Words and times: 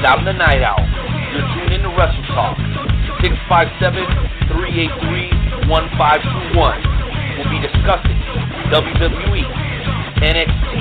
And 0.00 0.08
I'm 0.08 0.24
the 0.24 0.32
Knight 0.32 0.64
Owl. 0.64 0.80
You're 0.80 1.44
tuned 1.60 1.76
in 1.76 1.84
to 1.84 1.92
Wrestle 1.92 2.24
Talk. 2.32 2.56
657-383-1521. 4.48 5.68
We'll 6.56 7.52
be 7.52 7.60
discussing 7.60 8.16
WWE, 8.72 9.44
NXT, 10.24 10.72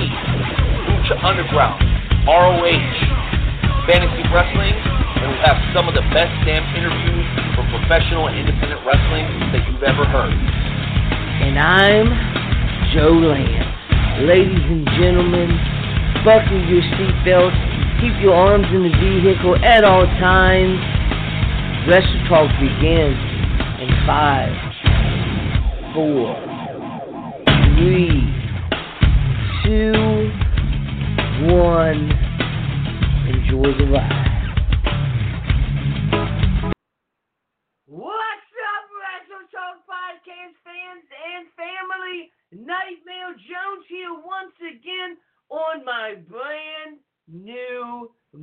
Lucha 0.88 1.20
Underground, 1.20 1.84
ROH, 2.32 3.84
fantasy 3.92 4.24
wrestling, 4.32 4.72
and 4.72 5.36
we'll 5.36 5.44
have 5.44 5.60
some 5.76 5.92
of 5.92 6.00
the 6.00 6.06
best 6.16 6.32
damn 6.48 6.64
interviews 6.80 7.28
from 7.60 7.68
professional 7.76 8.32
and 8.32 8.40
independent 8.40 8.80
wrestling 8.88 9.28
that 9.52 9.68
you've 9.68 9.84
ever 9.84 10.08
heard. 10.08 10.32
And 10.32 11.60
I'm 11.60 12.08
Joe 12.96 13.20
Lance. 13.20 13.68
Ladies 14.24 14.64
and 14.64 14.88
gentlemen, 14.96 15.60
buckle 16.24 16.64
your 16.72 16.88
seatbelts, 16.96 17.69
keep 18.02 18.16
your 18.22 18.34
arms 18.34 18.66
in 18.74 18.84
the 18.84 18.96
vehicle 18.98 19.56
at 19.58 19.84
all 19.84 20.06
times. 20.24 20.80
Wrestle 21.88 22.28
Talk 22.30 22.50
begins 22.60 23.20
in 23.82 23.90
five, 24.08 24.56
four, 25.94 26.36
three, 27.76 28.24
two, 29.64 30.32
one. 31.52 32.12
Enjoy 33.28 33.78
the 33.78 33.92
ride. 33.92 34.29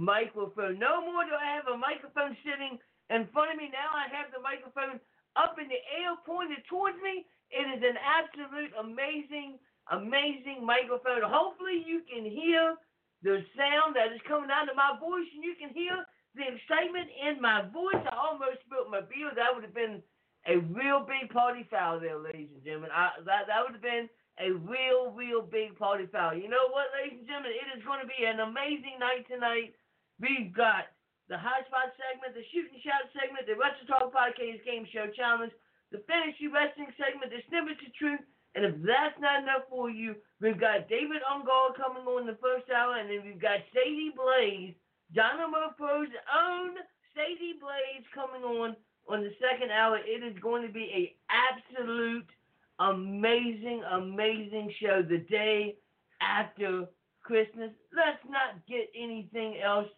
Microphone. 0.07 0.79
No 0.79 1.03
more 1.03 1.27
do 1.27 1.35
I 1.35 1.51
have 1.59 1.67
a 1.67 1.75
microphone 1.75 2.39
sitting 2.47 2.79
in 3.11 3.27
front 3.35 3.51
of 3.51 3.59
me. 3.59 3.67
Now 3.75 3.91
I 3.91 4.07
have 4.15 4.31
the 4.31 4.39
microphone 4.39 5.03
up 5.35 5.59
in 5.59 5.67
the 5.67 5.83
air 5.91 6.15
pointed 6.23 6.63
towards 6.71 6.97
me. 7.03 7.27
It 7.51 7.67
is 7.75 7.83
an 7.83 7.99
absolute 7.99 8.71
amazing, 8.79 9.59
amazing 9.91 10.63
microphone. 10.63 11.27
Hopefully 11.27 11.83
you 11.83 12.07
can 12.07 12.23
hear 12.23 12.79
the 13.27 13.43
sound 13.59 13.99
that 13.99 14.15
is 14.15 14.23
coming 14.31 14.55
out 14.55 14.71
of 14.71 14.79
my 14.79 14.95
voice 15.03 15.27
and 15.35 15.43
you 15.43 15.59
can 15.59 15.75
hear 15.75 16.07
the 16.39 16.47
excitement 16.47 17.11
in 17.11 17.43
my 17.43 17.67
voice. 17.75 17.99
I 18.07 18.15
almost 18.15 18.63
spilled 18.63 18.95
my 18.95 19.03
beer. 19.03 19.35
That 19.35 19.51
would 19.51 19.67
have 19.67 19.75
been 19.75 20.03
a 20.47 20.63
real 20.71 21.03
big 21.03 21.33
party 21.35 21.67
foul 21.67 21.99
there, 21.99 22.19
ladies 22.19 22.55
and 22.55 22.63
gentlemen. 22.63 22.95
I, 22.95 23.19
that 23.27 23.51
that 23.51 23.67
would 23.67 23.75
have 23.75 23.83
been 23.83 24.07
a 24.39 24.53
real, 24.69 25.11
real 25.17 25.43
big 25.43 25.75
party 25.81 26.07
foul. 26.13 26.37
You 26.37 26.49
know 26.49 26.69
what, 26.71 26.93
ladies 26.93 27.25
and 27.25 27.29
gentlemen? 27.29 27.57
It 27.57 27.69
is 27.73 27.83
going 27.85 28.05
to 28.05 28.11
be 28.11 28.29
an 28.29 28.41
amazing 28.45 29.01
night 29.01 29.25
tonight. 29.27 29.75
We've 30.21 30.53
got 30.55 30.89
the 31.29 31.37
high 31.37 31.67
spot 31.69 31.93
segment, 31.99 32.33
the 32.33 32.47
shoot 32.55 32.71
and 32.71 32.81
shout 32.81 33.11
segment, 33.13 33.45
the 33.45 33.59
Wrestle 33.59 33.87
Talk 33.91 34.15
Podcast 34.15 34.65
Game 34.65 34.87
Show 34.89 35.11
Challenge, 35.13 35.53
the 35.91 36.01
fantasy 36.07 36.49
wrestling 36.49 36.91
segment, 36.97 37.35
the 37.35 37.43
snippets 37.51 37.83
of 37.85 37.93
truth. 37.95 38.23
And 38.55 38.65
if 38.65 38.75
that's 38.81 39.21
not 39.21 39.45
enough 39.45 39.69
for 39.69 39.91
you, 39.91 40.17
we've 40.41 40.59
got 40.59 40.89
David 40.89 41.21
Ungar 41.29 41.77
coming 41.77 42.09
on 42.09 42.25
the 42.25 42.41
first 42.41 42.71
hour, 42.73 42.97
and 42.97 43.11
then 43.11 43.21
we've 43.21 43.43
got 43.43 43.61
Sadie 43.75 44.17
Blaze, 44.17 44.73
Dynamo 45.13 45.77
Pro's 45.77 46.09
own 46.33 46.81
Sadie 47.13 47.61
Blaze 47.61 48.07
coming 48.15 48.43
on 48.43 48.77
on 49.09 49.23
the 49.23 49.33
second 49.37 49.71
hour. 49.71 49.99
It 49.99 50.25
is 50.25 50.39
going 50.41 50.67
to 50.67 50.73
be 50.73 50.89
a 50.89 51.17
absolute 51.29 52.27
amazing, 52.81 53.83
amazing 53.93 54.73
show 54.81 55.03
the 55.03 55.19
day 55.19 55.77
after 56.21 56.87
Christmas. 57.23 57.71
Let's 57.95 58.25
not 58.29 58.65
get 58.67 58.89
anything 58.97 59.61
else. 59.61 59.89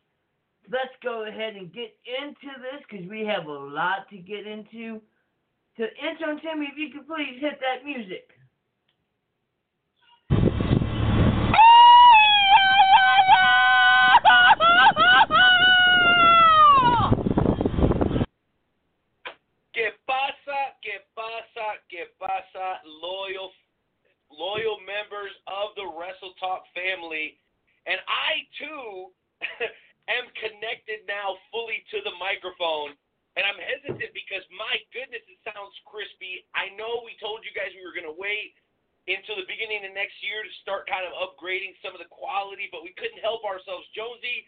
Let's 0.71 0.93
go 1.03 1.27
ahead 1.27 1.57
and 1.57 1.73
get 1.73 1.97
into 2.05 2.53
this 2.61 2.85
because 2.85 3.09
we 3.09 3.25
have 3.25 3.47
a 3.47 3.51
lot 3.51 4.09
to 4.11 4.19
get 4.19 4.47
into. 4.47 5.01
To 5.79 5.85
intern 5.97 6.41
Timmy, 6.43 6.69
if 6.71 6.77
you 6.77 6.91
could 6.93 7.07
please 7.07 7.41
hit 7.41 7.59
that 7.61 7.87
music. 7.87 8.29
Que 19.73 19.89
pasa, 20.05 20.77
que 20.83 21.01
pasa, 21.15 21.81
que 21.89 22.05
pasa, 22.21 22.81
loyal, 22.85 23.53
loyal 24.31 24.77
members 24.85 25.33
of 25.47 25.75
the 25.77 25.87
Wrestle 25.97 26.35
Talk 26.39 26.65
family. 26.75 27.39
And 27.87 27.97
I 28.05 28.45
too 28.59 29.13
am 30.09 30.29
connected 30.41 31.05
now 31.05 31.37
fully 31.53 31.85
to 31.93 32.01
the 32.05 32.15
microphone. 32.17 32.97
And 33.37 33.47
I'm 33.47 33.61
hesitant 33.61 34.11
because 34.17 34.43
my 34.51 34.83
goodness, 34.91 35.23
it 35.31 35.39
sounds 35.47 35.77
crispy. 35.87 36.43
I 36.59 36.75
know 36.75 37.07
we 37.07 37.15
told 37.23 37.47
you 37.47 37.55
guys 37.55 37.71
we 37.71 37.87
were 37.87 37.95
going 37.95 38.09
to 38.09 38.19
wait 38.19 38.57
until 39.07 39.39
the 39.41 39.49
beginning 39.49 39.87
of 39.87 39.95
next 39.95 40.19
year 40.21 40.45
to 40.45 40.53
start 40.61 40.91
kind 40.91 41.07
of 41.07 41.15
upgrading 41.17 41.79
some 41.81 41.97
of 41.97 42.03
the 42.03 42.11
quality, 42.13 42.69
but 42.69 42.85
we 42.85 42.93
couldn't 42.99 43.23
help 43.25 43.47
ourselves. 43.47 43.87
Jonesy, 43.97 44.45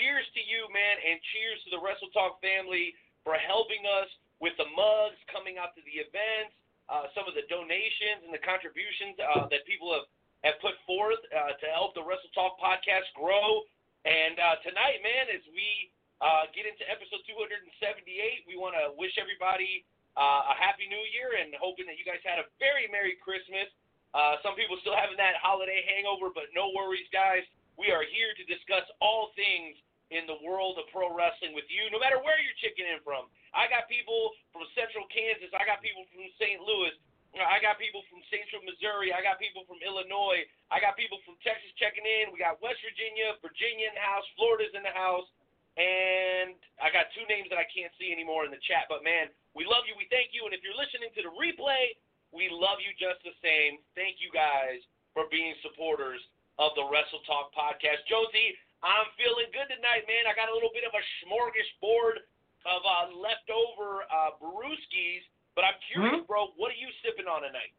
cheers 0.00 0.26
to 0.34 0.42
you, 0.42 0.66
man, 0.74 0.96
and 0.98 1.20
cheers 1.30 1.62
to 1.66 1.70
the 1.76 1.80
Wrestle 1.82 2.10
Talk 2.10 2.42
family 2.42 2.96
for 3.22 3.38
helping 3.38 3.86
us 3.86 4.10
with 4.42 4.56
the 4.56 4.66
mugs 4.72 5.20
coming 5.28 5.60
out 5.60 5.76
to 5.76 5.82
the 5.84 6.00
events, 6.00 6.56
uh, 6.88 7.12
some 7.14 7.28
of 7.30 7.36
the 7.38 7.46
donations 7.46 8.24
and 8.26 8.32
the 8.34 8.42
contributions 8.42 9.14
uh, 9.20 9.46
that 9.52 9.62
people 9.68 9.92
have, 9.94 10.08
have 10.42 10.56
put 10.58 10.74
forth 10.88 11.20
uh, 11.30 11.54
to 11.60 11.66
help 11.70 11.94
the 11.94 12.02
Wrestle 12.02 12.32
Talk 12.34 12.58
podcast 12.58 13.06
grow. 13.14 13.62
And 14.08 14.40
uh, 14.40 14.56
tonight, 14.64 15.04
man, 15.04 15.28
as 15.28 15.44
we 15.52 15.92
uh, 16.24 16.48
get 16.56 16.64
into 16.64 16.88
episode 16.88 17.20
278, 17.28 18.48
we 18.48 18.56
want 18.56 18.72
to 18.72 18.96
wish 18.96 19.12
everybody 19.20 19.84
uh, 20.16 20.52
a 20.52 20.54
happy 20.56 20.88
new 20.88 21.04
year 21.12 21.36
and 21.36 21.52
hoping 21.60 21.84
that 21.84 22.00
you 22.00 22.06
guys 22.08 22.20
had 22.24 22.40
a 22.40 22.48
very 22.56 22.88
Merry 22.88 23.20
Christmas. 23.20 23.68
Uh, 24.16 24.40
some 24.40 24.56
people 24.56 24.80
still 24.80 24.96
having 24.96 25.20
that 25.20 25.36
holiday 25.38 25.84
hangover, 25.84 26.32
but 26.32 26.48
no 26.56 26.72
worries, 26.72 27.06
guys. 27.12 27.44
We 27.76 27.92
are 27.92 28.02
here 28.08 28.32
to 28.36 28.44
discuss 28.48 28.88
all 29.04 29.36
things 29.36 29.76
in 30.10 30.26
the 30.26 30.40
world 30.42 30.80
of 30.80 30.90
pro 30.90 31.12
wrestling 31.12 31.54
with 31.54 31.68
you, 31.70 31.86
no 31.94 32.02
matter 32.02 32.18
where 32.18 32.40
you're 32.42 32.56
checking 32.58 32.88
in 32.88 32.98
from. 33.06 33.30
I 33.54 33.70
got 33.70 33.86
people 33.86 34.34
from 34.50 34.66
Central 34.74 35.06
Kansas. 35.12 35.52
I 35.54 35.62
got 35.62 35.78
people 35.84 36.02
from 36.10 36.26
St. 36.40 36.58
Louis. 36.58 36.96
I 37.38 37.62
got 37.62 37.78
people 37.78 38.02
from 38.10 38.26
Central 38.26 38.58
Missouri. 38.66 39.14
I 39.14 39.22
got 39.22 39.38
people 39.38 39.62
from 39.70 39.78
Illinois. 39.86 40.42
I 40.74 40.82
got 40.82 40.98
people 40.98 41.22
from 41.22 41.38
Texas 41.46 41.70
checking 41.78 42.02
in. 42.02 42.34
We 42.34 42.42
got 42.42 42.58
West 42.58 42.82
Virginia, 42.82 43.38
Virginia 43.38 43.86
in 43.86 43.94
the 43.94 44.02
house. 44.02 44.26
Florida's 44.34 44.74
in 44.74 44.82
the 44.82 44.90
house. 44.90 45.30
And 45.78 46.58
I 46.82 46.90
got 46.90 47.14
two 47.14 47.22
names 47.30 47.46
that 47.54 47.62
I 47.62 47.70
can't 47.70 47.94
see 48.02 48.10
anymore 48.10 48.42
in 48.42 48.50
the 48.50 48.58
chat. 48.66 48.90
But 48.90 49.06
man, 49.06 49.30
we 49.54 49.62
love 49.62 49.86
you. 49.86 49.94
We 49.94 50.10
thank 50.10 50.34
you. 50.34 50.42
And 50.42 50.52
if 50.52 50.66
you're 50.66 50.74
listening 50.74 51.14
to 51.14 51.22
the 51.22 51.32
replay, 51.38 51.94
we 52.34 52.50
love 52.50 52.82
you 52.82 52.90
just 52.98 53.22
the 53.22 53.34
same. 53.38 53.78
Thank 53.94 54.18
you 54.18 54.34
guys 54.34 54.82
for 55.14 55.30
being 55.30 55.54
supporters 55.62 56.18
of 56.58 56.74
the 56.74 56.82
Wrestle 56.82 57.22
Talk 57.30 57.54
podcast. 57.54 58.02
Josie, 58.10 58.58
I'm 58.82 59.06
feeling 59.14 59.50
good 59.54 59.70
tonight, 59.70 60.06
man. 60.10 60.26
I 60.26 60.34
got 60.34 60.50
a 60.50 60.54
little 60.54 60.74
bit 60.74 60.82
of 60.82 60.94
a 60.94 61.02
smorgasbord 61.22 62.26
of 62.68 62.80
uh, 62.84 63.06
leftover 63.16 64.04
uh, 64.08 64.36
brewskis, 64.36 65.24
but 65.54 65.64
I'm 65.64 65.78
curious, 65.92 66.22
hmm? 66.22 66.28
bro. 66.28 66.52
What 66.56 66.70
are 66.70 66.80
you 66.80 66.90
sipping 67.02 67.26
on 67.26 67.42
tonight? 67.42 67.74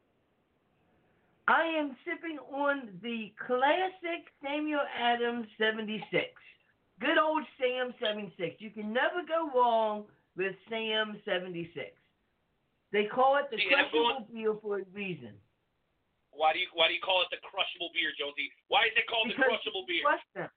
I 1.47 1.65
am 1.65 1.97
sipping 2.05 2.37
on 2.53 2.95
the 3.01 3.33
classic 3.35 4.29
Samuel 4.43 4.85
Adams 4.95 5.47
76. 5.57 6.05
Good 7.01 7.17
old 7.17 7.43
Sam 7.57 7.93
76. 7.97 8.61
You 8.61 8.69
can 8.69 8.93
never 8.93 9.25
go 9.25 9.49
wrong 9.51 10.05
with 10.37 10.53
Sam 10.69 11.17
76. 11.25 11.73
They 12.91 13.07
call 13.07 13.39
it 13.39 13.49
the 13.49 13.57
See, 13.57 13.67
crushable 13.71 14.27
beer 14.31 14.53
for 14.61 14.79
a 14.79 14.85
reason. 14.93 15.33
Why 16.31 16.53
do 16.53 16.59
you 16.59 16.67
why 16.73 16.87
do 16.87 16.93
you 16.95 17.03
call 17.03 17.23
it 17.23 17.31
the 17.31 17.41
crushable 17.43 17.91
beer, 17.91 18.11
Josie? 18.15 18.51
Why 18.67 18.87
is 18.87 18.95
it 18.95 19.07
called 19.07 19.31
the 19.31 19.39
crushable 19.39 19.83
beer? 19.87 20.03
Crush 20.03 20.27
them. 20.35 20.51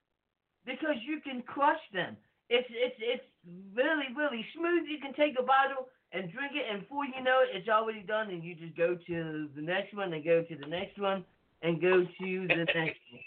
Because 0.66 0.99
you 1.02 1.19
can 1.22 1.43
crush 1.43 1.82
them. 1.90 2.14
It's 2.50 2.69
it's 2.70 2.99
it's 3.00 3.28
really 3.75 4.11
really 4.14 4.46
smooth. 4.55 4.87
You 4.87 4.99
can 5.02 5.14
take 5.14 5.34
a 5.38 5.46
bottle 5.46 5.90
and 6.14 6.31
drink 6.31 6.55
it, 6.55 6.62
and 6.70 6.87
before 6.87 7.05
you 7.05 7.19
know 7.26 7.43
it, 7.43 7.50
it's 7.50 7.66
already 7.66 8.06
done, 8.06 8.31
and 8.31 8.38
you 8.46 8.55
just 8.55 8.78
go 8.78 8.94
to 8.94 9.50
the 9.50 9.62
next 9.62 9.93
one 9.93 10.14
and 10.14 10.22
go 10.22 10.46
to 10.46 10.55
the 10.55 10.70
next 10.70 10.94
one, 10.96 11.26
and 11.66 11.82
go 11.82 12.06
to 12.06 12.28
the 12.46 12.64
next 12.78 13.02
one. 13.11 13.25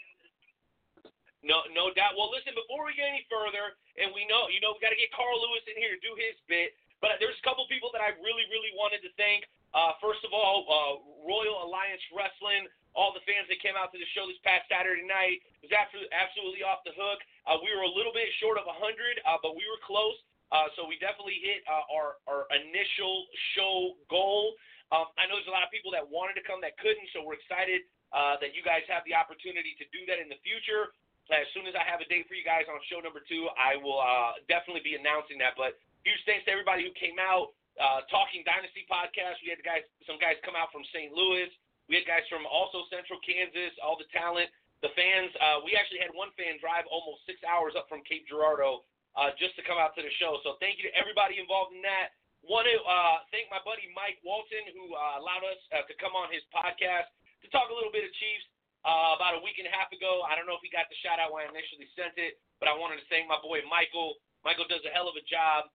No, 1.44 1.68
no 1.76 1.92
doubt. 1.92 2.16
Well, 2.16 2.32
listen, 2.32 2.56
before 2.56 2.88
we 2.88 2.96
get 2.96 3.12
any 3.12 3.28
further, 3.28 3.76
and 4.00 4.16
we 4.16 4.24
know, 4.28 4.48
you 4.48 4.64
know, 4.64 4.76
we 4.76 4.80
got 4.80 4.96
to 4.96 5.00
get 5.00 5.12
Carl 5.12 5.36
Lewis 5.36 5.64
in 5.68 5.76
here 5.76 5.96
to 5.96 6.02
do 6.02 6.16
his 6.16 6.36
bit. 6.48 6.76
But 7.00 7.22
there's 7.22 7.38
a 7.38 7.46
couple 7.46 7.64
people 7.70 7.94
that 7.94 8.02
I 8.02 8.18
really, 8.20 8.44
really 8.50 8.74
wanted 8.74 9.06
to 9.06 9.12
thank. 9.22 9.46
Uh, 9.76 9.94
first 10.02 10.26
of 10.26 10.34
all, 10.34 10.66
uh, 10.66 10.94
Royal 11.24 11.62
Alliance 11.70 12.02
Wrestling, 12.10 12.66
all 12.98 13.14
the 13.14 13.22
fans 13.30 13.46
that 13.54 13.62
came 13.62 13.78
out 13.78 13.94
to 13.94 14.00
the 14.02 14.10
show 14.18 14.26
this 14.26 14.42
past 14.42 14.66
Saturday 14.66 15.06
night 15.06 15.46
was 15.62 15.70
absolutely, 15.70 16.10
absolutely 16.10 16.66
off 16.66 16.82
the 16.82 16.96
hook. 16.98 17.22
Uh, 17.46 17.62
we 17.62 17.70
were 17.70 17.86
a 17.86 17.94
little 17.94 18.16
bit 18.16 18.26
short 18.42 18.58
of 18.58 18.66
100, 18.66 18.82
uh, 19.22 19.38
but 19.46 19.54
we 19.54 19.62
were 19.70 19.78
close. 19.86 20.18
Uh, 20.52 20.72
so 20.80 20.88
we 20.88 20.96
definitely 21.04 21.44
hit 21.44 21.60
uh, 21.68 21.84
our, 21.92 22.24
our 22.24 22.48
initial 22.56 23.28
show 23.56 24.00
goal. 24.08 24.56
Um, 24.96 25.12
I 25.20 25.28
know 25.28 25.36
there's 25.36 25.52
a 25.52 25.56
lot 25.56 25.68
of 25.68 25.72
people 25.76 25.92
that 25.92 26.08
wanted 26.08 26.40
to 26.40 26.44
come 26.48 26.64
that 26.64 26.80
couldn't, 26.80 27.12
so 27.12 27.20
we're 27.20 27.36
excited 27.36 27.84
uh, 28.16 28.40
that 28.40 28.56
you 28.56 28.64
guys 28.64 28.88
have 28.88 29.04
the 29.04 29.12
opportunity 29.12 29.76
to 29.76 29.86
do 29.92 30.08
that 30.08 30.24
in 30.24 30.32
the 30.32 30.40
future. 30.40 30.96
As 31.28 31.44
soon 31.52 31.68
as 31.68 31.76
I 31.76 31.84
have 31.84 32.00
a 32.00 32.08
date 32.08 32.24
for 32.32 32.40
you 32.40 32.48
guys 32.48 32.64
on 32.72 32.80
show 32.88 33.04
number 33.04 33.20
two, 33.20 33.52
I 33.60 33.76
will 33.76 34.00
uh, 34.00 34.40
definitely 34.48 34.80
be 34.80 34.96
announcing 34.96 35.36
that. 35.44 35.60
But 35.60 35.76
huge 36.08 36.24
thanks 36.24 36.48
to 36.48 36.56
everybody 36.56 36.88
who 36.88 36.96
came 36.96 37.20
out. 37.20 37.52
Uh, 37.76 38.08
Talking 38.08 38.48
Dynasty 38.48 38.88
podcast. 38.88 39.44
We 39.44 39.52
had 39.52 39.60
guys, 39.62 39.84
some 40.08 40.16
guys 40.24 40.40
come 40.48 40.56
out 40.56 40.72
from 40.72 40.88
St. 40.96 41.12
Louis. 41.12 41.52
We 41.92 42.00
had 42.00 42.08
guys 42.08 42.24
from 42.32 42.48
also 42.48 42.88
Central 42.88 43.20
Kansas. 43.20 43.76
All 43.84 44.00
the 44.00 44.08
talent, 44.16 44.48
the 44.80 44.96
fans. 44.96 45.36
Uh, 45.36 45.60
we 45.68 45.76
actually 45.76 46.00
had 46.00 46.16
one 46.16 46.32
fan 46.40 46.64
drive 46.64 46.88
almost 46.88 47.28
six 47.28 47.44
hours 47.44 47.76
up 47.76 47.92
from 47.92 48.08
Cape 48.08 48.24
Girardeau 48.32 48.88
uh, 49.18 49.34
just 49.36 49.58
to 49.58 49.66
come 49.66 49.82
out 49.82 49.98
to 49.98 50.06
the 50.06 50.14
show. 50.22 50.38
So 50.46 50.62
thank 50.62 50.78
you 50.78 50.86
to 50.88 50.94
everybody 50.94 51.42
involved 51.42 51.74
in 51.74 51.82
that. 51.84 52.14
Want 52.46 52.70
to 52.70 52.78
uh, 52.86 53.26
thank 53.34 53.50
my 53.50 53.60
buddy 53.66 53.90
Mike 53.92 54.22
Walton 54.22 54.72
who 54.72 54.94
uh, 54.94 55.20
allowed 55.20 55.44
us 55.44 55.60
uh, 55.74 55.84
to 55.90 55.94
come 55.98 56.14
on 56.14 56.30
his 56.30 56.46
podcast 56.54 57.10
to 57.44 57.50
talk 57.50 57.74
a 57.74 57.76
little 57.76 57.92
bit 57.92 58.06
of 58.06 58.14
Chiefs. 58.16 58.48
Uh, 58.86 59.20
about 59.20 59.36
a 59.36 59.42
week 59.44 59.60
and 59.60 59.68
a 59.68 59.74
half 59.74 59.92
ago, 59.92 60.24
I 60.24 60.38
don't 60.38 60.48
know 60.48 60.56
if 60.56 60.64
he 60.64 60.72
got 60.72 60.88
the 60.88 60.96
shout 61.04 61.20
out 61.20 61.36
when 61.36 61.44
I 61.44 61.52
initially 61.52 61.92
sent 61.92 62.16
it, 62.16 62.40
but 62.62 62.72
I 62.72 62.78
wanted 62.78 63.04
to 63.04 63.08
thank 63.12 63.28
my 63.28 63.36
boy 63.44 63.60
Michael. 63.68 64.16
Michael 64.48 64.70
does 64.70 64.80
a 64.88 64.94
hell 64.96 65.12
of 65.12 65.18
a 65.20 65.26
job 65.28 65.68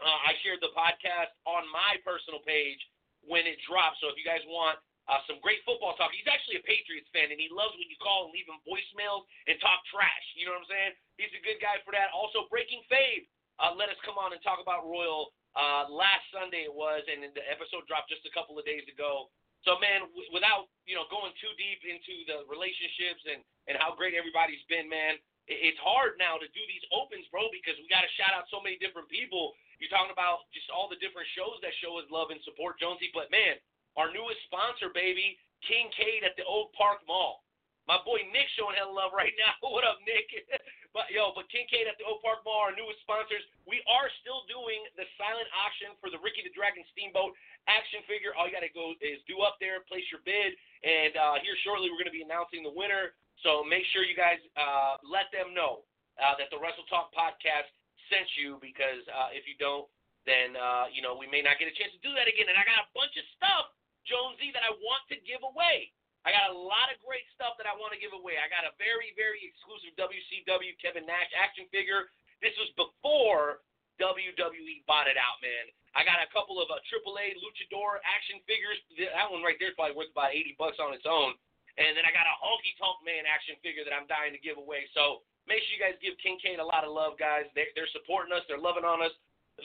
uh, 0.00 0.18
I 0.28 0.36
shared 0.44 0.60
the 0.60 0.72
podcast 0.76 1.32
on 1.48 1.64
my 1.72 1.96
personal 2.04 2.44
page 2.44 2.80
when 3.24 3.48
it 3.48 3.56
drops. 3.64 3.96
So 4.04 4.12
if 4.12 4.16
you 4.20 4.26
guys 4.26 4.44
want 4.48 4.76
uh, 5.06 5.22
some 5.30 5.38
great 5.38 5.62
football 5.62 5.94
talk, 5.94 6.10
he's 6.10 6.26
actually 6.26 6.58
a 6.58 6.64
Patriots 6.66 7.06
fan, 7.14 7.30
and 7.30 7.38
he 7.38 7.46
loves 7.50 7.74
when 7.78 7.86
you 7.86 7.98
call 8.02 8.26
and 8.26 8.34
leave 8.34 8.46
him 8.50 8.58
voicemails 8.66 9.26
and 9.46 9.54
talk 9.62 9.82
trash. 9.90 10.26
You 10.34 10.50
know 10.50 10.58
what 10.58 10.66
I'm 10.66 10.70
saying? 10.70 10.92
He's 11.18 11.34
a 11.34 11.42
good 11.42 11.62
guy 11.62 11.78
for 11.86 11.94
that. 11.94 12.10
Also, 12.10 12.50
Breaking 12.50 12.82
Fave 12.90 13.26
uh, 13.56 13.72
let 13.72 13.88
us 13.88 13.96
come 14.04 14.20
on 14.20 14.36
and 14.36 14.40
talk 14.44 14.60
about 14.60 14.84
Royal 14.84 15.32
uh, 15.56 15.88
last 15.88 16.28
Sunday 16.28 16.68
it 16.68 16.74
was, 16.74 17.00
and 17.08 17.24
the 17.32 17.44
episode 17.48 17.88
dropped 17.88 18.12
just 18.12 18.28
a 18.28 18.32
couple 18.36 18.60
of 18.60 18.68
days 18.68 18.84
ago. 18.84 19.32
So 19.64 19.80
man, 19.80 20.04
w- 20.12 20.30
without 20.30 20.68
you 20.84 20.92
know 20.92 21.08
going 21.08 21.32
too 21.40 21.50
deep 21.56 21.80
into 21.88 22.28
the 22.28 22.44
relationships 22.46 23.24
and 23.24 23.40
and 23.64 23.74
how 23.80 23.96
great 23.96 24.12
everybody's 24.12 24.60
been, 24.68 24.86
man, 24.86 25.16
it's 25.48 25.80
hard 25.80 26.20
now 26.20 26.36
to 26.36 26.46
do 26.52 26.62
these 26.68 26.84
opens, 26.92 27.24
bro, 27.32 27.48
because 27.48 27.74
we 27.80 27.88
got 27.88 28.04
to 28.04 28.12
shout 28.14 28.36
out 28.36 28.46
so 28.52 28.60
many 28.60 28.76
different 28.76 29.08
people 29.08 29.56
you're 29.76 29.92
talking 29.92 30.12
about 30.12 30.48
just 30.56 30.68
all 30.72 30.88
the 30.88 31.00
different 31.04 31.28
shows 31.36 31.60
that 31.60 31.72
show 31.84 32.00
us 32.00 32.08
love 32.08 32.32
and 32.32 32.40
support 32.48 32.80
Jonesy. 32.80 33.12
But 33.12 33.28
man, 33.28 33.60
our 33.96 34.12
newest 34.12 34.40
sponsor, 34.48 34.92
baby, 34.92 35.36
King 35.64 35.88
Kincaid 35.96 36.22
at 36.24 36.36
the 36.36 36.44
Oak 36.44 36.72
Park 36.76 37.00
Mall. 37.08 37.42
My 37.88 38.02
boy 38.02 38.18
Nick 38.34 38.50
showing 38.58 38.74
hell 38.76 38.92
love 38.92 39.14
right 39.16 39.32
now. 39.42 39.56
what 39.62 39.86
up, 39.86 39.98
Nick? 40.04 40.26
but 40.96 41.08
yo, 41.12 41.32
but 41.32 41.48
King 41.48 41.64
Kincaid 41.70 41.88
at 41.88 41.96
the 41.96 42.06
Oak 42.06 42.20
Park 42.20 42.42
Mall, 42.42 42.68
our 42.68 42.74
newest 42.74 43.00
sponsors. 43.06 43.42
We 43.64 43.80
are 43.86 44.10
still 44.20 44.44
doing 44.50 44.84
the 44.98 45.06
silent 45.16 45.48
auction 45.54 45.94
for 46.02 46.12
the 46.12 46.20
Ricky 46.20 46.44
the 46.44 46.52
Dragon 46.52 46.84
Steamboat 46.92 47.32
action 47.66 48.04
figure. 48.04 48.36
All 48.36 48.46
you 48.46 48.54
got 48.54 48.66
to 48.66 48.74
go 48.74 48.94
is 48.98 49.22
do 49.30 49.40
up 49.42 49.56
there, 49.62 49.82
place 49.86 50.06
your 50.12 50.22
bid, 50.26 50.54
and 50.82 51.14
uh, 51.14 51.36
here 51.42 51.56
shortly 51.62 51.90
we're 51.90 52.06
to 52.06 52.14
be 52.14 52.26
announcing 52.26 52.62
the 52.66 52.74
winner. 52.74 53.14
So 53.44 53.60
make 53.62 53.84
sure 53.92 54.00
you 54.02 54.16
guys 54.16 54.40
uh, 54.56 54.96
let 55.04 55.28
them 55.30 55.52
know 55.52 55.84
uh, 56.16 56.34
that 56.40 56.48
the 56.48 56.56
Wrestle 56.56 56.88
Talk 56.88 57.12
podcast 57.12 57.68
sent 58.08 58.26
you 58.40 58.56
because 58.64 59.04
uh, 59.12 59.34
if 59.36 59.44
you 59.44 59.54
don't, 59.60 59.84
then 60.24 60.56
uh, 60.58 60.90
you 60.90 61.04
know 61.04 61.14
we 61.14 61.28
may 61.28 61.44
not 61.44 61.60
get 61.60 61.70
a 61.70 61.74
chance 61.76 61.92
to 61.94 62.02
do 62.02 62.16
that 62.16 62.26
again. 62.26 62.48
And 62.48 62.56
I 62.58 62.64
got 62.64 62.82
a 62.82 62.88
bunch 62.96 63.14
of 63.14 63.26
stuff, 63.36 63.75
Jonesy, 64.08 64.54
that 64.54 64.64
I 64.64 64.72
want 64.80 65.04
to 65.12 65.18
give 65.22 65.44
away. 65.44 65.92
I 66.26 66.34
got 66.34 66.50
a 66.50 66.56
lot 66.56 66.90
of 66.90 66.98
great 67.06 67.26
stuff 67.38 67.54
that 67.60 67.70
I 67.70 67.74
want 67.78 67.94
to 67.94 68.00
give 68.02 68.10
away. 68.10 68.34
I 68.38 68.50
got 68.50 68.66
a 68.66 68.74
very, 68.82 69.14
very 69.14 69.46
exclusive 69.46 69.94
WCW 69.94 70.74
Kevin 70.82 71.06
Nash 71.06 71.30
action 71.38 71.70
figure. 71.70 72.10
This 72.42 72.54
was 72.58 72.70
before 72.74 73.62
WWE 74.02 74.82
bought 74.90 75.06
it 75.06 75.14
out, 75.14 75.38
man. 75.38 75.70
I 75.94 76.02
got 76.02 76.18
a 76.18 76.28
couple 76.34 76.58
of 76.58 76.66
uh, 76.66 76.82
AAA 76.90 77.38
Luchador 77.38 78.02
action 78.02 78.42
figures. 78.50 78.76
That 78.98 79.30
one 79.30 79.46
right 79.46 79.56
there 79.62 79.70
is 79.70 79.78
probably 79.78 79.94
worth 79.94 80.10
about 80.10 80.34
80 80.34 80.58
bucks 80.58 80.82
on 80.82 80.92
its 80.92 81.06
own. 81.06 81.38
And 81.78 81.94
then 81.94 82.02
I 82.02 82.10
got 82.10 82.26
a 82.26 82.36
Honky 82.42 82.74
Tonk 82.76 83.06
Man 83.06 83.24
action 83.24 83.54
figure 83.62 83.86
that 83.86 83.94
I'm 83.94 84.10
dying 84.10 84.34
to 84.34 84.42
give 84.42 84.58
away. 84.58 84.90
So 84.98 85.24
Make 85.46 85.62
sure 85.62 85.78
you 85.78 85.82
guys 85.82 85.94
give 86.02 86.18
King 86.18 86.42
Kincaid 86.42 86.58
a 86.58 86.66
lot 86.66 86.82
of 86.82 86.90
love, 86.90 87.14
guys. 87.14 87.46
They're, 87.54 87.70
they're 87.78 87.90
supporting 87.94 88.34
us. 88.34 88.42
They're 88.50 88.60
loving 88.60 88.82
on 88.82 88.98
us 88.98 89.14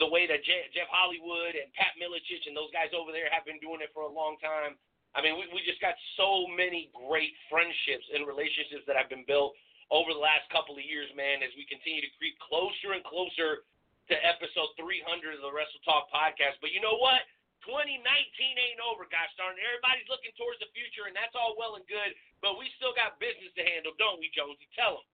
the 0.00 0.08
way 0.08 0.24
that 0.24 0.40
Je- 0.44 0.72
Jeff 0.72 0.88
Hollywood 0.88 1.52
and 1.52 1.68
Pat 1.76 1.92
Miletich 2.00 2.48
and 2.48 2.56
those 2.56 2.72
guys 2.72 2.92
over 2.96 3.12
there 3.12 3.28
have 3.28 3.44
been 3.44 3.60
doing 3.60 3.84
it 3.84 3.92
for 3.92 4.08
a 4.08 4.12
long 4.12 4.40
time. 4.40 4.80
I 5.12 5.20
mean, 5.20 5.36
we, 5.36 5.44
we 5.52 5.60
just 5.68 5.84
got 5.84 5.92
so 6.16 6.48
many 6.48 6.88
great 6.96 7.36
friendships 7.52 8.08
and 8.16 8.24
relationships 8.24 8.88
that 8.88 8.96
have 8.96 9.12
been 9.12 9.28
built 9.28 9.52
over 9.92 10.16
the 10.16 10.24
last 10.24 10.48
couple 10.48 10.72
of 10.72 10.84
years, 10.84 11.12
man, 11.12 11.44
as 11.44 11.52
we 11.52 11.68
continue 11.68 12.00
to 12.00 12.12
creep 12.16 12.40
closer 12.40 12.96
and 12.96 13.04
closer 13.04 13.68
to 14.08 14.14
episode 14.24 14.72
300 14.80 15.36
of 15.36 15.44
the 15.44 15.52
Wrestle 15.52 15.84
Talk 15.84 16.08
podcast. 16.08 16.56
But 16.64 16.72
you 16.72 16.80
know 16.80 16.96
what? 16.96 17.20
2019 17.68 18.00
ain't 18.02 18.80
over, 18.82 19.06
gosh 19.06 19.30
darn. 19.38 19.54
Everybody's 19.60 20.08
looking 20.08 20.32
towards 20.34 20.58
the 20.58 20.72
future, 20.74 21.06
and 21.06 21.14
that's 21.14 21.36
all 21.36 21.54
well 21.54 21.78
and 21.78 21.86
good, 21.86 22.16
but 22.42 22.58
we 22.58 22.66
still 22.80 22.96
got 22.96 23.20
business 23.22 23.52
to 23.54 23.62
handle, 23.62 23.94
don't 24.00 24.18
we, 24.18 24.32
Jonesy? 24.34 24.66
Tell 24.74 24.98
them. 24.98 25.06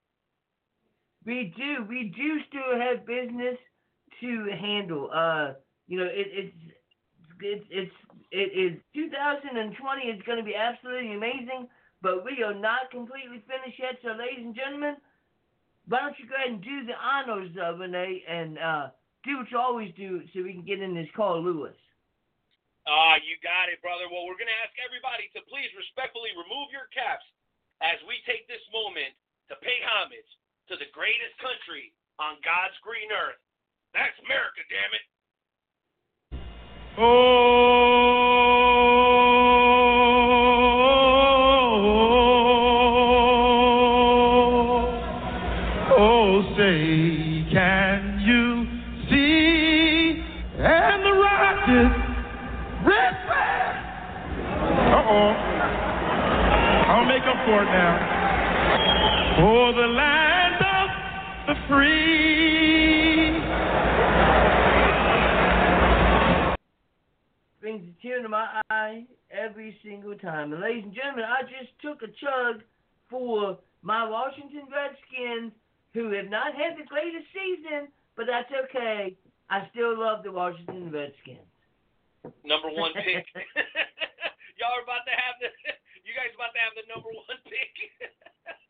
We 1.27 1.53
do. 1.53 1.85
We 1.85 2.15
do 2.17 2.41
still 2.49 2.79
have 2.79 3.05
business 3.05 3.61
to 4.20 4.49
handle. 4.61 5.11
Uh, 5.12 5.53
you 5.87 5.99
know, 5.99 6.06
it, 6.06 6.29
it's 6.32 6.56
it's 7.41 7.67
it's 7.70 7.97
it 8.31 8.50
is 8.53 8.79
2020 8.94 10.03
is 10.05 10.20
going 10.26 10.38
to 10.38 10.44
be 10.44 10.55
absolutely 10.55 11.15
amazing, 11.15 11.69
but 12.03 12.25
we 12.25 12.43
are 12.43 12.55
not 12.55 12.91
completely 12.91 13.43
finished 13.49 13.79
yet. 13.79 13.97
So, 14.05 14.12
ladies 14.12 14.44
and 14.44 14.55
gentlemen, 14.55 14.97
why 15.88 16.05
don't 16.05 16.19
you 16.20 16.29
go 16.29 16.37
ahead 16.37 16.53
and 16.53 16.61
do 16.61 16.85
the 16.85 16.97
honors, 17.00 17.49
uh, 17.56 17.73
Renee, 17.73 18.20
and 18.29 18.61
uh, 18.61 18.85
do 19.25 19.41
what 19.41 19.49
you 19.49 19.56
always 19.56 19.93
do, 19.97 20.20
so 20.32 20.44
we 20.44 20.53
can 20.53 20.67
get 20.67 20.85
in 20.85 20.93
this 20.93 21.09
call, 21.17 21.41
Lewis. 21.41 21.76
Ah, 22.85 23.17
uh, 23.17 23.17
you 23.25 23.37
got 23.41 23.73
it, 23.73 23.81
brother. 23.81 24.09
Well, 24.09 24.29
we're 24.29 24.41
going 24.41 24.53
to 24.53 24.62
ask 24.65 24.73
everybody 24.81 25.29
to 25.37 25.41
please 25.49 25.69
respectfully 25.76 26.32
remove 26.37 26.73
your 26.73 26.88
caps 26.93 27.25
as 27.81 28.00
we 28.05 28.20
take 28.25 28.48
this 28.48 28.65
moment 28.72 29.13
to 29.48 29.56
pay 29.65 29.81
homage 29.84 30.29
to 30.69 30.77
the 30.77 30.89
greatest 30.93 31.37
country 31.41 31.93
on 32.20 32.41
God's 32.44 32.77
green 32.84 33.08
earth. 33.13 33.41
That's 33.95 34.19
America, 34.25 34.61
damn 34.69 34.93
it. 34.95 35.03
Oh, 37.01 37.05
oh, 45.97 46.43
say, 46.57 47.47
can 47.53 48.21
you 48.21 48.67
see? 49.09 50.23
And 50.59 51.03
the 51.05 51.13
rocket, 51.13 51.93
red 52.85 53.15
flag. 53.27 53.75
Uh 54.93 55.03
oh. 55.09 55.33
I'll 56.89 57.07
make 57.07 57.23
up 57.23 57.39
for 57.47 57.63
it 57.63 57.71
now. 57.71 57.97
For 59.39 59.73
the 59.73 59.87
land 59.87 60.61
of 60.65 60.91
the 61.47 61.55
free. 61.69 63.18
Brings 67.79 67.94
a 67.94 68.03
tear 68.03 68.23
to 68.23 68.29
my 68.29 68.58
eye 68.70 69.06
every 69.31 69.79
single 69.87 70.19
time. 70.19 70.51
And 70.53 70.61
ladies 70.61 70.82
and 70.82 70.94
gentlemen, 70.94 71.31
I 71.31 71.47
just 71.47 71.70
took 71.79 72.03
a 72.03 72.11
chug 72.11 72.67
for 73.06 73.55
my 73.87 74.03
Washington 74.03 74.67
Redskins, 74.67 75.55
who 75.94 76.11
have 76.11 76.27
not 76.27 76.58
had 76.58 76.75
the 76.75 76.82
greatest 76.91 77.31
season, 77.31 77.87
but 78.19 78.27
that's 78.27 78.51
okay. 78.51 79.15
I 79.47 79.70
still 79.70 79.94
love 79.94 80.27
the 80.27 80.32
Washington 80.35 80.91
Redskins. 80.91 81.47
Number 82.43 82.67
one 82.75 82.91
pick. 82.99 83.31
Y'all 84.58 84.75
are 84.75 84.82
about 84.82 85.06
to 85.06 85.15
have 85.15 85.39
the. 85.39 85.55
You 86.03 86.19
guys 86.19 86.35
about 86.35 86.51
to 86.58 86.63
have 86.67 86.75
the 86.75 86.82
number 86.91 87.15
one 87.15 87.39
pick. 87.47 87.75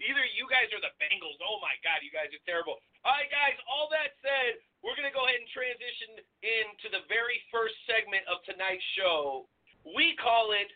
Either 0.00 0.24
you 0.32 0.48
guys 0.48 0.72
or 0.72 0.80
the 0.80 0.92
Bengals. 0.96 1.36
Oh 1.44 1.60
my 1.60 1.76
God, 1.84 2.00
you 2.00 2.08
guys 2.08 2.32
are 2.32 2.44
terrible. 2.48 2.80
All 3.04 3.12
right, 3.12 3.28
guys. 3.28 3.56
All 3.68 3.86
that 3.92 4.16
said, 4.24 4.60
we're 4.80 4.96
gonna 4.96 5.12
go 5.12 5.28
ahead 5.28 5.40
and 5.40 5.50
transition 5.52 6.20
into 6.40 6.88
the 6.88 7.04
very 7.12 7.38
first 7.52 7.76
segment 7.84 8.24
of 8.26 8.40
tonight's 8.48 8.84
show. 8.96 9.44
We 9.84 10.16
call 10.16 10.56
it 10.56 10.68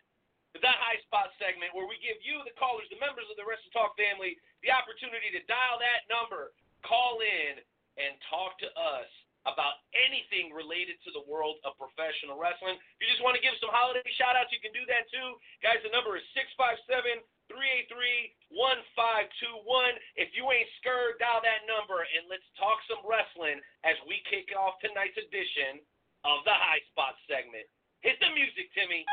the 0.61 0.71
high 0.71 1.01
spot 1.09 1.35
segment, 1.41 1.75
where 1.75 1.89
we 1.91 1.99
give 1.99 2.21
you, 2.23 2.39
the 2.47 2.55
callers, 2.55 2.87
the 2.87 3.01
members 3.03 3.27
of 3.27 3.35
the 3.35 3.43
Rest 3.43 3.67
Wrestle 3.67 3.75
Talk 3.75 3.99
family, 3.99 4.39
the 4.63 4.71
opportunity 4.71 5.35
to 5.35 5.43
dial 5.51 5.83
that 5.83 6.07
number, 6.07 6.55
call 6.87 7.19
in, 7.25 7.59
and 7.99 8.15
talk 8.31 8.55
to 8.63 8.71
us 8.79 9.11
about 9.45 9.85
anything 9.93 10.55
related 10.57 10.97
to 11.05 11.13
the 11.13 11.21
world 11.29 11.61
of 11.69 11.77
professional 11.77 12.41
wrestling. 12.41 12.81
If 12.97 12.99
you 13.05 13.09
just 13.13 13.21
want 13.21 13.37
to 13.37 13.45
give 13.45 13.53
some 13.61 13.69
holiday 13.69 14.05
shout 14.17 14.39
outs, 14.39 14.49
you 14.55 14.63
can 14.63 14.73
do 14.73 14.87
that 14.89 15.05
too. 15.13 15.37
Guys, 15.61 15.85
the 15.85 15.93
number 15.93 16.17
is 16.17 16.25
657 16.33 17.21
383 17.51 18.33
1521. 18.53 19.99
If 20.17 20.33
you 20.33 20.49
ain't 20.49 20.71
scared, 20.81 21.19
dial 21.19 21.45
that 21.45 21.67
number 21.69 22.05
and 22.05 22.29
let's 22.31 22.47
talk 22.57 22.79
some 22.87 23.03
wrestling 23.05 23.61
as 23.85 23.97
we 24.09 24.23
kick 24.31 24.53
off 24.57 24.81
tonight's 24.81 25.19
edition 25.19 25.83
of 26.25 26.45
the 26.49 26.57
High 26.57 26.81
Spot 26.93 27.17
segment. 27.29 27.69
Hit 28.05 28.21
the 28.21 28.33
music, 28.37 28.69
Timmy. 28.77 29.05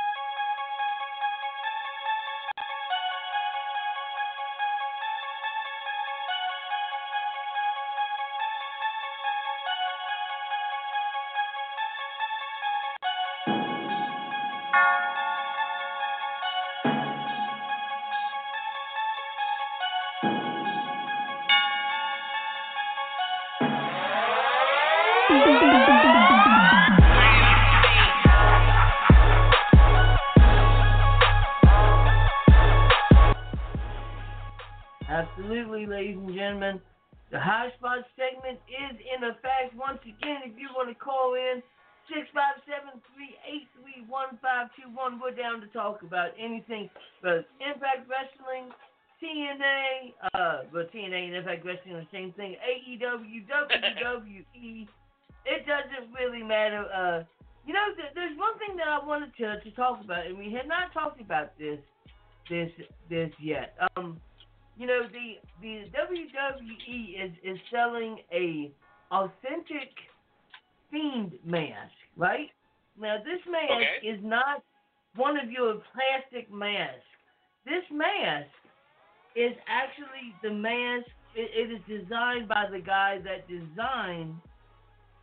Talk 45.91 46.03
about 46.03 46.31
anything 46.39 46.89
but 47.21 47.45
Impact 47.60 48.07
Wrestling, 48.07 48.71
TNA, 49.21 50.13
uh, 50.33 50.63
but 50.74 50.91
TNA 50.93 51.27
and 51.27 51.36
Impact 51.36 51.65
Wrestling 51.65 51.95
are 51.95 52.01
the 52.01 52.07
same 52.12 52.31
thing. 52.33 52.55
AEW, 52.63 53.45
WWE. 53.48 54.88
it 55.45 55.65
doesn't 55.65 56.13
really 56.13 56.43
matter. 56.43 56.86
Uh, 56.93 57.24
you 57.65 57.74
know, 57.74 57.86
th- 57.95 58.13
there's 58.15 58.38
one 58.38 58.57
thing 58.57 58.75
that 58.77 58.88
I 58.88 59.05
wanted 59.05 59.36
to 59.38 59.60
to 59.62 59.71
talk 59.75 60.03
about, 60.03 60.25
and 60.25 60.38
we 60.38 60.51
had 60.51 60.67
not 60.67 60.93
talked 60.93 61.21
about 61.21 61.57
this 61.60 61.79
this 62.50 62.71
this 63.10 63.31
yet. 63.39 63.75
Um, 63.95 64.19
you 64.77 64.88
know, 64.88 65.01
the 65.12 65.36
the 65.62 65.86
WWE 65.93 67.25
is 67.25 67.31
is 67.43 67.57
selling 67.71 68.17
a 68.33 68.71
authentic 69.12 69.91
fiend 70.89 71.33
mask, 71.45 71.93
right? 72.17 72.50
Now 73.00 73.17
this 73.17 73.39
mask 73.50 73.71
Okay. 73.71 74.07
is 74.07 74.19
not 74.24 74.63
one 75.15 75.38
of 75.38 75.51
your 75.51 75.82
plastic 75.94 76.51
masks. 76.51 77.03
This 77.65 77.84
mask 77.91 78.50
is 79.36 79.51
actually 79.68 80.34
the 80.44 80.51
mask. 80.51 81.08
It, 81.36 81.50
it 81.53 81.74
is 81.74 82.01
designed 82.01 82.48
by 82.48 82.65
the 82.72 82.80
guy 82.80 83.20
that 83.24 83.48
designed 83.48 84.36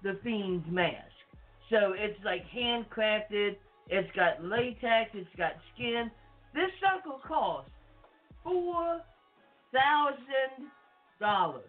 the 0.02 0.18
fiend's 0.22 0.66
mask. 0.70 1.12
So 1.70 1.94
it's 1.96 2.18
like 2.24 2.42
handcrafted. 2.54 3.56
It's 3.88 4.10
got 4.14 4.42
latex. 4.42 5.10
It's 5.14 5.28
got 5.36 5.52
skin. 5.74 6.10
This 6.54 6.70
sucker 6.80 7.18
costs 7.26 7.70
four 8.42 9.00
thousand 9.72 10.68
dollars. 11.20 11.64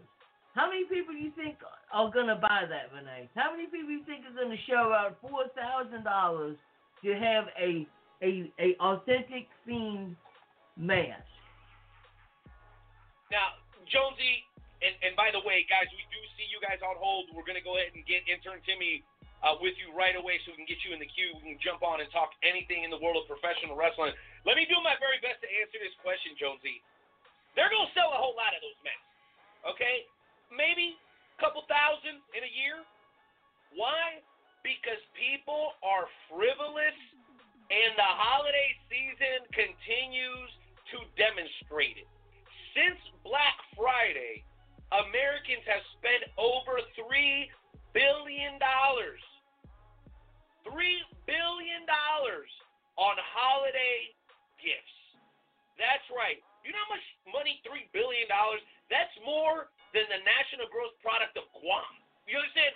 How 0.56 0.68
many 0.70 0.84
people 0.86 1.14
do 1.14 1.20
you 1.20 1.32
think 1.36 1.58
are 1.92 2.12
gonna 2.12 2.36
buy 2.36 2.64
that, 2.68 2.96
Renee? 2.96 3.30
How 3.36 3.52
many 3.52 3.66
people 3.66 3.88
do 3.88 3.94
you 3.94 4.06
think 4.06 4.26
are 4.26 4.44
gonna 4.44 4.60
show 4.68 4.94
out 4.94 5.18
four 5.22 5.46
thousand 5.56 6.04
dollars 6.04 6.58
to 7.04 7.14
have 7.14 7.46
a 7.60 7.88
a 8.22 8.52
a 8.60 8.76
authentic 8.80 9.48
fiend 9.66 10.16
mask? 10.78 11.26
Now, 13.30 13.62
Jonesy, 13.86 14.46
and, 14.82 14.96
and 15.06 15.14
by 15.14 15.30
the 15.30 15.42
way, 15.46 15.66
guys, 15.70 15.86
we 15.94 16.02
do 16.10 16.20
see 16.34 16.48
you 16.50 16.58
guys 16.64 16.82
on 16.82 16.98
hold. 16.98 17.30
We're 17.36 17.46
going 17.46 17.60
to 17.60 17.66
go 17.66 17.78
ahead 17.78 17.94
and 17.94 18.02
get 18.10 18.26
intern 18.26 18.64
Timmy 18.66 19.06
uh, 19.46 19.56
with 19.62 19.78
you 19.80 19.94
right 19.96 20.18
away 20.18 20.42
so 20.44 20.52
we 20.52 20.64
can 20.64 20.70
get 20.70 20.82
you 20.84 20.92
in 20.92 21.00
the 21.00 21.08
queue. 21.08 21.36
We 21.40 21.56
can 21.56 21.62
jump 21.62 21.86
on 21.86 22.02
and 22.02 22.10
talk 22.12 22.34
anything 22.42 22.84
in 22.84 22.92
the 22.92 23.00
world 23.00 23.22
of 23.22 23.30
professional 23.30 23.78
wrestling. 23.78 24.12
Let 24.44 24.56
me 24.58 24.66
do 24.66 24.80
my 24.82 24.98
very 24.98 25.22
best 25.22 25.40
to 25.46 25.50
answer 25.62 25.80
this 25.80 25.96
question, 26.02 26.36
Jonesy. 26.36 26.82
They're 27.54 27.72
going 27.72 27.88
to 27.88 27.94
sell 27.96 28.12
a 28.14 28.20
whole 28.20 28.38
lot 28.38 28.56
of 28.56 28.62
those 28.64 28.80
masks, 28.86 29.10
okay? 29.76 30.08
Maybe 30.54 30.96
a 30.96 31.38
couple 31.40 31.66
thousand 31.68 32.22
in 32.36 32.42
a 32.46 32.52
year. 32.52 32.82
Why? 33.76 34.22
Because 34.64 35.00
people 35.16 35.76
are 35.84 36.08
frivolous 36.28 36.98
and 37.70 37.94
the 37.94 38.12
holiday 38.18 38.74
season 38.90 39.46
continues 39.54 40.50
to 40.90 41.06
demonstrate 41.14 42.02
it. 42.02 42.10
Since 42.74 42.98
Black 43.22 43.62
Friday, 43.78 44.42
Americans 44.90 45.62
have 45.70 45.86
spent 46.02 46.26
over 46.38 46.82
$3 46.98 47.46
billion. 47.94 48.58
$3 48.58 49.14
billion 51.30 51.86
on 52.98 53.16
holiday 53.22 54.18
gifts. 54.58 54.98
That's 55.78 56.10
right. 56.10 56.42
You 56.66 56.74
know 56.74 56.82
how 56.90 56.98
much 56.98 57.06
money 57.30 57.62
$3 57.62 57.86
billion? 57.94 58.26
That's 58.90 59.14
more 59.22 59.70
than 59.94 60.10
the 60.10 60.26
national 60.26 60.66
gross 60.74 60.98
product 61.06 61.38
of 61.38 61.46
Guam. 61.54 61.86
You 62.26 62.42
understand? 62.42 62.74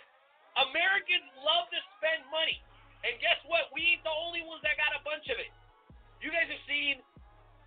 Americans 0.70 1.26
love 1.42 1.66
to 1.74 1.82
spend 1.98 2.22
money. 2.30 2.62
And 3.04 3.20
guess 3.20 3.40
what? 3.48 3.68
We 3.76 3.96
ain't 3.96 4.04
the 4.08 4.16
only 4.16 4.40
ones 4.48 4.64
that 4.64 4.80
got 4.80 4.96
a 4.96 5.04
bunch 5.04 5.28
of 5.28 5.38
it. 5.40 5.52
You 6.24 6.32
guys 6.32 6.48
have 6.48 6.64
seen 6.64 7.04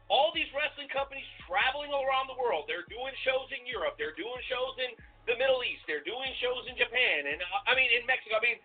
all 0.08 0.32
these 0.32 0.48
wrestling 0.56 0.88
companies 0.88 1.26
traveling 1.44 1.92
all 1.92 2.08
around 2.08 2.32
the 2.32 2.38
world. 2.40 2.64
They're 2.64 2.88
doing 2.88 3.12
shows 3.20 3.52
in 3.52 3.68
Europe. 3.68 4.00
They're 4.00 4.16
doing 4.16 4.40
shows 4.48 4.74
in 4.80 4.96
the 5.28 5.36
Middle 5.36 5.60
East. 5.60 5.84
They're 5.84 6.04
doing 6.06 6.32
shows 6.40 6.64
in 6.70 6.74
Japan. 6.80 7.28
And 7.28 7.44
uh, 7.44 7.68
I 7.68 7.76
mean, 7.76 7.92
in 7.92 8.08
Mexico. 8.08 8.40
I 8.40 8.42
mean, 8.42 8.58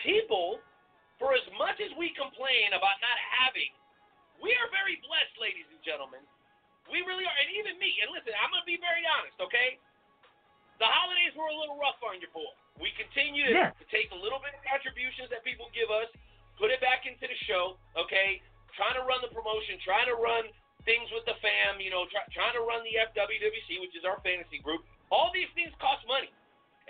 people, 0.00 0.64
for 1.20 1.36
as 1.36 1.44
much 1.60 1.76
as 1.84 1.92
we 2.00 2.16
complain 2.16 2.72
about 2.72 2.96
not 3.04 3.18
having, 3.44 3.68
we 4.40 4.56
are 4.56 4.68
very 4.72 4.96
blessed, 5.04 5.36
ladies 5.36 5.68
and 5.68 5.80
gentlemen. 5.84 6.24
We 6.88 7.04
really 7.04 7.28
are. 7.28 7.36
And 7.36 7.52
even 7.52 7.76
me. 7.76 8.00
And 8.00 8.08
listen, 8.14 8.32
I'm 8.40 8.48
going 8.48 8.64
to 8.64 8.68
be 8.68 8.80
very 8.80 9.04
honest, 9.04 9.36
okay? 9.44 9.76
The 10.78 10.88
holidays 10.88 11.32
were 11.38 11.46
a 11.48 11.56
little 11.56 11.78
rough 11.78 11.98
on 12.02 12.18
your 12.20 12.30
boy. 12.34 12.50
We 12.82 12.90
continue 12.98 13.46
to, 13.46 13.54
Yeah. 13.54 13.70
to 13.70 13.84
take 13.94 14.10
a 14.10 14.18
little 14.18 14.38
bit 14.42 14.54
of 14.54 14.62
contributions 14.66 15.30
that 15.30 15.44
people 15.46 15.70
give 15.70 15.90
us, 15.90 16.10
put 16.58 16.70
it 16.70 16.80
back 16.82 17.06
into 17.06 17.26
the 17.26 17.36
show, 17.46 17.78
okay? 17.96 18.42
Trying 18.74 18.94
to 18.98 19.02
run 19.06 19.22
the 19.22 19.30
promotion, 19.30 19.78
trying 19.80 20.06
to 20.06 20.18
run 20.18 20.50
things 20.84 21.10
with 21.14 21.24
the 21.24 21.34
fam, 21.40 21.80
you 21.80 21.88
know, 21.90 22.06
try, 22.10 22.26
trying 22.34 22.52
to 22.54 22.60
run 22.66 22.82
the 22.84 22.98
FWWC, 23.14 23.78
which 23.80 23.94
is 23.94 24.04
our 24.04 24.20
fantasy 24.20 24.58
group. 24.58 24.84
All 25.10 25.30
these 25.32 25.48
things 25.54 25.72
cost 25.78 26.04
money. 26.06 26.30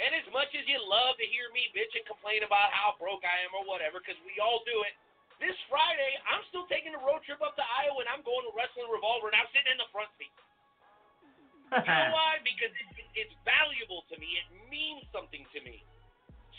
And 0.00 0.10
as 0.16 0.26
much 0.34 0.50
as 0.58 0.66
you 0.66 0.80
love 0.82 1.14
to 1.18 1.26
hear 1.26 1.52
me 1.54 1.70
bitch 1.70 1.94
and 1.94 2.02
complain 2.04 2.42
about 2.42 2.72
how 2.74 2.98
broke 2.98 3.22
I 3.22 3.36
am 3.46 3.54
or 3.54 3.62
whatever, 3.62 4.00
because 4.00 4.18
we 4.26 4.40
all 4.42 4.64
do 4.66 4.82
it, 4.82 4.94
this 5.38 5.54
Friday 5.70 6.18
I'm 6.26 6.42
still 6.50 6.66
taking 6.66 6.94
a 6.94 6.98
road 7.04 7.22
trip 7.22 7.38
up 7.42 7.54
to 7.54 7.62
Iowa 7.62 8.02
and 8.02 8.10
I'm 8.10 8.22
going 8.26 8.42
to 8.48 8.52
Wrestling 8.58 8.90
Revolver 8.90 9.30
and 9.30 9.36
I'm 9.38 9.46
sitting 9.54 9.70
in 9.70 9.78
the 9.78 9.86
front 9.94 10.10
seat. 10.18 10.32
You 11.74 11.82
know 11.82 12.14
why? 12.14 12.38
Because 12.46 12.70
it, 12.70 12.86
it, 12.94 13.06
it's 13.26 13.34
valuable 13.42 14.06
to 14.06 14.14
me. 14.22 14.38
It 14.38 14.46
means 14.70 15.02
something 15.10 15.42
to 15.50 15.58
me. 15.66 15.82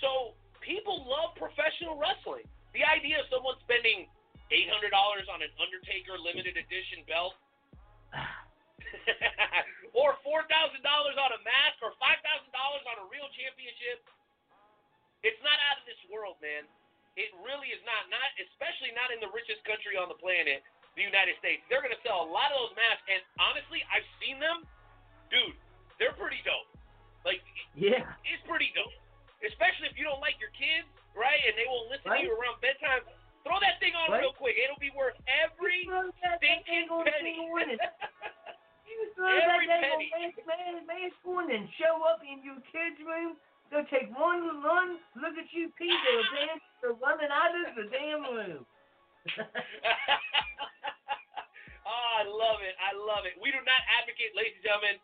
So 0.04 0.36
people 0.60 1.08
love 1.08 1.40
professional 1.40 1.96
wrestling. 1.96 2.44
The 2.76 2.84
idea 2.84 3.24
of 3.24 3.32
someone 3.32 3.56
spending 3.64 4.12
eight 4.52 4.68
hundred 4.68 4.92
dollars 4.92 5.26
on 5.32 5.40
an 5.40 5.50
Undertaker 5.56 6.20
limited 6.20 6.60
edition 6.60 7.08
belt, 7.08 7.40
or 9.98 10.20
four 10.28 10.44
thousand 10.52 10.84
dollars 10.84 11.16
on 11.16 11.32
a 11.32 11.40
mask, 11.48 11.80
or 11.80 11.96
five 11.96 12.20
thousand 12.20 12.52
dollars 12.52 12.84
on 12.92 13.00
a 13.00 13.06
real 13.08 13.32
championship, 13.40 14.04
it's 15.24 15.40
not 15.40 15.56
out 15.72 15.80
of 15.80 15.86
this 15.88 16.00
world, 16.12 16.36
man. 16.44 16.68
It 17.16 17.32
really 17.40 17.72
is 17.72 17.80
not. 17.88 18.12
Not 18.12 18.28
especially 18.36 18.92
not 18.92 19.16
in 19.16 19.24
the 19.24 19.32
richest 19.32 19.64
country 19.64 19.96
on 19.96 20.12
the 20.12 20.20
planet, 20.20 20.60
the 21.00 21.08
United 21.08 21.40
States. 21.40 21.64
They're 21.72 21.80
going 21.80 21.96
to 21.96 22.04
sell 22.04 22.28
a 22.28 22.30
lot 22.30 22.52
of 22.52 22.60
those 22.60 22.76
masks, 22.76 23.08
and 23.08 23.24
honestly, 23.40 23.80
I've 23.88 24.04
seen 24.20 24.44
them 24.44 24.68
dude, 25.32 25.56
they're 26.00 26.16
pretty 26.20 26.42
dope. 26.46 26.68
Like, 27.26 27.42
yeah. 27.74 28.06
it's 28.28 28.44
pretty 28.46 28.70
dope. 28.78 28.94
Especially 29.46 29.90
if 29.90 29.98
you 29.98 30.06
don't 30.06 30.22
like 30.22 30.38
your 30.42 30.54
kids, 30.56 30.86
right? 31.18 31.38
And 31.46 31.54
they 31.58 31.66
won't 31.70 31.90
listen 31.90 32.08
Right. 32.10 32.22
to 32.26 32.30
you 32.30 32.34
around 32.38 32.62
bedtime. 32.62 33.02
Throw 33.46 33.58
that 33.62 33.78
thing 33.82 33.94
on 33.94 34.10
Right. 34.10 34.22
real 34.26 34.34
quick. 34.34 34.58
It'll 34.58 34.80
be 34.82 34.90
worth 34.98 35.18
every 35.30 35.86
stinking 35.86 36.90
penny. 36.90 37.38
thing 37.38 37.50
on 37.54 37.70
it. 37.70 37.82
You 38.90 39.12
throw 39.14 39.30
that 39.30 39.50
Every 39.54 39.68
daggone 39.68 40.10
penny. 40.14 40.34
man, 40.48 40.86
mask 40.88 41.20
and 41.26 41.66
show 41.78 42.02
up 42.06 42.22
in 42.26 42.42
your 42.46 42.58
kids' 42.72 42.98
room. 43.06 43.38
Go 43.74 43.84
take 43.90 44.08
one 44.18 44.62
run, 44.64 45.00
look 45.18 45.38
at 45.38 45.52
you, 45.52 45.70
pee, 45.78 45.90
damn, 45.90 46.62
they're 46.82 46.94
running 46.94 47.30
out 47.34 47.50
of 47.68 47.76
the 47.76 47.90
damn 47.90 48.22
room. 48.24 48.66
oh, 51.86 52.12
I 52.22 52.24
love 52.24 52.62
it. 52.62 52.76
I 52.78 52.94
love 52.94 53.26
it. 53.26 53.34
We 53.42 53.52
do 53.52 53.58
not 53.66 53.82
advocate, 54.02 54.36
ladies 54.38 54.54
and 54.62 54.66
gentlemen. 54.66 54.98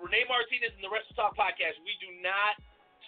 Renee 0.00 0.24
Martinez 0.24 0.72
and 0.72 0.80
the 0.80 0.88
Wrestle 0.88 1.12
Talk 1.12 1.36
podcast. 1.36 1.76
We 1.84 1.92
do 2.00 2.08
not 2.24 2.56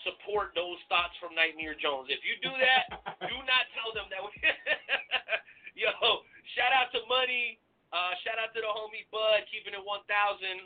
support 0.04 0.52
those 0.52 0.76
thoughts 0.92 1.16
from 1.16 1.32
Nightmare 1.32 1.72
Jones. 1.72 2.12
If 2.12 2.20
you 2.20 2.36
do 2.44 2.52
that, 2.52 3.00
do 3.32 3.36
not 3.48 3.64
tell 3.72 3.96
them 3.96 4.12
that. 4.12 4.20
We 4.20 4.30
Yo, 5.80 5.88
shout 6.52 6.76
out 6.76 6.92
to 6.92 7.00
Money. 7.08 7.56
Uh, 7.92 8.12
shout 8.24 8.36
out 8.40 8.52
to 8.56 8.60
the 8.60 8.68
homie 8.68 9.04
Bud, 9.12 9.44
keeping 9.52 9.76
it 9.76 9.80
1,000, 9.80 10.08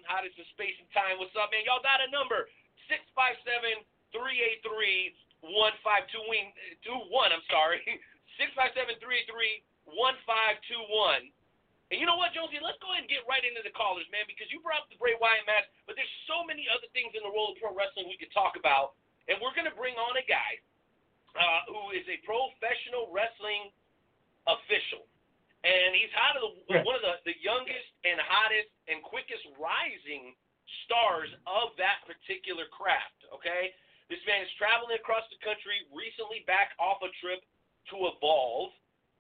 hottest 0.07 0.39
in 0.39 0.47
space 0.55 0.79
and 0.79 0.91
time. 0.95 1.19
What's 1.19 1.35
up, 1.35 1.51
man? 1.51 1.67
Y'all 1.67 1.83
got 1.83 2.03
a 2.03 2.11
number 2.11 2.51
657 2.91 3.83
383 4.15 5.15
1521. 5.47 7.31
I'm 7.31 7.47
sorry. 7.51 7.83
657 8.39 8.99
383 8.99 9.63
1521. 9.91 11.35
And 11.95 12.03
you 12.03 12.07
know 12.07 12.19
what, 12.19 12.35
Jonesy? 12.35 12.59
Let's 12.59 12.83
go 12.83 12.91
ahead 12.91 13.07
and 13.07 13.11
get 13.11 13.23
right 13.31 13.43
into 13.47 13.63
the 13.63 13.71
callers, 13.71 14.11
man, 14.11 14.27
because 14.27 14.51
you 14.51 14.59
brought 14.59 14.83
up 14.83 14.91
the 14.91 14.99
Bray 14.99 15.15
Wyatt 15.23 15.47
match, 15.47 15.71
but 15.87 15.95
there's 15.95 16.11
so 16.27 16.43
many 16.43 16.67
other 16.67 16.91
things 16.91 17.15
in 17.15 17.23
the 17.23 17.31
world 17.31 17.55
of 17.55 17.63
pro 17.63 17.71
wrestling 17.71 18.11
we 18.11 18.19
could 18.19 18.35
talk 18.35 18.59
about. 18.59 18.99
And 19.31 19.39
we're 19.39 19.55
going 19.55 19.71
to 19.71 19.79
bring 19.79 19.95
on 19.95 20.19
a 20.19 20.27
guy 20.27 20.59
uh, 21.39 21.71
who 21.71 21.95
is 21.95 22.03
a 22.11 22.19
professional 22.27 23.07
wrestling 23.15 23.71
official. 24.51 25.07
And 25.67 25.95
he's 25.99 26.11
of 26.15 26.43
the, 26.71 26.83
one 26.87 26.95
of 26.95 27.03
the, 27.03 27.19
the 27.27 27.37
youngest 27.43 27.89
and 28.07 28.19
hottest 28.23 28.71
and 28.87 29.03
quickest 29.03 29.43
rising 29.59 30.35
stars 30.87 31.31
of 31.47 31.75
that 31.79 32.03
particular 32.07 32.71
craft, 32.71 33.19
okay? 33.35 33.75
This 34.07 34.23
man 34.27 34.47
is 34.47 34.51
traveling 34.55 34.95
across 34.95 35.27
the 35.35 35.39
country, 35.43 35.83
recently 35.91 36.47
back 36.47 36.79
off 36.79 37.03
a 37.03 37.11
trip 37.19 37.43
to 37.91 37.97
Evolve, 38.15 38.71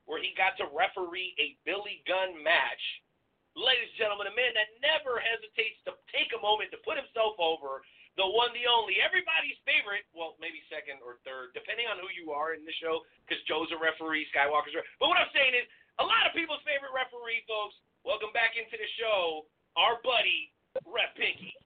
where 0.06 0.22
he 0.22 0.32
got 0.38 0.54
to 0.62 0.70
referee 0.70 1.34
a 1.36 1.58
Billy 1.66 2.02
Gunn 2.06 2.38
match. 2.40 2.82
Ladies 3.58 3.90
and 3.94 4.00
gentlemen, 4.00 4.30
a 4.30 4.34
man 4.36 4.52
that 4.54 4.70
never 4.80 5.18
hesitates 5.18 5.80
to 5.88 5.96
take 6.12 6.30
a 6.32 6.40
moment 6.40 6.70
to 6.72 6.80
put 6.86 7.00
himself 7.00 7.34
over, 7.40 7.82
the 8.16 8.25
one, 8.25 8.52
the 8.56 8.64
only, 8.64 8.96
everybody's 9.02 9.60
favorite, 9.68 10.08
well, 10.16 10.40
maybe 10.40 10.60
second 10.72 11.04
or 11.04 11.20
third, 11.25 11.52
depending 11.52 11.84
on 11.84 12.00
who 12.00 12.08
you 12.12 12.32
are 12.32 12.56
in 12.56 12.64
the 12.64 12.76
show, 12.80 13.04
because 13.25 13.40
Joe's 13.44 13.68
a 13.72 13.78
referee, 13.80 14.25
Skywalker's 14.32 14.72
a 14.72 14.80
referee. 14.80 14.96
But 15.00 15.12
what 15.12 15.20
I'm 15.20 15.32
saying 15.36 15.52
is, 15.52 15.68
a 16.00 16.04
lot 16.04 16.28
of 16.28 16.36
people's 16.36 16.64
favorite 16.64 16.92
referee, 16.92 17.44
folks. 17.48 17.76
Welcome 18.04 18.32
back 18.36 18.56
into 18.56 18.76
the 18.76 18.88
show, 19.00 19.48
our 19.80 20.00
buddy, 20.04 20.52
Ref 20.84 21.16
Pinky. 21.16 21.56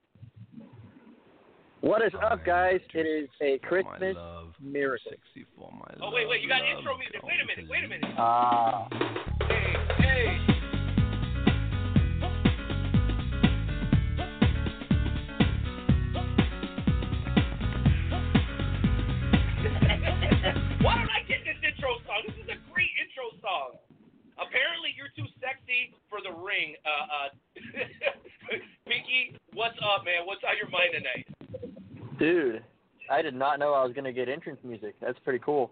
What 1.81 2.03
is 2.03 2.11
up, 2.21 2.45
guys? 2.45 2.79
It 2.93 2.99
is 3.07 3.29
a 3.41 3.57
Christmas 3.65 4.15
love, 4.15 4.53
miracle. 4.61 5.11
Sexy 5.11 5.47
for 5.57 5.71
my 5.71 5.95
Oh, 6.01 6.11
wait, 6.13 6.27
wait, 6.29 6.41
you 6.41 6.47
got 6.47 6.61
love, 6.61 6.77
intro 6.77 6.97
music. 6.97 7.21
Wait 7.23 7.41
a 7.41 7.45
minute, 7.47 7.69
wait 7.69 7.83
a 7.83 7.87
minute. 7.87 8.15
Ah, 8.17 8.87
Hey, 9.47 9.73
hey. 9.97 10.37
Why 20.81 20.97
don't 20.97 21.09
I 21.13 21.21
get 21.29 21.45
this 21.45 21.57
intro 21.61 21.97
song? 22.05 22.25
This 22.25 22.35
is 22.41 22.49
a 22.49 22.57
great 22.73 22.89
intro 22.97 23.29
song. 23.41 23.77
Apparently, 24.41 24.93
you're 24.97 25.13
too 25.13 25.29
sexy 25.37 25.93
for 26.09 26.19
the 26.25 26.33
ring. 26.33 26.75
Uh, 26.81 26.89
uh, 27.05 27.29
Pinky, 28.89 29.37
what's 29.53 29.77
up, 29.85 30.03
man? 30.05 30.25
What's 30.25 30.41
on 30.43 30.57
your 30.57 30.69
mind 30.69 30.97
tonight? 30.97 31.30
Dude, 32.19 32.63
I 33.09 33.21
did 33.21 33.35
not 33.35 33.59
know 33.59 33.73
I 33.73 33.83
was 33.83 33.93
gonna 33.93 34.13
get 34.13 34.29
entrance 34.29 34.59
music. 34.63 34.95
That's 35.01 35.19
pretty 35.19 35.39
cool. 35.39 35.71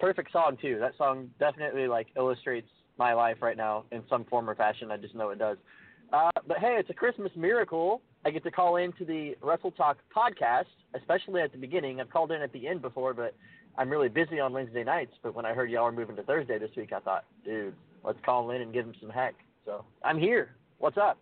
Perfect 0.00 0.32
song 0.32 0.56
too. 0.60 0.78
That 0.80 0.92
song 0.98 1.30
definitely 1.38 1.86
like 1.88 2.08
illustrates 2.16 2.68
my 2.98 3.12
life 3.12 3.38
right 3.40 3.56
now 3.56 3.84
in 3.92 4.02
some 4.08 4.24
form 4.24 4.48
or 4.48 4.54
fashion. 4.54 4.90
I 4.90 4.96
just 4.96 5.14
know 5.14 5.30
it 5.30 5.38
does. 5.38 5.58
Uh, 6.12 6.30
but 6.46 6.58
hey, 6.58 6.76
it's 6.78 6.90
a 6.90 6.94
Christmas 6.94 7.32
miracle. 7.36 8.00
I 8.24 8.30
get 8.30 8.42
to 8.44 8.50
call 8.50 8.76
in 8.76 8.92
to 8.94 9.04
the 9.04 9.34
Wrestle 9.42 9.70
Talk 9.72 9.98
podcast, 10.14 10.64
especially 10.94 11.40
at 11.40 11.52
the 11.52 11.58
beginning. 11.58 12.00
I've 12.00 12.10
called 12.10 12.32
in 12.32 12.42
at 12.42 12.52
the 12.52 12.66
end 12.66 12.82
before, 12.82 13.14
but 13.14 13.34
I'm 13.78 13.90
really 13.90 14.08
busy 14.08 14.40
on 14.40 14.52
Wednesday 14.52 14.84
nights. 14.84 15.12
But 15.22 15.34
when 15.34 15.44
I 15.44 15.52
heard 15.52 15.70
y'all 15.70 15.84
were 15.84 15.92
moving 15.92 16.16
to 16.16 16.22
Thursday 16.22 16.58
this 16.58 16.70
week, 16.76 16.92
I 16.92 17.00
thought, 17.00 17.24
dude, 17.44 17.74
let's 18.04 18.18
call 18.24 18.50
in 18.50 18.62
and 18.62 18.72
give 18.72 18.86
him 18.86 18.94
some 19.00 19.10
heck. 19.10 19.34
So 19.64 19.84
I'm 20.04 20.18
here. 20.18 20.54
What's 20.78 20.96
up? 20.96 21.18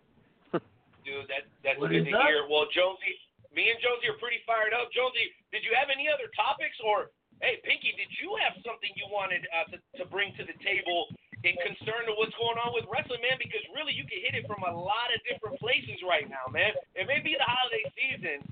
Dude, 0.51 1.27
that 1.29 1.45
that's 1.63 1.79
What 1.79 1.91
good 1.91 2.01
is 2.01 2.07
to 2.07 2.17
up? 2.17 2.25
hear. 2.25 2.49
Well, 2.49 2.65
Jonesy, 2.73 3.13
me 3.55 3.71
and 3.71 3.79
Jonesy 3.79 4.11
are 4.11 4.19
pretty 4.19 4.43
fired 4.43 4.75
up. 4.75 4.91
Jonesy, 4.91 5.31
did 5.55 5.63
you 5.63 5.71
have 5.73 5.87
any 5.87 6.11
other 6.11 6.27
topics, 6.35 6.75
or 6.83 7.15
hey, 7.39 7.63
Pinky, 7.63 7.95
did 7.95 8.11
you 8.19 8.35
have 8.43 8.59
something 8.67 8.91
you 8.99 9.07
wanted 9.07 9.47
uh, 9.55 9.71
to 9.71 9.77
to 9.97 10.03
bring 10.11 10.35
to 10.35 10.43
the 10.43 10.53
table 10.59 11.07
in 11.47 11.55
concern 11.63 12.03
to 12.11 12.13
what's 12.19 12.35
going 12.35 12.59
on 12.59 12.75
with 12.75 12.83
wrestling, 12.91 13.23
man? 13.23 13.39
Because 13.39 13.63
really, 13.71 13.95
you 13.95 14.03
can 14.03 14.19
hit 14.19 14.35
it 14.35 14.43
from 14.43 14.59
a 14.67 14.73
lot 14.75 15.07
of 15.15 15.23
different 15.23 15.55
places 15.63 16.03
right 16.03 16.27
now, 16.27 16.51
man. 16.51 16.75
It 16.99 17.07
may 17.07 17.23
be 17.23 17.39
the 17.39 17.47
holiday 17.47 17.87
season, 17.95 18.43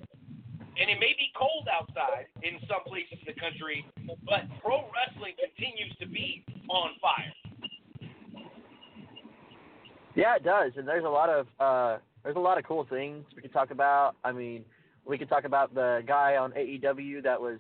and 0.79 0.87
it 0.87 0.97
may 1.03 1.11
be 1.19 1.35
cold 1.35 1.67
outside 1.67 2.31
in 2.39 2.63
some 2.71 2.87
places 2.87 3.19
in 3.19 3.27
the 3.27 3.37
country, 3.37 3.83
but 4.23 4.47
pro 4.63 4.87
wrestling 4.95 5.35
continues 5.35 5.91
to 5.99 6.07
be 6.07 6.47
on 6.71 6.95
fire. 7.03 7.35
Yeah, 10.15 10.39
it 10.39 10.47
does, 10.47 10.71
and 10.79 10.87
there's 10.87 11.03
a 11.03 11.11
lot 11.11 11.27
of 11.27 11.43
uh, 11.59 11.99
there's 12.23 12.39
a 12.39 12.39
lot 12.39 12.57
of 12.57 12.63
cool 12.63 12.85
things 12.87 13.25
we 13.35 13.41
could 13.41 13.51
talk 13.51 13.71
about. 13.71 14.15
I 14.23 14.31
mean, 14.31 14.63
we 15.05 15.17
could 15.17 15.29
talk 15.29 15.43
about 15.43 15.73
the 15.73 16.01
guy 16.07 16.37
on 16.37 16.51
AEW 16.51 17.23
that 17.23 17.39
was 17.39 17.59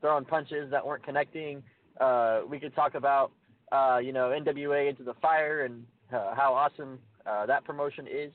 throwing 0.00 0.24
punches 0.24 0.70
that 0.70 0.86
weren't 0.86 1.04
connecting. 1.04 1.62
Uh, 2.00 2.40
we 2.48 2.58
could 2.58 2.74
talk 2.74 2.94
about 2.94 3.32
uh, 3.72 3.98
you 4.02 4.12
know 4.12 4.30
NWA 4.38 4.88
into 4.88 5.02
the 5.02 5.14
fire 5.14 5.64
and 5.64 5.84
uh, 6.12 6.34
how 6.34 6.52
awesome 6.54 6.98
uh, 7.26 7.46
that 7.46 7.64
promotion 7.64 8.06
is. 8.06 8.30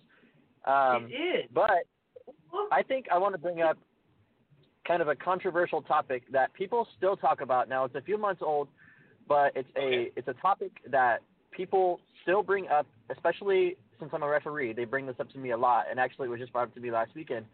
Um, 0.65 1.07
it 1.09 1.15
is. 1.15 1.49
but 1.53 1.85
I 2.71 2.83
think 2.83 3.05
I 3.11 3.17
want 3.17 3.33
to 3.33 3.39
bring 3.39 3.61
up 3.61 3.77
kind 4.85 5.01
of 5.01 5.07
a 5.07 5.15
controversial 5.15 5.81
topic 5.81 6.23
that 6.31 6.53
people 6.53 6.87
still 6.97 7.15
talk 7.15 7.41
about 7.41 7.69
now. 7.69 7.85
It's 7.85 7.95
a 7.95 8.01
few 8.01 8.17
months 8.17 8.41
old, 8.43 8.67
but 9.27 9.51
it's 9.55 9.69
a 9.75 9.79
Okay. 9.79 10.11
it's 10.15 10.27
a 10.27 10.33
topic 10.33 10.71
that 10.89 11.19
people 11.51 11.99
still 12.23 12.43
bring 12.43 12.67
up, 12.67 12.87
especially 13.09 13.77
since 13.99 14.11
I'm 14.13 14.23
a 14.23 14.27
referee. 14.27 14.73
They 14.73 14.85
bring 14.85 15.05
this 15.05 15.15
up 15.19 15.29
to 15.31 15.37
me 15.37 15.51
a 15.51 15.57
lot, 15.57 15.85
and 15.89 15.99
actually 15.99 16.27
it 16.27 16.31
was 16.31 16.39
just 16.39 16.51
brought 16.51 16.67
up 16.69 16.73
to 16.73 16.79
me 16.79 16.91
last 16.91 17.13
weekend. 17.15 17.45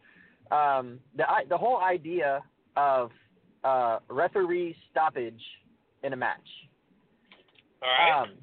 Um, 0.52 1.00
the 1.16 1.24
the 1.50 1.58
whole 1.58 1.80
idea 1.80 2.44
of 2.76 3.12
uh, 3.64 4.00
referee 4.10 4.76
stoppage 4.92 5.42
in 6.04 6.14
a 6.14 6.16
match. 6.16 6.48
All 7.82 7.90
right. 7.90 8.22
Um, 8.24 8.38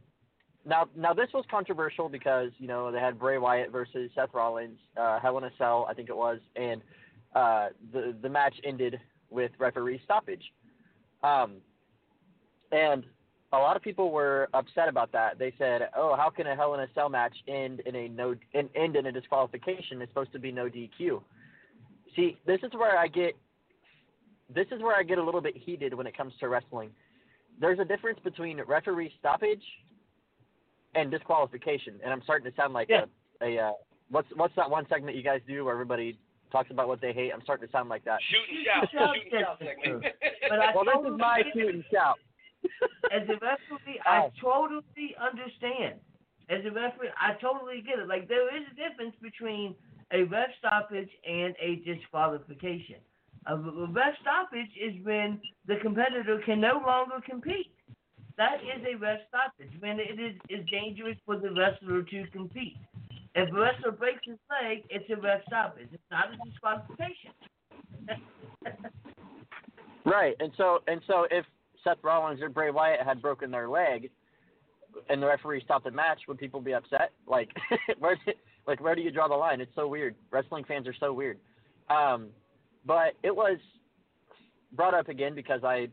now, 0.64 0.88
now 0.96 1.12
this 1.12 1.28
was 1.34 1.44
controversial 1.50 2.08
because 2.08 2.50
you 2.58 2.68
know 2.68 2.92
they 2.92 3.00
had 3.00 3.18
Bray 3.18 3.38
Wyatt 3.38 3.70
versus 3.70 4.10
Seth 4.14 4.30
Rollins, 4.32 4.78
uh, 4.96 5.18
Hell 5.20 5.38
in 5.38 5.44
a 5.44 5.50
Cell, 5.58 5.86
I 5.88 5.94
think 5.94 6.08
it 6.08 6.16
was, 6.16 6.38
and 6.56 6.80
uh, 7.34 7.68
the 7.92 8.14
the 8.22 8.28
match 8.28 8.54
ended 8.64 9.00
with 9.30 9.50
referee 9.58 10.00
stoppage. 10.04 10.42
Um, 11.22 11.56
and 12.70 13.04
a 13.52 13.58
lot 13.58 13.76
of 13.76 13.82
people 13.82 14.10
were 14.10 14.48
upset 14.54 14.88
about 14.88 15.12
that. 15.12 15.38
They 15.38 15.52
said, 15.58 15.88
"Oh, 15.96 16.14
how 16.16 16.30
can 16.30 16.46
a 16.46 16.54
Hell 16.54 16.74
in 16.74 16.80
a 16.80 16.86
Cell 16.94 17.08
match 17.08 17.34
end 17.48 17.80
in 17.80 17.96
a 17.96 18.08
no 18.08 18.34
in, 18.52 18.68
end 18.74 18.96
in 18.96 19.06
a 19.06 19.12
disqualification? 19.12 20.00
It's 20.00 20.10
supposed 20.10 20.32
to 20.32 20.38
be 20.38 20.52
no 20.52 20.66
DQ." 20.66 21.22
See, 22.16 22.36
this 22.46 22.60
is 22.62 22.72
where 22.74 22.98
I 22.98 23.08
get 23.08 23.34
this 24.54 24.66
is 24.70 24.82
where 24.82 24.94
I 24.96 25.02
get 25.02 25.18
a 25.18 25.22
little 25.22 25.40
bit 25.40 25.56
heated 25.56 25.94
when 25.94 26.06
it 26.06 26.16
comes 26.16 26.34
to 26.40 26.48
wrestling. 26.48 26.90
There's 27.60 27.78
a 27.78 27.84
difference 27.84 28.18
between 28.22 28.60
referee 28.66 29.12
stoppage 29.18 29.62
and 30.94 31.10
disqualification, 31.10 31.94
and 32.04 32.12
I'm 32.12 32.22
starting 32.22 32.50
to 32.50 32.56
sound 32.56 32.74
like 32.74 32.88
Yeah. 32.90 33.04
a, 33.40 33.56
a 33.56 33.68
uh, 33.68 33.72
what's 34.10 34.28
what's 34.36 34.54
that 34.56 34.68
one 34.70 34.86
segment 34.88 35.16
you 35.16 35.22
guys 35.22 35.40
do 35.46 35.64
where 35.64 35.72
everybody 35.72 36.18
talks 36.50 36.70
about 36.70 36.86
what 36.88 37.00
they 37.00 37.12
hate? 37.14 37.32
I'm 37.32 37.40
starting 37.42 37.66
to 37.66 37.72
sound 37.72 37.88
like 37.88 38.04
that. 38.04 38.20
Shoot 38.28 38.56
and 38.56 38.66
shout. 38.66 38.88
Shout 38.92 39.14
Shoot 39.16 39.32
and 39.32 39.40
shout 39.40 39.58
segment. 39.58 40.02
segment. 40.04 40.14
But 40.50 40.58
I 40.60 40.74
Well, 40.74 40.84
this 40.84 40.92
totally 40.94 41.14
is 41.14 41.20
my 41.20 41.42
get 41.42 41.52
shoot 41.54 41.74
and 41.74 41.84
shout. 41.90 42.18
As 43.10 43.22
a 43.28 43.36
referee, 43.40 44.00
I 44.04 44.28
totally 44.40 45.16
understand. 45.18 45.96
As 46.50 46.60
a 46.66 46.70
referee, 46.70 47.08
I 47.16 47.34
totally 47.40 47.80
get 47.80 47.98
it. 47.98 48.06
Like 48.08 48.28
there 48.28 48.54
is 48.54 48.62
a 48.70 48.74
difference 48.76 49.16
between 49.22 49.74
a 50.12 50.24
ref 50.24 50.48
stoppage 50.58 51.08
and 51.28 51.54
a 51.60 51.76
disqualification. 51.84 52.96
A 53.46 53.56
ref 53.56 54.14
stoppage 54.20 54.70
is 54.80 54.94
when 55.04 55.40
the 55.66 55.76
competitor 55.82 56.40
can 56.44 56.60
no 56.60 56.80
longer 56.86 57.16
compete. 57.28 57.74
That 58.36 58.58
is 58.62 58.82
a 58.86 58.96
ref 58.96 59.20
stoppage 59.28 59.72
when 59.80 59.98
it 59.98 60.20
is, 60.20 60.34
is 60.48 60.64
dangerous 60.70 61.16
for 61.26 61.36
the 61.36 61.50
wrestler 61.50 62.02
to 62.02 62.30
compete. 62.32 62.76
If 63.34 63.50
a 63.50 63.52
wrestler 63.52 63.92
breaks 63.92 64.20
his 64.24 64.38
leg, 64.50 64.84
it's 64.90 65.08
a 65.10 65.16
ref 65.16 65.42
stoppage. 65.46 65.88
It's 65.92 66.02
not 66.10 66.26
a 66.32 66.36
disqualification. 66.48 67.32
Right, 70.04 70.34
and 70.40 70.50
so 70.56 70.80
and 70.88 71.00
so 71.06 71.28
if 71.30 71.44
Seth 71.84 71.98
Rollins 72.02 72.42
or 72.42 72.48
Bray 72.48 72.70
Wyatt 72.70 73.06
had 73.06 73.22
broken 73.22 73.52
their 73.52 73.68
leg, 73.68 74.10
and 75.08 75.22
the 75.22 75.26
referee 75.26 75.62
stopped 75.64 75.84
the 75.84 75.90
match, 75.90 76.18
would 76.28 76.38
people 76.38 76.60
be 76.60 76.74
upset? 76.74 77.12
Like, 77.26 77.50
where 77.98 78.18
like 78.66 78.80
where 78.80 78.94
do 78.94 79.02
you 79.02 79.10
draw 79.10 79.28
the 79.28 79.34
line? 79.34 79.60
It's 79.60 79.74
so 79.74 79.88
weird. 79.88 80.14
Wrestling 80.30 80.64
fans 80.64 80.86
are 80.86 80.94
so 80.98 81.12
weird. 81.12 81.38
Um, 81.90 82.28
but 82.86 83.14
it 83.22 83.34
was 83.34 83.58
brought 84.72 84.94
up 84.94 85.08
again 85.08 85.34
because 85.34 85.62
I 85.64 85.88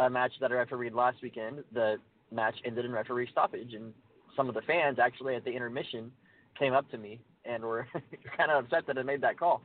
a 0.00 0.10
match 0.10 0.32
that 0.40 0.50
I 0.50 0.54
refereed 0.54 0.92
last 0.92 1.18
weekend. 1.22 1.62
The 1.72 1.96
match 2.32 2.54
ended 2.64 2.84
in 2.84 2.92
referee 2.92 3.28
stoppage, 3.30 3.74
and 3.74 3.92
some 4.36 4.48
of 4.48 4.54
the 4.54 4.62
fans 4.62 4.98
actually 4.98 5.36
at 5.36 5.44
the 5.44 5.50
intermission 5.50 6.10
came 6.58 6.72
up 6.72 6.90
to 6.90 6.98
me 6.98 7.20
and 7.44 7.62
were 7.62 7.86
kind 8.36 8.50
of 8.50 8.64
upset 8.64 8.86
that 8.86 8.98
I 8.98 9.02
made 9.02 9.20
that 9.20 9.38
call. 9.38 9.62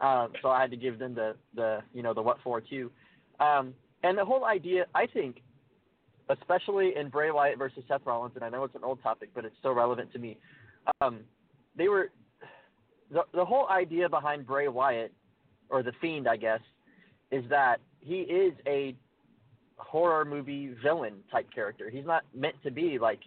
Um, 0.00 0.32
so 0.40 0.50
I 0.50 0.60
had 0.60 0.70
to 0.70 0.76
give 0.76 0.98
them 0.98 1.14
the 1.14 1.36
the 1.54 1.80
you 1.92 2.02
know 2.02 2.14
the 2.14 2.22
what 2.22 2.38
for 2.42 2.60
too. 2.60 2.90
Um, 3.40 3.74
and 4.04 4.18
the 4.18 4.24
whole 4.24 4.44
idea, 4.44 4.86
I 4.94 5.06
think, 5.06 5.42
especially 6.28 6.96
in 6.96 7.08
Bray 7.08 7.30
Wyatt 7.30 7.58
versus 7.58 7.84
Seth 7.88 8.02
Rollins, 8.04 8.32
and 8.34 8.44
I 8.44 8.48
know 8.48 8.64
it's 8.64 8.74
an 8.74 8.84
old 8.84 9.02
topic, 9.02 9.30
but 9.34 9.44
it's 9.44 9.54
still 9.58 9.72
relevant 9.72 10.12
to 10.12 10.18
me. 10.18 10.38
Um, 11.00 11.20
they 11.76 11.88
were 11.88 12.10
the 13.10 13.22
the 13.34 13.44
whole 13.44 13.68
idea 13.68 14.08
behind 14.08 14.46
Bray 14.46 14.68
Wyatt, 14.68 15.12
or 15.68 15.82
the 15.82 15.92
Fiend, 16.00 16.28
I 16.28 16.36
guess, 16.36 16.60
is 17.30 17.44
that 17.50 17.78
he 18.00 18.20
is 18.20 18.52
a 18.66 18.94
horror 19.76 20.24
movie 20.24 20.74
villain 20.82 21.14
type 21.30 21.48
character. 21.54 21.90
He's 21.90 22.06
not 22.06 22.24
meant 22.34 22.56
to 22.62 22.70
be 22.70 22.98
like 22.98 23.20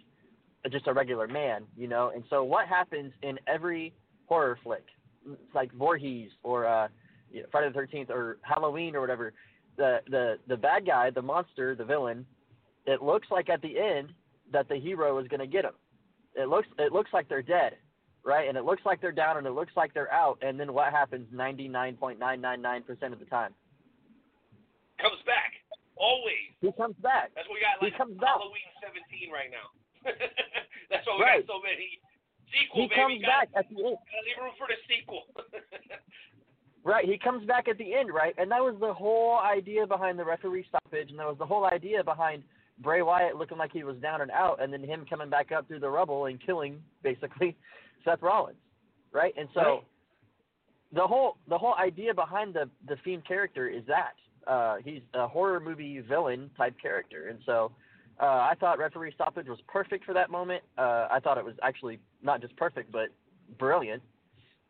just 0.70 0.86
a 0.86 0.92
regular 0.92 1.28
man, 1.28 1.64
you 1.76 1.88
know. 1.88 2.10
And 2.14 2.24
so, 2.30 2.42
what 2.44 2.66
happens 2.66 3.12
in 3.22 3.38
every 3.46 3.92
horror 4.26 4.58
flick, 4.62 4.84
like 5.54 5.72
Voorhees 5.72 6.30
or 6.42 6.66
uh, 6.66 6.88
you 7.30 7.42
know, 7.42 7.48
Friday 7.50 7.68
the 7.68 7.74
Thirteenth 7.74 8.10
or 8.10 8.38
Halloween 8.42 8.96
or 8.96 9.00
whatever, 9.00 9.32
the 9.76 10.00
the 10.08 10.38
the 10.48 10.56
bad 10.56 10.86
guy, 10.86 11.10
the 11.10 11.22
monster, 11.22 11.74
the 11.74 11.84
villain, 11.84 12.26
it 12.86 13.02
looks 13.02 13.28
like 13.30 13.48
at 13.48 13.62
the 13.62 13.78
end 13.78 14.12
that 14.52 14.68
the 14.68 14.76
hero 14.76 15.18
is 15.18 15.28
going 15.28 15.40
to 15.40 15.46
get 15.46 15.64
him. 15.64 15.74
It 16.34 16.48
looks 16.48 16.68
it 16.78 16.92
looks 16.92 17.10
like 17.12 17.28
they're 17.28 17.42
dead, 17.42 17.74
right? 18.26 18.48
And 18.48 18.58
it 18.58 18.64
looks 18.64 18.82
like 18.84 19.00
they're 19.00 19.12
down, 19.12 19.38
and 19.38 19.46
it 19.46 19.52
looks 19.52 19.72
like 19.76 19.94
they're 19.94 20.12
out. 20.12 20.38
And 20.42 20.58
then 20.60 20.74
what 20.74 20.92
happens? 20.92 21.26
Ninety 21.32 21.68
nine 21.68 21.94
point 21.96 22.18
nine 22.18 22.40
nine 22.40 22.60
nine 22.60 22.82
percent 22.82 23.12
of 23.14 23.20
the 23.20 23.24
time, 23.26 23.54
Comes 25.00 25.22
back. 25.24 25.52
Always. 25.96 26.52
he 26.60 26.72
comes 26.72 26.96
back. 27.00 27.30
That's 27.34 27.48
what 27.48 27.54
we 27.56 27.60
got 27.64 27.80
He 27.80 27.86
like 27.88 27.96
comes 27.96 28.18
back. 28.20 28.36
Halloween 28.36 28.68
17 28.84 29.32
right 29.32 29.48
now. 29.48 29.72
That's 30.90 31.06
why 31.06 31.16
we 31.16 31.22
Right. 31.24 31.46
got 31.46 31.54
so 31.56 31.62
many. 31.64 31.96
Sequel, 32.52 32.82
He 32.82 32.88
baby. 32.88 33.00
comes 33.00 33.16
Gotta- 33.24 33.48
back 33.48 33.48
at 33.56 33.66
the 33.72 33.76
end. 33.80 33.96
Gotta 33.96 34.24
leave 34.28 34.38
room 34.44 34.52
for 34.60 34.68
the 34.68 34.76
sequel. 34.84 35.24
Right, 36.84 37.04
he 37.04 37.18
comes 37.18 37.44
back 37.48 37.66
at 37.66 37.78
the 37.78 37.94
end, 37.94 38.14
right? 38.14 38.32
And 38.38 38.48
that 38.52 38.60
was 38.62 38.76
the 38.78 38.94
whole 38.94 39.40
idea 39.40 39.88
behind 39.88 40.20
the 40.20 40.24
referee 40.24 40.66
stoppage, 40.68 41.10
and 41.10 41.18
that 41.18 41.26
was 41.26 41.36
the 41.36 41.44
whole 41.44 41.64
idea 41.64 42.04
behind 42.04 42.44
Bray 42.78 43.02
Wyatt 43.02 43.34
looking 43.34 43.58
like 43.58 43.72
he 43.72 43.82
was 43.82 43.96
down 43.96 44.20
and 44.20 44.30
out, 44.30 44.62
and 44.62 44.72
then 44.72 44.84
him 44.84 45.04
coming 45.10 45.28
back 45.28 45.50
up 45.50 45.66
through 45.66 45.80
the 45.80 45.90
rubble 45.90 46.26
and 46.26 46.40
killing 46.46 46.80
basically 47.02 47.56
Seth 48.06 48.22
Rollins, 48.22 48.56
right? 49.12 49.34
And 49.36 49.48
so 49.52 49.60
Right. 49.60 49.84
the 50.92 51.06
whole 51.06 51.36
the 51.48 51.58
whole 51.58 51.74
idea 51.74 52.14
behind 52.14 52.54
the 52.54 52.70
the 52.88 52.96
Fiend 53.04 53.26
character 53.26 53.68
is 53.68 53.84
that 53.86 54.14
uh, 54.46 54.76
he's 54.82 55.02
a 55.12 55.28
horror 55.28 55.60
movie 55.60 56.00
villain 56.00 56.50
type 56.56 56.74
character, 56.80 57.28
and 57.28 57.40
so 57.44 57.72
uh, 58.18 58.24
I 58.24 58.54
thought 58.58 58.78
referee 58.78 59.12
stoppage 59.12 59.48
was 59.48 59.58
perfect 59.68 60.04
for 60.06 60.14
that 60.14 60.30
moment. 60.30 60.62
Uh, 60.78 61.08
I 61.10 61.20
thought 61.22 61.36
it 61.36 61.44
was 61.44 61.56
actually 61.62 62.00
not 62.22 62.40
just 62.40 62.56
perfect, 62.56 62.90
but 62.90 63.08
brilliant 63.58 64.02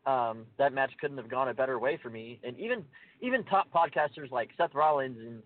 um, 0.07 0.45
that 0.57 0.73
match 0.73 0.91
couldn't 0.99 1.17
have 1.17 1.29
gone 1.29 1.49
a 1.49 1.53
better 1.53 1.77
way 1.79 1.99
for 2.01 2.09
me. 2.09 2.39
And 2.43 2.57
even 2.57 2.83
even 3.21 3.43
top 3.43 3.67
podcasters 3.71 4.31
like 4.31 4.49
Seth 4.57 4.73
Rollins 4.73 5.17
and 5.19 5.43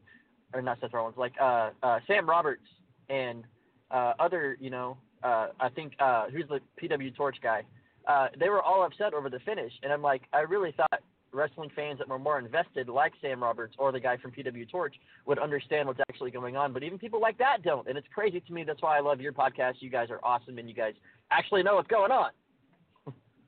or 0.53 0.61
not 0.61 0.79
Seth 0.79 0.93
Rollins, 0.93 1.17
like 1.17 1.33
uh, 1.41 1.71
uh, 1.81 1.99
Sam 2.07 2.29
Roberts 2.29 2.67
and 3.09 3.43
uh, 3.89 4.13
other, 4.19 4.57
you 4.59 4.69
know, 4.69 4.97
uh, 5.23 5.47
I 5.59 5.69
think 5.69 5.93
uh, 5.99 6.27
who's 6.29 6.45
the 6.47 6.59
PW 6.81 7.15
Torch 7.15 7.37
guy. 7.41 7.63
Uh, 8.07 8.27
they 8.39 8.49
were 8.49 8.61
all 8.61 8.83
upset 8.83 9.13
over 9.13 9.29
the 9.29 9.39
finish, 9.39 9.71
and 9.83 9.91
I'm 9.91 10.01
like, 10.01 10.23
I 10.33 10.39
really 10.39 10.73
thought 10.75 11.01
wrestling 11.33 11.69
fans 11.75 11.99
that 11.99 12.09
were 12.09 12.19
more 12.19 12.39
invested, 12.39 12.89
like 12.89 13.13
Sam 13.21 13.41
Roberts 13.41 13.75
or 13.77 13.91
the 13.91 13.99
guy 13.99 14.17
from 14.17 14.31
PW 14.31 14.69
Torch, 14.69 14.95
would 15.25 15.39
understand 15.39 15.87
what's 15.87 15.99
actually 16.09 16.31
going 16.31 16.57
on. 16.57 16.73
But 16.73 16.83
even 16.83 16.97
people 16.97 17.21
like 17.21 17.37
that 17.37 17.63
don't, 17.63 17.87
and 17.87 17.97
it's 17.97 18.07
crazy 18.13 18.41
to 18.41 18.53
me. 18.53 18.63
That's 18.63 18.81
why 18.81 18.97
I 18.97 19.01
love 19.01 19.21
your 19.21 19.33
podcast. 19.33 19.75
You 19.79 19.89
guys 19.89 20.09
are 20.09 20.19
awesome, 20.23 20.57
and 20.57 20.67
you 20.67 20.75
guys 20.75 20.93
actually 21.31 21.63
know 21.63 21.75
what's 21.75 21.89
going 21.89 22.11
on. 22.11 22.31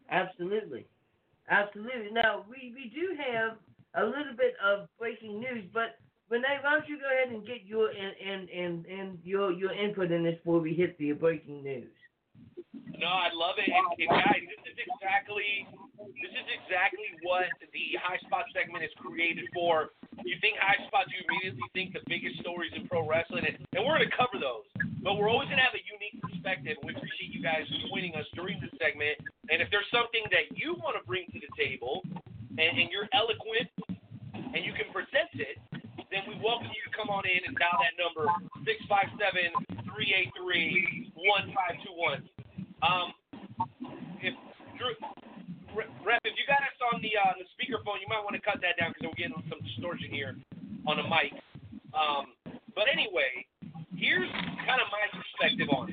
Absolutely. 0.10 0.86
Absolutely. 1.50 2.12
Now, 2.12 2.46
we, 2.50 2.74
we 2.74 2.92
do 2.96 3.16
have 3.18 3.58
a 3.96 4.06
little 4.06 4.36
bit 4.38 4.54
of 4.64 4.88
breaking 4.98 5.40
news, 5.40 5.66
but 5.74 5.98
Renee, 6.30 6.60
why 6.62 6.72
don't 6.72 6.88
you 6.88 6.98
go 6.98 7.06
ahead 7.12 7.34
and 7.34 7.46
get 7.46 7.66
your 7.66 7.90
and, 7.90 8.16
and, 8.26 8.50
and, 8.50 8.86
and 8.86 9.20
your 9.24 9.52
your 9.52 9.74
input 9.74 10.12
in 10.12 10.24
this 10.24 10.36
before 10.38 10.60
we 10.60 10.74
hit 10.74 10.98
the 10.98 11.12
breaking 11.12 11.64
news? 11.64 11.92
No, 12.74 13.10
I 13.10 13.30
love 13.36 13.60
it. 13.60 13.68
And, 13.68 13.86
and 14.00 14.10
guys, 14.10 14.44
this 14.48 14.64
is 14.64 14.78
exactly 14.80 15.68
this 16.20 16.36
is 16.36 16.48
exactly 16.60 17.16
what 17.24 17.48
the 17.72 17.96
high 18.00 18.20
spot 18.28 18.44
segment 18.52 18.84
is 18.84 18.92
created 19.00 19.48
for. 19.56 19.96
You 20.24 20.36
think 20.44 20.58
high 20.60 20.80
spots, 20.88 21.08
you 21.12 21.24
immediately 21.28 21.64
think 21.72 21.96
the 21.96 22.04
biggest 22.12 22.40
stories 22.44 22.72
in 22.76 22.88
pro 22.88 23.08
wrestling, 23.08 23.46
and, 23.48 23.56
and 23.76 23.82
we're 23.84 24.00
to 24.00 24.12
cover 24.12 24.40
those. 24.40 24.68
But 25.00 25.16
we're 25.16 25.32
always 25.32 25.50
to 25.52 25.60
have 25.60 25.74
a 25.76 25.84
unique 25.84 26.20
perspective. 26.24 26.76
We 26.84 26.96
appreciate 26.96 27.32
you 27.32 27.42
guys 27.44 27.68
joining 27.88 28.16
us 28.16 28.28
during 28.36 28.60
this 28.60 28.72
segment. 28.80 29.20
And 29.52 29.62
if 29.64 29.70
there's 29.72 29.88
something 29.92 30.24
that 30.32 30.52
you 30.56 30.76
want 30.80 30.96
to 31.00 31.04
bring 31.08 31.28
to 31.32 31.40
the 31.40 31.52
table, 31.56 32.04
and, 32.56 32.78
and 32.78 32.88
you're 32.92 33.08
eloquent, 33.16 33.70
and 34.54 34.62
you 34.64 34.72
can 34.76 34.92
present 34.92 35.32
it, 35.40 35.58
then 36.12 36.22
we 36.30 36.36
welcome 36.40 36.70
you 36.70 36.84
to 36.88 36.94
come 36.94 37.10
on 37.10 37.26
in 37.26 37.42
and 37.48 37.58
dial 37.58 37.80
that 37.82 37.98
number 37.98 38.30
657-383-1521. 39.90 42.22
Um, 42.84 43.16
if 44.20 44.36
Drew, 44.76 44.92
Rep, 46.04 46.20
if 46.28 46.36
you 46.36 46.46
got 46.46 46.60
us 46.68 46.76
on 46.92 47.00
the 47.00 47.16
uh, 47.16 47.34
the 47.40 47.48
speakerphone, 47.56 48.04
you 48.04 48.08
might 48.12 48.20
want 48.20 48.36
to 48.36 48.44
cut 48.44 48.60
that 48.60 48.76
down 48.76 48.92
because 48.92 49.08
we're 49.08 49.16
getting 49.16 49.40
some 49.48 49.64
distortion 49.64 50.12
here 50.12 50.36
on 50.84 51.00
the 51.00 51.08
mic. 51.08 51.32
Um, 51.96 52.36
but 52.76 52.92
anyway, 52.92 53.48
here's 53.96 54.28
kind 54.68 54.84
of 54.84 54.92
my 54.92 55.08
perspective 55.16 55.72
on 55.72 55.93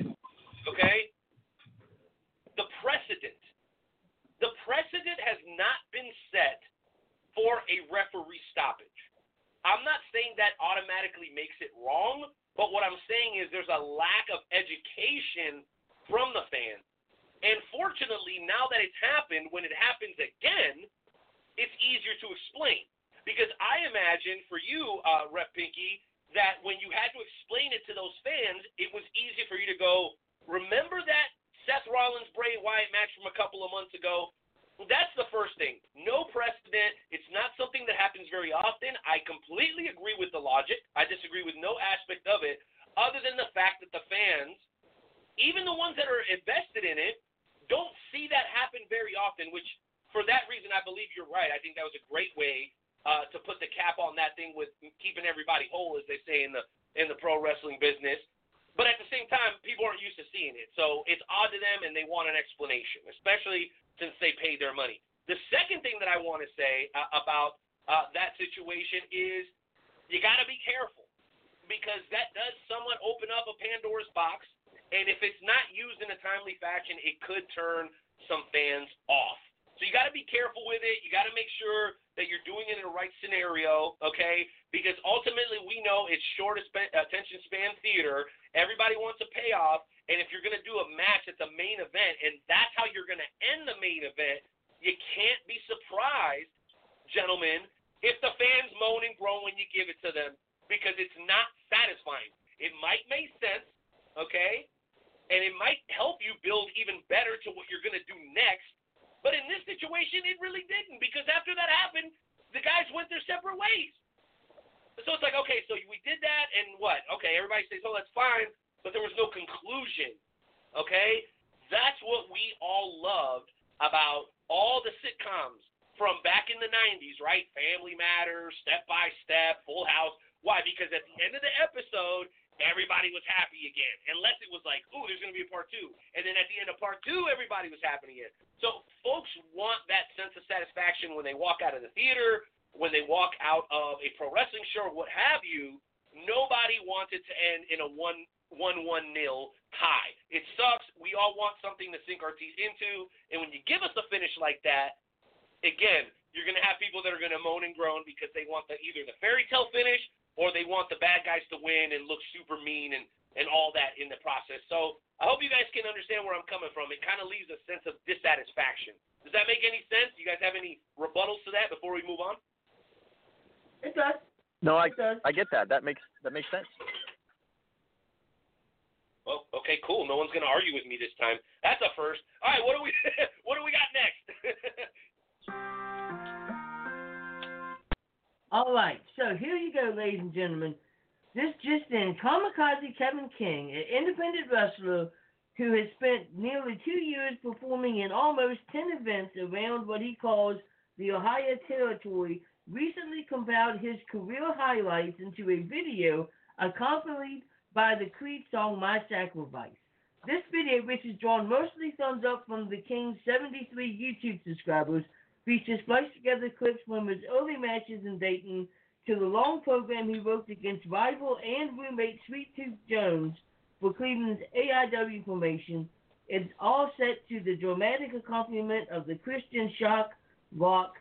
Features 215.45 215.79
spliced 215.83 216.13
together 216.13 216.49
clips 216.49 216.79
from 216.87 217.07
his 217.07 217.19
early 217.31 217.57
matches 217.57 218.05
in 218.05 218.17
Dayton 218.19 218.67
to 219.07 219.15
the 219.15 219.25
long 219.25 219.61
program 219.61 220.09
he 220.09 220.19
wrote 220.19 220.47
against 220.49 220.85
rival 220.85 221.37
and 221.43 221.77
roommate 221.77 222.19
Sweet 222.27 222.55
Tooth 222.55 222.77
Jones 222.89 223.33
for 223.79 223.93
Cleveland's 223.93 224.41
AIW 224.55 225.25
formation. 225.25 225.89
It's 226.27 226.51
all 226.59 226.91
set 226.97 227.27
to 227.29 227.39
the 227.43 227.55
dramatic 227.57 228.13
accompaniment 228.13 228.89
of 228.89 229.07
the 229.07 229.15
Christian 229.15 229.71
shock 229.79 230.11
rock 230.55 230.93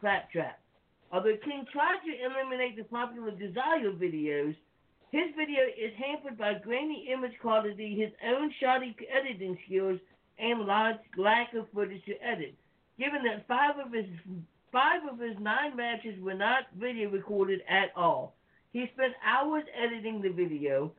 claptrap. 0.00 0.60
Although 1.12 1.36
King 1.44 1.64
tried 1.72 1.98
to 2.04 2.24
eliminate 2.24 2.76
the 2.76 2.84
popular 2.84 3.30
Desire 3.30 3.90
videos, 3.92 4.54
his 5.10 5.34
video 5.36 5.62
is 5.64 5.92
hampered 5.96 6.36
by 6.36 6.54
grainy 6.54 7.08
image 7.12 7.38
quality, 7.40 7.98
his 7.98 8.12
own 8.26 8.52
shoddy 8.60 8.94
editing 9.10 9.56
skills, 9.66 9.98
and 10.38 10.60
large 10.60 10.96
lack 11.16 11.54
of 11.54 11.66
footage 11.72 12.04
to 12.04 12.22
edit. 12.22 12.54
Given 12.98 13.22
that 13.24 13.46
five 13.46 13.78
of 13.84 13.92
his 13.92 14.06
five 14.72 15.02
of 15.10 15.18
his 15.18 15.38
nine 15.38 15.76
matches 15.76 16.20
were 16.20 16.34
not 16.34 16.64
video 16.78 17.10
recorded 17.10 17.60
at 17.68 17.90
all, 17.94 18.36
he 18.72 18.86
spent 18.94 19.12
hours 19.24 19.64
editing 19.74 20.22
the 20.22 20.30
video. 20.30 20.92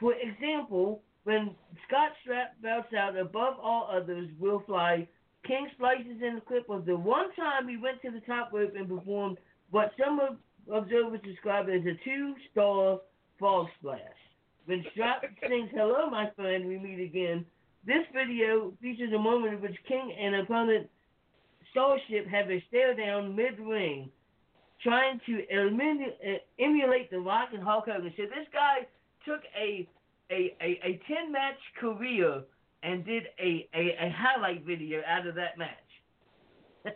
For 0.00 0.14
example, 0.14 1.02
when 1.24 1.54
Scott 1.86 2.12
Stapp 2.26 2.60
belts 2.62 2.92
out 2.92 3.16
above 3.16 3.54
all 3.60 3.88
others 3.92 4.28
will 4.38 4.62
fly, 4.66 5.06
King 5.46 5.68
splices 5.74 6.22
in 6.22 6.36
the 6.36 6.40
clip 6.40 6.68
of 6.68 6.84
the 6.84 6.96
one 6.96 7.32
time 7.34 7.68
he 7.68 7.76
went 7.76 8.02
to 8.02 8.10
the 8.10 8.20
top 8.20 8.52
rope 8.52 8.74
and 8.76 8.88
performed 8.88 9.38
what 9.70 9.92
some 9.98 10.20
of 10.20 10.36
observers 10.72 11.20
describe 11.22 11.68
as 11.68 11.82
a 11.86 11.98
two-star 12.04 13.00
frog 13.38 13.66
splash. 13.78 14.00
When 14.66 14.84
Stapp 14.96 15.20
sings 15.48 15.70
"Hello, 15.72 16.10
my 16.10 16.30
friend, 16.36 16.66
we 16.66 16.78
meet 16.78 17.00
again," 17.00 17.46
this 17.86 18.04
video 18.12 18.72
features 18.82 19.12
a 19.12 19.18
moment 19.18 19.54
in 19.54 19.60
which 19.60 19.76
King 19.86 20.12
and 20.18 20.34
opponent 20.34 20.88
Starship 21.70 22.26
have 22.28 22.50
a 22.50 22.62
stare 22.68 22.94
down 22.94 23.34
mid-ring, 23.36 24.10
trying 24.82 25.20
to 25.26 25.44
eliminate, 25.50 26.16
uh, 26.24 26.38
emulate 26.62 27.10
The 27.10 27.18
Rock 27.18 27.50
and 27.52 27.62
Hulk 27.62 27.86
Hogan. 27.86 28.12
So 28.16 28.24
this 28.24 28.48
guy 28.52 28.86
took 29.24 29.42
a 29.56 29.88
a, 30.30 30.54
a, 30.60 30.80
a 30.84 31.00
10 31.08 31.32
match 31.32 31.58
career 31.80 32.42
and 32.82 33.04
did 33.04 33.24
a, 33.40 33.68
a, 33.74 33.96
a 33.96 34.12
highlight 34.14 34.64
video 34.64 35.00
out 35.08 35.26
of 35.26 35.34
that 35.34 35.58
match. 35.58 35.72
Man, 36.84 36.94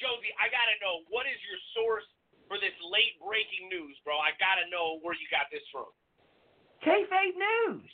Josie, 0.00 0.32
I 0.40 0.48
gotta 0.48 0.76
know 0.80 1.04
what 1.10 1.26
is 1.28 1.36
your 1.44 1.60
source 1.76 2.06
for 2.48 2.56
this 2.56 2.72
late 2.88 3.20
breaking 3.20 3.68
news, 3.68 3.98
bro? 4.00 4.16
I 4.16 4.32
gotta 4.40 4.64
know 4.72 4.98
where 5.04 5.12
you 5.14 5.28
got 5.28 5.52
this 5.52 5.62
from. 5.68 5.92
Kayfabe 6.80 7.36
news. 7.36 7.84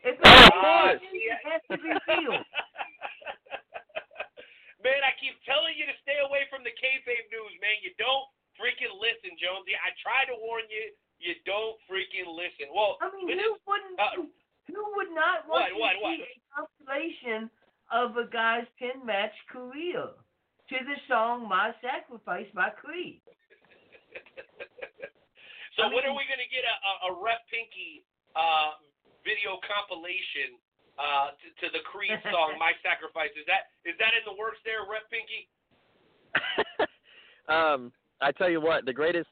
If 0.00 0.16
it's 0.16 0.24
Oh, 0.24 0.96
of 0.96 1.02
news, 1.02 1.28
it 1.28 1.40
has 1.44 1.60
to 1.68 1.76
be 1.76 1.92
real. 2.08 2.40
Man, 4.84 5.00
I 5.04 5.12
keep 5.20 5.36
telling 5.44 5.76
you 5.76 5.86
to 5.88 5.96
stay 6.04 6.18
away 6.24 6.48
from 6.48 6.64
the 6.64 6.72
kayfabe 6.76 7.28
news, 7.32 7.54
man. 7.60 7.76
You 7.84 7.92
don't 8.00 8.26
freaking 8.56 8.92
listen, 9.00 9.36
Jonesy. 9.40 9.76
I 9.76 9.92
try 10.00 10.24
to 10.28 10.36
warn 10.40 10.64
you. 10.68 10.92
You 11.20 11.36
don't 11.44 11.76
freaking 11.84 12.28
listen. 12.32 12.72
Well, 12.72 12.96
I 13.04 13.12
mean, 13.12 13.28
who 13.28 13.36
is- 13.36 13.60
wouldn't? 13.68 13.96
uh, 14.00 14.24
who 14.68 14.82
would 14.96 15.12
not 15.12 15.44
want 15.48 15.68
what, 15.72 15.72
to 15.72 15.76
what, 15.76 15.94
see 15.98 16.20
what? 16.22 16.30
a 16.30 16.34
compilation 16.54 17.50
of 17.90 18.16
a 18.16 18.26
guy's 18.30 18.68
ten 18.78 19.04
match 19.04 19.34
career 19.50 20.14
to 20.70 20.76
the 20.78 20.96
song 21.10 21.48
"My 21.48 21.74
Sacrifice" 21.82 22.46
by 22.54 22.70
Creed? 22.70 23.20
so 25.76 25.84
I 25.84 25.92
when 25.92 26.06
are 26.06 26.14
we 26.14 26.24
gonna 26.30 26.48
get 26.48 26.64
a, 26.64 26.74
a, 26.78 26.92
a 27.10 27.20
Ref 27.20 27.42
Pinky 27.50 28.06
uh, 28.38 28.78
video 29.26 29.58
compilation 29.66 30.56
uh, 31.00 31.32
to, 31.32 31.46
to 31.64 31.66
the 31.72 31.80
Creed 31.88 32.12
song 32.30 32.60
"My 32.60 32.76
Sacrifice"? 32.84 33.32
Is 33.40 33.48
that 33.48 33.72
is 33.88 33.96
that 33.98 34.12
in 34.12 34.22
the 34.28 34.36
works 34.36 34.60
there, 34.68 34.84
Ref 34.84 35.08
Pinky? 35.08 35.48
um, 37.48 37.90
I 38.20 38.32
tell 38.32 38.50
you 38.50 38.60
what, 38.60 38.84
the 38.84 38.92
greatest 38.92 39.28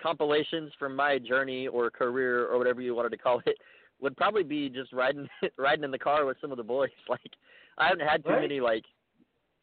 compilations 0.00 0.72
from 0.78 0.94
my 0.94 1.18
journey 1.18 1.66
or 1.66 1.90
career 1.90 2.46
or 2.46 2.56
whatever 2.58 2.80
you 2.80 2.94
wanted 2.94 3.10
to 3.10 3.18
call 3.18 3.42
it 3.46 3.56
would 4.00 4.16
probably 4.16 4.44
be 4.44 4.68
just 4.68 4.92
riding 4.92 5.28
riding 5.58 5.84
in 5.84 5.90
the 5.90 5.98
car 5.98 6.24
with 6.24 6.36
some 6.40 6.50
of 6.52 6.56
the 6.56 6.62
boys. 6.64 6.90
Like 7.08 7.32
I 7.78 7.88
haven't 7.88 8.06
had 8.06 8.24
too 8.24 8.30
Right. 8.30 8.42
many 8.42 8.60
like 8.60 8.84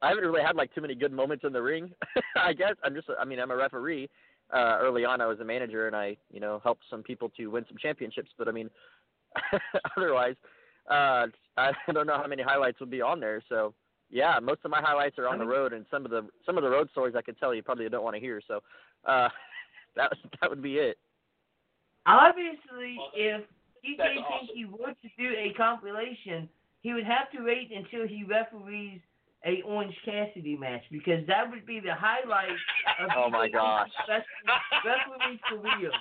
I 0.01 0.09
haven't 0.09 0.25
really 0.25 0.41
had 0.41 0.55
like 0.55 0.73
too 0.75 0.81
many 0.81 0.95
good 0.95 1.11
moments 1.11 1.45
in 1.45 1.53
the 1.53 1.61
ring. 1.61 1.91
I 2.35 2.53
guess 2.53 2.75
I'm 2.83 2.93
just 2.93 3.07
I 3.19 3.25
mean 3.25 3.39
I'm 3.39 3.51
a 3.51 3.55
referee. 3.55 4.09
Uh, 4.53 4.77
early 4.79 5.03
on 5.05 5.21
I 5.21 5.25
was 5.25 5.39
a 5.39 5.45
manager 5.45 5.87
and 5.87 5.95
I 5.95 6.17
you 6.31 6.39
know 6.39 6.59
helped 6.63 6.83
some 6.89 7.01
people 7.01 7.29
to 7.37 7.47
win 7.47 7.65
some 7.67 7.77
championships. 7.77 8.29
But 8.37 8.47
I 8.47 8.51
mean 8.51 8.69
otherwise 9.97 10.35
uh, 10.89 11.27
I 11.57 11.71
don't 11.93 12.07
know 12.07 12.17
how 12.17 12.27
many 12.27 12.43
highlights 12.43 12.79
will 12.79 12.87
be 12.87 13.01
on 13.01 13.19
there. 13.19 13.41
So 13.49 13.73
yeah, 14.09 14.39
most 14.41 14.61
of 14.63 14.71
my 14.71 14.81
highlights 14.81 15.17
are 15.17 15.27
on 15.27 15.39
the 15.39 15.45
road, 15.45 15.73
and 15.73 15.85
some 15.89 16.05
of 16.05 16.11
the 16.11 16.27
some 16.45 16.57
of 16.57 16.63
the 16.63 16.69
road 16.69 16.89
stories 16.91 17.15
I 17.17 17.21
could 17.21 17.39
tell 17.39 17.53
you 17.53 17.63
probably 17.63 17.87
don't 17.89 18.03
want 18.03 18.15
to 18.15 18.19
hear. 18.19 18.41
So 18.47 18.61
uh, 19.05 19.29
that 19.95 20.11
that 20.41 20.49
would 20.49 20.61
be 20.61 20.75
it. 20.77 20.97
Obviously, 22.05 22.97
if 23.15 23.41
DJ 23.83 23.97
that's 23.97 24.19
awesome. 24.19 24.47
Pinky 24.47 24.65
were 24.65 24.93
to 24.93 25.09
do 25.17 25.29
a 25.37 25.53
compilation, 25.57 26.49
he 26.81 26.93
would 26.93 27.05
have 27.05 27.31
to 27.31 27.43
wait 27.43 27.71
until 27.71 28.07
he 28.07 28.23
referees 28.23 28.99
a 29.45 29.61
Orange 29.61 29.95
Cassidy 30.03 30.57
match 30.57 30.81
because 30.91 31.25
that 31.27 31.49
would 31.49 31.65
be 31.65 31.79
the 31.79 31.93
highlight 31.93 32.49
of 32.99 33.09
Oh, 33.15 33.29
my 33.29 33.47
DJ 33.47 33.53
gosh. 33.53 33.89
Pinky's 34.07 34.25
referee 34.85 35.39
career. 35.49 35.91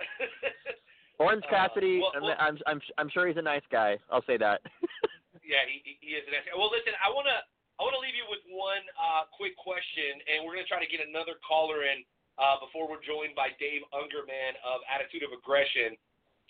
Orange 1.18 1.44
Uh, 1.46 1.50
Cassidy, 1.50 2.00
well- 2.00 2.12
I'm, 2.14 2.22
well- 2.22 2.36
I'm 2.40 2.56
I'm 2.66 2.80
I'm 2.98 3.08
sure 3.10 3.26
he's 3.28 3.36
a 3.38 3.42
nice 3.44 3.64
guy. 3.70 3.98
I'll 4.10 4.24
say 4.24 4.36
that. 4.38 4.60
Yeah, 5.44 5.60
he, 5.68 5.84
he- 6.00 6.16
is 6.16 6.24
an 6.24 6.32
asset. 6.40 6.56
Well, 6.56 6.72
listen, 6.72 6.96
I 7.04 7.12
wanna 7.12 7.44
I 7.76 7.84
wanna 7.84 8.00
leave 8.00 8.16
you 8.16 8.24
with 8.32 8.40
one 8.48 8.80
uh, 8.96 9.28
quick 9.36 9.52
question, 9.60 10.16
and 10.24 10.40
we're 10.40 10.56
gonna 10.56 10.64
try 10.64 10.80
to 10.80 10.88
get 10.88 11.04
another 11.04 11.36
caller 11.44 11.84
in 11.84 12.00
uh, 12.40 12.56
before 12.64 12.88
we're 12.88 13.04
joined 13.04 13.36
by 13.36 13.52
Dave 13.60 13.84
Ungerman 13.92 14.56
of 14.64 14.80
Attitude 14.88 15.20
of 15.20 15.36
Aggression. 15.36 16.00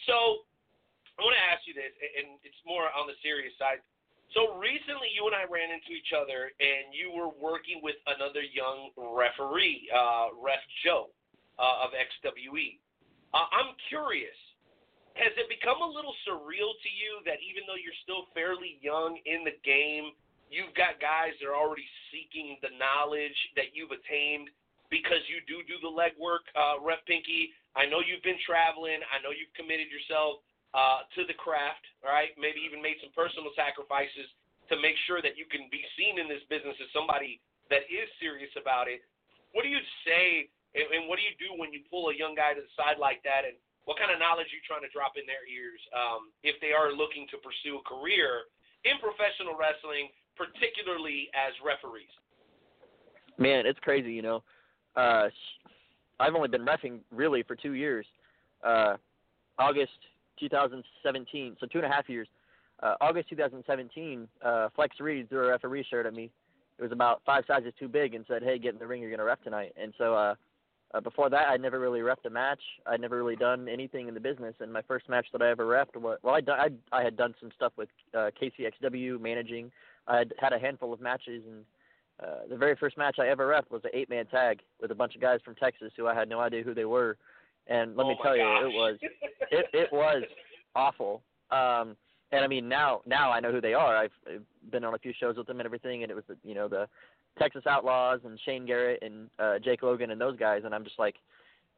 So 0.06 0.46
I 1.18 1.26
want 1.26 1.34
to 1.34 1.42
ask 1.50 1.66
you 1.66 1.74
this, 1.74 1.90
and- 1.98 2.14
and 2.22 2.28
it's 2.46 2.56
more 2.62 2.86
on 2.94 3.10
the 3.10 3.18
serious 3.18 3.50
side. 3.58 3.82
So 4.30 4.54
recently, 4.62 5.10
you 5.10 5.26
and 5.26 5.34
I 5.34 5.42
ran 5.50 5.74
into 5.74 5.90
each 5.90 6.14
other, 6.14 6.54
and 6.62 6.94
you 6.94 7.10
were 7.10 7.34
working 7.34 7.82
with 7.82 7.98
another 8.06 8.46
young 8.46 8.94
referee, 8.94 9.90
uh, 9.90 10.30
Ref 10.38 10.62
Joe 10.86 11.10
uh, 11.58 11.82
of 11.82 11.90
XWE. 11.98 12.78
Uh, 13.34 13.46
I'm 13.50 13.74
curious 13.90 14.38
has 15.14 15.30
it 15.38 15.46
become 15.46 15.78
a 15.78 15.86
little 15.86 16.14
surreal 16.26 16.74
to 16.74 16.90
you 16.90 17.22
that 17.22 17.38
even 17.42 17.62
though 17.70 17.78
you're 17.78 17.96
still 18.02 18.26
fairly 18.34 18.82
young 18.82 19.18
in 19.26 19.46
the 19.46 19.54
game, 19.62 20.10
you've 20.50 20.74
got 20.74 20.98
guys 20.98 21.34
that 21.38 21.46
are 21.46 21.54
already 21.54 21.86
seeking 22.10 22.58
the 22.62 22.74
knowledge 22.78 23.36
that 23.54 23.74
you've 23.74 23.94
attained 23.94 24.50
because 24.90 25.22
you 25.30 25.42
do 25.46 25.62
do 25.66 25.78
the 25.82 25.90
legwork, 25.90 26.46
uh, 26.54 26.82
Ref 26.82 27.02
Pinky. 27.06 27.54
I 27.74 27.86
know 27.86 28.02
you've 28.02 28.22
been 28.22 28.38
traveling. 28.42 29.02
I 29.10 29.18
know 29.22 29.34
you've 29.34 29.54
committed 29.54 29.90
yourself 29.90 30.42
uh, 30.74 31.06
to 31.14 31.26
the 31.26 31.34
craft, 31.34 31.82
right? 32.02 32.34
Maybe 32.34 32.62
even 32.66 32.82
made 32.82 32.98
some 32.98 33.14
personal 33.14 33.54
sacrifices 33.54 34.26
to 34.70 34.74
make 34.78 34.98
sure 35.06 35.22
that 35.22 35.38
you 35.38 35.46
can 35.46 35.70
be 35.70 35.82
seen 35.94 36.18
in 36.18 36.26
this 36.26 36.42
business 36.50 36.74
as 36.82 36.90
somebody 36.90 37.38
that 37.70 37.86
is 37.86 38.10
serious 38.18 38.50
about 38.58 38.90
it. 38.90 39.02
What 39.54 39.62
do 39.62 39.70
you 39.70 39.82
say, 40.02 40.50
and, 40.74 40.86
and 40.90 41.02
what 41.06 41.22
do 41.22 41.24
you 41.24 41.34
do 41.38 41.54
when 41.54 41.70
you 41.70 41.86
pull 41.86 42.10
a 42.10 42.14
young 42.16 42.34
guy 42.34 42.54
to 42.54 42.62
the 42.62 42.72
side 42.74 42.98
like 42.98 43.22
that? 43.22 43.46
And 43.46 43.54
what 43.84 44.00
kind 44.00 44.08
of 44.12 44.18
knowledge 44.18 44.48
are 44.48 44.56
you 44.56 44.64
trying 44.64 44.84
to 44.84 44.92
drop 44.92 45.16
in 45.20 45.28
their 45.28 45.44
ears 45.44 45.80
um, 45.92 46.32
if 46.40 46.56
they 46.64 46.72
are 46.72 46.92
looking 46.92 47.28
to 47.32 47.36
pursue 47.44 47.80
a 47.80 47.84
career 47.84 48.48
in 48.84 48.96
professional 49.00 49.56
wrestling, 49.56 50.08
particularly 50.36 51.28
as 51.36 51.52
referees? 51.60 52.10
Man, 53.36 53.66
it's 53.66 53.78
crazy, 53.80 54.12
you 54.12 54.22
know. 54.22 54.42
Uh, 54.96 55.28
I've 56.20 56.34
only 56.34 56.48
been 56.48 56.64
refing 56.64 57.00
really 57.10 57.42
for 57.42 57.56
two 57.56 57.72
years. 57.72 58.06
Uh, 58.62 58.96
August 59.58 59.98
2017, 60.40 61.56
so 61.60 61.66
two 61.66 61.78
and 61.78 61.86
a 61.86 61.90
half 61.90 62.08
years. 62.08 62.28
Uh, 62.82 62.94
August 63.00 63.28
2017, 63.30 64.28
uh, 64.44 64.68
Flex 64.74 64.98
Reed 65.00 65.28
threw 65.28 65.46
a 65.46 65.50
referee 65.50 65.86
shirt 65.88 66.06
at 66.06 66.14
me. 66.14 66.30
It 66.78 66.82
was 66.82 66.92
about 66.92 67.22
five 67.24 67.44
sizes 67.46 67.72
too 67.78 67.88
big 67.88 68.14
and 68.14 68.24
said, 68.26 68.42
"Hey, 68.42 68.58
get 68.58 68.72
in 68.72 68.80
the 68.80 68.86
ring. 68.86 69.00
You're 69.00 69.10
gonna 69.10 69.24
ref 69.24 69.42
tonight." 69.42 69.72
And 69.76 69.94
so 69.96 70.14
uh, 70.14 70.34
uh, 70.94 71.00
before 71.00 71.28
that, 71.28 71.48
I'd 71.48 71.60
never 71.60 71.80
really 71.80 72.00
refed 72.00 72.24
a 72.24 72.30
match. 72.30 72.60
I'd 72.86 73.00
never 73.00 73.16
really 73.16 73.34
done 73.34 73.68
anything 73.68 74.06
in 74.06 74.14
the 74.14 74.20
business. 74.20 74.54
And 74.60 74.72
my 74.72 74.82
first 74.82 75.08
match 75.08 75.26
that 75.32 75.42
I 75.42 75.50
ever 75.50 75.64
refed 75.66 76.00
was 76.00 76.18
well, 76.22 76.36
I 76.36 76.52
I 76.52 76.68
I 76.92 77.02
had 77.02 77.16
done 77.16 77.34
some 77.40 77.50
stuff 77.56 77.72
with 77.76 77.88
uh, 78.14 78.30
KCXW 78.40 79.20
managing. 79.20 79.72
I 80.06 80.18
had 80.18 80.34
had 80.38 80.52
a 80.52 80.58
handful 80.58 80.92
of 80.92 81.00
matches, 81.00 81.42
and 81.46 81.64
uh, 82.22 82.46
the 82.48 82.56
very 82.56 82.76
first 82.76 82.96
match 82.96 83.16
I 83.18 83.28
ever 83.28 83.48
refed 83.48 83.72
was 83.72 83.82
an 83.84 83.90
eight-man 83.92 84.26
tag 84.26 84.60
with 84.80 84.92
a 84.92 84.94
bunch 84.94 85.16
of 85.16 85.20
guys 85.20 85.40
from 85.44 85.56
Texas 85.56 85.90
who 85.96 86.06
I 86.06 86.14
had 86.14 86.28
no 86.28 86.38
idea 86.40 86.62
who 86.62 86.74
they 86.74 86.84
were. 86.84 87.16
And 87.66 87.96
let 87.96 88.04
oh 88.04 88.10
me 88.10 88.18
tell 88.22 88.36
gosh. 88.36 88.60
you, 88.60 88.68
it 88.68 88.74
was 88.74 88.98
it 89.50 89.66
it 89.72 89.88
was 89.92 90.22
awful. 90.76 91.22
Um, 91.50 91.96
and 92.30 92.44
I 92.44 92.46
mean 92.46 92.68
now 92.68 93.00
now 93.04 93.32
I 93.32 93.40
know 93.40 93.50
who 93.50 93.60
they 93.60 93.74
are. 93.74 93.96
I've, 93.96 94.12
I've 94.32 94.70
been 94.70 94.84
on 94.84 94.94
a 94.94 94.98
few 94.98 95.12
shows 95.18 95.36
with 95.36 95.48
them 95.48 95.58
and 95.58 95.66
everything, 95.66 96.02
and 96.02 96.10
it 96.10 96.14
was 96.14 96.24
the, 96.28 96.36
you 96.44 96.54
know 96.54 96.68
the 96.68 96.88
Texas 97.38 97.64
Outlaws 97.66 98.20
and 98.24 98.38
Shane 98.44 98.66
Garrett 98.66 99.02
and 99.02 99.28
uh, 99.38 99.58
Jake 99.58 99.82
Logan 99.82 100.10
and 100.10 100.20
those 100.20 100.36
guys, 100.36 100.62
and 100.64 100.74
I'm 100.74 100.84
just 100.84 100.98
like, 100.98 101.16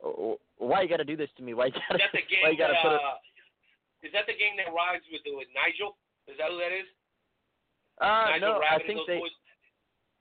"Oh, 0.05 0.39
why 0.59 0.83
you 0.83 0.89
got 0.89 0.99
to 0.99 1.05
do 1.05 1.17
this 1.17 1.31
to 1.37 1.43
me? 1.43 1.55
Why 1.55 1.67
you 1.67 1.73
got 1.73 1.97
Is 1.97 2.03
that 2.13 2.19
to 2.19 2.25
why 2.43 2.51
you 2.51 2.59
got 2.59 2.69
to 2.69 2.73
that, 2.75 2.83
put 2.83 2.93
it? 2.93 3.01
uh, 3.01 4.13
that 4.13 4.27
the 4.27 4.37
gang 4.39 4.57
that 4.59 4.73
rides 4.73 5.05
with 5.11 5.23
with 5.27 5.49
Nigel? 5.55 5.97
Is 6.29 6.37
that 6.39 6.51
who 6.51 6.59
that 6.59 6.73
is? 6.73 6.89
Uh, 8.01 8.37
Nigel 8.37 8.41
no, 8.41 8.53
I 8.61 8.77
Rabbit 8.77 8.87
and 8.87 8.87
think 8.87 9.01
they 9.07 9.19
boys? 9.19 9.31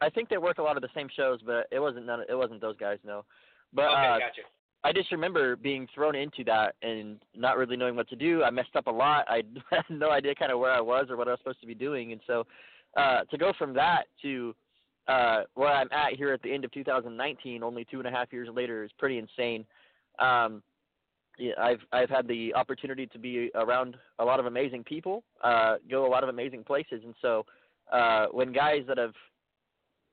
I 0.01 0.09
think 0.09 0.29
they 0.29 0.37
work 0.37 0.57
a 0.57 0.63
lot 0.63 0.75
of 0.75 0.81
the 0.83 0.93
same 0.95 1.07
shows, 1.15 1.39
but 1.45 1.67
it 1.71 1.79
wasn't 1.79 2.05
none. 2.05 2.23
It 2.29 2.35
wasn't 2.35 2.61
those 2.61 2.77
guys, 2.77 2.99
no. 3.03 3.25
But 3.73 3.85
okay, 3.91 4.07
uh, 4.07 4.19
gotcha. 4.19 4.41
I 4.83 4.93
just 4.93 5.11
remember 5.11 5.55
being 5.55 5.87
thrown 5.95 6.15
into 6.15 6.43
that 6.45 6.75
and 6.83 7.17
not 7.35 7.57
really 7.57 7.75
knowing 7.75 7.95
what 7.95 8.07
to 8.09 8.15
do. 8.15 8.43
I 8.43 8.51
messed 8.51 8.75
up 8.75 8.85
a 8.87 8.91
lot. 8.91 9.25
I 9.27 9.41
had 9.71 9.83
no 9.89 10.11
idea 10.11 10.35
kind 10.35 10.51
of 10.51 10.59
where 10.59 10.71
I 10.71 10.81
was 10.81 11.07
or 11.09 11.17
what 11.17 11.27
I 11.27 11.31
was 11.31 11.39
supposed 11.39 11.61
to 11.61 11.67
be 11.67 11.75
doing, 11.75 12.11
and 12.11 12.21
so 12.27 12.45
uh, 12.95 13.21
to 13.31 13.37
go 13.37 13.51
from 13.57 13.73
that 13.73 14.03
to 14.21 14.55
uh, 15.07 15.43
where 15.53 15.71
I'm 15.71 15.89
at 15.91 16.13
here 16.13 16.33
at 16.33 16.41
the 16.41 16.53
end 16.53 16.65
of 16.65 16.71
2019, 16.71 17.63
only 17.63 17.85
two 17.85 17.99
and 17.99 18.07
a 18.07 18.11
half 18.11 18.31
years 18.33 18.49
later, 18.53 18.83
is 18.83 18.91
pretty 18.97 19.17
insane. 19.17 19.65
Um, 20.19 20.63
yeah, 21.37 21.53
I've 21.59 21.81
I've 21.91 22.09
had 22.09 22.27
the 22.27 22.53
opportunity 22.55 23.07
to 23.07 23.19
be 23.19 23.51
around 23.55 23.97
a 24.19 24.25
lot 24.25 24.39
of 24.39 24.45
amazing 24.45 24.83
people, 24.83 25.23
uh, 25.43 25.75
go 25.89 26.05
a 26.05 26.09
lot 26.09 26.23
of 26.23 26.29
amazing 26.29 26.63
places, 26.63 27.01
and 27.03 27.13
so 27.21 27.45
uh, 27.91 28.27
when 28.31 28.53
guys 28.53 28.83
that 28.87 28.97
have 28.97 29.13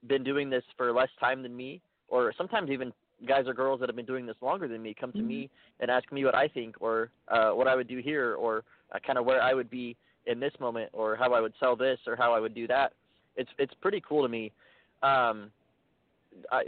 been 0.08 0.24
doing 0.24 0.50
this 0.50 0.64
for 0.76 0.92
less 0.92 1.10
time 1.20 1.42
than 1.42 1.56
me, 1.56 1.80
or 2.08 2.32
sometimes 2.36 2.70
even 2.70 2.92
guys 3.26 3.44
or 3.46 3.54
girls 3.54 3.80
that 3.80 3.88
have 3.88 3.96
been 3.96 4.06
doing 4.06 4.26
this 4.26 4.36
longer 4.40 4.66
than 4.66 4.82
me 4.82 4.94
come 4.98 5.12
to 5.12 5.22
me 5.22 5.48
and 5.80 5.90
ask 5.90 6.10
me 6.10 6.24
what 6.24 6.34
I 6.34 6.48
think 6.48 6.76
or 6.80 7.10
uh, 7.28 7.50
what 7.50 7.68
I 7.68 7.76
would 7.76 7.88
do 7.88 7.98
here 7.98 8.34
or 8.34 8.64
uh, 8.92 8.98
kind 9.06 9.18
of 9.18 9.24
where 9.24 9.40
I 9.40 9.54
would 9.54 9.70
be 9.70 9.96
in 10.26 10.40
this 10.40 10.52
moment 10.60 10.90
or 10.92 11.16
how 11.16 11.32
I 11.32 11.40
would 11.40 11.54
sell 11.60 11.76
this 11.76 11.98
or 12.06 12.16
how 12.16 12.32
I 12.32 12.40
would 12.40 12.54
do 12.54 12.66
that. 12.66 12.92
It's 13.36 13.50
it's 13.58 13.72
pretty 13.80 14.02
cool 14.06 14.22
to 14.22 14.28
me. 14.28 14.52
Um, 15.02 15.50
I 16.50 16.64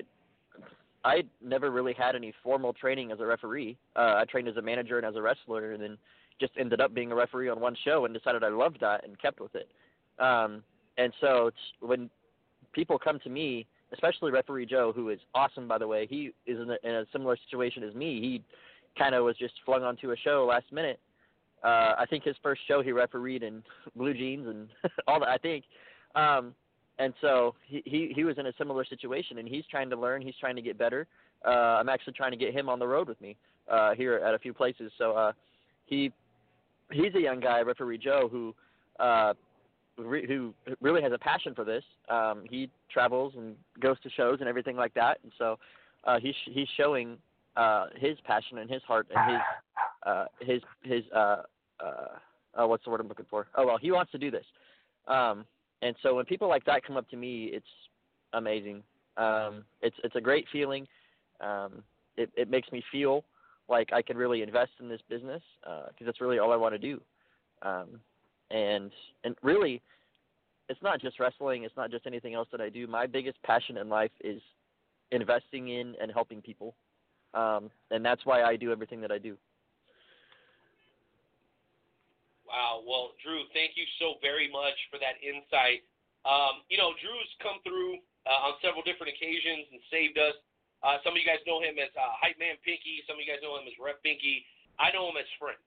I 1.05 1.23
never 1.42 1.70
really 1.70 1.92
had 1.92 2.16
any 2.16 2.33
formal 2.42 2.73
training 2.73 3.12
as 3.12 3.20
a 3.20 3.27
referee. 3.27 3.77
Uh, 3.94 4.14
I 4.16 4.25
trained 4.25 4.49
as 4.49 4.57
a 4.57 4.62
manager 4.62 4.97
and 4.97 5.07
as 5.07 5.16
a 5.16 5.23
wrestler, 5.23 5.73
and 5.73 5.83
then 5.83 5.99
just 6.40 6.53
ended 6.59 6.81
up 6.81 6.94
being 6.94 7.12
a 7.12 7.14
referee 7.14 7.49
on 7.49 7.61
one 7.61 7.77
show 7.85 8.05
and 8.05 8.14
decided 8.14 8.42
I 8.42 8.49
loved 8.49 8.79
that 8.81 9.05
and 9.05 9.20
kept 9.20 9.40
with 9.40 9.55
it. 9.55 9.68
Um, 10.18 10.62
and 10.97 11.12
so 11.20 11.51
when 11.81 12.11
people 12.73 12.99
come 12.99 13.20
to 13.20 13.31
me, 13.31 13.66
especially 13.92 14.33
referee 14.33 14.66
Joe, 14.66 14.92
who 14.94 15.11
is 15.11 15.20
awesome 15.35 15.68
by 15.68 15.79
the 15.79 15.87
way, 15.87 16.07
he 16.09 16.33
is 16.47 16.59
in 16.59 16.70
a, 16.70 16.77
in 16.88 16.94
a 16.97 17.07
similar 17.12 17.37
situation 17.49 17.85
as 17.85 17.94
me. 17.94 18.20
He 18.20 18.42
kind 18.99 19.14
of 19.14 19.25
was 19.25 19.37
just 19.37 19.55
flung 19.64 19.83
onto 19.83 20.11
a 20.12 20.16
show 20.16 20.47
last 20.49 20.73
minute. 20.73 20.99
Uh, 21.62 21.94
I 21.99 22.05
think 22.09 22.25
his 22.25 22.37
first 22.42 22.61
show 22.66 22.83
he 22.83 22.92
refereed 22.92 23.42
in 23.42 23.62
blue 23.97 24.14
jeans 24.14 24.47
and 24.47 24.68
all 25.07 25.20
that. 25.20 25.29
I 25.29 25.38
think. 25.38 25.64
Um, 26.14 26.55
and 26.98 27.12
so 27.20 27.54
he, 27.66 27.83
he 27.85 28.12
he 28.14 28.24
was 28.24 28.38
in 28.38 28.46
a 28.46 28.52
similar 28.59 28.85
situation, 28.85 29.38
and 29.38 29.48
he's 29.48 29.64
trying 29.70 29.90
to 29.90 29.96
learn. 29.96 30.22
He's 30.22 30.37
trying 30.38 30.57
to 30.57 30.62
get 30.62 30.78
better. 30.78 31.07
Uh, 31.44 31.78
I'm 31.78 31.88
actually 31.88 32.14
trying 32.14 32.30
to 32.30 32.37
get 32.37 32.54
him 32.54 32.68
on 32.68 32.78
the 32.78 32.87
road 32.87 33.09
with 33.09 33.20
me 33.20 33.37
uh, 33.70 33.94
here 33.94 34.16
at 34.16 34.35
a 34.35 34.38
few 34.38 34.54
places. 34.54 34.92
So 34.98 35.12
uh, 35.12 35.33
he 35.87 36.12
he's 36.92 37.14
a 37.14 37.20
young 37.20 37.40
guy, 37.40 37.61
referee 37.61 37.98
Joe, 37.98 38.28
who 38.30 38.54
uh, 39.00 39.35
re- 39.98 40.26
who 40.26 40.54
really 40.80 41.02
has 41.02 41.12
a 41.12 41.18
passion 41.18 41.54
for 41.54 41.64
this. 41.64 41.85
Um, 42.09 42.44
he 42.48 42.70
travels 42.92 43.35
and 43.37 43.57
goes 43.80 43.96
to 44.02 44.11
shows 44.11 44.38
and 44.40 44.48
everything 44.48 44.76
like 44.76 44.94
that, 44.94 45.18
and 45.22 45.33
so 45.38 45.59
uh, 46.04 46.18
he's 46.20 46.35
he's 46.46 46.68
showing 46.76 47.18
uh, 47.57 47.87
his 47.96 48.16
passion 48.24 48.59
and 48.59 48.70
his 48.70 48.83
heart 48.83 49.09
and 49.14 49.33
his 49.33 49.40
uh, 50.07 50.24
his 50.40 50.62
his 50.83 51.02
uh, 51.14 51.42
uh, 51.85 52.09
oh, 52.57 52.66
what's 52.66 52.85
the 52.85 52.90
word 52.90 53.00
I'm 53.00 53.09
looking 53.09 53.26
for? 53.28 53.46
Oh 53.57 53.66
well, 53.66 53.78
he 53.78 53.90
wants 53.90 54.12
to 54.12 54.18
do 54.18 54.30
this. 54.30 54.44
Um, 55.09 55.44
and 55.85 55.94
so 56.03 56.14
when 56.14 56.25
people 56.25 56.49
like 56.49 56.64
that 56.64 56.83
come 56.85 56.97
up 56.97 57.09
to 57.11 57.16
me, 57.16 57.51
it's 57.53 57.66
amazing. 58.33 58.83
Um, 59.16 59.64
it's 59.83 59.97
it's 60.03 60.16
a 60.16 60.20
great 60.20 60.47
feeling. 60.51 60.88
Um, 61.40 61.85
it 62.16 62.31
it 62.37 62.51
makes 62.51 62.73
me 62.73 62.83
feel 62.90 63.25
like 63.68 63.92
I 63.92 64.03
can 64.03 64.16
really 64.16 64.42
invest 64.42 64.73
in 64.81 64.88
this 64.88 65.01
business 65.09 65.42
because 65.62 66.07
that's 66.07 66.20
really 66.20 66.38
all 66.38 66.53
I 66.53 66.57
want 66.57 66.75
to 66.75 66.79
do. 66.79 67.01
Um, 67.62 68.01
and 68.51 68.90
and 69.25 69.37
really, 69.42 69.83
it's 70.70 70.83
not 70.83 71.03
just 71.03 71.20
wrestling. 71.20 71.64
It's 71.64 71.77
not 71.77 71.90
just 71.90 72.07
anything 72.07 72.33
else 72.33 72.49
that 72.51 72.62
I 72.62 72.70
do. 72.70 72.87
My 72.87 73.07
biggest 73.07 73.40
passion 73.42 73.77
in 73.77 73.90
life 73.90 74.12
is 74.23 74.40
investing 75.12 75.68
in 75.68 75.94
and 76.01 76.11
helping 76.11 76.40
people, 76.40 76.75
um, 77.35 77.70
and 77.90 78.03
that's 78.03 78.25
why 78.25 78.42
I 78.42 78.57
do 78.57 78.73
everything 78.73 79.03
that 79.03 79.12
I 79.12 79.18
do. 79.18 79.37
Wow. 82.55 82.87
Well, 82.87 83.19
Drew, 83.19 83.51
thank 83.51 83.75
you 83.75 83.83
so 83.99 84.23
very 84.23 84.47
much 84.47 84.79
for 84.87 85.03
that 85.03 85.19
insight. 85.19 85.83
Um, 86.23 86.62
you 86.71 86.79
know, 86.79 86.95
Drew's 87.03 87.33
come 87.43 87.59
through 87.67 87.99
uh, 88.31 88.47
on 88.47 88.55
several 88.62 88.87
different 88.87 89.11
occasions 89.11 89.67
and 89.75 89.83
saved 89.90 90.14
us. 90.23 90.38
Uh, 90.87 91.03
some 91.03 91.19
of 91.19 91.19
you 91.19 91.27
guys 91.27 91.43
know 91.51 91.59
him 91.59 91.83
as 91.83 91.90
uh, 91.99 92.14
Hype 92.14 92.38
Man 92.38 92.55
Pinky. 92.62 93.03
Some 93.11 93.19
of 93.19 93.27
you 93.27 93.27
guys 93.27 93.43
know 93.43 93.59
him 93.59 93.67
as 93.67 93.75
Ref 93.75 93.99
Pinky. 94.07 94.47
I 94.79 94.95
know 94.95 95.11
him 95.11 95.19
as 95.19 95.27
Friend. 95.35 95.59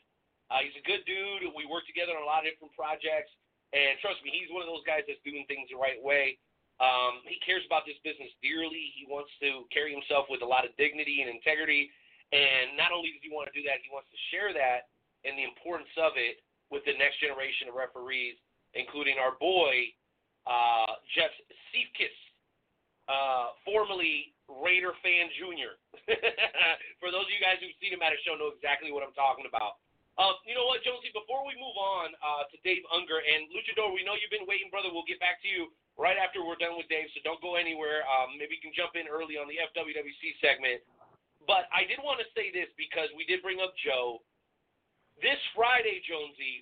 Uh, 0.48 0.64
he's 0.64 0.80
a 0.80 0.86
good 0.88 1.04
dude. 1.04 1.52
We 1.52 1.68
work 1.68 1.84
together 1.92 2.16
on 2.16 2.24
a 2.24 2.30
lot 2.30 2.48
of 2.48 2.56
different 2.56 2.72
projects. 2.72 3.36
And 3.76 4.00
trust 4.00 4.24
me, 4.24 4.32
he's 4.32 4.48
one 4.48 4.64
of 4.64 4.72
those 4.72 4.88
guys 4.88 5.04
that's 5.12 5.20
doing 5.28 5.44
things 5.52 5.68
the 5.68 5.76
right 5.76 6.00
way. 6.00 6.40
Um, 6.80 7.20
he 7.28 7.36
cares 7.44 7.68
about 7.68 7.84
this 7.84 8.00
business 8.08 8.32
dearly. 8.40 8.96
He 8.96 9.04
wants 9.12 9.36
to 9.44 9.68
carry 9.76 9.92
himself 9.92 10.32
with 10.32 10.40
a 10.40 10.48
lot 10.48 10.64
of 10.64 10.72
dignity 10.80 11.20
and 11.20 11.28
integrity. 11.28 11.92
And 12.32 12.80
not 12.80 12.96
only 12.96 13.12
does 13.12 13.28
he 13.28 13.34
want 13.34 13.52
to 13.52 13.56
do 13.60 13.68
that, 13.68 13.84
he 13.84 13.92
wants 13.92 14.08
to 14.08 14.20
share 14.32 14.56
that 14.56 14.88
and 15.28 15.36
the 15.36 15.44
importance 15.44 15.92
of 16.00 16.16
it 16.16 16.40
with 16.70 16.84
the 16.86 16.96
next 17.00 17.20
generation 17.24 17.72
of 17.72 17.76
referees, 17.76 18.36
including 18.76 19.18
our 19.18 19.40
boy, 19.40 19.92
uh, 20.48 21.00
Jeff 21.16 21.32
Seifkis, 21.72 22.16
uh, 23.08 23.56
formerly 23.64 24.36
Raider 24.48 24.96
Fan 25.04 25.28
Jr. 25.36 25.76
For 27.02 27.12
those 27.12 27.28
of 27.28 27.34
you 27.34 27.40
guys 27.44 27.60
who've 27.60 27.76
seen 27.80 27.96
him 27.96 28.04
at 28.04 28.16
a 28.16 28.20
show, 28.24 28.36
know 28.36 28.52
exactly 28.52 28.92
what 28.92 29.04
I'm 29.04 29.16
talking 29.16 29.48
about. 29.48 29.80
Um, 30.18 30.34
you 30.50 30.58
know 30.58 30.66
what, 30.66 30.82
Jonesy? 30.82 31.14
Before 31.14 31.46
we 31.46 31.54
move 31.62 31.78
on 31.78 32.10
uh, 32.26 32.50
to 32.50 32.58
Dave 32.66 32.82
Ungar 32.90 33.22
and 33.22 33.54
Luchador, 33.54 33.94
we 33.94 34.02
know 34.02 34.18
you've 34.18 34.34
been 34.34 34.50
waiting, 34.50 34.74
brother. 34.74 34.90
We'll 34.90 35.06
get 35.06 35.22
back 35.22 35.38
to 35.46 35.48
you 35.48 35.70
right 35.94 36.18
after 36.18 36.42
we're 36.42 36.58
done 36.58 36.74
with 36.74 36.90
Dave, 36.90 37.06
so 37.14 37.22
don't 37.22 37.38
go 37.38 37.54
anywhere. 37.54 38.02
Um, 38.10 38.34
maybe 38.34 38.58
you 38.58 38.64
can 38.66 38.74
jump 38.74 38.98
in 38.98 39.06
early 39.06 39.38
on 39.38 39.46
the 39.46 39.62
FWWC 39.62 40.42
segment. 40.42 40.82
But 41.46 41.70
I 41.70 41.86
did 41.86 42.02
want 42.02 42.18
to 42.18 42.28
say 42.34 42.50
this 42.50 42.66
because 42.82 43.14
we 43.14 43.30
did 43.30 43.46
bring 43.46 43.62
up 43.62 43.78
Joe. 43.78 44.26
This 45.18 45.42
Friday, 45.58 45.98
Jonesy, 46.06 46.62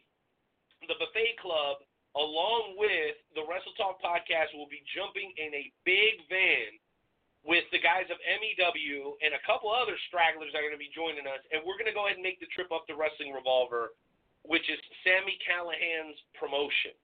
the 0.87 0.95
Buffet 0.95 1.35
Club, 1.43 1.83
along 2.15 2.79
with 2.79 3.19
the 3.35 3.43
Wrestle 3.43 3.75
Talk 3.75 3.99
podcast, 3.99 4.55
will 4.55 4.71
be 4.71 4.79
jumping 4.95 5.35
in 5.35 5.51
a 5.51 5.67
big 5.83 6.23
van 6.31 6.79
with 7.43 7.67
the 7.75 7.83
guys 7.83 8.07
of 8.07 8.17
MEW 8.23 9.19
and 9.19 9.35
a 9.35 9.41
couple 9.43 9.69
other 9.69 9.99
stragglers 10.07 10.55
that 10.55 10.63
are 10.63 10.67
going 10.71 10.77
to 10.77 10.81
be 10.81 10.89
joining 10.95 11.27
us, 11.27 11.43
and 11.51 11.61
we're 11.67 11.75
going 11.75 11.91
to 11.91 11.93
go 11.93 12.07
ahead 12.07 12.15
and 12.15 12.23
make 12.23 12.39
the 12.39 12.49
trip 12.55 12.71
up 12.71 12.87
to 12.87 12.95
Wrestling 12.95 13.35
Revolver, 13.35 13.93
which 14.47 14.65
is 14.71 14.79
Sami 15.03 15.35
Callihan's 15.43 16.17
promotion. 16.39 16.95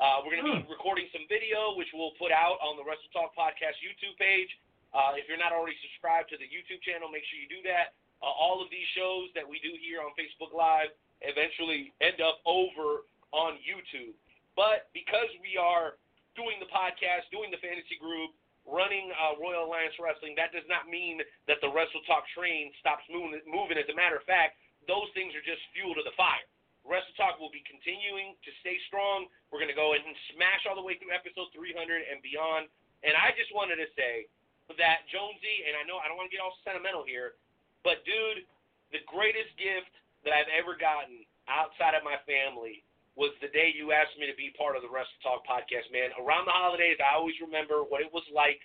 Uh, 0.00 0.24
we're 0.24 0.32
going 0.32 0.48
to 0.48 0.64
be 0.64 0.72
recording 0.72 1.12
some 1.12 1.28
video, 1.28 1.76
which 1.76 1.88
we'll 1.92 2.16
put 2.16 2.32
out 2.32 2.56
on 2.64 2.80
the 2.80 2.84
Wrestle 2.84 3.12
Talk 3.12 3.36
podcast 3.36 3.76
YouTube 3.84 4.16
page. 4.16 4.48
Uh, 4.96 5.12
if 5.16 5.28
you're 5.28 5.40
not 5.40 5.52
already 5.52 5.76
subscribed 5.84 6.32
to 6.32 6.40
the 6.40 6.48
YouTube 6.48 6.80
channel, 6.80 7.12
make 7.12 7.24
sure 7.28 7.36
you 7.36 7.48
do 7.48 7.60
that. 7.68 7.92
Uh, 8.26 8.34
all 8.34 8.58
of 8.58 8.66
these 8.74 8.86
shows 8.98 9.30
that 9.38 9.46
we 9.46 9.62
do 9.62 9.70
here 9.78 10.02
on 10.02 10.10
Facebook 10.18 10.50
Live 10.50 10.90
eventually 11.22 11.94
end 12.02 12.18
up 12.18 12.42
over 12.42 13.06
on 13.30 13.62
YouTube. 13.62 14.18
But 14.58 14.90
because 14.90 15.30
we 15.38 15.54
are 15.54 15.94
doing 16.34 16.58
the 16.58 16.66
podcast, 16.66 17.30
doing 17.30 17.54
the 17.54 17.62
fantasy 17.62 17.94
group, 18.02 18.34
running 18.66 19.14
uh, 19.14 19.38
Royal 19.38 19.70
Alliance 19.70 19.94
Wrestling, 20.02 20.34
that 20.34 20.50
does 20.50 20.66
not 20.66 20.90
mean 20.90 21.22
that 21.46 21.62
the 21.62 21.70
Wrestle 21.70 22.02
Talk 22.02 22.26
train 22.34 22.74
stops 22.82 23.06
moving. 23.06 23.38
moving. 23.46 23.78
As 23.78 23.86
a 23.86 23.94
matter 23.94 24.18
of 24.18 24.26
fact, 24.26 24.58
those 24.90 25.06
things 25.14 25.30
are 25.38 25.46
just 25.46 25.62
fuel 25.70 25.94
to 25.94 26.02
the 26.02 26.14
fire. 26.18 26.42
Wrestle 26.82 27.14
Talk 27.14 27.38
will 27.38 27.54
be 27.54 27.62
continuing 27.62 28.34
to 28.42 28.50
stay 28.58 28.82
strong. 28.90 29.30
We're 29.54 29.62
going 29.62 29.70
to 29.70 29.78
go 29.78 29.94
and 29.94 30.02
smash 30.34 30.66
all 30.66 30.74
the 30.74 30.82
way 30.82 30.98
through 30.98 31.14
episode 31.14 31.54
300 31.54 31.78
and 32.10 32.18
beyond. 32.26 32.66
And 33.06 33.14
I 33.14 33.30
just 33.38 33.54
wanted 33.54 33.78
to 33.78 33.86
say 33.94 34.26
that 34.74 35.06
Jonesy, 35.10 35.66
and 35.70 35.78
I 35.78 35.86
know 35.86 36.02
I 36.02 36.10
don't 36.10 36.18
want 36.18 36.26
to 36.30 36.34
get 36.34 36.42
all 36.42 36.54
sentimental 36.66 37.06
here, 37.06 37.38
but 37.86 38.02
dude, 38.02 38.42
the 38.90 38.98
greatest 39.06 39.54
gift 39.54 39.94
that 40.26 40.34
I've 40.34 40.50
ever 40.50 40.74
gotten 40.74 41.22
outside 41.46 41.94
of 41.94 42.02
my 42.02 42.18
family 42.26 42.82
was 43.14 43.30
the 43.38 43.48
day 43.54 43.70
you 43.70 43.94
asked 43.94 44.18
me 44.18 44.26
to 44.26 44.34
be 44.34 44.50
part 44.58 44.74
of 44.74 44.82
the 44.82 44.90
Wrestle 44.90 45.22
Talk 45.22 45.46
podcast, 45.46 45.86
man. 45.94 46.10
Around 46.18 46.50
the 46.50 46.52
holidays, 46.52 46.98
I 46.98 47.14
always 47.14 47.38
remember 47.38 47.86
what 47.86 48.02
it 48.02 48.10
was 48.10 48.26
like 48.34 48.58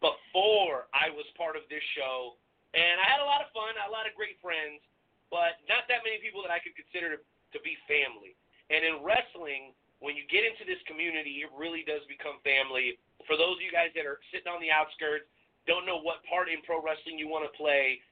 before 0.00 0.88
I 0.96 1.12
was 1.12 1.28
part 1.36 1.60
of 1.60 1.68
this 1.68 1.84
show. 1.92 2.40
And 2.72 2.96
I 2.98 3.06
had 3.06 3.20
a 3.20 3.28
lot 3.28 3.44
of 3.44 3.52
fun, 3.52 3.76
a 3.76 3.92
lot 3.92 4.08
of 4.08 4.16
great 4.16 4.40
friends, 4.40 4.80
but 5.28 5.60
not 5.68 5.84
that 5.92 6.02
many 6.02 6.18
people 6.24 6.40
that 6.42 6.50
I 6.50 6.58
could 6.58 6.74
consider 6.74 7.14
to, 7.14 7.18
to 7.20 7.58
be 7.62 7.78
family. 7.86 8.34
And 8.72 8.82
in 8.82 9.04
wrestling, 9.04 9.76
when 10.02 10.16
you 10.18 10.24
get 10.26 10.42
into 10.42 10.66
this 10.66 10.80
community, 10.90 11.44
it 11.44 11.52
really 11.54 11.86
does 11.86 12.02
become 12.10 12.42
family. 12.42 12.98
For 13.28 13.38
those 13.38 13.60
of 13.60 13.62
you 13.62 13.70
guys 13.70 13.94
that 13.94 14.08
are 14.08 14.18
sitting 14.34 14.50
on 14.50 14.58
the 14.58 14.74
outskirts, 14.74 15.28
don't 15.70 15.86
know 15.86 16.02
what 16.02 16.24
part 16.26 16.50
in 16.50 16.64
pro 16.66 16.82
wrestling 16.82 17.20
you 17.20 17.30
want 17.30 17.46
to 17.46 17.52
play, 17.54 18.02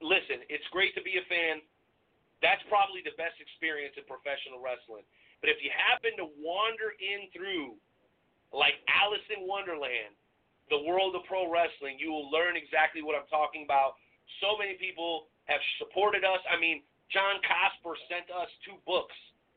listen, 0.00 0.44
it's 0.48 0.66
great 0.70 0.94
to 0.94 1.02
be 1.02 1.18
a 1.18 1.24
fan. 1.26 1.62
That's 2.42 2.62
probably 2.70 3.02
the 3.02 3.14
best 3.18 3.38
experience 3.42 3.98
in 3.98 4.06
professional 4.06 4.62
wrestling. 4.62 5.02
But 5.42 5.50
if 5.50 5.58
you 5.62 5.70
happen 5.74 6.14
to 6.22 6.26
wander 6.38 6.94
in 6.98 7.30
through, 7.34 7.78
like 8.54 8.78
Alice 8.90 9.24
in 9.30 9.46
Wonderland, 9.46 10.14
the 10.70 10.82
world 10.86 11.16
of 11.16 11.24
pro 11.26 11.48
wrestling, 11.48 11.98
you 11.98 12.12
will 12.12 12.30
learn 12.30 12.54
exactly 12.54 13.02
what 13.02 13.18
I'm 13.18 13.28
talking 13.30 13.64
about. 13.64 13.98
So 14.44 14.54
many 14.58 14.76
people 14.76 15.30
have 15.48 15.60
supported 15.80 16.22
us. 16.22 16.42
I 16.46 16.60
mean, 16.60 16.84
John 17.08 17.40
Cosper 17.40 17.96
sent 18.06 18.28
us 18.28 18.50
two 18.62 18.76
books. 18.84 19.16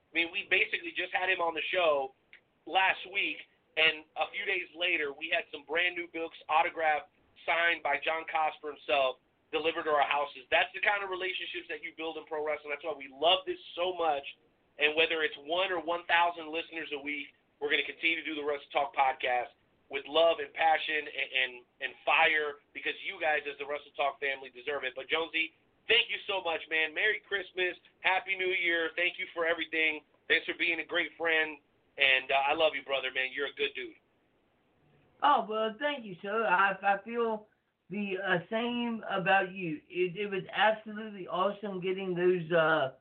I 0.09 0.11
mean, 0.15 0.31
we 0.31 0.47
basically 0.47 0.95
just 0.95 1.11
had 1.11 1.27
him 1.27 1.43
on 1.43 1.55
the 1.55 1.63
show 1.71 2.15
last 2.63 3.03
week, 3.11 3.39
and 3.75 4.03
a 4.19 4.27
few 4.31 4.43
days 4.47 4.67
later, 4.75 5.11
we 5.15 5.31
had 5.31 5.47
some 5.51 5.67
brand 5.67 5.95
new 5.95 6.07
books 6.11 6.35
autographed, 6.47 7.11
signed 7.43 7.83
by 7.83 7.99
John 8.03 8.23
Cosper 8.29 8.75
himself 8.75 9.19
delivered 9.51 9.85
to 9.87 9.93
our 9.93 10.07
houses. 10.07 10.47
That's 10.47 10.71
the 10.71 10.81
kind 10.83 11.03
of 11.03 11.11
relationships 11.11 11.67
that 11.67 11.83
you 11.83 11.91
build 11.99 12.15
in 12.15 12.23
pro 12.25 12.41
wrestling. 12.43 12.71
That's 12.71 12.83
why 12.87 12.95
we 12.95 13.11
love 13.11 13.43
this 13.43 13.59
so 13.75 13.91
much. 13.95 14.23
And 14.79 14.95
whether 14.95 15.21
it's 15.21 15.35
one 15.45 15.69
or 15.69 15.83
1,000 15.83 16.07
listeners 16.49 16.89
a 16.95 17.01
week, 17.03 17.29
we're 17.59 17.69
going 17.69 17.83
to 17.83 17.89
continue 17.89 18.17
to 18.17 18.25
do 18.25 18.33
the 18.33 18.41
Wrestle 18.41 18.71
Talk 18.73 18.95
podcast 18.95 19.53
with 19.91 20.07
love 20.07 20.39
and 20.39 20.49
passion 20.55 21.03
and, 21.03 21.29
and, 21.29 21.51
and 21.85 21.91
fire 22.07 22.63
because 22.71 22.95
you 23.03 23.19
guys, 23.19 23.43
as 23.45 23.59
the 23.59 23.67
Wrestle 23.67 23.93
Talk 23.93 24.17
family, 24.23 24.49
deserve 24.55 24.87
it. 24.87 24.95
But, 24.95 25.11
Jonesy, 25.11 25.53
thank 25.91 26.07
you 26.07 26.17
so 26.25 26.39
much, 26.41 26.63
man. 26.71 26.95
Merry 26.95 27.19
Christmas. 27.27 27.75
Happy 28.01 28.33
New 28.39 28.55
Year. 28.55 28.95
Thank 28.95 29.19
you 29.19 29.27
for 29.35 29.43
everything. 29.43 30.01
Thanks 30.31 30.47
for 30.47 30.55
being 30.55 30.79
a 30.79 30.87
great 30.87 31.11
friend. 31.19 31.59
And 31.99 32.31
uh, 32.31 32.49
I 32.49 32.53
love 32.55 32.71
you, 32.73 32.81
brother, 32.87 33.11
man. 33.11 33.35
You're 33.35 33.51
a 33.51 33.57
good 33.59 33.75
dude. 33.75 33.99
Oh, 35.21 35.45
well, 35.45 35.75
thank 35.77 36.07
you, 36.07 36.15
sir. 36.23 36.47
I, 36.49 36.73
I 36.81 36.97
feel 37.05 37.45
the 37.91 38.13
uh, 38.25 38.39
same 38.49 39.03
about 39.11 39.53
you. 39.53 39.77
It, 39.89 40.15
it 40.17 40.31
was 40.31 40.43
absolutely 40.55 41.27
awesome 41.27 41.81
getting 41.81 42.15
those 42.15 42.51
uh, 42.57 42.91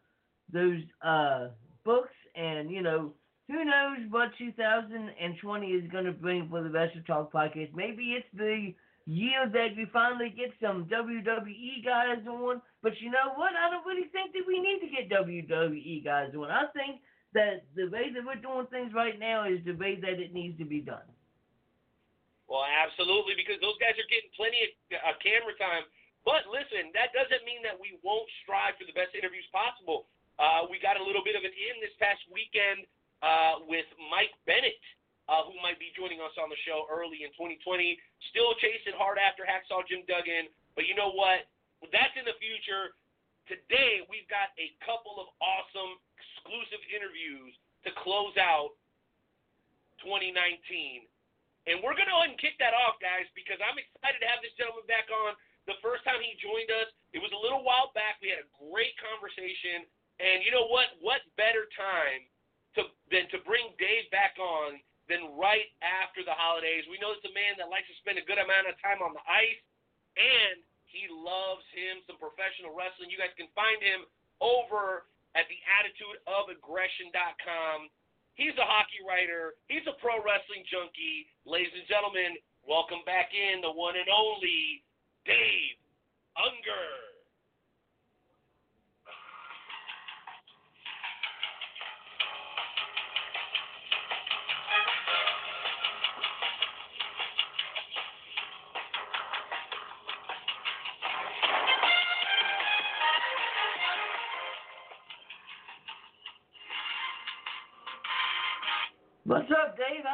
those 0.53 0.83
uh, 1.03 1.49
books, 1.85 2.15
and 2.35 2.71
you 2.71 2.83
know, 2.83 3.13
who 3.49 3.65
knows 3.65 3.99
what 4.11 4.31
2020 4.37 5.67
is 5.67 5.91
going 5.91 6.05
to 6.05 6.13
bring 6.13 6.49
for 6.49 6.63
the 6.63 6.71
Wrestle 6.71 7.03
Talk 7.07 7.33
podcast. 7.33 7.73
Maybe 7.75 8.19
it's 8.19 8.27
the 8.35 8.75
year 9.07 9.49
that 9.53 9.77
we 9.77 9.87
finally 9.93 10.35
get 10.37 10.51
some 10.61 10.87
WWE 10.87 11.85
guys 11.85 12.27
on. 12.27 12.61
But 12.83 12.93
you 13.01 13.11
know 13.11 13.35
what? 13.37 13.53
I 13.55 13.71
don't 13.71 13.87
really 13.87 14.09
think 14.13 14.33
that 14.33 14.45
we 14.47 14.59
need 14.61 14.81
to 14.81 14.91
get 14.91 15.11
WWE 15.11 16.05
guys 16.05 16.31
on. 16.37 16.51
I 16.51 16.67
think 16.75 17.01
that 17.35 17.65
the 17.77 17.87
way 17.87 18.11
that 18.13 18.25
we're 18.25 18.43
doing 18.43 18.67
things 18.71 18.93
right 18.95 19.19
now 19.19 19.47
is 19.47 19.61
the 19.65 19.73
way 19.73 19.99
that 20.01 20.21
it 20.21 20.35
needs 20.35 20.59
to 20.59 20.65
be 20.65 20.81
done. 20.81 21.07
Well, 22.51 22.67
absolutely, 22.67 23.39
because 23.39 23.63
those 23.63 23.79
guys 23.79 23.95
are 23.95 24.11
getting 24.11 24.35
plenty 24.35 24.59
of 24.67 24.71
uh, 24.91 25.15
camera 25.23 25.55
time. 25.55 25.87
But 26.27 26.51
listen, 26.51 26.91
that 26.99 27.15
doesn't 27.15 27.47
mean 27.47 27.63
that 27.63 27.79
we 27.79 27.95
won't 28.03 28.27
strive 28.43 28.75
for 28.75 28.85
the 28.85 28.93
best 28.93 29.15
interviews 29.15 29.47
possible. 29.55 30.11
Uh, 30.35 30.67
we 30.67 30.83
got 30.83 30.99
a 30.99 31.05
little 31.05 31.23
bit 31.23 31.39
of 31.39 31.47
an 31.47 31.55
in 31.55 31.79
this 31.79 31.95
past 32.03 32.21
weekend 32.27 32.91
uh, 33.23 33.63
with 33.71 33.87
Mike 34.11 34.35
Bennett, 34.51 34.83
uh, 35.31 35.47
who 35.47 35.55
might 35.63 35.79
be 35.79 35.95
joining 35.95 36.19
us 36.19 36.35
on 36.43 36.51
the 36.51 36.59
show 36.67 36.91
early 36.91 37.23
in 37.23 37.31
2020. 37.39 37.95
Still 38.35 38.59
chasing 38.59 38.99
hard 38.99 39.17
after 39.23 39.47
Hacksaw 39.47 39.87
Jim 39.87 40.03
Duggan, 40.11 40.51
but 40.75 40.91
you 40.91 40.99
know 40.99 41.15
what? 41.15 41.47
That's 41.95 42.13
in 42.19 42.27
the 42.27 42.37
future. 42.43 42.99
Today, 43.47 44.03
we've 44.11 44.27
got 44.27 44.51
a 44.59 44.75
couple 44.83 45.23
of 45.23 45.31
awesome 45.39 46.03
exclusive 46.19 46.83
interviews 46.91 47.55
to 47.87 47.95
close 48.03 48.35
out 48.43 48.75
2019. 50.03 51.07
And 51.69 51.85
we're 51.85 51.93
going 51.93 52.09
to 52.09 52.17
go 52.17 52.25
ahead 52.25 52.33
and 52.33 52.41
kick 52.41 52.57
that 52.63 52.73
off, 52.73 52.97
guys, 53.05 53.29
because 53.37 53.61
I'm 53.61 53.77
excited 53.77 54.17
to 54.25 54.31
have 54.31 54.41
this 54.41 54.57
gentleman 54.57 54.89
back 54.89 55.13
on. 55.13 55.37
The 55.69 55.77
first 55.85 56.01
time 56.09 56.25
he 56.25 56.33
joined 56.41 56.73
us, 56.73 56.89
it 57.13 57.21
was 57.21 57.29
a 57.37 57.41
little 57.41 57.61
while 57.61 57.93
back. 57.93 58.17
We 58.25 58.33
had 58.33 58.41
a 58.41 58.49
great 58.57 58.97
conversation. 58.97 59.85
And 60.21 60.41
you 60.41 60.53
know 60.53 60.69
what? 60.73 60.97
What 61.05 61.21
better 61.37 61.69
time 61.77 62.25
to, 62.81 62.89
than 63.13 63.29
to 63.33 63.39
bring 63.45 63.77
Dave 63.77 64.09
back 64.09 64.41
on 64.41 64.81
than 65.09 65.37
right 65.37 65.69
after 65.85 66.25
the 66.25 66.33
holidays? 66.33 66.89
We 66.89 66.97
know 66.97 67.13
it's 67.13 67.29
a 67.29 67.37
man 67.37 67.61
that 67.61 67.69
likes 67.69 67.93
to 67.93 67.97
spend 68.01 68.17
a 68.17 68.25
good 68.25 68.41
amount 68.41 68.73
of 68.73 68.81
time 68.81 69.05
on 69.05 69.13
the 69.13 69.21
ice, 69.29 69.61
and 70.17 70.65
he 70.89 71.13
loves 71.13 71.69
him 71.77 72.01
some 72.09 72.17
professional 72.17 72.73
wrestling. 72.73 73.13
You 73.13 73.21
guys 73.21 73.37
can 73.37 73.53
find 73.53 73.77
him 73.79 74.09
over 74.43 75.07
at 75.39 75.47
the 75.47 75.61
attitudeofaggression.com. 75.69 77.79
He's 78.41 78.57
a 78.57 78.65
hockey 78.65 79.05
writer. 79.05 79.53
He's 79.69 79.85
a 79.85 79.93
pro 80.01 80.17
wrestling 80.25 80.65
junkie. 80.65 81.29
Ladies 81.45 81.77
and 81.77 81.85
gentlemen, 81.85 82.41
welcome 82.65 83.05
back 83.05 83.37
in 83.37 83.61
the 83.61 83.69
one 83.69 84.01
and 84.01 84.09
only 84.09 84.81
Dave 85.29 85.77
Ungar. 86.41 87.10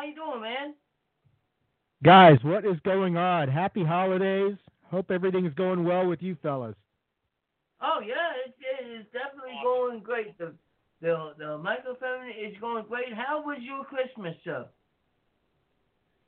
You 0.06 0.14
doing, 0.14 0.40
man? 0.40 0.74
Guys, 2.04 2.38
what 2.42 2.64
is 2.64 2.78
going 2.84 3.16
on? 3.16 3.48
Happy 3.48 3.84
holidays. 3.84 4.56
Hope 4.90 5.10
everything's 5.10 5.54
going 5.54 5.84
well 5.84 6.06
with 6.06 6.22
you 6.22 6.36
fellas. 6.42 6.76
Oh 7.80 8.00
yeah, 8.00 8.32
it's 8.46 8.54
it's 8.80 9.08
definitely 9.12 9.58
going 9.62 10.00
great. 10.00 10.38
The 10.38 10.52
the 11.00 11.32
the 11.38 11.58
microphone 11.58 12.28
is 12.28 12.54
going 12.60 12.84
great. 12.88 13.12
How 13.12 13.42
was 13.42 13.58
your 13.60 13.84
Christmas, 13.84 14.34
sir? 14.44 14.66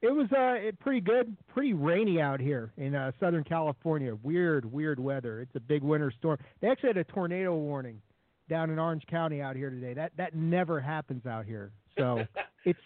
It 0.02 0.10
was 0.10 0.26
uh 0.32 0.54
it 0.54 0.78
pretty 0.80 1.00
good, 1.00 1.36
pretty 1.48 1.74
rainy 1.74 2.20
out 2.20 2.40
here 2.40 2.72
in 2.76 2.94
uh, 2.94 3.12
Southern 3.20 3.44
California. 3.44 4.14
Weird, 4.22 4.70
weird 4.70 4.98
weather. 4.98 5.40
It's 5.40 5.54
a 5.54 5.60
big 5.60 5.82
winter 5.82 6.12
storm. 6.18 6.38
They 6.60 6.68
actually 6.68 6.90
had 6.90 6.96
a 6.98 7.04
tornado 7.04 7.54
warning 7.56 8.00
down 8.48 8.70
in 8.70 8.78
Orange 8.78 9.06
County 9.06 9.40
out 9.40 9.56
here 9.56 9.70
today. 9.70 9.94
That 9.94 10.12
that 10.16 10.34
never 10.34 10.80
happens 10.80 11.24
out 11.26 11.46
here. 11.46 11.70
So 11.96 12.24
it's 12.64 12.78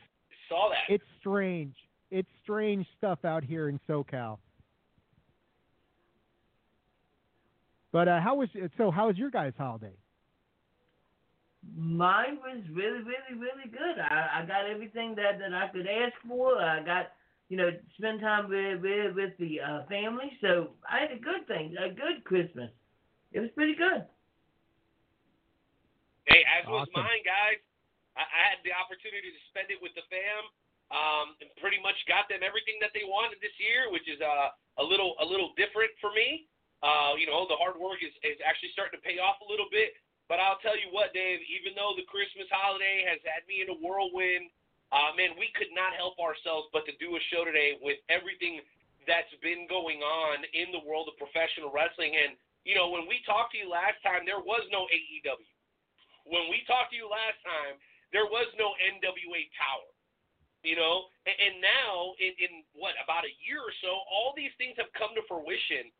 Saw 0.52 0.68
that. 0.68 0.92
it's 0.94 1.04
strange. 1.20 1.74
It's 2.10 2.28
strange 2.42 2.86
stuff 2.98 3.24
out 3.24 3.42
here 3.42 3.70
in 3.70 3.80
SoCal. 3.88 4.38
But 7.90 8.08
uh, 8.08 8.20
how 8.20 8.36
was 8.36 8.48
so? 8.76 8.90
How 8.90 9.06
was 9.06 9.16
your 9.16 9.30
guys' 9.30 9.52
holiday? 9.56 9.92
Mine 11.76 12.38
was 12.42 12.62
really, 12.72 12.98
really, 12.98 13.38
really 13.38 13.70
good. 13.70 14.00
I, 14.00 14.42
I 14.42 14.46
got 14.46 14.66
everything 14.68 15.14
that, 15.14 15.38
that 15.38 15.54
I 15.54 15.68
could 15.68 15.86
ask 15.86 16.14
for. 16.26 16.60
I 16.60 16.82
got, 16.82 17.12
you 17.48 17.56
know, 17.56 17.70
spend 17.98 18.20
time 18.20 18.48
with 18.48 18.80
with, 18.80 19.14
with 19.14 19.32
the 19.38 19.60
uh, 19.60 19.86
family. 19.86 20.32
So 20.40 20.70
I 20.90 21.00
had 21.00 21.12
a 21.12 21.20
good 21.20 21.46
thing, 21.46 21.74
a 21.78 21.88
good 21.88 22.24
Christmas. 22.24 22.70
It 23.32 23.40
was 23.40 23.50
pretty 23.54 23.74
good. 23.74 24.04
Hey, 26.26 26.44
as 26.60 26.68
was 26.68 26.88
mine, 26.94 27.24
guys. 27.24 27.60
I, 28.16 28.24
had 28.52 28.60
the 28.62 28.74
opportunity 28.76 29.32
to 29.32 29.40
spend 29.48 29.72
it 29.72 29.80
with 29.80 29.96
the 29.96 30.04
fam, 30.12 30.44
um, 30.92 31.26
and 31.40 31.48
pretty 31.56 31.80
much 31.80 31.96
got 32.04 32.28
them 32.28 32.44
everything 32.44 32.76
that 32.84 32.92
they 32.92 33.08
wanted 33.08 33.40
this 33.40 33.56
year, 33.56 33.88
which 33.88 34.04
is 34.04 34.20
uh, 34.20 34.52
a 34.80 34.84
little 34.84 35.16
a 35.20 35.26
little 35.26 35.56
different 35.56 35.92
for 36.02 36.12
me. 36.12 36.44
Uh, 36.84 37.14
you 37.16 37.24
know, 37.30 37.46
the 37.46 37.56
hard 37.56 37.78
work 37.78 38.02
is, 38.02 38.12
is 38.26 38.36
actually 38.42 38.74
starting 38.74 38.98
to 38.98 39.04
pay 39.06 39.16
off 39.22 39.38
a 39.40 39.48
little 39.48 39.70
bit. 39.70 39.94
But 40.26 40.42
I'll 40.42 40.58
tell 40.64 40.74
you 40.74 40.90
what, 40.90 41.14
Dave, 41.14 41.44
even 41.46 41.76
though 41.76 41.94
the 41.94 42.06
Christmas 42.08 42.48
holiday 42.50 43.04
has 43.06 43.20
had 43.22 43.46
me 43.46 43.62
in 43.62 43.68
a 43.70 43.76
whirlwind, 43.78 44.50
uh, 44.92 45.12
man, 45.16 45.36
we 45.40 45.48
could 45.56 45.72
not 45.72 45.96
help 45.96 46.20
ourselves 46.20 46.68
but 46.72 46.84
to 46.84 46.92
do 47.00 47.16
a 47.16 47.22
show 47.32 47.48
today 47.48 47.80
with 47.80 47.96
everything 48.12 48.60
that's 49.08 49.32
been 49.42 49.66
going 49.66 50.04
on 50.04 50.44
in 50.54 50.70
the 50.70 50.82
world 50.84 51.10
of 51.10 51.18
professional 51.18 51.72
wrestling. 51.72 52.14
And, 52.14 52.36
you 52.62 52.76
know, 52.76 52.92
when 52.92 53.08
we 53.10 53.24
talked 53.26 53.56
to 53.56 53.58
you 53.58 53.66
last 53.66 53.98
time, 54.04 54.22
there 54.28 54.42
was 54.42 54.62
no 54.70 54.86
AEW. 54.90 55.48
When 56.28 56.46
we 56.52 56.62
talked 56.70 56.94
to 56.94 56.98
you 56.98 57.10
last 57.10 57.40
time, 57.42 57.80
there 58.12 58.28
was 58.28 58.46
no 58.60 58.76
NWA 58.78 59.48
Power. 59.56 59.88
You 60.62 60.78
know, 60.78 61.10
and, 61.26 61.34
and 61.34 61.54
now 61.58 62.14
in, 62.22 62.30
in 62.38 62.52
what 62.70 62.94
about 63.02 63.26
a 63.26 63.34
year 63.42 63.58
or 63.58 63.74
so, 63.82 63.98
all 64.06 64.30
these 64.38 64.54
things 64.62 64.78
have 64.78 64.94
come 64.94 65.10
to 65.18 65.22
fruition, 65.26 65.90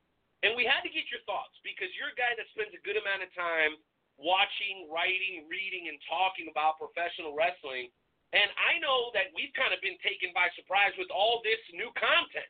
and 0.46 0.54
we 0.54 0.62
had 0.62 0.86
to 0.86 0.92
get 0.92 1.10
your 1.10 1.18
thoughts 1.26 1.58
because 1.66 1.90
you're 1.98 2.14
a 2.14 2.18
guy 2.18 2.30
that 2.38 2.46
spends 2.54 2.70
a 2.70 2.82
good 2.86 2.94
amount 2.94 3.26
of 3.26 3.30
time 3.34 3.74
watching, 4.22 4.86
writing, 4.86 5.50
reading, 5.50 5.90
and 5.90 5.98
talking 6.06 6.46
about 6.46 6.78
professional 6.78 7.34
wrestling. 7.34 7.90
And 8.32 8.48
I 8.54 8.78
know 8.78 9.10
that 9.12 9.34
we've 9.34 9.52
kind 9.58 9.74
of 9.74 9.82
been 9.82 9.98
taken 10.00 10.30
by 10.30 10.46
surprise 10.54 10.94
with 10.94 11.10
all 11.10 11.42
this 11.42 11.60
new 11.74 11.90
content. 11.98 12.48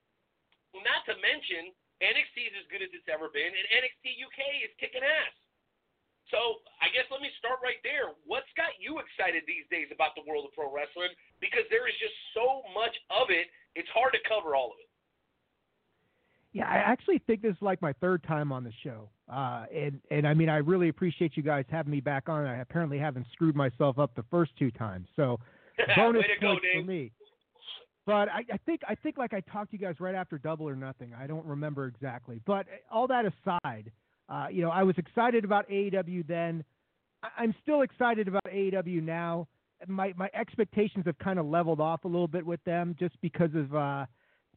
Not 0.77 1.05
to 1.09 1.17
mention, 1.21 1.73
NXT 2.01 2.37
is 2.49 2.55
as 2.61 2.67
good 2.69 2.85
as 2.85 2.93
it's 2.93 3.09
ever 3.09 3.33
been, 3.33 3.51
and 3.51 3.65
NXT 3.73 4.21
UK 4.21 4.69
is 4.69 4.73
kicking 4.81 5.05
ass. 5.05 5.35
So 6.33 6.65
I 6.81 6.89
guess 6.97 7.05
let 7.13 7.21
me 7.21 7.29
start 7.37 7.61
right 7.61 7.79
there. 7.85 8.17
What's 8.25 8.49
got 8.57 8.73
you 8.81 8.99
excited 9.05 9.45
these 9.45 9.69
days 9.69 9.93
about 9.93 10.17
the 10.17 10.25
world 10.25 10.49
of 10.49 10.57
pro 10.57 10.73
wrestling? 10.73 11.13
Because 11.45 11.69
there 11.69 11.85
is 11.87 11.95
just 12.01 12.17
so 12.33 12.65
much 12.73 12.97
of 13.13 13.29
it, 13.29 13.53
it's 13.77 13.89
hard 13.93 14.17
to 14.17 14.23
cover 14.25 14.57
all 14.57 14.73
of 14.73 14.81
it. 14.81 14.89
Yeah, 16.53 16.69
I 16.69 16.77
actually 16.77 17.21
think 17.27 17.41
this 17.41 17.53
is 17.53 17.63
like 17.63 17.81
my 17.81 17.93
third 17.95 18.23
time 18.25 18.53
on 18.53 18.65
the 18.65 18.73
show, 18.85 19.09
uh, 19.33 19.65
and 19.75 20.01
and 20.11 20.27
I 20.27 20.35
mean 20.35 20.51
I 20.51 20.59
really 20.59 20.91
appreciate 20.91 21.35
you 21.35 21.43
guys 21.43 21.65
having 21.71 21.91
me 21.91 22.01
back 22.01 22.29
on. 22.29 22.45
I 22.45 22.61
apparently 22.61 22.99
haven't 22.99 23.27
screwed 23.33 23.57
myself 23.57 23.99
up 23.99 24.15
the 24.15 24.25
first 24.31 24.53
two 24.59 24.71
times, 24.71 25.09
so 25.17 25.41
bonus 25.97 26.21
Way 26.21 26.29
to 26.35 26.47
points 26.47 26.63
go, 26.75 26.81
for 26.81 26.87
me. 26.87 27.11
But 28.05 28.29
I, 28.29 28.45
I 28.53 28.57
think 28.67 28.83
I 28.87 28.95
think 28.97 29.17
like 29.17 29.33
I 29.33 29.41
talked 29.41 29.71
to 29.71 29.79
you 29.79 29.87
guys 29.87 29.95
right 29.99 30.15
after 30.15 30.37
Double 30.37 30.69
or 30.69 30.77
Nothing. 30.77 31.13
I 31.19 31.27
don't 31.27 31.47
remember 31.47 31.87
exactly, 31.87 32.39
but 32.45 32.67
all 32.91 33.07
that 33.07 33.25
aside, 33.25 33.91
uh, 34.33 34.47
you 34.51 34.63
know, 34.63 34.71
I 34.71 34.83
was 34.83 34.97
excited 34.99 35.45
about 35.45 35.69
AEW 35.69 36.27
then. 36.27 36.65
I- 37.23 37.31
I'm 37.43 37.55
still 37.63 37.83
excited 37.83 38.29
about 38.29 38.45
AEW 38.47 39.03
now. 39.03 39.47
My 39.89 40.13
my 40.17 40.31
expectations 40.33 41.05
have 41.07 41.19
kind 41.19 41.39
of 41.39 41.47
leveled 41.47 41.81
off 41.81 42.05
a 42.05 42.09
little 42.09 42.29
bit 42.29 42.45
with 42.47 42.63
them 42.65 42.97
just 42.99 43.21
because 43.21 43.55
of 43.55 43.75
uh, 43.75 44.07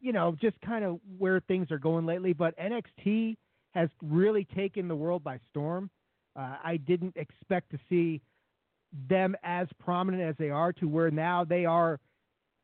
you 0.00 0.12
know, 0.12 0.36
just 0.40 0.60
kind 0.60 0.84
of 0.84 1.00
where 1.18 1.40
things 1.40 1.70
are 1.70 1.78
going 1.78 2.06
lately. 2.06 2.32
But 2.32 2.54
NXT 2.58 3.36
has 3.72 3.88
really 4.02 4.44
taken 4.54 4.88
the 4.88 4.96
world 4.96 5.22
by 5.24 5.38
storm. 5.50 5.90
Uh, 6.34 6.56
I 6.62 6.76
didn't 6.76 7.16
expect 7.16 7.70
to 7.72 7.78
see 7.88 8.22
them 9.08 9.34
as 9.42 9.66
prominent 9.80 10.22
as 10.22 10.36
they 10.38 10.50
are 10.50 10.72
to 10.74 10.86
where 10.86 11.10
now 11.10 11.44
they 11.44 11.64
are 11.66 11.98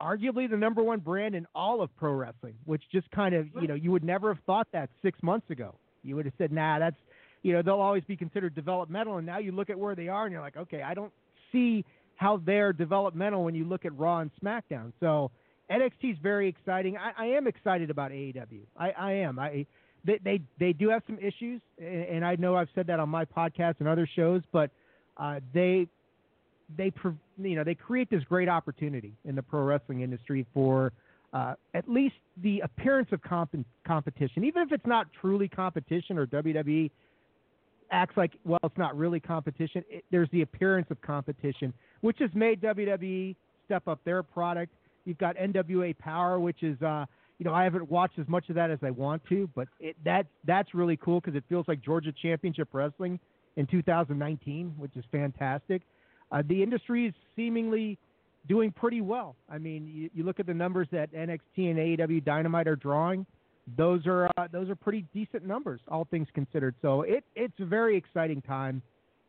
arguably 0.01 0.49
the 0.49 0.57
number 0.57 0.83
one 0.83 1.01
brand 1.01 1.35
in 1.35 1.47
all 1.55 1.83
of 1.83 1.95
pro 1.97 2.13
wrestling, 2.13 2.55
which 2.65 2.83
just 2.91 3.11
kind 3.11 3.35
of, 3.35 3.47
you 3.61 3.69
know, 3.69 3.75
you 3.75 3.91
would 3.91 4.05
never 4.05 4.33
have 4.33 4.43
thought 4.45 4.67
that 4.73 4.89
six 5.03 5.23
months 5.23 5.49
ago. 5.51 5.75
You 6.03 6.17
would 6.17 6.25
have 6.27 6.35
said, 6.39 6.53
nah, 6.53 6.79
that's, 6.79 6.97
you 7.43 7.53
know, 7.53 7.63
they'll 7.63 7.75
always 7.75 8.05
be 8.05 8.17
considered 8.17 8.55
developmental. 8.55 9.17
And 9.17 9.27
now 9.27 9.39
you 9.39 9.53
look 9.53 9.71
at 9.71 9.79
where 9.79 9.95
they 9.95 10.09
are 10.09 10.25
and 10.25 10.33
you're 10.33 10.43
like, 10.43 10.57
okay, 10.57 10.83
I 10.83 10.95
don't 10.95 11.13
see 11.51 11.85
how 12.17 12.41
they're 12.45 12.73
developmental 12.73 13.45
when 13.45 13.55
you 13.55 13.65
look 13.65 13.85
at 13.85 13.97
Raw 13.99 14.19
and 14.19 14.31
SmackDown. 14.43 14.93
So 15.01 15.31
NXT 15.71 16.13
is 16.13 16.19
very 16.23 16.49
exciting. 16.49 16.97
I, 16.97 17.13
I 17.17 17.27
am 17.27 17.47
excited 17.47 17.91
about 17.91 18.11
AEW. 18.11 18.61
I, 18.77 18.91
I 18.91 19.13
am. 19.13 19.39
I 19.39 19.67
they, 20.05 20.19
they 20.25 20.41
they 20.59 20.73
do 20.73 20.89
have 20.89 21.03
some 21.07 21.19
issues, 21.19 21.61
and, 21.79 22.05
and 22.05 22.25
I 22.25 22.35
know 22.37 22.57
I've 22.57 22.69
said 22.75 22.89
that 22.89 22.99
on 22.99 23.09
my 23.09 23.25
podcast 23.25 23.77
and 23.79 23.89
other 23.89 24.09
shows, 24.17 24.43
but 24.53 24.71
uh, 25.17 25.41
they 25.55 25.87
they 26.77 26.93
you 27.39 27.57
know 27.57 27.65
they 27.65 27.75
create 27.75 28.11
this 28.11 28.23
great 28.25 28.49
opportunity 28.49 29.15
in 29.25 29.35
the 29.35 29.43
pro 29.43 29.63
wrestling 29.63 30.01
industry 30.01 30.47
for 30.53 30.93
uh, 31.33 31.55
at 31.75 31.89
least 31.89 32.15
the 32.43 32.61
appearance 32.61 33.09
of 33.13 33.23
comp- 33.23 33.67
competition, 33.87 34.45
even 34.45 34.63
if 34.63 34.73
it's 34.73 34.87
not 34.87 35.07
truly 35.21 35.49
competition 35.49 36.19
or 36.19 36.27
WWE 36.27 36.91
acts 37.91 38.17
like 38.17 38.33
well 38.45 38.59
it's 38.65 38.79
not 38.79 38.97
really 38.97 39.21
competition. 39.21 39.85
It, 39.89 40.05
there's 40.11 40.29
the 40.33 40.43
appearance 40.43 40.89
of 40.91 41.01
competition, 41.03 41.73
which 42.01 42.17
has 42.21 42.31
made 42.35 42.61
WWE 42.61 43.37
step 43.67 43.87
up 43.87 44.01
their 44.05 44.23
product. 44.23 44.73
You've 45.05 45.19
got 45.19 45.37
NWA 45.37 45.97
Power, 45.99 46.41
which 46.41 46.63
is 46.63 46.81
uh, 46.83 47.07
you 47.39 47.45
know 47.45 47.55
I 47.55 47.65
haven't 47.65 47.91
watched 47.91 48.19
as 48.19 48.29
much 48.29 48.49
of 48.49 48.55
that 48.57 48.71
as 48.71 48.79
I 48.83 48.91
want 48.91 49.23
to, 49.29 49.49
but 49.55 49.69
it, 49.79 49.97
that 50.05 50.27
that's 50.47 50.75
really 50.75 50.97
cool 50.97 51.21
because 51.21 51.37
it 51.37 51.45
feels 51.49 51.67
like 51.69 51.83
Georgia 51.83 52.13
Championship 52.21 52.69
Wrestling 52.73 53.21
in 53.57 53.67
2019, 53.67 54.75
which 54.79 54.97
is 54.97 55.05
fantastic. 55.13 55.83
Uh, 56.31 56.43
the 56.49 56.63
industry 56.63 57.07
is 57.07 57.15
seemingly 57.37 57.99
doing 58.49 58.73
pretty 58.73 59.01
well. 59.01 59.37
I 59.49 59.59
mean, 59.59 59.87
you, 59.87 60.11
you 60.15 60.25
look 60.25 60.41
at 60.41 60.47
the 60.47 60.55
numbers 60.55 60.89
that 60.93 61.13
NXT 61.13 61.41
and 61.71 61.77
AEW 61.79 62.25
Dynamite 62.25 62.69
are 62.69 62.77
drawing; 62.77 63.27
those 63.77 64.07
are 64.07 64.29
uh, 64.37 64.49
those 64.51 64.69
are 64.71 64.75
pretty 64.77 65.07
decent 65.15 65.47
numbers, 65.47 65.81
all 65.89 66.07
things 66.11 66.29
considered. 66.35 66.75
So 66.83 67.03
it 67.03 67.25
it's 67.35 67.59
a 67.61 67.67
very 67.67 67.97
exciting 67.97 68.43
time 68.43 68.83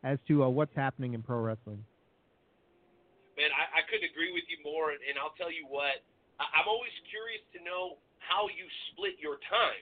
as 0.03 0.19
to 0.27 0.43
uh, 0.43 0.49
what's 0.49 0.75
happening 0.75 1.13
in 1.13 1.21
pro 1.21 1.39
wrestling. 1.39 1.83
Man, 3.37 3.49
I, 3.49 3.81
I 3.81 3.81
couldn't 3.89 4.05
agree 4.05 4.29
with 4.29 4.45
you 4.45 4.61
more, 4.61 4.93
and, 4.93 5.01
and 5.09 5.17
I'll 5.17 5.33
tell 5.33 5.49
you 5.49 5.65
what, 5.65 6.05
I, 6.37 6.45
I'm 6.53 6.69
always 6.69 6.93
curious 7.09 7.41
to 7.57 7.59
know 7.65 7.97
how 8.21 8.45
you 8.45 8.69
split 8.93 9.17
your 9.17 9.41
time. 9.49 9.81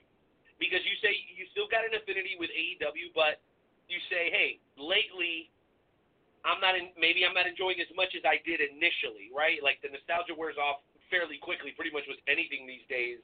Because 0.55 0.86
you 0.86 0.93
say 1.01 1.09
you 1.34 1.49
still 1.57 1.65
got 1.65 1.82
an 1.82 1.97
affinity 1.97 2.38
with 2.38 2.53
AEW, 2.53 3.17
but 3.17 3.41
you 3.89 3.97
say, 4.13 4.29
hey, 4.29 4.61
lately, 4.77 5.49
I'm 6.47 6.59
not 6.59 6.73
in, 6.77 6.89
maybe 6.97 7.21
I'm 7.25 7.35
not 7.37 7.45
enjoying 7.45 7.77
as 7.81 7.89
much 7.93 8.13
as 8.17 8.23
I 8.25 8.41
did 8.45 8.61
initially, 8.61 9.29
right? 9.33 9.61
Like 9.61 9.81
the 9.85 9.89
nostalgia 9.93 10.33
wears 10.33 10.57
off 10.57 10.81
fairly 11.13 11.37
quickly, 11.37 11.75
pretty 11.75 11.91
much 11.93 12.07
with 12.09 12.17
anything 12.25 12.65
these 12.65 12.85
days. 12.87 13.19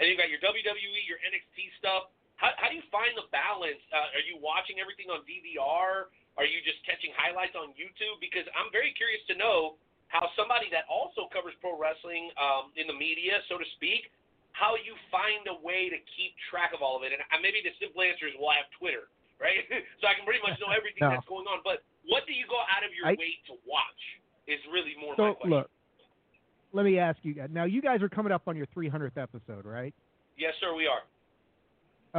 And 0.00 0.08
you 0.10 0.16
got 0.18 0.28
your 0.28 0.42
WWE, 0.42 1.00
your 1.08 1.20
NXT 1.24 1.72
stuff. 1.80 2.12
How, 2.36 2.52
how 2.60 2.68
do 2.68 2.76
you 2.76 2.84
find 2.92 3.16
the 3.16 3.24
balance? 3.32 3.80
Uh, 3.88 4.12
are 4.12 4.24
you 4.24 4.36
watching 4.36 4.76
everything 4.76 5.08
on 5.08 5.24
DVR? 5.24 6.12
Are 6.36 6.44
you 6.44 6.60
just 6.68 6.84
catching 6.84 7.16
highlights 7.16 7.56
on 7.56 7.72
YouTube? 7.80 8.20
Because 8.20 8.44
I'm 8.52 8.68
very 8.68 8.92
curious 8.92 9.24
to 9.32 9.34
know 9.40 9.80
how 10.12 10.28
somebody 10.36 10.68
that 10.70 10.84
also 10.86 11.32
covers 11.32 11.56
pro 11.64 11.74
wrestling 11.80 12.28
um, 12.36 12.76
in 12.76 12.84
the 12.86 12.94
media, 12.96 13.40
so 13.48 13.56
to 13.56 13.64
speak, 13.80 14.12
how 14.52 14.76
you 14.76 14.92
find 15.08 15.48
a 15.48 15.56
way 15.64 15.88
to 15.88 15.98
keep 16.16 16.36
track 16.52 16.76
of 16.76 16.84
all 16.84 16.96
of 16.96 17.02
it. 17.04 17.12
And 17.16 17.24
uh, 17.24 17.40
maybe 17.40 17.64
the 17.64 17.72
simple 17.80 18.04
answer 18.04 18.28
is, 18.28 18.36
well, 18.36 18.52
I 18.52 18.60
have 18.64 18.70
Twitter, 18.76 19.08
right? 19.40 19.64
so 20.00 20.08
I 20.08 20.12
can 20.16 20.28
pretty 20.28 20.44
much 20.44 20.60
know 20.60 20.72
everything 20.76 21.04
No. 21.08 21.12
that's 21.16 21.28
going 21.28 21.48
on. 21.48 21.64
But 21.64 21.84
what 22.08 22.26
do 22.26 22.32
you 22.32 22.46
go 22.48 22.56
out 22.56 22.84
of 22.84 22.90
your 22.96 23.06
I- 23.06 23.18
way 23.18 23.38
to 23.48 23.54
watch? 23.66 24.02
Is 24.48 24.60
really 24.72 24.94
more 25.00 25.14
my 25.18 25.30
So 25.30 25.34
question. 25.34 25.50
look, 25.50 25.70
let 26.72 26.84
me 26.84 26.98
ask 27.00 27.18
you. 27.22 27.34
Guys. 27.34 27.48
Now 27.50 27.64
you 27.64 27.82
guys 27.82 28.00
are 28.02 28.08
coming 28.08 28.30
up 28.32 28.42
on 28.46 28.56
your 28.56 28.66
300th 28.76 29.16
episode, 29.16 29.64
right? 29.64 29.92
Yes, 30.38 30.54
sir, 30.60 30.74
we 30.76 30.86
are. 30.86 31.02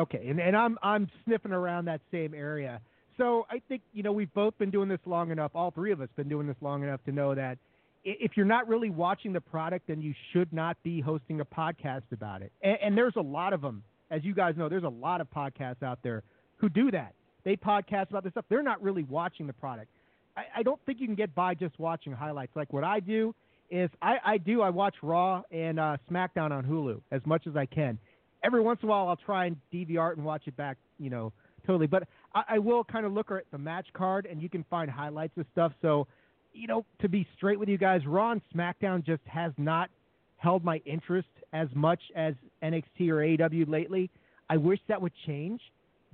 Okay, 0.01 0.27
and, 0.27 0.39
and 0.39 0.55
I'm 0.55 0.77
I'm 0.83 1.07
sniffing 1.25 1.51
around 1.53 1.85
that 1.85 2.01
same 2.11 2.33
area. 2.33 2.81
So 3.17 3.47
I 3.49 3.61
think 3.67 3.81
you 3.93 4.03
know 4.03 4.11
we've 4.11 4.33
both 4.33 4.57
been 4.57 4.69
doing 4.69 4.89
this 4.89 4.99
long 5.05 5.31
enough. 5.31 5.51
All 5.55 5.71
three 5.71 5.91
of 5.91 6.01
us 6.01 6.09
been 6.15 6.29
doing 6.29 6.47
this 6.47 6.57
long 6.61 6.83
enough 6.83 7.03
to 7.05 7.11
know 7.11 7.33
that 7.33 7.57
if 8.03 8.31
you're 8.35 8.45
not 8.45 8.67
really 8.67 8.89
watching 8.89 9.33
the 9.33 9.41
product, 9.41 9.88
then 9.88 10.01
you 10.01 10.13
should 10.33 10.51
not 10.53 10.77
be 10.83 11.01
hosting 11.01 11.39
a 11.41 11.45
podcast 11.45 12.03
about 12.11 12.41
it. 12.41 12.51
And, 12.61 12.77
and 12.83 12.97
there's 12.97 13.15
a 13.15 13.21
lot 13.21 13.53
of 13.53 13.61
them, 13.61 13.83
as 14.11 14.23
you 14.23 14.33
guys 14.33 14.55
know. 14.57 14.69
There's 14.69 14.83
a 14.83 14.89
lot 14.89 15.19
of 15.21 15.27
podcasts 15.31 15.81
out 15.81 15.99
there 16.03 16.23
who 16.57 16.69
do 16.69 16.91
that. 16.91 17.13
They 17.47 17.55
podcast 17.55 18.09
about 18.09 18.25
this 18.25 18.31
stuff. 18.31 18.43
They're 18.49 18.61
not 18.61 18.83
really 18.83 19.03
watching 19.03 19.47
the 19.47 19.53
product. 19.53 19.87
I, 20.35 20.41
I 20.57 20.63
don't 20.63 20.81
think 20.85 20.99
you 20.99 21.07
can 21.07 21.15
get 21.15 21.33
by 21.33 21.53
just 21.53 21.79
watching 21.79 22.11
highlights. 22.11 22.53
Like 22.57 22.73
what 22.73 22.83
I 22.83 22.99
do 22.99 23.33
is 23.71 23.89
I, 24.01 24.17
I 24.25 24.37
do 24.37 24.61
I 24.61 24.69
watch 24.69 24.95
Raw 25.01 25.43
and 25.49 25.79
uh, 25.79 25.95
SmackDown 26.11 26.51
on 26.51 26.65
Hulu 26.65 26.99
as 27.09 27.21
much 27.25 27.47
as 27.47 27.55
I 27.55 27.65
can. 27.65 27.97
Every 28.43 28.59
once 28.59 28.81
in 28.83 28.89
a 28.89 28.91
while, 28.91 29.07
I'll 29.07 29.15
try 29.15 29.45
and 29.45 29.55
DVR 29.73 30.11
it 30.11 30.17
and 30.17 30.25
watch 30.25 30.41
it 30.45 30.57
back. 30.57 30.75
You 30.99 31.09
know, 31.09 31.31
totally. 31.65 31.87
But 31.87 32.09
I, 32.35 32.43
I 32.49 32.59
will 32.59 32.83
kind 32.83 33.05
of 33.05 33.13
look 33.13 33.31
at 33.31 33.49
the 33.49 33.57
match 33.57 33.87
card, 33.93 34.27
and 34.29 34.41
you 34.41 34.49
can 34.49 34.65
find 34.69 34.91
highlights 34.91 35.37
of 35.37 35.45
stuff. 35.53 35.71
So, 35.81 36.05
you 36.51 36.67
know, 36.67 36.83
to 36.99 37.07
be 37.07 37.25
straight 37.37 37.57
with 37.57 37.69
you 37.69 37.77
guys, 37.77 38.01
Raw 38.05 38.33
and 38.33 38.41
SmackDown 38.53 39.05
just 39.05 39.21
has 39.25 39.53
not 39.57 39.89
held 40.35 40.65
my 40.65 40.81
interest 40.85 41.29
as 41.53 41.69
much 41.73 42.01
as 42.13 42.33
NXT 42.61 43.07
or 43.07 43.19
AEW 43.19 43.69
lately. 43.69 44.09
I 44.49 44.57
wish 44.57 44.79
that 44.89 45.01
would 45.01 45.13
change, 45.25 45.61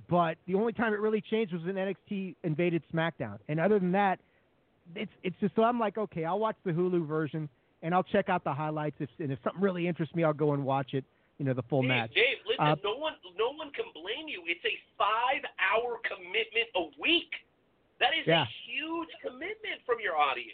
but 0.08 0.36
the 0.46 0.54
only 0.54 0.72
time 0.72 0.92
it 0.92 1.00
really 1.00 1.20
changed 1.20 1.52
was 1.52 1.62
when 1.64 1.74
NXT 1.76 2.34
invaded 2.44 2.82
SmackDown. 2.92 3.38
And 3.48 3.58
other 3.60 3.78
than 3.78 3.92
that, 3.92 4.18
it's 4.94 5.12
it's 5.22 5.36
just 5.40 5.54
so 5.56 5.62
I'm 5.62 5.78
like, 5.80 5.96
okay, 5.98 6.24
I'll 6.24 6.38
watch 6.38 6.56
the 6.64 6.72
Hulu 6.72 7.06
version 7.06 7.48
and 7.82 7.94
I'll 7.94 8.02
check 8.02 8.28
out 8.28 8.44
the 8.44 8.52
highlights. 8.52 8.96
If, 9.00 9.08
and 9.18 9.30
if 9.32 9.38
something 9.44 9.62
really 9.62 9.86
interests 9.88 10.14
me, 10.14 10.24
I'll 10.24 10.32
go 10.32 10.52
and 10.52 10.64
watch 10.64 10.94
it. 10.94 11.04
You 11.38 11.44
know, 11.44 11.52
the 11.54 11.62
full 11.64 11.82
Dave, 11.82 11.88
match. 11.88 12.14
Dave, 12.14 12.36
listen, 12.46 12.64
Uh, 12.64 12.76
no 12.84 12.96
one, 12.96 13.14
no 13.36 13.52
one 13.52 13.70
can 13.72 13.86
blame 13.92 14.28
you. 14.28 14.42
It's 14.46 14.64
a 14.64 14.76
five-hour 14.96 15.98
commitment 16.06 16.68
a 16.76 17.00
week. 17.00 17.32
That 17.98 18.10
is 18.18 18.26
Yeah. 18.26 18.42
a 18.42 18.46
huge 18.46 19.08
commitment 19.20 19.80
from 19.84 19.98
your 20.00 20.16
audience. 20.16 20.52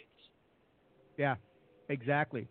Yeah, 1.17 1.35
exactly. 1.89 2.47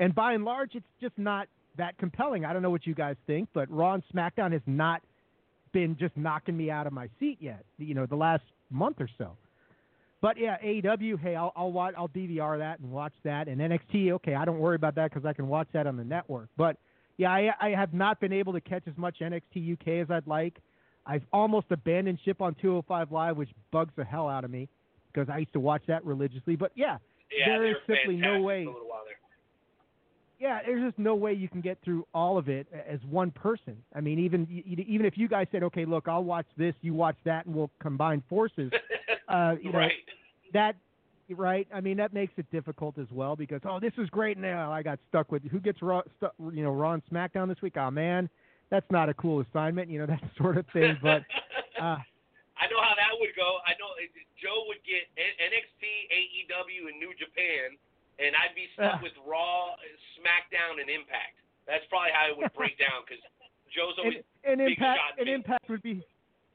And 0.00 0.14
by 0.14 0.32
and 0.32 0.44
large, 0.46 0.74
it's 0.74 0.86
just 1.00 1.16
not 1.18 1.48
that 1.76 1.96
compelling. 1.98 2.44
I 2.44 2.52
don't 2.52 2.62
know 2.62 2.70
what 2.70 2.86
you 2.86 2.94
guys 2.94 3.16
think, 3.26 3.48
but 3.52 3.70
Raw 3.70 3.94
and 3.94 4.02
SmackDown 4.14 4.52
has 4.52 4.62
not 4.66 5.02
been 5.74 5.94
just 6.00 6.16
knocking 6.16 6.56
me 6.56 6.70
out 6.70 6.86
of 6.86 6.94
my 6.94 7.08
seat 7.20 7.36
yet. 7.40 7.62
You 7.76 7.92
know, 7.92 8.06
the 8.06 8.16
last 8.16 8.44
month 8.70 8.96
or 9.00 9.08
so. 9.18 9.36
But 10.22 10.38
yeah, 10.38 10.56
AEW. 10.64 11.20
Hey, 11.20 11.36
I'll 11.36 11.52
I'll 11.54 11.70
watch. 11.72 11.92
I'll 11.98 12.08
DVR 12.08 12.56
that 12.58 12.78
and 12.80 12.90
watch 12.90 13.12
that. 13.24 13.46
And 13.48 13.60
NXT. 13.60 14.12
Okay, 14.12 14.34
I 14.34 14.46
don't 14.46 14.58
worry 14.58 14.76
about 14.76 14.94
that 14.94 15.10
because 15.12 15.26
I 15.26 15.34
can 15.34 15.48
watch 15.48 15.68
that 15.74 15.86
on 15.86 15.98
the 15.98 16.04
network. 16.04 16.48
But 16.56 16.78
yeah, 17.18 17.30
I, 17.30 17.50
I 17.60 17.68
have 17.70 17.92
not 17.92 18.20
been 18.20 18.32
able 18.32 18.54
to 18.54 18.60
catch 18.62 18.84
as 18.88 18.96
much 18.96 19.18
NXT 19.20 19.74
UK 19.74 19.88
as 20.02 20.10
I'd 20.10 20.26
like. 20.26 20.54
I've 21.06 21.22
almost 21.32 21.66
abandoned 21.70 22.18
ship 22.24 22.40
on 22.40 22.54
205 22.54 23.12
Live, 23.12 23.36
which 23.36 23.50
bugs 23.70 23.92
the 23.96 24.04
hell 24.04 24.26
out 24.26 24.44
of 24.44 24.50
me 24.50 24.68
because 25.12 25.28
I 25.28 25.38
used 25.38 25.52
to 25.52 25.60
watch 25.60 25.82
that 25.88 26.02
religiously. 26.06 26.56
But 26.56 26.72
yeah, 26.74 26.96
Yeah, 27.30 27.58
there 27.58 27.66
is 27.66 27.76
simply 27.86 28.16
no 28.16 28.40
way. 28.40 28.64
for 28.64 28.70
a 28.70 28.72
little 28.72 28.88
while 28.88 29.02
there. 29.04 29.14
Yeah, 30.44 30.60
there's 30.62 30.82
just 30.82 30.98
no 30.98 31.14
way 31.14 31.32
you 31.32 31.48
can 31.48 31.62
get 31.62 31.78
through 31.82 32.06
all 32.12 32.36
of 32.36 32.50
it 32.50 32.66
as 32.86 33.00
one 33.08 33.30
person. 33.30 33.78
I 33.94 34.02
mean, 34.02 34.18
even 34.18 34.46
even 34.76 35.06
if 35.06 35.16
you 35.16 35.26
guys 35.26 35.46
said, 35.50 35.62
okay, 35.62 35.86
look, 35.86 36.06
I'll 36.06 36.22
watch 36.22 36.44
this, 36.58 36.74
you 36.82 36.92
watch 36.92 37.16
that, 37.24 37.46
and 37.46 37.54
we'll 37.54 37.70
combine 37.80 38.22
forces. 38.28 38.70
Uh, 39.26 39.56
you 39.58 39.72
know, 39.72 39.78
right. 39.78 39.92
that 40.52 40.76
right? 41.30 41.66
I 41.72 41.80
mean, 41.80 41.96
that 41.96 42.12
makes 42.12 42.34
it 42.36 42.44
difficult 42.52 42.98
as 42.98 43.06
well 43.10 43.34
because 43.34 43.62
oh, 43.64 43.80
this 43.80 43.94
is 43.96 44.10
great. 44.10 44.36
Now 44.36 44.70
I 44.70 44.82
got 44.82 44.98
stuck 45.08 45.32
with 45.32 45.42
who 45.50 45.60
gets 45.60 45.80
Raw, 45.80 46.02
stu- 46.18 46.52
you 46.52 46.62
know, 46.62 46.72
Raw 46.72 46.92
and 46.92 47.02
SmackDown 47.10 47.48
this 47.48 47.56
week. 47.62 47.78
Oh 47.78 47.90
man, 47.90 48.28
that's 48.68 48.84
not 48.90 49.08
a 49.08 49.14
cool 49.14 49.40
assignment, 49.40 49.88
you 49.88 49.98
know, 49.98 50.06
that 50.12 50.22
sort 50.36 50.58
of 50.58 50.66
thing. 50.74 50.98
But 51.00 51.24
uh, 51.80 51.96
I 52.60 52.68
know 52.68 52.80
how 52.84 52.94
that 53.00 53.16
would 53.18 53.34
go. 53.34 53.64
I 53.66 53.72
know 53.80 53.96
uh, 53.96 54.12
Joe 54.36 54.68
would 54.68 54.84
get 54.84 55.08
NXT, 55.16 55.82
AEW, 56.12 56.92
and 56.92 57.00
New 57.00 57.16
Japan, 57.16 57.80
and 58.18 58.32
I'd 58.38 58.54
be 58.54 58.70
stuck 58.74 59.02
with 59.02 59.14
Raw, 59.26 59.74
SmackDown, 60.18 60.78
and 60.78 60.88
Impact. 60.90 61.38
That's 61.66 61.84
probably 61.88 62.12
how 62.12 62.28
it 62.28 62.36
would 62.36 62.52
break 62.52 62.76
down 62.76 63.02
because 63.08 63.22
Joe's 63.72 63.96
always 63.98 64.20
and 64.44 64.60
big 64.60 64.76
impact 64.76 65.00
shot 65.00 65.12
and 65.16 65.26
impact 65.26 65.64
would 65.72 65.82
be 65.82 66.04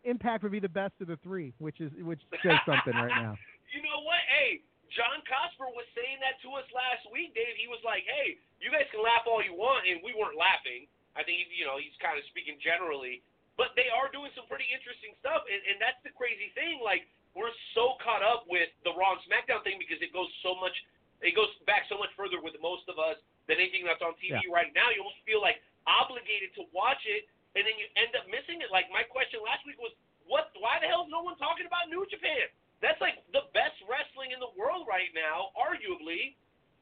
impact 0.05 0.45
would 0.45 0.53
be 0.53 0.61
the 0.61 0.71
best 0.71 0.93
of 1.01 1.09
the 1.09 1.17
three, 1.25 1.51
which 1.57 1.81
is 1.81 1.91
which 1.99 2.21
says 2.45 2.61
something 2.65 2.93
right 2.95 3.13
now. 3.13 3.35
You 3.69 3.85
know 3.85 4.01
what? 4.01 4.17
Hey, 4.25 4.65
John 4.97 5.21
Cosper 5.29 5.69
was 5.77 5.85
saying 5.93 6.17
that 6.25 6.41
to 6.41 6.57
us 6.57 6.65
last 6.73 7.05
week, 7.13 7.37
Dave. 7.37 7.53
He 7.53 7.69
was 7.69 7.77
like, 7.85 8.01
"Hey, 8.01 8.41
you 8.57 8.73
guys 8.73 8.89
can 8.89 9.05
laugh 9.05 9.29
all 9.29 9.45
you 9.45 9.53
want," 9.53 9.85
and 9.85 10.01
we 10.01 10.09
weren't 10.17 10.41
laughing. 10.41 10.89
I 11.13 11.21
think 11.21 11.45
you 11.53 11.69
know 11.69 11.77
he's 11.77 11.93
kind 12.01 12.17
of 12.17 12.25
speaking 12.33 12.57
generally, 12.57 13.21
but 13.61 13.77
they 13.77 13.85
are 13.93 14.09
doing 14.09 14.33
some 14.33 14.49
pretty 14.49 14.65
interesting 14.73 15.13
stuff, 15.21 15.45
and, 15.45 15.61
and 15.69 15.77
that's 15.77 16.01
the 16.01 16.09
crazy 16.17 16.49
thing. 16.57 16.81
Like 16.81 17.05
we're 17.37 17.53
so 17.77 17.93
caught 18.01 18.25
up 18.25 18.49
with 18.49 18.73
the 18.81 18.89
Raw 18.97 19.13
and 19.13 19.21
SmackDown 19.29 19.61
thing 19.61 19.77
because 19.77 20.01
it 20.01 20.09
goes 20.09 20.33
so 20.41 20.57
much, 20.57 20.73
it 21.21 21.35
goes 21.35 21.51
back 21.67 21.85
so 21.91 21.99
much 21.99 22.11
further 22.15 22.39
with 22.39 22.55
most 22.63 22.87
of 22.87 22.95
us 22.99 23.19
than 23.47 23.59
anything 23.59 23.83
that's 23.83 24.01
on 24.03 24.15
TV 24.21 24.39
Yeah. 24.39 24.53
right 24.53 24.71
now. 24.75 24.87
You 24.93 25.03
almost 25.03 25.19
feel 25.27 25.41
like 25.43 25.59
obligated 25.87 26.53
to 26.59 26.67
watch 26.71 27.01
it, 27.07 27.27
and 27.57 27.65
then 27.65 27.75
you 27.75 27.85
end 27.99 28.13
up 28.15 28.27
missing 28.29 28.61
it. 28.61 28.69
Like 28.71 28.87
my 28.93 29.03
question 29.03 29.41
last 29.43 29.65
week 29.67 29.79
was, 29.81 29.91
what? 30.29 30.53
Why 30.61 30.77
the 30.79 30.87
hell 30.87 31.03
is 31.05 31.11
no 31.11 31.25
one 31.25 31.35
talking 31.41 31.65
about 31.65 31.89
New 31.89 32.05
Japan? 32.07 32.47
That's 32.79 32.99
like 33.01 33.19
the 33.35 33.49
best 33.51 33.75
wrestling 33.89 34.31
in 34.31 34.39
the 34.39 34.53
world 34.55 34.87
right 34.87 35.09
now, 35.17 35.51
arguably. 35.57 36.37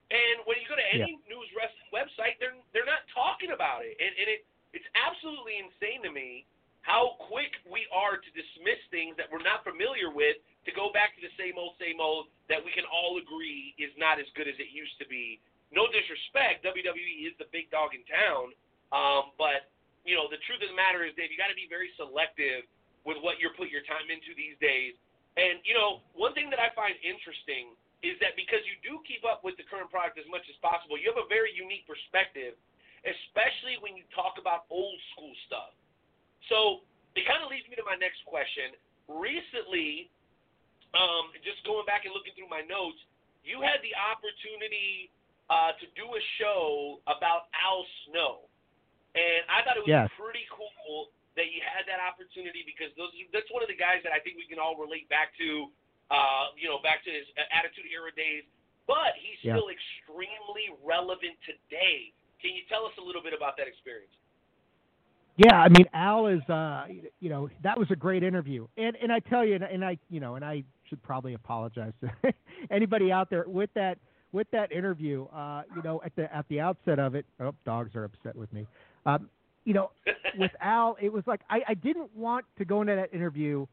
And 0.08 0.44
when 0.48 0.56
you 0.62 0.68
go 0.70 0.76
to 0.80 0.88
any 0.94 1.20
news 1.28 1.50
wrestling 1.56 1.90
website, 1.92 2.38
they're 2.40 2.56
they're 2.72 2.88
not 2.88 3.04
talking 3.12 3.52
about 3.52 3.84
it, 3.84 3.96
and, 4.00 4.12
and 4.20 4.28
it 4.30 4.46
it's 4.76 4.86
absolutely 5.00 5.58
insane 5.64 6.04
to 6.04 6.12
me 6.12 6.44
how 6.88 7.20
quick 7.28 7.52
we 7.68 7.84
are 7.92 8.16
to 8.16 8.30
dismiss 8.32 8.80
things 8.96 9.20
that 9.20 9.28
we're 9.28 9.44
not 9.44 9.68
familiar 9.68 10.08
with 10.08 10.40
to 10.64 10.72
go 10.72 10.88
back 10.96 11.12
to 11.20 11.22
the 11.22 11.34
same 11.36 11.60
old 11.60 11.76
same 11.76 12.00
old 12.00 12.32
that 12.48 12.64
we 12.64 12.72
can 12.72 12.88
all 12.88 13.20
agree 13.20 13.76
is 13.76 13.92
not 14.00 14.24
as 14.24 14.28
good 14.40 14.48
as 14.48 14.56
it 14.56 14.72
used 14.72 14.96
to 15.04 15.08
be. 15.12 15.44
No 15.68 15.92
disrespect, 15.92 16.64
WWE 16.64 17.28
is 17.28 17.36
the 17.36 17.52
big 17.52 17.68
dog 17.76 17.92
in 17.92 18.08
town, 18.08 18.56
um, 18.96 19.36
but 19.36 19.68
you 20.08 20.16
know 20.16 20.32
the 20.32 20.40
truth 20.48 20.64
of 20.64 20.72
the 20.72 20.80
matter 20.80 21.04
is, 21.04 21.12
Dave, 21.20 21.28
you 21.28 21.36
got 21.36 21.52
to 21.52 21.60
be 21.60 21.68
very 21.68 21.92
selective 22.00 22.64
with 23.04 23.20
what 23.20 23.36
you're 23.44 23.52
putting 23.60 23.76
your 23.76 23.84
time 23.84 24.08
into 24.08 24.32
these 24.40 24.56
days. 24.64 24.96
And 25.36 25.60
you 25.68 25.76
know, 25.76 26.00
one 26.16 26.32
thing 26.32 26.48
that 26.56 26.64
I 26.64 26.72
find 26.72 26.96
interesting 27.04 27.76
is 28.00 28.16
that 28.24 28.40
because 28.40 28.64
you 28.64 28.80
do 28.80 29.04
keep 29.04 29.28
up 29.28 29.44
with 29.44 29.60
the 29.60 29.68
current 29.68 29.92
product 29.92 30.16
as 30.16 30.28
much 30.32 30.48
as 30.48 30.56
possible, 30.64 30.96
you 30.96 31.12
have 31.12 31.20
a 31.20 31.28
very 31.28 31.52
unique 31.52 31.84
perspective, 31.84 32.56
especially 33.04 33.76
when 33.84 34.00
you 34.00 34.08
talk 34.16 34.40
about 34.40 34.64
old 34.72 34.96
school 35.12 35.36
stuff. 35.52 35.76
So 36.50 36.86
it 37.18 37.26
kind 37.26 37.42
of 37.42 37.50
leads 37.50 37.66
me 37.68 37.76
to 37.76 37.86
my 37.86 37.98
next 37.98 38.22
question. 38.26 38.78
Recently, 39.10 40.10
um, 40.94 41.34
just 41.44 41.60
going 41.66 41.84
back 41.90 42.06
and 42.06 42.14
looking 42.14 42.34
through 42.38 42.52
my 42.52 42.62
notes, 42.64 43.00
you 43.44 43.60
had 43.64 43.82
the 43.82 43.92
opportunity 43.96 45.10
uh, 45.50 45.72
to 45.80 45.86
do 45.96 46.04
a 46.12 46.22
show 46.40 47.00
about 47.08 47.48
Al 47.56 47.88
Snow, 48.08 48.48
and 49.16 49.48
I 49.48 49.64
thought 49.64 49.80
it 49.80 49.84
was 49.88 49.92
Yes. 49.92 50.12
pretty 50.20 50.44
cool 50.52 51.10
that 51.40 51.48
you 51.54 51.62
had 51.64 51.88
that 51.88 52.02
opportunity 52.04 52.64
because 52.68 52.92
those 53.00 53.14
that's 53.32 53.48
one 53.52 53.64
of 53.64 53.70
the 53.72 53.78
guys 53.78 54.04
that 54.04 54.12
I 54.12 54.20
think 54.20 54.36
we 54.36 54.46
can 54.50 54.60
all 54.60 54.76
relate 54.76 55.08
back 55.08 55.32
to, 55.38 55.72
uh, 56.12 56.52
you 56.58 56.68
know, 56.68 56.80
back 56.84 57.04
to 57.06 57.12
his 57.12 57.24
Attitude 57.52 57.88
Era 57.94 58.12
days. 58.12 58.44
But 58.88 59.16
he's 59.16 59.40
Yeah. 59.44 59.56
still 59.56 59.70
extremely 59.70 60.70
relevant 60.84 61.40
today. 61.44 62.12
Can 62.40 62.56
you 62.56 62.64
tell 62.66 62.86
us 62.86 62.96
a 62.98 63.02
little 63.02 63.22
bit 63.22 63.34
about 63.34 63.56
that 63.58 63.68
experience? 63.68 64.14
Yeah, 65.38 65.56
I 65.56 65.70
mean 65.70 65.86
Al 65.94 66.28
is 66.28 66.42
uh 66.50 66.86
you 67.20 67.30
know, 67.30 67.50
that 67.64 67.78
was 67.80 67.90
a 67.92 67.96
great 67.96 68.24
interview. 68.24 68.68
And 68.78 68.98
and 69.02 69.12
I 69.12 69.20
tell 69.20 69.46
you 69.46 69.56
and, 69.56 69.64
and 69.64 69.86
I 69.86 69.98
you 70.10 70.20
know, 70.20 70.36
and 70.36 70.44
I 70.46 70.64
should 70.90 71.02
probably 71.04 71.34
apologize 71.36 71.94
to 72.02 72.34
anybody 72.72 73.12
out 73.12 73.30
there 73.30 73.46
with 73.48 73.70
that 73.76 73.98
with 74.34 74.48
that 74.52 74.72
interview, 74.72 75.26
uh, 75.34 75.64
you 75.76 75.82
know, 75.84 76.02
at 76.06 76.16
the 76.16 76.34
at 76.36 76.46
the 76.50 76.60
outset 76.60 77.00
of 77.00 77.16
it, 77.16 77.26
oh, 77.40 77.54
dogs 77.66 77.96
are 77.96 78.04
upset 78.04 78.36
with 78.36 78.52
me. 78.54 78.68
Um, 79.06 79.30
you 79.66 79.74
know, 79.74 79.92
with 80.38 80.52
Al, 80.62 80.98
it 81.02 81.14
was 81.14 81.24
like 81.28 81.42
I, 81.50 81.62
I 81.70 81.74
didn't 81.76 82.16
want 82.16 82.46
to 82.58 82.66
go 82.66 82.82
into 82.82 82.96
that 82.96 83.14
interview 83.14 83.66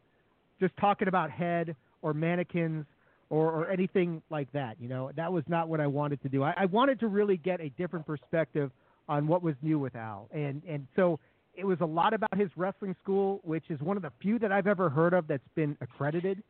just 0.60 0.76
talking 0.78 1.08
about 1.08 1.30
head 1.30 1.74
or 2.02 2.14
mannequins 2.14 2.86
or, 3.30 3.46
or 3.50 3.70
anything 3.70 4.22
like 4.30 4.52
that. 4.52 4.76
You 4.80 4.88
know, 4.88 5.10
that 5.16 5.32
was 5.32 5.44
not 5.48 5.68
what 5.68 5.80
I 5.80 5.86
wanted 5.86 6.22
to 6.22 6.28
do. 6.28 6.42
I, 6.42 6.54
I 6.56 6.64
wanted 6.66 7.00
to 7.00 7.08
really 7.08 7.36
get 7.38 7.60
a 7.60 7.70
different 7.70 8.06
perspective 8.06 8.70
on 9.08 9.26
what 9.26 9.42
was 9.42 9.54
new 9.62 9.78
with 9.78 9.96
Al, 9.96 10.28
and 10.32 10.62
and 10.68 10.86
so 10.96 11.18
it 11.56 11.64
was 11.64 11.78
a 11.80 11.86
lot 11.86 12.14
about 12.14 12.36
his 12.36 12.48
wrestling 12.56 12.96
school, 13.02 13.40
which 13.44 13.64
is 13.68 13.80
one 13.80 13.96
of 13.96 14.02
the 14.02 14.12
few 14.20 14.38
that 14.40 14.52
I've 14.52 14.66
ever 14.66 14.88
heard 14.88 15.12
of 15.12 15.26
that's 15.26 15.46
been 15.54 15.76
accredited, 15.80 16.42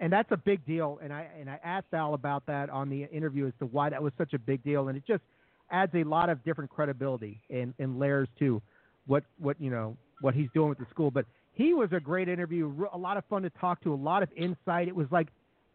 and 0.00 0.12
that's 0.12 0.30
a 0.32 0.36
big 0.36 0.64
deal. 0.66 0.98
And 1.02 1.12
I 1.12 1.28
and 1.38 1.50
I 1.50 1.58
asked 1.64 1.92
Al 1.92 2.14
about 2.14 2.44
that 2.46 2.70
on 2.70 2.88
the 2.88 3.04
interview 3.04 3.46
as 3.46 3.52
to 3.58 3.66
why 3.66 3.90
that 3.90 4.02
was 4.02 4.12
such 4.18 4.32
a 4.34 4.38
big 4.38 4.62
deal, 4.64 4.88
and 4.88 4.96
it 4.96 5.04
just 5.06 5.22
adds 5.70 5.92
a 5.94 6.04
lot 6.04 6.28
of 6.28 6.44
different 6.44 6.70
credibility 6.70 7.40
and, 7.50 7.74
and 7.78 7.98
layers 7.98 8.28
to 8.38 8.60
what 9.06 9.24
what 9.38 9.60
you 9.60 9.70
know 9.70 9.96
what 10.20 10.34
he's 10.34 10.48
doing 10.54 10.68
with 10.68 10.78
the 10.78 10.86
school. 10.90 11.10
But 11.10 11.26
he 11.54 11.74
was 11.74 11.90
a 11.92 12.00
great 12.00 12.28
interview, 12.28 12.72
a 12.92 12.98
lot 12.98 13.16
of 13.16 13.24
fun 13.26 13.42
to 13.42 13.50
talk 13.50 13.82
to, 13.82 13.92
a 13.92 13.94
lot 13.94 14.22
of 14.22 14.28
insight. 14.36 14.88
It 14.88 14.96
was 14.96 15.06
like 15.10 15.28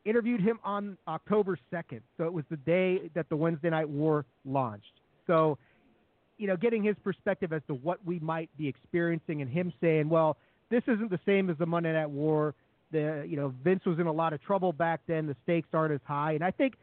interviewed 0.06 0.42
him 0.42 0.60
on 0.64 0.98
October 1.08 1.58
second, 1.72 2.02
so 2.18 2.26
it 2.26 2.34
was 2.34 2.46
the 2.50 2.58
day 2.58 3.10
that 3.16 3.30
the 3.30 3.36
Wednesday 3.36 3.70
Night 3.70 3.90
War 3.90 4.26
launched. 4.46 4.94
So 5.28 5.58
you 6.40 6.48
know, 6.48 6.58
getting 6.58 6.82
his 6.84 6.96
perspective 7.04 7.54
as 7.54 7.62
to 7.68 7.76
what 7.76 8.04
we 8.06 8.18
might 8.20 8.50
be 8.58 8.68
experiencing, 8.68 9.42
and 9.42 9.50
him 9.52 9.72
saying, 9.82 10.10
"Well, 10.10 10.38
this 10.70 10.84
isn't 10.88 11.12
the 11.12 11.20
same 11.26 11.50
as 11.50 11.58
the 11.58 11.66
Monday 11.68 11.94
Night 11.94 12.10
War. 12.10 12.56
The 12.92 13.24
you 13.28 13.36
know 13.38 13.54
Vince 13.64 13.86
was 13.86 14.00
in 14.00 14.08
a 14.08 14.12
lot 14.12 14.34
of 14.34 14.42
trouble 14.42 14.74
back 14.74 15.02
then. 15.06 15.28
The 15.28 15.36
stakes 15.44 15.70
aren't 15.74 15.94
as 15.94 16.02
high." 16.06 16.32
And 16.32 16.44
I 16.44 16.50
think 16.52 16.76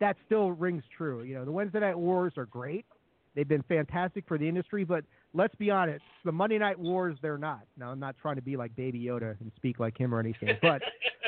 that 0.00 0.16
still 0.26 0.52
rings 0.52 0.84
true. 0.96 1.22
You 1.24 1.34
know, 1.34 1.44
the 1.44 1.52
Wednesday 1.52 1.80
Night 1.80 1.98
Wars 1.98 2.32
are 2.38 2.46
great. 2.46 2.86
They've 3.34 3.46
been 3.46 3.62
fantastic 3.68 4.24
for 4.26 4.38
the 4.38 4.48
industry, 4.48 4.84
but 4.84 5.04
let's 5.34 5.54
be 5.56 5.70
honest, 5.70 6.02
the 6.24 6.32
Monday 6.32 6.58
Night 6.58 6.78
Wars 6.78 7.16
they're 7.20 7.38
not. 7.38 7.60
Now, 7.76 7.90
I'm 7.90 8.00
not 8.00 8.16
trying 8.20 8.36
to 8.36 8.42
be 8.42 8.56
like 8.56 8.74
Baby 8.74 8.98
Yoda 9.00 9.38
and 9.40 9.52
speak 9.56 9.78
like 9.78 9.98
him 9.98 10.14
or 10.14 10.18
anything, 10.18 10.56
but 10.62 10.82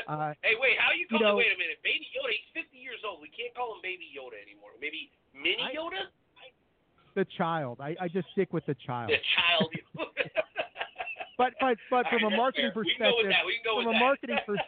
uh, 0.07 0.33
hey, 0.41 0.55
wait, 0.59 0.75
how 0.79 0.91
you 0.91 1.07
you 1.07 1.07
call 1.07 1.19
know- 1.19 1.35
Wait 1.37 1.51
a 1.53 1.59
minute, 1.59 1.79
Baby 1.83 2.07
Yoda. 2.15 2.31
He's 2.31 2.63
50 2.63 2.75
years 2.77 2.99
old. 3.07 3.21
We 3.21 3.29
can't 3.29 3.53
call 3.55 3.75
him 3.75 3.81
Baby 3.83 4.07
Yoda 4.11 4.35
anymore. 4.43 4.71
Maybe 4.81 5.11
Mini 5.35 5.63
I- 5.63 5.75
Yoda. 5.75 6.11
The 7.15 7.25
child, 7.37 7.79
I, 7.81 7.95
I 7.99 8.07
just 8.07 8.27
stick 8.31 8.53
with 8.53 8.65
the 8.65 8.75
child. 8.85 9.09
The 9.11 9.17
child. 9.35 9.69
But 11.37 11.53
but 11.59 11.77
but 11.89 12.05
from 12.11 12.23
right, 12.23 12.33
a 12.33 12.37
marketing 12.37 12.71
fair. 12.73 12.83
We 12.83 12.93
can 12.95 12.99
go 12.99 13.17
with 13.17 13.25
perspective, 13.25 13.31
that. 13.31 13.45
We 13.47 13.53
can 13.53 13.63
go 13.65 13.81
from 13.81 13.87
a 13.89 13.93
that. 13.93 13.99
marketing 13.99 14.37
pers- 14.45 14.59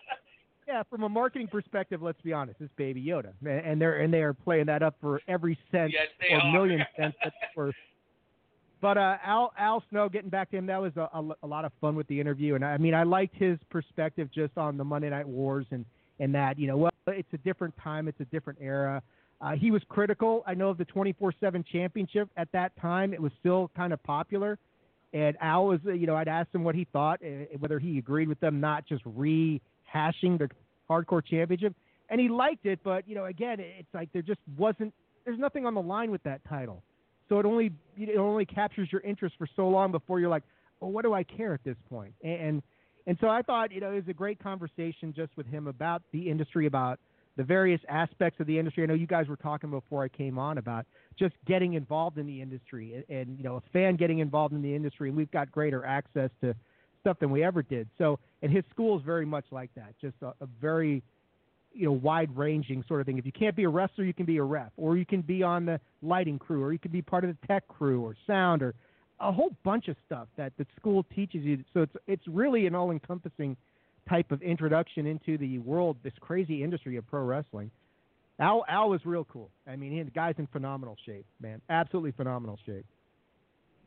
yeah, 0.68 0.82
from 0.90 1.04
a 1.04 1.10
marketing 1.10 1.48
perspective, 1.48 2.02
let's 2.02 2.20
be 2.22 2.34
honest, 2.34 2.60
it's 2.62 2.74
Baby 2.78 3.04
Yoda, 3.04 3.34
and- 3.46 3.80
they're 3.80 4.00
and 4.00 4.12
they 4.12 4.24
are 4.24 4.34
playing 4.34 4.66
that 4.68 4.82
up 4.82 4.96
for 5.00 5.22
every 5.28 5.56
cent 5.72 5.92
Yes, 5.94 6.08
or 6.32 6.40
are. 6.40 6.52
million 6.52 6.84
cents 6.98 7.16
that's 7.24 7.36
worth. 7.56 7.76
But 8.82 8.98
uh, 8.98 9.18
Al 9.24 9.54
Al 9.60 9.84
Snow, 9.92 10.10
getting 10.10 10.32
back 10.32 10.50
to 10.52 10.58
him, 10.58 10.66
that 10.66 10.82
was 10.82 10.94
a, 10.98 11.02
a, 11.14 11.30
a 11.44 11.48
lot 11.48 11.64
of 11.64 11.72
fun 11.80 11.96
with 11.96 12.08
the 12.08 12.20
interview, 12.20 12.56
and 12.56 12.66
I 12.66 12.78
mean, 12.78 12.96
I 12.96 13.04
liked 13.04 13.36
his 13.36 13.60
perspective 13.70 14.30
just 14.34 14.58
on 14.58 14.76
the 14.78 14.84
Monday 14.84 15.10
Night 15.12 15.28
Wars 15.28 15.68
and 15.70 15.86
and 16.20 16.34
that 16.34 16.58
you 16.58 16.66
know, 16.66 16.78
well, 16.78 16.92
it's 17.08 17.32
a 17.34 17.38
different 17.40 17.76
time, 17.84 18.08
it's 18.08 18.20
a 18.20 18.26
different 18.26 18.58
era. 18.62 19.04
Uh, 19.44 19.58
he 19.58 19.72
was 19.72 19.82
critical. 19.90 20.42
I 20.48 20.54
know 20.54 20.70
of 20.70 20.78
the 20.78 20.86
24/7 20.86 21.66
championship 21.66 22.30
at 22.38 22.50
that 22.54 22.76
time; 22.78 23.14
it 23.14 23.22
was 23.22 23.34
still 23.40 23.70
kind 23.76 23.92
of 23.92 24.02
popular. 24.04 24.58
And 25.12 25.36
Al 25.42 25.68
was, 25.68 25.82
uh, 25.86 25.92
you 25.92 26.08
know, 26.08 26.16
I'd 26.16 26.30
asked 26.30 26.56
him 26.56 26.64
what 26.64 26.76
he 26.76 26.86
thought, 26.86 27.20
uh, 27.24 27.58
whether 27.60 27.78
he 27.78 27.98
agreed 27.98 28.30
with 28.30 28.40
them 28.40 28.62
not 28.62 28.86
just 28.88 29.04
rehashing 29.04 30.40
the 30.40 30.50
hardcore 30.90 31.24
championship, 31.24 31.76
and 32.10 32.22
he 32.22 32.30
liked 32.30 32.66
it. 32.66 32.80
But 32.84 33.08
you 33.08 33.16
know, 33.16 33.26
again, 33.26 33.60
it's 33.60 33.94
like 33.94 34.12
there 34.14 34.22
just 34.22 34.40
wasn't, 34.58 34.94
there's 35.26 35.40
nothing 35.40 35.66
on 35.66 35.74
the 35.74 35.82
line 35.82 36.10
with 36.10 36.24
that 36.24 36.42
title. 36.46 36.82
so 37.28 37.40
it 37.40 37.46
only 37.46 37.74
it 37.98 38.18
only 38.18 38.46
captures 38.46 38.90
your 38.94 39.02
interest 39.02 39.36
for 39.38 39.48
so 39.58 39.68
long 39.68 39.92
before 39.92 40.22
you're 40.22 40.30
like, 40.30 40.44
well, 40.80 40.92
what 40.92 41.04
do 41.04 41.14
I 41.14 41.24
care 41.24 41.54
at 41.54 41.64
this 41.66 41.78
point? 41.90 42.14
And 42.24 42.64
and 43.08 43.18
so 43.20 43.28
I 43.28 43.42
thought, 43.42 43.74
you 43.74 43.82
know, 43.82 43.92
it 43.92 43.96
was 43.96 44.08
a 44.08 44.14
great 44.14 44.40
conversation 44.40 45.14
just 45.14 45.36
with 45.36 45.48
him 45.48 45.68
about 45.68 46.02
the 46.14 46.30
industry, 46.30 46.66
about 46.66 47.02
the 47.36 47.44
various 47.44 47.82
aspects 47.90 48.40
of 48.40 48.48
the 48.48 48.58
industry. 48.58 48.84
I 48.84 48.86
know 48.86 48.94
you 48.94 49.08
guys 49.08 49.28
were 49.28 49.36
talking 49.36 49.70
before 49.70 50.04
I 50.04 50.08
came 50.08 50.38
on 50.38 50.58
about 50.58 50.86
just 51.18 51.36
getting 51.48 51.74
involved 51.74 52.18
in 52.18 52.26
the 52.26 52.42
industry 52.42 53.04
and, 53.10 53.18
and 53.20 53.38
you 53.38 53.44
know, 53.44 53.56
a 53.56 53.62
fan 53.72 53.96
getting 53.96 54.20
involved 54.20 54.54
in 54.54 54.62
the 54.62 54.76
industry, 54.76 55.10
and 55.10 55.18
we've 55.18 55.32
got 55.32 55.52
greater 55.52 55.86
access 55.86 56.30
to 56.42 56.56
stuff 57.02 57.20
than 57.20 57.32
we 57.32 57.44
ever 57.44 57.62
did. 57.62 57.88
So, 57.98 58.20
and 58.42 58.52
his 58.52 58.64
school 58.70 58.98
is 58.98 59.04
very 59.04 59.26
much 59.26 59.46
like 59.52 59.70
that, 59.76 59.94
just 60.00 60.16
a, 60.22 60.28
a 60.42 60.48
very 60.62 61.04
you 61.74 61.86
know 61.86 61.92
wide 61.92 62.36
ranging 62.36 62.84
sort 62.88 63.02
of 63.02 63.08
thing. 63.08 63.18
If 63.18 63.26
you 63.26 63.32
can't 63.32 63.56
be 63.56 63.64
a 63.64 63.70
wrestler, 63.70 64.06
you 64.06 64.14
can 64.14 64.26
be 64.26 64.38
a 64.38 64.44
ref, 64.44 64.72
or 64.78 64.98
you 64.98 65.06
can 65.06 65.22
be 65.22 65.44
on 65.44 65.66
the 65.66 65.80
lighting 66.02 66.40
crew, 66.40 66.64
or 66.64 66.72
you 66.72 66.80
can 66.80 66.92
be 66.92 67.02
part 67.02 67.24
of 67.24 67.30
the 67.30 67.48
tech 67.48 67.68
crew, 67.68 68.04
or 68.04 68.16
sound, 68.28 68.62
or 68.62 68.74
a 69.20 69.32
whole 69.32 69.56
bunch 69.64 69.88
of 69.88 69.96
stuff 70.06 70.28
that 70.38 70.54
the 70.58 70.66
school 70.80 71.06
teaches 71.16 71.44
you. 71.44 71.64
So 71.74 71.82
it's 71.82 71.96
it's 72.08 72.28
really 72.28 72.68
an 72.68 72.76
all 72.76 72.92
encompassing 72.92 73.58
type 74.10 74.32
of 74.32 74.42
introduction 74.42 75.06
into 75.06 75.38
the 75.38 75.60
world, 75.60 75.98
this 76.04 76.14
crazy 76.20 76.64
industry 76.64 76.98
of 76.98 77.08
pro 77.08 77.24
wrestling. 77.24 77.72
Al 78.40 78.66
Al 78.68 78.90
was 78.90 79.06
real 79.06 79.26
cool. 79.26 79.50
I 79.68 79.76
mean, 79.76 79.92
he, 79.92 80.02
the 80.02 80.12
guy's 80.12 80.36
in 80.38 80.48
phenomenal 80.48 80.98
shape, 81.06 81.26
man. 81.40 81.62
Absolutely 81.70 82.12
phenomenal 82.12 82.58
shape. 82.66 82.86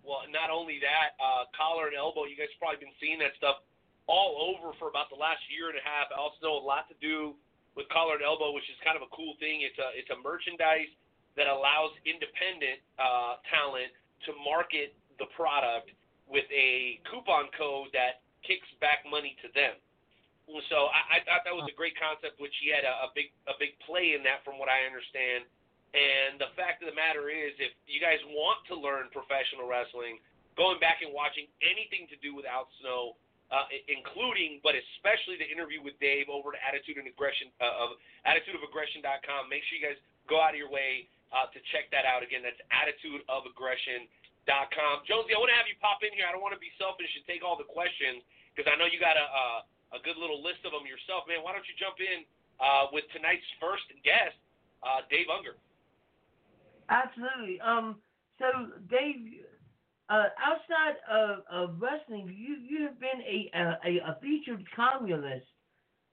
Well, 0.07 0.23
not 0.31 0.55
only 0.55 0.79
that, 0.87 1.19
uh, 1.19 1.51
collar 1.51 1.91
and 1.91 1.97
elbow. 1.99 2.31
You 2.31 2.39
guys 2.39 2.47
have 2.55 2.63
probably 2.63 2.79
been 2.79 2.95
seeing 3.03 3.19
that 3.19 3.35
stuff 3.37 3.67
all 4.07 4.55
over 4.55 4.71
for 4.79 4.87
about 4.87 5.11
the 5.11 5.19
last 5.19 5.43
year 5.51 5.67
and 5.67 5.75
a 5.75 5.83
half. 5.83 6.15
I 6.15 6.17
also, 6.17 6.39
know 6.47 6.55
a 6.55 6.63
lot 6.63 6.87
to 6.95 6.97
do 7.03 7.35
with 7.75 7.91
collar 7.91 8.15
and 8.15 8.23
elbow, 8.23 8.55
which 8.55 8.71
is 8.71 8.79
kind 8.87 8.95
of 8.95 9.03
a 9.03 9.11
cool 9.11 9.35
thing. 9.43 9.67
It's 9.67 9.77
a 9.83 9.91
it's 9.99 10.09
a 10.15 10.19
merchandise 10.23 10.89
that 11.35 11.51
allows 11.51 11.93
independent 12.07 12.81
uh, 12.97 13.43
talent 13.51 13.91
to 14.25 14.33
market 14.41 14.95
the 15.19 15.27
product 15.35 15.91
with 16.31 16.47
a 16.55 17.03
coupon 17.11 17.51
code 17.59 17.91
that 17.93 18.25
kicks 18.47 18.67
back 18.81 19.03
money 19.11 19.35
to 19.43 19.51
them. 19.53 19.77
So 20.47 20.87
I, 20.95 21.19
I 21.19 21.27
thought 21.27 21.43
that 21.43 21.55
was 21.55 21.67
a 21.67 21.75
great 21.75 21.99
concept, 21.99 22.39
which 22.39 22.55
he 22.63 22.71
had 22.71 22.87
a, 22.87 23.11
a 23.11 23.13
big 23.19 23.35
a 23.51 23.59
big 23.59 23.75
play 23.83 24.15
in 24.15 24.23
that, 24.23 24.47
from 24.47 24.63
what 24.63 24.71
I 24.71 24.87
understand. 24.87 25.43
And 25.91 26.39
the 26.39 26.55
fact 26.55 26.85
of 26.85 26.93
the 26.93 26.95
matter 26.95 27.33
is, 27.33 27.57
if 27.59 27.73
you 27.91 27.99
guys 27.99 28.23
want 28.31 28.63
to 28.71 28.79
learn 28.79 29.11
professional 29.11 29.67
wrestling, 29.67 30.23
going 30.55 30.79
back 30.79 31.03
and 31.03 31.11
watching 31.11 31.51
anything 31.65 32.07
to 32.15 32.17
do 32.23 32.37
with 32.37 32.47
Al 32.47 32.69
Snow, 32.79 33.17
uh, 33.51 33.67
including 33.91 34.61
but 34.63 34.75
especially 34.75 35.37
the 35.39 35.47
interview 35.47 35.83
with 35.83 35.99
Dave 35.99 36.29
over 36.31 36.53
to 36.55 36.59
Attitude 36.63 36.99
and 36.99 37.07
Aggression 37.11 37.51
uh, 37.59 37.83
of 37.83 37.91
AttitudeOfAggression.com. 38.27 39.49
Make 39.51 39.65
sure 39.67 39.79
you 39.79 39.87
guys 39.87 39.99
go 40.31 40.41
out 40.43 40.55
of 40.55 40.59
your 40.59 40.71
way 40.71 41.09
uh, 41.31 41.47
to 41.51 41.59
check 41.75 41.91
that 41.91 42.05
out. 42.07 42.23
Again, 42.23 42.43
that's 42.43 42.61
AttitudeOfAggression.com. 42.71 44.95
Jonesy, 45.07 45.35
I 45.35 45.39
want 45.43 45.51
to 45.51 45.57
have 45.59 45.67
you 45.67 45.75
pop 45.83 46.03
in 46.07 46.13
here. 46.15 46.27
I 46.27 46.33
don't 46.35 46.43
want 46.43 46.55
to 46.55 46.61
be 46.63 46.71
selfish 46.79 47.11
and 47.19 47.27
take 47.27 47.43
all 47.43 47.57
the 47.59 47.67
questions 47.67 48.23
because 48.55 48.71
I 48.71 48.77
know 48.79 48.87
you 48.87 49.03
got 49.03 49.19
a. 49.19 49.27
Uh, 49.27 49.67
a 49.95 49.99
good 50.03 50.19
little 50.19 50.43
list 50.43 50.65
of 50.67 50.73
them 50.73 50.87
yourself, 50.87 51.29
man. 51.29 51.43
Why 51.43 51.55
don't 51.55 51.67
you 51.67 51.77
jump 51.79 51.99
in 52.03 52.27
uh, 52.59 52.91
with 52.91 53.05
tonight's 53.15 53.47
first 53.61 53.87
guest, 54.03 54.35
uh, 54.83 55.07
Dave 55.11 55.31
Ungar? 55.31 55.59
Absolutely. 56.89 57.61
Um. 57.61 57.97
So, 58.39 58.69
Dave, 58.91 59.47
uh, 60.09 60.29
outside 60.39 60.97
of, 61.11 61.43
of 61.51 61.81
wrestling, 61.81 62.29
you 62.37 62.57
you 62.63 62.85
have 62.87 63.01
been 63.01 63.21
a 63.27 63.51
a, 63.55 64.13
a 64.13 64.19
featured 64.21 64.65
columnist 64.75 65.47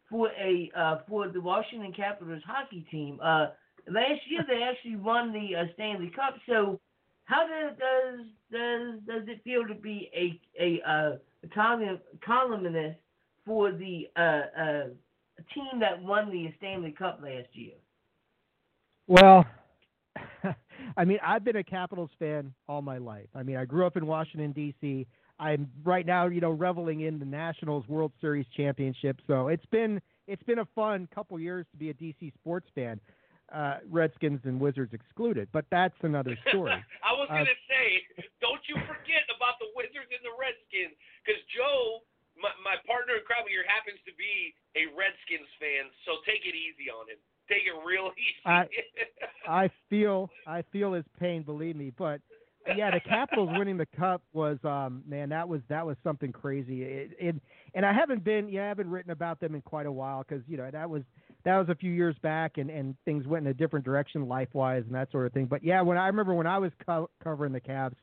for 0.10 0.30
a 0.40 0.72
uh, 0.76 0.98
for 1.08 1.28
the 1.28 1.42
Washington 1.42 1.94
Capitals 1.94 2.42
hockey 2.46 2.86
team. 2.90 3.20
Uh, 3.22 3.48
last 3.90 4.22
year 4.30 4.42
they 4.48 4.64
actually 4.64 4.96
won 4.96 5.32
the 5.34 5.56
uh, 5.56 5.64
Stanley 5.74 6.12
Cup. 6.16 6.36
So, 6.48 6.80
how 7.26 7.46
does 7.48 7.78
does 7.78 8.26
does 8.52 9.00
does 9.06 9.28
it 9.28 9.44
feel 9.44 9.68
to 9.68 9.76
be 9.76 10.10
a 10.16 10.40
a, 10.60 10.82
uh, 10.90 11.12
a 11.44 12.00
columnist 12.24 13.00
for 13.46 13.72
the 13.72 14.08
uh, 14.16 14.62
uh, 14.62 14.84
team 15.54 15.80
that 15.80 16.02
won 16.02 16.32
the 16.32 16.54
Stanley 16.58 16.92
Cup 16.98 17.20
last 17.22 17.48
year? 17.54 17.74
Well, 19.08 19.46
I 20.98 21.06
mean, 21.06 21.20
I've 21.26 21.44
been 21.44 21.58
a 21.58 21.64
Capitals 21.64 22.12
fan 22.20 22.54
all 22.68 22.82
my 22.82 22.98
life. 22.98 23.28
I 23.36 23.44
mean, 23.44 23.58
I 23.58 23.66
grew 23.66 23.86
up 23.86 23.98
in 23.98 24.06
Washington 24.06 24.52
D.C. 24.52 25.08
I'm 25.40 25.70
right 25.84 26.06
now, 26.06 26.28
you 26.28 26.42
know, 26.42 26.52
reveling 26.52 27.02
in 27.02 27.20
the 27.20 27.26
Nationals 27.26 27.88
World 27.88 28.12
Series 28.22 28.46
championship. 28.56 29.20
So 29.28 29.48
it's 29.48 29.66
been 29.68 30.02
it's 30.28 30.44
been 30.44 30.60
a 30.60 30.68
fun 30.76 31.08
couple 31.14 31.40
years 31.40 31.66
to 31.72 31.78
be 31.78 31.90
a 31.90 31.94
DC 31.94 32.34
sports 32.34 32.68
fan. 32.76 33.00
Uh, 33.52 33.78
Redskins 33.92 34.40
and 34.46 34.60
Wizards 34.60 34.94
excluded, 34.94 35.48
but 35.52 35.66
that's 35.70 35.94
another 36.02 36.38
story. 36.48 36.72
I 36.72 37.12
was 37.14 37.28
uh, 37.30 37.34
gonna 37.34 37.60
say, 37.70 38.02
don't 38.42 38.62
you 38.70 38.76
forget 38.88 39.28
about 39.36 39.60
the 39.60 39.68
Wizards 39.76 40.10
and 40.10 40.24
the 40.24 40.34
Redskins, 40.40 40.96
because 41.22 41.42
Joe 41.54 42.02
my, 42.44 42.52
my 42.60 42.76
partner 42.84 43.16
in 43.16 43.24
crime 43.24 43.48
here 43.48 43.64
happens 43.64 44.04
to 44.04 44.14
be 44.20 44.52
a 44.76 44.92
Redskins 44.92 45.48
fan, 45.58 45.88
so 46.04 46.20
take 46.28 46.44
it 46.44 46.54
easy 46.54 46.92
on 46.92 47.08
him. 47.08 47.18
Take 47.48 47.64
it 47.64 47.76
real 47.88 48.12
easy. 48.20 48.44
I, 48.46 48.68
I 49.64 49.72
feel 49.90 50.30
I 50.46 50.64
feel 50.76 50.94
his 50.94 51.08
pain, 51.20 51.44
believe 51.44 51.76
me. 51.76 51.92
But 51.96 52.20
yeah, 52.76 52.92
the 52.92 53.00
Capitals 53.00 53.50
winning 53.58 53.78
the 53.78 53.88
cup 53.98 54.22
was 54.34 54.58
um 54.64 55.04
man, 55.08 55.30
that 55.30 55.48
was 55.48 55.62
that 55.70 55.86
was 55.86 55.96
something 56.04 56.32
crazy. 56.32 56.84
It, 56.84 57.12
it 57.20 57.36
and 57.74 57.86
I 57.86 57.94
haven't 57.94 58.24
been 58.24 58.50
yeah, 58.50 58.66
I 58.66 58.68
haven't 58.68 58.90
written 58.90 59.12
about 59.12 59.40
them 59.40 59.56
in 59.56 59.62
quite 59.62 59.86
a 59.86 59.92
while 59.92 60.24
because 60.28 60.44
you 60.48 60.58
know 60.58 60.70
that 60.70 60.90
was 60.90 61.04
that 61.46 61.58
was 61.58 61.70
a 61.70 61.76
few 61.76 61.92
years 61.92 62.16
back 62.22 62.58
and 62.58 62.70
and 62.70 62.96
things 63.06 63.26
went 63.26 63.46
in 63.46 63.52
a 63.52 63.54
different 63.54 63.86
direction 63.86 64.28
life 64.28 64.50
wise 64.54 64.84
and 64.86 64.96
that 64.96 65.12
sort 65.12 65.26
of 65.26 65.34
thing. 65.34 65.46
But 65.46 65.64
yeah, 65.64 65.82
when 65.82 65.98
I 65.98 66.08
remember 66.08 66.34
when 66.34 66.48
I 66.48 66.58
was 66.58 66.72
co- 66.86 67.10
covering 67.24 67.54
the 67.54 67.60
Caps, 67.60 67.98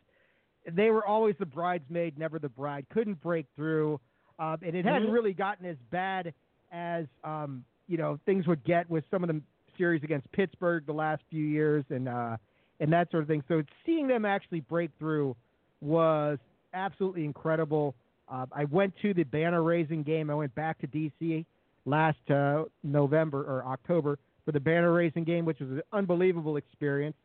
they 0.71 0.91
were 0.91 1.07
always 1.07 1.35
the 1.39 1.47
bridesmaid, 1.47 2.19
never 2.19 2.39
the 2.39 2.49
bride. 2.49 2.87
Couldn't 2.93 3.21
break 3.21 3.47
through 3.57 4.01
um, 4.41 4.57
and 4.63 4.75
it 4.75 4.85
hadn't 4.85 5.05
mm-hmm. 5.05 5.13
really 5.13 5.33
gotten 5.33 5.67
as 5.67 5.77
bad 5.91 6.33
as 6.73 7.05
um, 7.23 7.65
you 7.87 7.97
know 7.97 8.19
things 8.27 8.47
would 8.47 8.65
get 8.65 8.89
with 8.91 9.05
some 9.11 9.23
of 9.23 9.29
the 9.29 9.41
series 9.79 10.03
against 10.03 10.31
Pittsburgh 10.33 10.85
the 10.87 10.93
last 10.93 11.23
few 11.31 11.45
years 11.45 11.85
and 11.91 12.09
uh, 12.09 12.37
and 12.81 12.93
that 12.93 13.11
sort 13.11 13.23
of 13.23 13.29
thing. 13.29 13.45
So 13.47 13.63
seeing 13.87 14.09
them 14.09 14.25
actually 14.25 14.61
break 14.61 14.91
through 14.99 15.37
was 15.81 16.39
absolutely 16.75 17.25
incredible. 17.25 17.95
Uh, 18.29 18.47
I 18.53 18.65
went 18.65 18.95
to 19.03 19.13
the 19.13 19.25
banner 19.25 19.63
raising 19.63 20.03
game. 20.03 20.31
I 20.31 20.35
went 20.35 20.55
back 20.55 20.79
to 20.81 20.87
DC 20.87 21.45
last 21.85 22.19
uh, 22.31 22.65
November 22.83 23.43
or 23.43 23.65
October 23.67 24.19
for 24.45 24.53
the 24.53 24.61
banner 24.61 24.93
raising 24.93 25.25
game, 25.25 25.45
which 25.45 25.61
was 25.61 25.71
an 25.71 25.83
unbelievable 25.93 26.57
experience. 26.57 27.17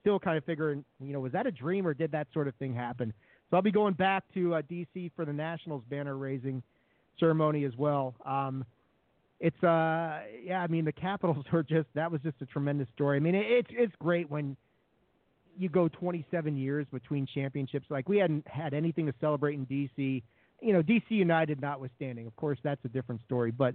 Still 0.00 0.18
kind 0.18 0.36
of 0.36 0.44
figuring, 0.44 0.84
you 1.00 1.12
know, 1.12 1.20
was 1.20 1.32
that 1.32 1.46
a 1.46 1.52
dream 1.52 1.86
or 1.86 1.94
did 1.94 2.10
that 2.12 2.26
sort 2.32 2.48
of 2.48 2.54
thing 2.56 2.74
happen? 2.74 3.12
So 3.52 3.56
I'll 3.56 3.62
be 3.62 3.70
going 3.70 3.92
back 3.92 4.24
to 4.32 4.54
uh, 4.54 4.62
DC 4.62 5.10
for 5.14 5.26
the 5.26 5.32
Nationals 5.32 5.82
banner 5.90 6.16
raising 6.16 6.62
ceremony 7.20 7.64
as 7.64 7.76
well. 7.76 8.14
Um, 8.24 8.64
it's 9.40 9.62
uh 9.62 10.20
yeah, 10.42 10.62
I 10.62 10.68
mean 10.68 10.86
the 10.86 10.92
Capitals 10.92 11.44
were 11.52 11.62
just 11.62 11.88
that 11.94 12.10
was 12.10 12.22
just 12.22 12.36
a 12.40 12.46
tremendous 12.46 12.88
story. 12.94 13.18
I 13.18 13.20
mean 13.20 13.34
it, 13.34 13.44
it's 13.46 13.68
it's 13.72 13.94
great 13.98 14.30
when 14.30 14.56
you 15.58 15.68
go 15.68 15.88
27 15.88 16.56
years 16.56 16.86
between 16.90 17.26
championships. 17.26 17.84
Like 17.90 18.08
we 18.08 18.16
hadn't 18.16 18.48
had 18.48 18.72
anything 18.72 19.04
to 19.04 19.12
celebrate 19.20 19.56
in 19.56 19.66
DC. 19.66 20.22
You 20.62 20.72
know, 20.72 20.82
DC 20.82 21.02
United 21.10 21.60
notwithstanding. 21.60 22.26
Of 22.26 22.34
course, 22.36 22.58
that's 22.62 22.82
a 22.86 22.88
different 22.88 23.20
story. 23.26 23.50
But 23.50 23.74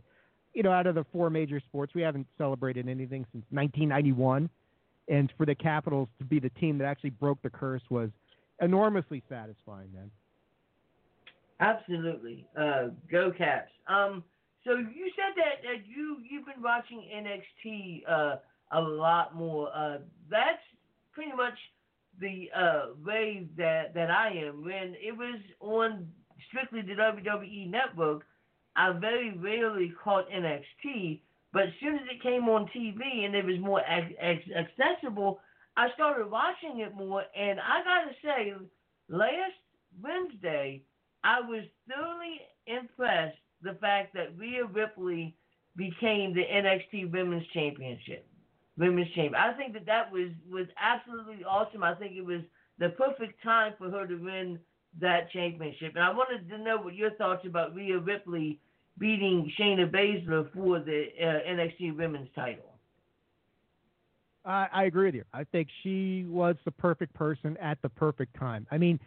you 0.55 0.63
know, 0.63 0.71
out 0.71 0.87
of 0.87 0.95
the 0.95 1.05
four 1.13 1.29
major 1.29 1.59
sports, 1.59 1.93
we 1.93 2.01
haven't 2.01 2.25
celebrated 2.39 2.89
anything 2.89 3.27
since 3.31 3.45
1991. 3.51 4.49
And 5.07 5.31
for 5.37 5.45
the 5.45 5.53
Capitals 5.53 6.07
to 6.17 6.25
be 6.25 6.39
the 6.39 6.49
team 6.49 6.79
that 6.79 6.85
actually 6.85 7.11
broke 7.11 7.43
the 7.43 7.49
curse 7.51 7.83
was 7.91 8.09
enormously 8.61 9.23
satisfying, 9.29 9.91
man. 9.93 10.11
Absolutely. 11.59 12.45
Uh, 12.55 12.89
go 13.11 13.31
Caps. 13.35 13.71
Um, 13.87 14.23
so 14.63 14.73
you 14.73 15.11
said 15.15 15.33
that, 15.37 15.63
that 15.63 15.87
you 15.87 16.17
you've 16.29 16.45
been 16.45 16.61
watching 16.61 17.03
NXT 17.13 18.03
uh, 18.07 18.35
a 18.71 18.81
lot 18.81 19.35
more. 19.35 19.69
Uh, 19.73 19.99
that's 20.29 20.61
pretty 21.13 21.31
much 21.31 21.57
the 22.19 22.49
uh, 22.55 22.85
way 23.03 23.47
that 23.57 23.93
that 23.93 24.11
I 24.11 24.29
am. 24.29 24.63
When 24.63 24.95
it 25.01 25.17
was 25.17 25.39
on 25.61 26.07
strictly 26.49 26.81
the 26.81 26.93
WWE 26.93 27.69
network, 27.69 28.23
I 28.75 28.91
very 28.91 29.35
rarely 29.37 29.93
caught 30.03 30.29
NXT. 30.29 31.21
But 31.53 31.63
as 31.63 31.73
soon 31.79 31.95
as 31.95 32.01
it 32.11 32.21
came 32.21 32.49
on 32.49 32.69
TV 32.75 33.25
and 33.25 33.33
it 33.33 33.45
was 33.45 33.57
more 33.59 33.81
accessible, 33.81 35.39
I 35.77 35.89
started 35.93 36.31
watching 36.31 36.79
it 36.79 36.95
more, 36.95 37.23
and 37.37 37.59
I 37.59 37.83
gotta 37.83 38.15
say, 38.23 38.53
last 39.09 39.53
Wednesday, 40.01 40.81
I 41.23 41.39
was 41.41 41.63
thoroughly 41.87 42.41
impressed 42.65 43.37
the 43.61 43.75
fact 43.75 44.13
that 44.15 44.37
Rhea 44.37 44.65
Ripley 44.65 45.35
became 45.75 46.33
the 46.33 46.43
NXT 46.43 47.11
Women's 47.11 47.45
Championship, 47.53 48.27
Women's 48.77 49.09
Champion. 49.09 49.35
I 49.35 49.53
think 49.53 49.73
that 49.73 49.85
that 49.85 50.11
was 50.11 50.31
was 50.49 50.65
absolutely 50.81 51.43
awesome. 51.43 51.83
I 51.83 51.93
think 51.93 52.15
it 52.15 52.25
was 52.25 52.41
the 52.79 52.89
perfect 52.89 53.41
time 53.43 53.73
for 53.77 53.91
her 53.91 54.07
to 54.07 54.15
win 54.15 54.59
that 54.99 55.31
championship. 55.31 55.93
And 55.95 56.03
I 56.03 56.11
wanted 56.11 56.49
to 56.49 56.57
know 56.57 56.77
what 56.77 56.95
your 56.95 57.11
thoughts 57.11 57.45
about 57.45 57.75
Rhea 57.75 57.99
Ripley 57.99 58.59
beating 58.97 59.51
Shayna 59.59 59.91
Baszler 59.91 60.51
for 60.53 60.79
the 60.79 61.07
uh, 61.21 61.49
NXT 61.49 61.97
Women's 61.97 62.29
title. 62.33 62.76
I, 64.47 64.67
I 64.73 64.83
agree 64.85 65.07
with 65.07 65.15
you. 65.15 65.23
I 65.33 65.43
think 65.43 65.67
she 65.83 66.25
was 66.27 66.55
the 66.65 66.71
perfect 66.71 67.13
person 67.13 67.57
at 67.57 67.81
the 67.81 67.89
perfect 67.89 68.37
time. 68.39 68.65
I 68.71 68.77
mean, 68.77 68.99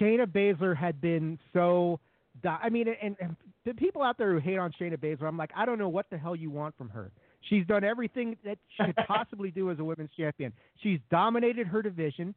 Shayna 0.00 0.26
Baszler 0.26 0.76
had 0.76 1.00
been 1.00 1.38
so. 1.52 2.00
I 2.44 2.70
mean, 2.70 2.86
and, 3.02 3.16
and 3.20 3.36
the 3.66 3.74
people 3.74 4.02
out 4.02 4.16
there 4.16 4.32
who 4.32 4.38
hate 4.38 4.56
on 4.56 4.72
Shayna 4.80 4.96
Baszler, 4.96 5.24
I'm 5.24 5.36
like, 5.36 5.50
I 5.54 5.66
don't 5.66 5.78
know 5.78 5.88
what 5.88 6.06
the 6.10 6.16
hell 6.16 6.34
you 6.34 6.48
want 6.48 6.76
from 6.78 6.88
her. 6.90 7.10
She's 7.48 7.66
done 7.66 7.84
everything 7.84 8.36
that 8.44 8.56
she 8.76 8.84
could 8.84 8.96
possibly 9.06 9.50
do 9.50 9.70
as 9.70 9.78
a 9.78 9.84
women's 9.84 10.10
champion. 10.16 10.52
She's 10.82 11.00
dominated 11.10 11.66
her 11.66 11.82
division. 11.82 12.34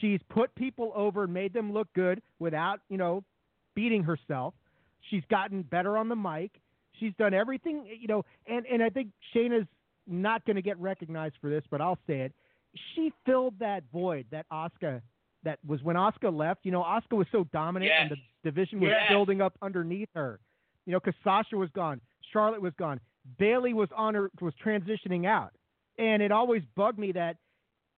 She's 0.00 0.18
put 0.28 0.52
people 0.54 0.92
over 0.96 1.24
and 1.24 1.32
made 1.34 1.52
them 1.52 1.72
look 1.72 1.88
good 1.94 2.20
without, 2.38 2.80
you 2.88 2.96
know, 2.96 3.22
beating 3.76 4.02
herself. 4.02 4.54
She's 5.10 5.22
gotten 5.30 5.62
better 5.62 5.96
on 5.96 6.08
the 6.08 6.16
mic. 6.16 6.50
She's 6.98 7.12
done 7.18 7.34
everything, 7.34 7.86
you 8.00 8.08
know, 8.08 8.24
and, 8.46 8.66
and 8.66 8.82
I 8.82 8.88
think 8.88 9.08
Shayna's 9.34 9.66
not 10.06 10.44
going 10.44 10.56
to 10.56 10.62
get 10.62 10.78
recognized 10.78 11.36
for 11.40 11.48
this, 11.50 11.64
but 11.70 11.80
I'll 11.80 11.98
say 12.06 12.20
it. 12.20 12.32
She 12.94 13.12
filled 13.24 13.54
that 13.60 13.84
void 13.92 14.26
that 14.30 14.46
Asuka 14.52 15.00
that 15.44 15.58
was 15.66 15.82
when 15.82 15.96
Asuka 15.96 16.34
left. 16.34 16.60
You 16.64 16.72
know, 16.72 16.82
Asuka 16.82 17.16
was 17.16 17.26
so 17.30 17.44
dominant 17.52 17.90
Yes. 17.92 18.02
and 18.02 18.10
the 18.12 18.50
division 18.50 18.80
was 18.80 18.90
Yes. 18.90 19.08
building 19.10 19.40
up 19.40 19.56
underneath 19.62 20.08
her. 20.14 20.40
You 20.86 20.92
know, 20.92 21.00
because 21.00 21.14
Sasha 21.22 21.56
was 21.56 21.70
gone, 21.70 22.00
Charlotte 22.32 22.60
was 22.62 22.74
gone, 22.74 23.00
Bayley 23.38 23.72
was 23.74 23.88
on 23.96 24.14
her 24.14 24.30
was 24.40 24.54
transitioning 24.62 25.24
out, 25.26 25.52
and 25.98 26.22
it 26.22 26.30
always 26.32 26.62
bugged 26.74 26.98
me 26.98 27.12
that. 27.12 27.36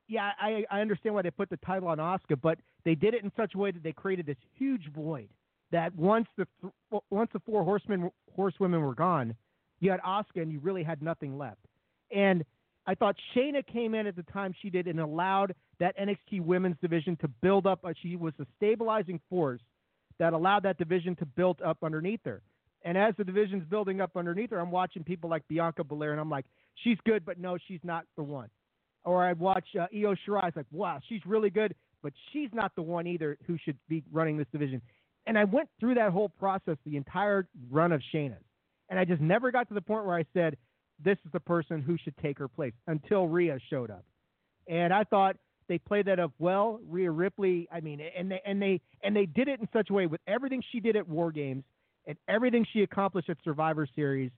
Yeah, 0.09 0.31
I 0.41 0.65
I 0.71 0.81
understand 0.83 1.15
why 1.17 1.23
they 1.23 1.31
put 1.33 1.49
the 1.51 1.57
title 1.59 1.89
on 1.89 1.99
Asuka, 1.99 2.41
but 2.41 2.59
they 2.85 2.95
did 2.95 3.15
it 3.15 3.25
in 3.25 3.33
such 3.37 3.55
a 3.55 3.59
way 3.59 3.73
that 3.73 3.83
they 3.83 3.93
created 3.93 4.25
this 4.27 4.37
huge 4.55 4.89
void 4.93 5.29
that 5.73 5.93
once 5.97 6.29
the 6.37 6.47
th- 6.61 7.03
once 7.11 7.31
the 7.33 7.41
four 7.41 7.65
horsemen 7.65 8.11
horsewomen 8.37 8.81
were 8.83 8.95
gone, 8.95 9.35
you 9.81 9.91
had 9.91 10.01
Asuka 10.03 10.43
and 10.43 10.53
you 10.53 10.61
really 10.61 10.85
had 10.85 11.03
nothing 11.03 11.37
left. 11.39 11.59
And 12.15 12.45
I 12.87 12.95
thought 12.95 13.17
Shayna 13.35 13.67
came 13.67 13.95
in 13.95 14.07
at 14.07 14.17
the 14.17 14.23
time 14.25 14.55
she 14.63 14.71
did 14.71 14.87
and 14.87 15.01
allowed 15.01 15.55
that 15.81 15.97
NXT 15.99 16.43
women's 16.43 16.77
division 16.81 17.17
to 17.17 17.29
build 17.29 17.67
up. 17.67 17.81
uh, 17.85 17.93
She 18.01 18.17
was 18.17 18.33
a 18.41 18.47
stabilizing 18.57 19.21
force 19.29 19.61
that 20.19 20.33
allowed 20.33 20.63
that 20.63 20.79
division 20.79 21.17
to 21.17 21.27
build 21.27 21.61
up 21.63 21.79
underneath 21.83 22.21
her. 22.25 22.43
And 22.83 22.97
as 22.97 23.15
the 23.19 23.25
division's 23.25 23.65
building 23.65 24.01
up 24.01 24.17
underneath 24.17 24.51
her, 24.51 24.61
I'm 24.61 24.71
watching 24.71 25.03
people 25.03 25.29
like 25.29 25.47
Bianca 25.49 25.83
Belair, 25.83 26.13
and 26.13 26.21
I'm 26.21 26.31
like, 26.31 26.47
she's 26.85 26.97
good, 27.05 27.25
but 27.25 27.39
no, 27.39 27.59
she's 27.67 27.81
not 27.83 28.05
the 28.17 28.23
one. 28.23 28.49
Or 29.05 29.25
I'd 29.25 29.39
watch 29.39 29.65
uh, 29.79 29.87
Io 29.95 30.15
Shirai, 30.27 30.49
it's 30.49 30.57
like, 30.57 30.67
wow, 30.71 31.01
she's 31.09 31.21
really 31.27 31.51
good, 31.51 31.75
but 32.03 32.13
she's 32.33 32.51
not 32.53 32.73
the 32.77 32.83
one 32.83 33.07
either 33.07 33.37
who 33.47 33.59
should 33.65 33.77
be 33.89 34.05
running 34.13 34.37
this 34.37 34.47
division. 34.53 34.81
And 35.27 35.37
I 35.37 35.45
went 35.45 35.69
through 35.81 35.97
that 35.97 36.13
whole 36.13 36.29
process 36.29 36.77
the 36.87 36.97
entire 36.97 37.49
run 37.71 37.91
of 37.91 38.01
Shayna's. 38.15 38.45
And 38.89 38.99
I 38.99 39.05
just 39.05 39.21
never 39.21 39.51
got 39.51 39.67
to 39.69 39.75
the 39.75 39.81
point 39.81 40.07
where 40.07 40.17
I 40.17 40.25
said, 40.33 40.57
this 41.03 41.19
is 41.25 41.33
the 41.33 41.41
person 41.41 41.83
who 41.83 41.97
should 41.99 42.17
take 42.19 42.39
her 42.39 42.49
place 42.49 42.73
until 42.87 43.27
Rhea 43.27 43.59
showed 43.71 43.91
up. 43.91 44.05
And 44.69 44.93
I 44.93 45.05
thought 45.05 45.37
they 45.69 45.79
played 45.79 46.07
that 46.07 46.19
up 46.19 46.33
well. 46.39 46.81
Rhea 46.89 47.11
Ripley, 47.11 47.69
I 47.71 47.81
mean, 47.81 48.01
and 48.01 48.31
they 48.31 48.41
and 48.45 48.61
they 48.61 48.81
and 49.03 49.15
they 49.15 49.27
did 49.27 49.49
it 49.49 49.61
in 49.61 49.69
such 49.73 49.91
a 49.91 49.93
way 49.93 50.07
with 50.07 50.21
everything 50.27 50.63
she 50.73 50.81
did 50.81 50.97
at 50.97 51.09
War 51.09 51.33
Games 51.33 51.65
and 52.07 52.17
everything 52.29 52.67
she 52.73 52.83
accomplished 52.83 53.29
at 53.29 53.37
Survivor 53.45 53.87
Series. 53.95 54.31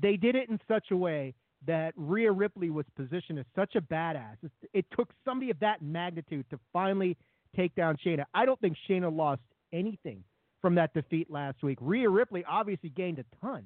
They 0.00 0.16
did 0.16 0.36
it 0.36 0.48
in 0.48 0.60
such 0.68 0.90
a 0.90 0.96
way 0.96 1.34
that 1.66 1.92
Rhea 1.96 2.32
Ripley 2.32 2.70
was 2.70 2.86
positioned 2.96 3.38
as 3.38 3.44
such 3.54 3.74
a 3.74 3.80
badass. 3.80 4.36
It, 4.42 4.52
it 4.72 4.86
took 4.96 5.10
somebody 5.24 5.50
of 5.50 5.58
that 5.60 5.82
magnitude 5.82 6.46
to 6.50 6.58
finally 6.72 7.16
take 7.54 7.74
down 7.74 7.96
Shayna. 8.04 8.24
I 8.32 8.46
don't 8.46 8.60
think 8.60 8.76
Shayna 8.88 9.14
lost 9.14 9.42
anything 9.72 10.24
from 10.62 10.76
that 10.76 10.94
defeat 10.94 11.30
last 11.30 11.62
week. 11.62 11.78
Rhea 11.80 12.08
Ripley 12.08 12.44
obviously 12.48 12.90
gained 12.90 13.18
a 13.18 13.24
ton. 13.44 13.64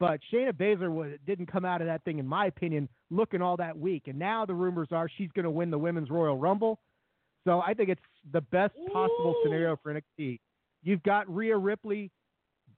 But 0.00 0.20
Shayna 0.32 0.52
Baszler 0.52 0.92
was, 0.92 1.12
didn't 1.26 1.46
come 1.46 1.64
out 1.64 1.80
of 1.80 1.88
that 1.88 2.04
thing, 2.04 2.18
in 2.18 2.26
my 2.26 2.46
opinion, 2.46 2.88
looking 3.10 3.42
all 3.42 3.56
that 3.56 3.76
weak. 3.76 4.04
And 4.06 4.18
now 4.18 4.46
the 4.46 4.54
rumors 4.54 4.88
are 4.92 5.08
she's 5.16 5.30
going 5.34 5.44
to 5.44 5.50
win 5.50 5.70
the 5.70 5.78
Women's 5.78 6.10
Royal 6.10 6.36
Rumble. 6.36 6.78
So 7.44 7.60
I 7.60 7.74
think 7.74 7.88
it's 7.88 8.00
the 8.32 8.40
best 8.40 8.74
possible 8.92 9.34
scenario 9.42 9.76
for 9.82 9.92
NXT. 9.92 10.38
You've 10.82 11.02
got 11.02 11.32
Rhea 11.34 11.56
Ripley, 11.56 12.10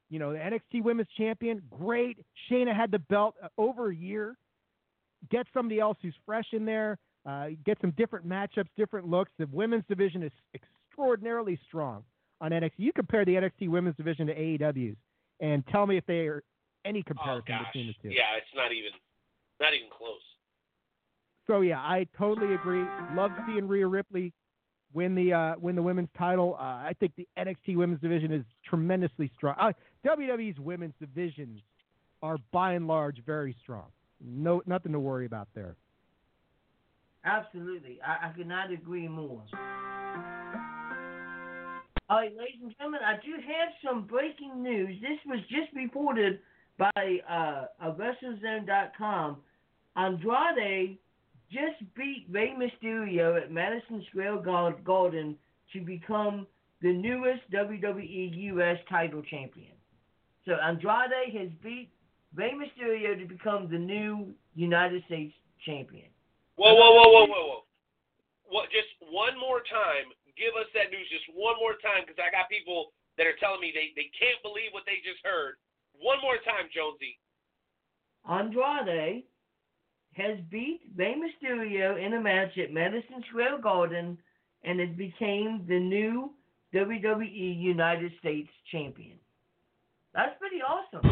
you 0.09 0.19
know, 0.19 0.33
the 0.33 0.39
NXT 0.39 0.83
Women's 0.83 1.09
Champion. 1.17 1.63
Great. 1.79 2.19
Shayna 2.51 2.75
had 2.75 2.91
the 2.91 2.99
belt 2.99 3.35
uh, 3.43 3.49
over 3.59 3.91
a 3.91 3.95
year. 3.95 4.37
Get 5.31 5.47
somebody 5.53 5.81
else 5.81 5.99
who's 6.01 6.15
fresh 6.25 6.47
in 6.53 6.65
there. 6.65 6.99
Uh, 7.27 7.49
get 7.67 7.77
some 7.83 7.91
different 7.99 8.27
matchups, 8.27 8.69
different 8.79 9.07
looks. 9.07 9.31
The 9.39 9.47
women's 9.53 9.85
division 9.89 10.23
is 10.23 10.33
extraordinarily 10.55 11.61
strong 11.69 12.03
on 12.41 12.53
NXT. 12.53 12.73
You 12.79 12.93
compare 12.95 13.27
the 13.27 13.35
NXT 13.35 13.69
Women's 13.69 13.97
division 13.97 14.27
to 14.29 14.35
AEW's, 14.35 14.97
and 15.41 15.63
tell 15.67 15.87
me 15.87 15.99
if 15.99 16.07
they 16.07 16.21
are 16.29 16.43
any 16.85 17.01
Oh 17.01 17.09
comparison 17.09 17.45
gosh, 17.47 17.67
between 17.73 17.87
the 17.89 17.95
two. 18.09 18.15
yeah, 18.15 18.37
it's 18.37 18.47
not 18.55 18.73
even, 18.73 18.91
not 19.61 19.75
even 19.75 19.89
close. 19.97 20.21
So 21.47 21.61
yeah, 21.63 21.79
I 21.81 22.07
totally 22.17 22.55
agree. 22.55 22.85
Love 23.15 23.33
seeing 23.47 23.67
Rhea 23.67 23.87
Ripley 23.87 24.33
win 24.93 25.15
the 25.15 25.33
uh, 25.33 25.55
win 25.59 25.75
the 25.77 25.83
women's 25.83 26.09
title. 26.17 26.57
Uh, 26.59 26.63
I 26.63 26.93
think 27.01 27.13
the 27.17 27.27
NXT 27.39 27.77
women's 27.77 28.01
division 28.01 28.33
is 28.33 28.45
tremendously 28.65 29.31
strong. 29.37 29.57
Uh, 29.59 29.73
WWE's 30.07 30.59
women's 30.61 30.95
divisions 31.01 31.61
are 32.23 32.37
by 32.53 32.75
and 32.75 32.87
large 32.87 33.23
very 33.25 33.57
strong. 33.63 33.87
No, 34.25 34.63
nothing 34.67 34.93
to 34.93 35.01
worry 35.01 35.27
about 35.27 35.49
there. 35.55 35.77
Absolutely. 37.25 37.99
I, 38.07 38.29
I 38.29 38.33
could 38.33 38.47
not 38.47 38.71
agree 38.71 39.09
more. 39.09 39.43
All 42.09 42.17
right, 42.19 42.33
ladies 42.37 42.61
and 42.63 42.75
gentlemen, 42.77 43.01
I 43.07 43.15
do 43.25 43.33
have 43.35 43.69
some 43.87 44.07
breaking 44.07 44.63
news. 44.63 45.01
This 45.01 45.19
was 45.27 45.39
just 45.49 45.73
reported 45.75 46.41
by 46.81 47.21
uh, 47.29 47.67
WrestleZone.com. 47.93 49.37
Andrade 49.97 50.99
just 51.53 51.95
beat 51.95 52.27
Rey 52.31 52.55
Mysterio 52.57 53.41
at 53.41 53.53
Madison 53.53 54.05
Square 54.09 54.39
Garden 54.39 55.37
to 55.73 55.81
become 55.81 56.47
the 56.81 56.93
newest 56.93 57.43
WWE 57.53 58.55
US 58.55 58.79
title 58.89 59.23
champion. 59.23 59.73
So 60.47 60.55
Andrade 60.55 61.37
has 61.37 61.51
beat 61.63 61.91
Rey 62.35 62.53
Mysterio 62.57 63.19
to 63.19 63.27
become 63.27 63.69
the 63.71 63.79
new 63.79 64.33
United 64.55 65.05
States 65.05 65.35
champion. 65.67 66.09
Whoa, 66.57 66.73
whoa, 66.73 66.93
whoa, 66.93 67.09
whoa, 67.13 67.27
whoa, 67.27 67.47
whoa. 67.47 67.63
What? 68.49 68.71
Just 68.73 68.89
one 69.13 69.39
more 69.39 69.61
time. 69.61 70.09
Give 70.39 70.57
us 70.57 70.67
that 70.73 70.89
news 70.89 71.05
just 71.13 71.29
one 71.37 71.61
more 71.61 71.77
time, 71.85 72.09
because 72.09 72.17
I 72.17 72.33
got 72.33 72.49
people 72.49 72.97
that 73.21 73.29
are 73.29 73.37
telling 73.37 73.61
me 73.61 73.69
they, 73.77 73.93
they 73.93 74.09
can't 74.17 74.41
believe 74.41 74.73
what 74.73 74.89
they 74.89 75.05
just 75.05 75.21
heard. 75.21 75.61
One 76.01 76.19
more 76.23 76.37
time, 76.45 76.69
Jonesy. 76.75 77.19
Andrade 78.29 79.25
has 80.15 80.39
beat 80.51 80.81
Rey 80.97 81.15
Mysterio 81.15 82.05
in 82.05 82.15
a 82.15 82.21
match 82.21 82.57
at 82.59 82.73
Madison 82.73 83.23
Square 83.29 83.61
Garden 83.63 84.19
and 84.65 84.81
has 84.81 84.91
became 84.97 85.65
the 85.69 85.79
new 85.79 86.33
WWE 86.75 87.61
United 87.61 88.13
States 88.19 88.49
champion. 88.71 89.19
That's 90.15 90.37
pretty 90.39 90.57
awesome. 90.63 91.01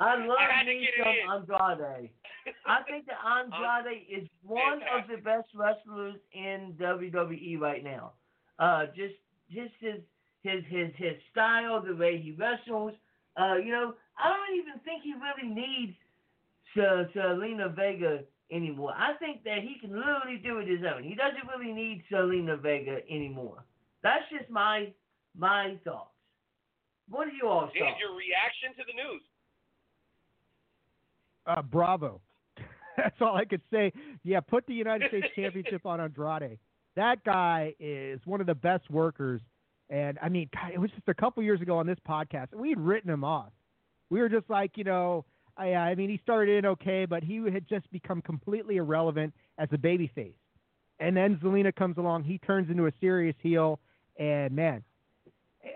I 0.00 0.16
love 0.26 0.36
I 0.40 0.52
had 0.52 0.64
to 0.64 0.66
me 0.66 0.80
get 0.80 1.06
it 1.06 1.08
in. 1.08 1.14
some 1.46 1.54
Andrade. 1.54 2.10
I 2.66 2.82
think 2.82 3.06
that 3.06 3.18
Andrade 3.26 4.06
is 4.08 4.28
one 4.42 4.80
of 4.94 5.08
the 5.08 5.16
best 5.22 5.48
wrestlers 5.54 6.16
in 6.32 6.74
WWE 6.80 7.58
right 7.58 7.82
now. 7.82 8.12
Uh, 8.58 8.86
just 8.94 9.14
just 9.50 9.72
his 9.80 10.00
his 10.42 10.64
his 10.68 10.90
his 10.96 11.16
style, 11.30 11.82
the 11.82 11.94
way 11.94 12.20
he 12.20 12.32
wrestles. 12.32 12.92
Uh, 13.36 13.56
you 13.56 13.72
know, 13.72 13.94
I 14.18 14.28
don't 14.28 14.58
even 14.58 14.78
think 14.84 15.02
he 15.02 15.14
really 15.14 15.52
needs 15.54 15.96
Se- 16.74 17.18
Zelina 17.18 17.74
Vega 17.74 18.20
anymore. 18.50 18.92
I 18.96 19.14
think 19.18 19.42
that 19.44 19.58
he 19.62 19.76
can 19.80 19.96
literally 19.96 20.36
do 20.42 20.58
it 20.58 20.68
his 20.68 20.80
own. 20.84 21.02
He 21.02 21.14
doesn't 21.14 21.48
really 21.48 21.72
need 21.72 22.04
Zelina 22.12 22.60
Vega 22.60 22.98
anymore. 23.10 23.64
That's 24.02 24.24
just 24.30 24.50
my 24.50 24.92
my 25.36 25.76
thoughts. 25.84 26.10
What 27.08 27.26
are 27.26 27.32
you 27.32 27.48
all 27.48 27.70
Dan, 27.74 27.82
thoughts? 27.82 28.00
your 28.00 28.14
reaction 28.16 28.70
to 28.76 28.84
the 28.86 28.94
news. 28.94 29.22
Uh, 31.46 31.62
bravo. 31.62 32.20
That's 32.96 33.16
all 33.20 33.36
I 33.36 33.44
could 33.44 33.62
say. 33.70 33.92
Yeah, 34.24 34.40
put 34.40 34.66
the 34.66 34.74
United 34.74 35.08
States 35.08 35.28
Championship 35.34 35.86
on 35.86 36.00
Andrade. 36.00 36.58
That 36.96 37.24
guy 37.24 37.74
is 37.80 38.20
one 38.24 38.40
of 38.40 38.46
the 38.46 38.54
best 38.54 38.90
workers. 38.90 39.40
And 39.90 40.18
I 40.22 40.28
mean, 40.28 40.48
God, 40.54 40.72
it 40.72 40.78
was 40.78 40.90
just 40.90 41.08
a 41.08 41.14
couple 41.14 41.42
years 41.42 41.60
ago 41.60 41.78
on 41.78 41.86
this 41.86 41.98
podcast. 42.08 42.54
We 42.54 42.70
had 42.70 42.80
written 42.80 43.10
him 43.10 43.24
off. 43.24 43.52
We 44.10 44.20
were 44.20 44.28
just 44.28 44.48
like, 44.50 44.72
you 44.76 44.84
know, 44.84 45.24
I, 45.56 45.74
I 45.74 45.94
mean, 45.94 46.10
he 46.10 46.18
started 46.22 46.58
in 46.58 46.66
okay, 46.66 47.06
but 47.06 47.22
he 47.22 47.36
had 47.50 47.68
just 47.68 47.90
become 47.92 48.22
completely 48.22 48.76
irrelevant 48.76 49.34
as 49.58 49.68
a 49.72 49.78
babyface. 49.78 50.34
And 51.00 51.16
then 51.16 51.38
Zelina 51.42 51.74
comes 51.74 51.98
along. 51.98 52.24
He 52.24 52.38
turns 52.38 52.70
into 52.70 52.86
a 52.86 52.92
serious 53.00 53.34
heel. 53.42 53.80
And 54.18 54.54
man, 54.54 54.84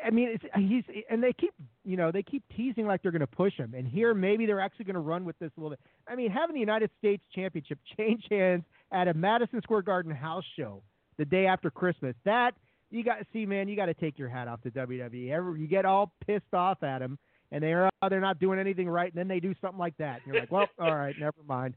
I 0.04 0.10
mean, 0.10 0.28
it's, 0.28 0.44
he's 0.56 0.84
and 1.08 1.22
they 1.22 1.32
keep 1.32 1.54
you 1.84 1.96
know 1.96 2.10
they 2.10 2.22
keep 2.22 2.42
teasing 2.56 2.86
like 2.86 3.02
they're 3.02 3.12
going 3.12 3.20
to 3.20 3.26
push 3.26 3.54
him, 3.54 3.74
and 3.74 3.86
here 3.86 4.14
maybe 4.14 4.46
they're 4.46 4.60
actually 4.60 4.84
going 4.84 4.94
to 4.94 5.00
run 5.00 5.24
with 5.24 5.38
this 5.38 5.50
a 5.56 5.60
little 5.60 5.70
bit. 5.70 5.80
I 6.08 6.14
mean, 6.14 6.30
having 6.30 6.54
the 6.54 6.60
United 6.60 6.90
States 6.98 7.22
Championship 7.34 7.78
change 7.98 8.24
hands 8.30 8.64
at 8.92 9.08
a 9.08 9.14
Madison 9.14 9.60
Square 9.62 9.82
Garden 9.82 10.12
house 10.12 10.44
show 10.58 10.82
the 11.18 11.24
day 11.24 11.46
after 11.46 11.70
Christmas 11.70 12.14
that 12.24 12.54
you 12.90 13.02
got 13.02 13.16
to 13.18 13.26
see, 13.32 13.44
man, 13.46 13.66
you 13.68 13.74
got 13.74 13.86
to 13.86 13.94
take 13.94 14.16
your 14.18 14.28
hat 14.28 14.46
off 14.46 14.62
to 14.62 14.70
WWE. 14.70 15.30
Every, 15.32 15.60
you 15.60 15.66
get 15.66 15.84
all 15.84 16.12
pissed 16.24 16.54
off 16.54 16.82
at 16.84 17.00
them, 17.00 17.18
and 17.50 17.62
they're 17.62 17.90
oh, 18.02 18.08
they're 18.08 18.20
not 18.20 18.38
doing 18.38 18.58
anything 18.60 18.88
right, 18.88 19.12
and 19.12 19.18
then 19.18 19.26
they 19.26 19.40
do 19.40 19.54
something 19.60 19.78
like 19.78 19.96
that. 19.98 20.20
And 20.24 20.32
you're 20.32 20.40
like, 20.42 20.52
well, 20.52 20.68
all 20.78 20.94
right, 20.94 21.14
never 21.18 21.34
mind. 21.48 21.74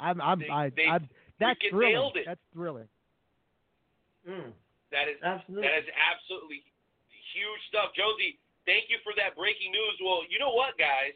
I'm, 0.00 0.20
I'm, 0.20 0.38
They- 0.40 0.48
I, 0.50 0.70
they 0.70 0.86
I'm 0.86 1.08
that's 1.38 1.58
thrilling. 1.70 1.92
nailed 1.94 2.16
it. 2.16 2.24
That's 2.26 2.40
thrilling. 2.52 2.88
Mm, 4.28 4.50
That 4.90 5.06
is 5.06 5.22
absolutely. 5.22 5.62
that 5.70 5.78
is 5.78 5.88
absolutely 5.94 6.62
huge 7.34 7.62
stuff, 7.70 7.94
Josie. 7.94 8.38
Thank 8.66 8.90
you 8.90 8.98
for 9.06 9.14
that 9.16 9.38
breaking 9.38 9.70
news. 9.70 9.96
Well, 10.02 10.26
you 10.28 10.38
know 10.42 10.50
what, 10.52 10.74
guys? 10.76 11.14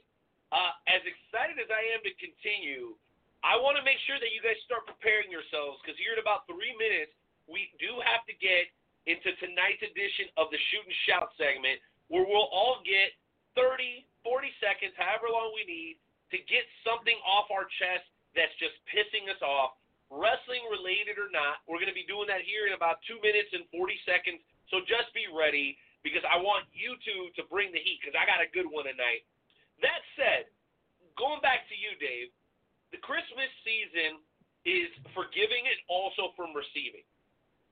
Uh, 0.53 0.77
as 0.85 1.01
excited 1.09 1.57
as 1.57 1.73
I 1.73 1.97
am 1.97 2.05
to 2.05 2.13
continue, 2.21 2.93
I 3.41 3.57
want 3.57 3.81
to 3.81 3.85
make 3.89 3.97
sure 4.05 4.21
that 4.21 4.31
you 4.37 4.45
guys 4.45 4.61
start 4.69 4.85
preparing 4.85 5.33
yourselves 5.33 5.81
because 5.81 5.97
here 5.97 6.13
in 6.13 6.21
about 6.21 6.45
three 6.45 6.77
minutes, 6.77 7.17
we 7.49 7.73
do 7.81 7.99
have 8.05 8.23
to 8.29 8.35
get 8.37 8.69
into 9.09 9.33
tonight's 9.41 9.83
edition 9.83 10.29
of 10.37 10.53
the 10.53 10.61
Shoot 10.71 10.85
and 10.85 10.99
Shout 11.09 11.33
segment 11.41 11.81
where 12.13 12.29
we'll 12.29 12.53
all 12.53 12.85
get 12.85 13.17
30, 13.57 14.05
40 14.21 14.53
seconds, 14.61 14.93
however 15.01 15.33
long 15.33 15.57
we 15.57 15.65
need, 15.65 15.97
to 16.31 16.39
get 16.45 16.69
something 16.85 17.17
off 17.25 17.49
our 17.49 17.65
chest 17.81 18.05
that's 18.37 18.53
just 18.61 18.77
pissing 18.93 19.29
us 19.33 19.41
off, 19.41 19.81
wrestling 20.13 20.65
related 20.69 21.17
or 21.17 21.33
not. 21.33 21.65
We're 21.65 21.81
going 21.81 21.93
to 21.93 21.97
be 21.97 22.05
doing 22.05 22.29
that 22.29 22.45
here 22.45 22.69
in 22.69 22.77
about 22.77 23.01
two 23.09 23.17
minutes 23.25 23.53
and 23.57 23.65
40 23.73 23.97
seconds. 24.05 24.45
So 24.69 24.85
just 24.85 25.09
be 25.17 25.29
ready 25.33 25.81
because 26.05 26.25
I 26.29 26.37
want 26.41 26.69
you 26.73 26.97
two 27.01 27.33
to 27.41 27.49
bring 27.49 27.73
the 27.73 27.81
heat 27.81 28.01
because 28.05 28.17
I 28.17 28.29
got 28.29 28.45
a 28.45 28.49
good 28.53 28.69
one 28.69 28.85
tonight. 28.89 29.25
That 29.83 30.03
said, 30.15 30.47
going 31.19 31.43
back 31.43 31.67
to 31.69 31.77
you, 31.77 31.99
Dave, 31.99 32.31
the 32.95 33.03
Christmas 33.03 33.51
season 33.67 34.23
is 34.63 34.89
forgiving 35.11 35.67
and 35.67 35.81
also 35.91 36.31
from 36.39 36.55
receiving. 36.55 37.03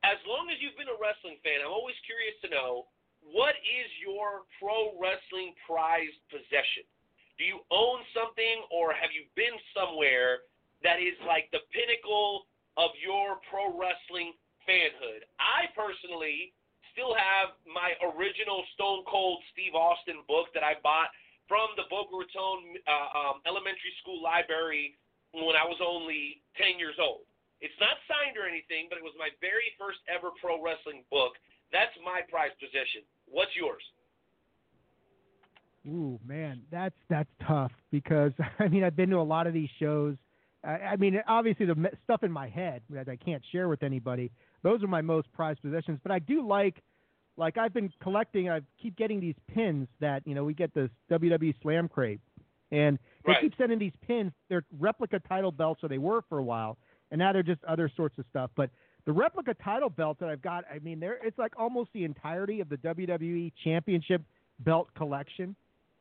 As 0.03 0.19
long 0.27 0.51
as 0.51 0.59
you've 0.59 0.77
been 0.81 0.91
a 0.91 0.99
wrestling 0.99 1.39
fan, 1.47 1.63
I'm 1.63 1.71
always 1.71 1.99
curious 2.03 2.35
to 2.43 2.49
know 2.51 2.91
what 3.21 3.55
is 3.63 3.89
your 4.01 4.49
pro 4.57 4.97
wrestling 4.97 5.53
prized 5.69 6.19
possession? 6.33 6.89
Do 7.37 7.45
you 7.45 7.61
own 7.69 8.01
something 8.17 8.65
or 8.73 8.97
have 8.97 9.13
you 9.13 9.29
been 9.37 9.55
somewhere 9.77 10.49
that 10.81 11.01
is 11.01 11.17
like 11.29 11.53
the 11.53 11.61
pinnacle 11.69 12.49
of 12.81 12.97
your 12.97 13.39
pro 13.53 13.77
wrestling 13.77 14.33
fanhood? 14.65 15.29
I 15.37 15.69
personally 15.77 16.57
still 16.97 17.13
have 17.13 17.55
my 17.69 17.93
original 18.01 18.65
Stone 18.73 19.05
Cold 19.05 19.45
Steve 19.53 19.77
Austin 19.77 20.25
book 20.25 20.49
that 20.57 20.65
I 20.65 20.81
bought 20.81 21.13
from 21.51 21.75
the 21.75 21.83
Boca 21.91 22.15
Raton 22.15 22.79
uh, 22.87 23.11
um, 23.11 23.37
Elementary 23.43 23.91
School 23.99 24.23
Library 24.23 24.95
when 25.35 25.59
I 25.59 25.67
was 25.67 25.83
only 25.83 26.39
10 26.55 26.79
years 26.79 26.95
old. 27.03 27.27
It's 27.59 27.75
not 27.83 27.99
signed 28.07 28.39
or 28.39 28.47
anything, 28.47 28.87
but 28.87 29.03
it 29.03 29.05
was 29.05 29.13
my 29.19 29.35
very 29.43 29.75
first 29.75 29.99
ever 30.07 30.31
pro 30.39 30.63
wrestling 30.63 31.03
book. 31.11 31.35
That's 31.75 31.93
my 32.07 32.23
prized 32.31 32.55
possession. 32.63 33.03
What's 33.27 33.51
yours? 33.59 33.83
Ooh, 35.87 36.21
man, 36.27 36.63
that's 36.71 36.95
that's 37.09 37.29
tough 37.47 37.73
because 37.91 38.33
I 38.59 38.69
mean 38.69 38.85
I've 38.85 38.97
been 38.97 39.11
to 39.11 39.19
a 39.19 39.27
lot 39.27 39.47
of 39.47 39.53
these 39.53 39.69
shows. 39.79 40.17
I, 40.63 40.95
I 40.95 40.97
mean, 40.97 41.21
obviously 41.27 41.67
the 41.67 41.91
stuff 42.05 42.23
in 42.23 42.31
my 42.31 42.49
head 42.49 42.83
that 42.91 43.09
I 43.09 43.17
can't 43.17 43.43
share 43.51 43.69
with 43.69 43.83
anybody. 43.83 44.31
Those 44.63 44.83
are 44.83 44.89
my 44.89 45.01
most 45.01 45.33
prized 45.33 45.63
possessions. 45.63 45.99
But 46.03 46.13
I 46.13 46.19
do 46.19 46.47
like, 46.47 46.83
like 47.41 47.59
I've 47.59 47.75
been 47.75 47.91
collecting. 48.01 48.49
I 48.49 48.61
keep 48.81 48.97
getting 48.97 49.19
these 49.19 49.35
pins 49.53 49.89
that 50.01 50.23
you 50.27 50.35
know 50.37 50.45
we 50.45 50.55
get 50.55 50.73
this 50.75 50.91
WWE 51.11 51.55
Slam 51.63 51.89
crate, 51.89 52.21
and 52.71 52.99
they 53.27 53.33
Right. 53.33 53.41
keep 53.43 53.55
sending 53.59 53.79
these 53.79 53.93
pins. 54.07 54.33
They're 54.49 54.65
replica 54.79 55.19
title 55.29 55.51
belts, 55.51 55.83
or 55.83 55.89
they 55.89 55.99
were 55.99 56.23
for 56.29 56.39
a 56.39 56.43
while, 56.45 56.79
and 57.11 57.19
now 57.19 57.33
they're 57.33 57.43
just 57.43 57.65
other 57.65 57.91
sorts 57.97 58.17
of 58.19 58.25
stuff. 58.31 58.51
But 58.55 58.71
the 59.07 59.13
replica 59.13 59.55
title 59.55 59.91
belt 59.91 60.19
that 60.21 60.29
I've 60.29 60.43
got, 60.43 60.65
I 60.73 60.79
mean, 60.79 61.01
they're 61.01 61.19
it's 61.25 61.39
like 61.39 61.59
almost 61.59 61.91
the 61.95 62.05
entirety 62.05 62.61
of 62.61 62.69
the 62.69 62.77
WWE 62.77 63.53
Championship 63.65 64.23
belt 64.61 64.89
collection. 64.95 65.57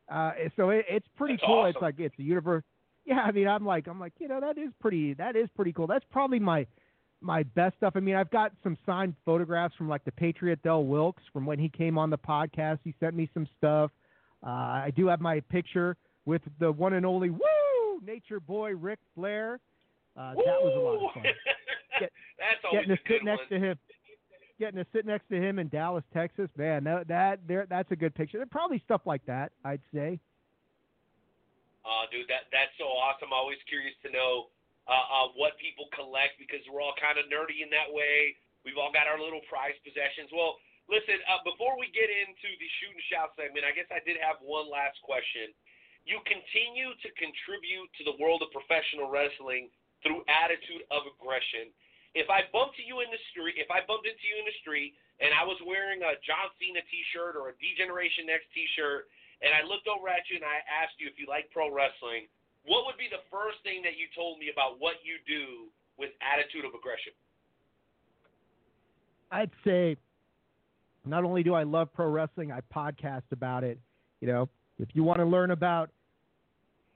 Uh, 0.08 0.32
so 0.56 0.70
it, 0.70 0.84
it's 0.88 1.06
pretty 1.16 1.34
That's 1.34 1.44
cool. 1.46 1.58
awesome. 1.60 1.70
It's 1.70 1.82
like 1.82 1.94
it's 1.98 2.18
a 2.18 2.22
universe. 2.22 2.64
Yeah, 3.06 3.20
I 3.20 3.32
mean, 3.32 3.48
I'm 3.48 3.64
like, 3.64 3.88
I'm 3.88 3.98
like, 3.98 4.12
you 4.18 4.28
know, 4.28 4.40
that 4.40 4.58
is 4.58 4.70
pretty. 4.80 5.14
That 5.14 5.34
is 5.34 5.48
pretty 5.56 5.72
cool. 5.72 5.86
That's 5.86 6.04
probably 6.10 6.38
my 6.38 6.66
my 7.20 7.42
best 7.42 7.76
stuff. 7.76 7.92
I 7.96 8.00
mean, 8.00 8.14
I've 8.16 8.30
got 8.30 8.52
some 8.62 8.76
signed 8.86 9.14
photographs 9.24 9.74
from 9.76 9.88
like 9.88 10.04
the 10.04 10.12
Patriot 10.12 10.62
Del 10.62 10.84
Wilkes 10.84 11.22
from 11.32 11.44
when 11.46 11.58
he 11.58 11.68
came 11.68 11.98
on 11.98 12.10
the 12.10 12.18
podcast. 12.18 12.78
He 12.84 12.94
sent 13.00 13.14
me 13.14 13.28
some 13.34 13.46
stuff. 13.58 13.90
Uh, 14.44 14.48
I 14.50 14.92
do 14.96 15.06
have 15.08 15.20
my 15.20 15.40
picture 15.40 15.96
with 16.24 16.42
the 16.60 16.72
one 16.72 16.94
and 16.94 17.04
only 17.04 17.30
Woo 17.30 18.00
Nature 18.04 18.40
Boy 18.40 18.74
Ric 18.74 18.98
Flair. 19.14 19.60
Uh, 20.16 20.30
that 20.34 20.36
was 20.38 20.74
a 20.76 20.80
lot 20.80 21.08
of 21.08 21.14
fun. 21.14 21.22
Get- 22.00 22.12
That's 22.38 22.72
Getting 22.72 22.88
to 22.88 22.98
sit 23.06 23.24
next 23.24 23.50
one. 23.50 23.60
to 23.60 23.66
him, 23.68 23.78
getting 24.58 24.78
to 24.82 24.86
sit 24.94 25.04
next 25.04 25.28
to 25.28 25.36
him 25.36 25.58
in 25.58 25.68
Dallas, 25.68 26.04
Texas. 26.14 26.48
Man, 26.56 26.84
that 26.84 27.08
that 27.08 27.40
there 27.46 27.66
that's 27.68 27.90
a 27.92 27.96
good 27.96 28.14
picture. 28.14 28.42
Probably 28.50 28.80
stuff 28.86 29.02
like 29.04 29.24
that, 29.26 29.52
I'd 29.64 29.82
say. 29.92 30.18
Uh, 31.84 32.04
dude, 32.10 32.28
that 32.28 32.48
that's 32.52 32.72
so 32.78 32.84
awesome. 32.84 33.28
Always 33.32 33.58
curious 33.68 33.94
to 34.04 34.10
know 34.12 34.46
uh, 34.88 34.92
uh, 34.92 35.26
what 35.36 35.58
people 35.60 35.90
collect 35.92 36.40
because 36.40 36.62
we're 36.68 36.80
all 36.80 36.96
kind 36.96 37.20
of 37.20 37.28
nerdy 37.28 37.60
in 37.60 37.70
that 37.74 37.88
way. 37.90 38.36
We've 38.64 38.76
all 38.76 38.92
got 38.92 39.08
our 39.08 39.16
little 39.16 39.40
prized 39.48 39.80
possessions. 39.84 40.28
Well, 40.32 40.60
listen, 40.88 41.16
uh, 41.28 41.40
before 41.44 41.80
we 41.80 41.88
get 41.92 42.08
into 42.08 42.48
the 42.60 42.68
shoot 42.80 42.92
and 42.92 43.04
shout 43.08 43.32
segment, 43.36 43.64
I 43.64 43.72
guess 43.72 43.88
I 43.88 44.04
did 44.04 44.20
have 44.20 44.40
one 44.44 44.68
last 44.68 45.00
question. 45.00 45.52
You 46.04 46.20
continue 46.24 46.92
to 46.96 47.08
contribute 47.16 47.88
to 48.00 48.02
the 48.08 48.16
world 48.16 48.40
of 48.40 48.52
professional 48.52 49.08
wrestling 49.08 49.68
through 50.00 50.24
attitude 50.28 50.84
of 50.88 51.04
aggression. 51.04 51.72
If 52.16 52.26
I 52.26 52.48
bumped 52.50 52.80
you 52.80 53.04
in 53.04 53.08
the 53.12 53.22
street, 53.30 53.60
if 53.60 53.70
I 53.70 53.84
bumped 53.86 54.08
into 54.08 54.24
you 54.26 54.36
in 54.40 54.48
the 54.48 54.58
street 54.64 54.96
and 55.22 55.30
I 55.30 55.44
was 55.46 55.60
wearing 55.62 56.02
a 56.02 56.18
John 56.24 56.50
Cena 56.58 56.82
T-shirt 56.88 57.36
or 57.38 57.52
a 57.52 57.58
D-Generation 57.60 58.26
X 58.26 58.42
T-shirt, 58.50 59.06
and 59.44 59.54
I 59.54 59.62
looked 59.62 59.86
over 59.86 60.10
at 60.10 60.26
you 60.26 60.40
and 60.40 60.48
I 60.48 60.64
asked 60.66 60.98
you 60.98 61.06
if 61.06 61.20
you 61.20 61.30
like 61.30 61.52
pro 61.54 61.70
wrestling, 61.70 62.26
what 62.66 62.86
would 62.86 62.98
be 62.98 63.08
the 63.10 63.22
first 63.30 63.58
thing 63.62 63.82
that 63.82 63.96
you 63.96 64.06
told 64.14 64.38
me 64.38 64.50
about 64.52 64.78
what 64.78 64.94
you 65.02 65.16
do 65.26 65.68
with 65.98 66.10
attitude 66.20 66.64
of 66.64 66.72
aggression? 66.74 67.12
I'd 69.30 69.50
say 69.64 69.96
not 71.06 71.24
only 71.24 71.42
do 71.42 71.54
I 71.54 71.62
love 71.62 71.92
pro 71.92 72.08
wrestling, 72.08 72.52
I 72.52 72.60
podcast 72.74 73.22
about 73.32 73.64
it. 73.64 73.78
You 74.20 74.28
know, 74.28 74.48
if 74.78 74.88
you 74.92 75.02
want 75.02 75.18
to 75.18 75.24
learn 75.24 75.50
about 75.50 75.90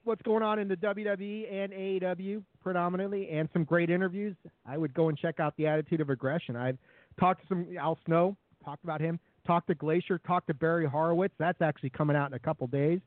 what's 0.03 0.21
going 0.21 0.43
on 0.43 0.59
in 0.59 0.67
the 0.67 0.75
WWE 0.75 1.51
and 1.51 1.73
AEW 1.73 2.43
predominantly 2.61 3.29
and 3.29 3.49
some 3.53 3.63
great 3.63 3.89
interviews, 3.89 4.35
I 4.65 4.77
would 4.77 4.93
go 4.93 5.09
and 5.09 5.17
check 5.17 5.39
out 5.39 5.55
the 5.57 5.65
Attitude 5.65 6.01
of 6.01 6.09
Aggression. 6.09 6.55
I've 6.55 6.77
talked 7.19 7.41
to 7.41 7.47
some 7.47 7.67
Al 7.79 7.97
Snow, 8.05 8.35
talked 8.63 8.83
about 8.83 9.01
him, 9.01 9.19
talked 9.47 9.67
to 9.67 9.75
Glacier, 9.75 10.19
talked 10.19 10.47
to 10.47 10.53
Barry 10.53 10.85
Horowitz. 10.85 11.33
That's 11.39 11.61
actually 11.61 11.89
coming 11.89 12.15
out 12.15 12.27
in 12.27 12.33
a 12.33 12.39
couple 12.39 12.67
days. 12.67 12.99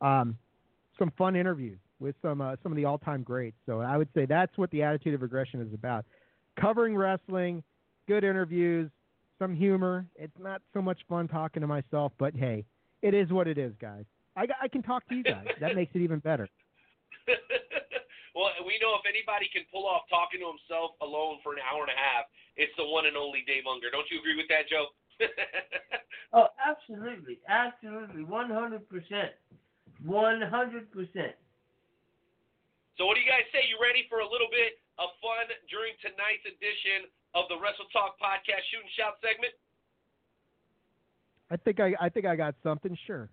Um, 0.00 0.36
some 0.98 1.12
fun 1.18 1.34
interviews 1.34 1.78
with 2.00 2.14
some 2.22 2.40
uh, 2.40 2.56
some 2.62 2.72
of 2.72 2.76
the 2.76 2.84
all-time 2.84 3.22
greats. 3.22 3.56
So 3.66 3.80
I 3.80 3.96
would 3.96 4.08
say 4.14 4.26
that's 4.26 4.56
what 4.56 4.70
the 4.70 4.82
Attitude 4.82 5.14
of 5.14 5.22
Aggression 5.22 5.60
is 5.60 5.72
about. 5.72 6.04
Covering 6.60 6.96
wrestling, 6.96 7.62
good 8.08 8.24
interviews, 8.24 8.90
some 9.38 9.54
humor. 9.54 10.06
It's 10.16 10.38
not 10.38 10.62
so 10.72 10.80
much 10.80 10.98
fun 11.08 11.28
talking 11.28 11.60
to 11.60 11.66
myself, 11.66 12.12
but 12.18 12.34
hey, 12.34 12.64
it 13.02 13.14
is 13.14 13.30
what 13.30 13.46
it 13.48 13.58
is, 13.58 13.72
guys. 13.80 14.04
I, 14.36 14.46
I 14.62 14.68
can 14.68 14.82
talk 14.82 15.06
to 15.08 15.14
you 15.14 15.22
guys. 15.22 15.46
That 15.60 15.74
makes 15.74 15.94
it 15.94 16.00
even 16.00 16.18
better. 16.18 16.48
well, 18.34 18.52
we 18.66 18.78
know 18.80 18.94
if 19.00 19.04
anybody 19.08 19.48
can 19.52 19.62
pull 19.72 19.86
off 19.86 20.02
talking 20.10 20.40
to 20.40 20.48
himself 20.52 20.92
alone 21.00 21.38
for 21.42 21.52
an 21.52 21.60
hour 21.64 21.80
and 21.80 21.92
a 21.92 21.96
half, 21.96 22.28
it's 22.56 22.72
the 22.76 22.84
one 22.84 23.06
and 23.06 23.16
only 23.16 23.44
Dave 23.46 23.64
Ungar. 23.64 23.90
Don't 23.92 24.06
you 24.10 24.20
agree 24.20 24.36
with 24.36 24.48
that, 24.48 24.68
Joe? 24.68 24.92
Oh, 26.32 26.48
absolutely, 26.66 27.38
absolutely, 27.48 28.24
one 28.24 28.50
hundred 28.50 28.88
percent, 28.88 29.32
one 30.04 30.42
hundred 30.42 30.90
percent. 30.90 31.32
So, 32.96 33.04
what 33.04 33.14
do 33.16 33.20
you 33.20 33.28
guys 33.28 33.44
say? 33.52 33.68
You 33.68 33.76
ready 33.76 34.08
for 34.08 34.24
a 34.24 34.28
little 34.28 34.48
bit 34.48 34.80
of 34.96 35.12
fun 35.20 35.52
during 35.68 35.92
tonight's 36.00 36.44
edition 36.48 37.04
of 37.36 37.44
the 37.52 37.60
Wrestle 37.60 37.88
Talk 37.92 38.16
Podcast 38.16 38.64
Shoot 38.72 38.80
and 38.80 38.94
Shout 38.96 39.20
segment? 39.20 39.52
I 41.52 41.56
think 41.60 41.76
I 41.78 41.92
I 42.00 42.08
think 42.08 42.24
I 42.24 42.34
got 42.34 42.56
something. 42.64 42.96
Sure. 43.04 43.28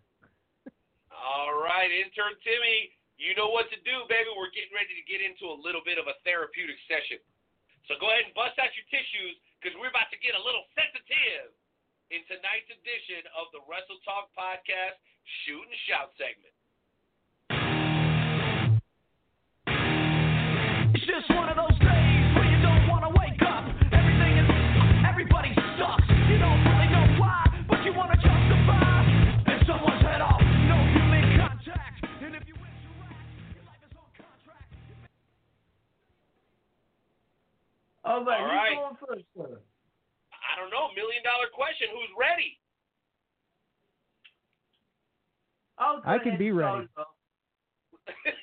All 1.16 1.55
right, 1.55 1.88
intern 1.88 2.36
Timmy, 2.43 2.91
you 3.16 3.32
know 3.39 3.47
what 3.47 3.72
to 3.72 3.80
do, 3.88 3.95
baby. 4.11 4.28
We're 4.36 4.51
getting 4.51 4.76
ready 4.76 4.91
to 4.99 5.05
get 5.07 5.24
into 5.24 5.47
a 5.47 5.55
little 5.55 5.80
bit 5.86 5.95
of 5.95 6.11
a 6.11 6.20
therapeutic 6.28 6.76
session. 6.91 7.24
So 7.88 7.95
go 7.99 8.11
ahead 8.11 8.28
and 8.28 8.36
bust 8.36 8.59
out 8.59 8.72
your 8.76 8.88
tissues 8.91 9.39
because 9.59 9.76
we're 9.80 9.91
about 9.91 10.11
to 10.11 10.20
get 10.20 10.36
a 10.36 10.43
little 10.43 10.68
sensitive 10.76 11.55
in 12.11 12.20
tonight's 12.28 12.68
edition 12.68 13.24
of 13.39 13.47
the 13.55 13.64
Wrestle 13.64 13.99
Talk 14.03 14.28
Podcast 14.36 14.99
Shoot 15.43 15.64
and 15.64 15.80
Shout 15.88 16.11
segment. 16.20 16.51
Just 21.14 21.30
one 21.38 21.45
of 21.45 21.53
those 21.53 21.78
days 21.78 22.26
where 22.34 22.49
you 22.49 22.57
don't 22.66 22.89
want 22.89 23.05
to 23.05 23.11
wake 23.14 23.38
up. 23.45 23.61
Everything 23.93 24.34
is, 24.34 24.49
everybody 25.05 25.53
sucks. 25.78 26.09
You 26.26 26.41
don't 26.41 26.57
really 26.66 26.89
know 26.89 27.05
why, 27.22 27.45
but 27.70 27.86
you 27.86 27.93
want 27.93 28.09
to 28.09 28.18
justify. 28.18 29.05
And 29.45 29.61
someone's 29.70 30.01
head 30.01 30.26
off, 30.26 30.41
oh, 30.41 30.70
no 30.74 30.78
human 30.89 31.38
contact. 31.38 32.01
And 32.18 32.34
if 32.34 32.49
you 32.49 32.57
interact, 32.57 33.30
your 33.53 33.61
life 33.61 33.84
is 33.86 33.93
on 33.93 34.09
contract. 34.18 34.74
All 38.09 38.26
right, 38.26 38.41
All 38.41 38.49
who's 38.49 38.57
right. 38.57 38.74
going 38.74 38.97
first, 39.05 39.26
sir? 39.38 39.61
I 40.34 40.57
question 41.53 41.88
who's 41.93 42.09
ready. 42.18 42.57
Oh, 45.78 46.01
I 46.05 46.18
can 46.18 46.38
be 46.38 46.51
ready. 46.51 46.88
Jojo. 46.97 47.12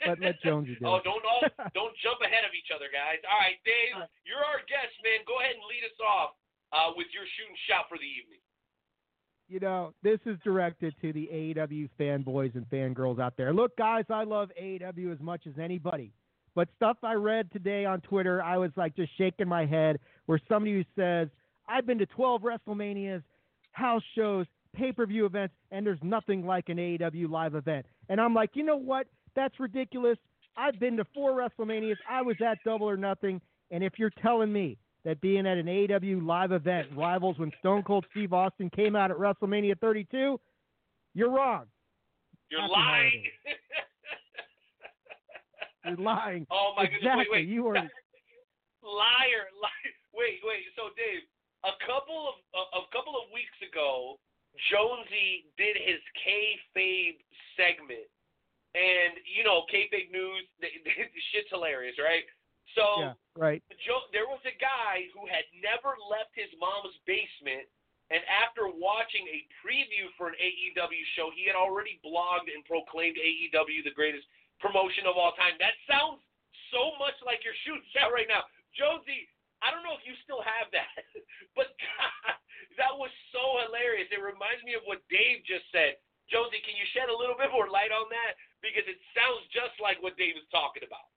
But 0.06 0.20
let 0.20 0.40
Jonesy 0.42 0.76
do 0.76 0.86
oh, 0.86 1.00
don't 1.04 1.24
all 1.24 1.42
don't 1.78 1.94
jump 2.02 2.20
ahead 2.24 2.44
of 2.44 2.52
each 2.56 2.72
other, 2.74 2.88
guys. 2.92 3.20
All 3.28 3.38
right, 3.38 3.56
Dave, 3.64 3.96
you're 4.24 4.42
our 4.42 4.60
guest, 4.66 4.92
man. 5.04 5.24
Go 5.26 5.40
ahead 5.40 5.56
and 5.56 5.64
lead 5.68 5.84
us 5.86 5.98
off 6.00 6.36
uh, 6.72 6.90
with 6.96 7.08
your 7.12 7.24
shoot 7.36 7.48
and 7.48 7.60
shout 7.68 7.86
for 7.88 7.98
the 7.98 8.08
evening. 8.08 8.40
you 9.48 9.60
know, 9.60 9.92
this 10.02 10.20
is 10.26 10.38
directed 10.44 10.94
to 11.02 11.12
the 11.12 11.28
AEW 11.32 11.88
fanboys 11.98 12.54
and 12.54 12.68
fangirls 12.70 13.20
out 13.20 13.36
there. 13.36 13.52
Look, 13.52 13.76
guys, 13.76 14.04
I 14.08 14.24
love 14.24 14.50
AEW 14.60 15.12
as 15.12 15.20
much 15.20 15.46
as 15.46 15.54
anybody. 15.58 16.12
But 16.54 16.68
stuff 16.76 16.98
I 17.02 17.14
read 17.14 17.50
today 17.52 17.84
on 17.84 18.00
Twitter, 18.00 18.42
I 18.42 18.58
was 18.58 18.70
like 18.76 18.96
just 18.96 19.16
shaking 19.16 19.48
my 19.48 19.66
head 19.66 19.98
where 20.26 20.40
somebody 20.48 20.72
who 20.72 20.84
says, 21.00 21.28
I've 21.68 21.86
been 21.86 21.98
to 21.98 22.06
12 22.06 22.42
WrestleManias, 22.42 23.22
house 23.72 24.02
shows, 24.16 24.46
pay 24.74 24.92
per 24.92 25.06
view 25.06 25.26
events, 25.26 25.54
and 25.70 25.86
there's 25.86 26.02
nothing 26.02 26.44
like 26.44 26.68
an 26.68 26.78
AEW 26.78 27.30
live 27.30 27.54
event. 27.54 27.86
And 28.08 28.20
I'm 28.20 28.34
like, 28.34 28.50
you 28.54 28.64
know 28.64 28.76
what? 28.76 29.06
That's 29.34 29.58
ridiculous. 29.60 30.18
I've 30.56 30.78
been 30.80 30.96
to 30.96 31.04
four 31.14 31.32
WrestleManias. 31.32 31.96
I 32.08 32.22
was 32.22 32.36
at 32.44 32.58
Double 32.64 32.88
or 32.88 32.96
Nothing. 32.96 33.40
And 33.70 33.84
if 33.84 33.98
you're 33.98 34.12
telling 34.22 34.52
me 34.52 34.76
that 35.04 35.20
being 35.20 35.46
at 35.46 35.56
an 35.56 35.66
AEW 35.66 36.26
live 36.26 36.52
event 36.52 36.88
rivals 36.96 37.38
when 37.38 37.52
Stone 37.60 37.84
Cold 37.84 38.04
Steve 38.10 38.32
Austin 38.32 38.68
came 38.70 38.96
out 38.96 39.10
at 39.10 39.16
WrestleMania 39.16 39.78
32, 39.80 40.38
you're 41.14 41.30
wrong. 41.30 41.64
You're 42.50 42.60
Happy 42.60 42.72
lying. 42.72 43.24
You're 45.86 45.96
lying. 45.96 46.46
oh 46.50 46.74
my 46.76 46.84
goodness! 46.84 47.00
exactly. 47.00 47.26
Wait, 47.32 47.48
wait. 47.48 47.48
You 47.48 47.66
are. 47.68 47.74
liar, 48.84 49.48
liar. 49.56 49.92
Wait, 50.12 50.44
wait. 50.44 50.68
So, 50.76 50.92
Dave, 50.92 51.24
a 51.64 51.72
couple 51.88 52.28
of 52.28 52.36
a, 52.52 52.84
a 52.84 52.88
couple 52.92 53.16
of 53.16 53.32
weeks 53.32 53.56
ago, 53.64 54.20
Jonesy 54.68 55.48
did 55.56 55.80
his 55.80 56.02
kayfabe 56.20 57.24
segment, 57.56 58.08
and 58.74 59.18
you 59.26 59.42
know, 59.42 59.66
kayfabe 59.66 60.10
news, 60.14 60.46
the, 60.62 60.70
the 60.86 61.22
shit's 61.34 61.50
hilarious, 61.50 61.98
right? 61.98 62.24
So, 62.78 62.84
Yeah. 63.02 63.14
Right. 63.38 63.62
Joe, 63.86 64.10
there 64.10 64.26
was 64.26 64.42
a 64.46 64.54
guy 64.58 65.06
who 65.14 65.26
had 65.26 65.46
never 65.58 65.96
left 66.10 66.34
his 66.34 66.50
mom's 66.58 66.94
basement, 67.06 67.66
and 68.10 68.20
after 68.26 68.66
watching 68.66 69.22
a 69.30 69.46
preview 69.62 70.10
for 70.18 70.30
an 70.30 70.36
AEW 70.38 71.04
show, 71.14 71.30
he 71.30 71.46
had 71.46 71.54
already 71.54 72.02
blogged 72.02 72.50
and 72.50 72.62
proclaimed 72.66 73.18
AEW 73.18 73.86
the 73.86 73.94
greatest 73.94 74.26
promotion 74.58 75.06
of 75.06 75.14
all 75.14 75.32
time. 75.38 75.54
That 75.62 75.78
sounds 75.86 76.20
so 76.74 76.94
much 76.98 77.14
like 77.22 77.42
your 77.46 77.54
shoot 77.66 77.80
shout 77.94 78.10
right 78.10 78.28
now, 78.28 78.46
Josie. 78.74 79.30
I 79.62 79.70
don't 79.70 79.86
know 79.86 79.94
if 79.94 80.04
you 80.04 80.16
still 80.26 80.42
have 80.42 80.72
that, 80.74 80.90
but 81.58 81.70
God, 81.78 82.34
that 82.82 82.94
was 82.94 83.12
so 83.30 83.62
hilarious. 83.66 84.10
It 84.10 84.20
reminds 84.20 84.66
me 84.66 84.74
of 84.74 84.82
what 84.90 85.06
Dave 85.06 85.46
just 85.46 85.70
said. 85.70 86.02
Josie, 86.30 86.62
can 86.62 86.78
you 86.78 86.86
shed 86.94 87.10
a 87.10 87.16
little 87.16 87.34
bit 87.34 87.50
more 87.50 87.66
light 87.66 87.90
on 87.90 88.06
that 88.10 88.38
because 88.62 88.84
it 88.86 89.00
sounds 89.16 89.44
just 89.52 89.76
like 89.80 90.00
what 90.00 90.16
Dave 90.16 90.36
is 90.36 90.46
talking 90.52 90.84
about. 90.86 91.08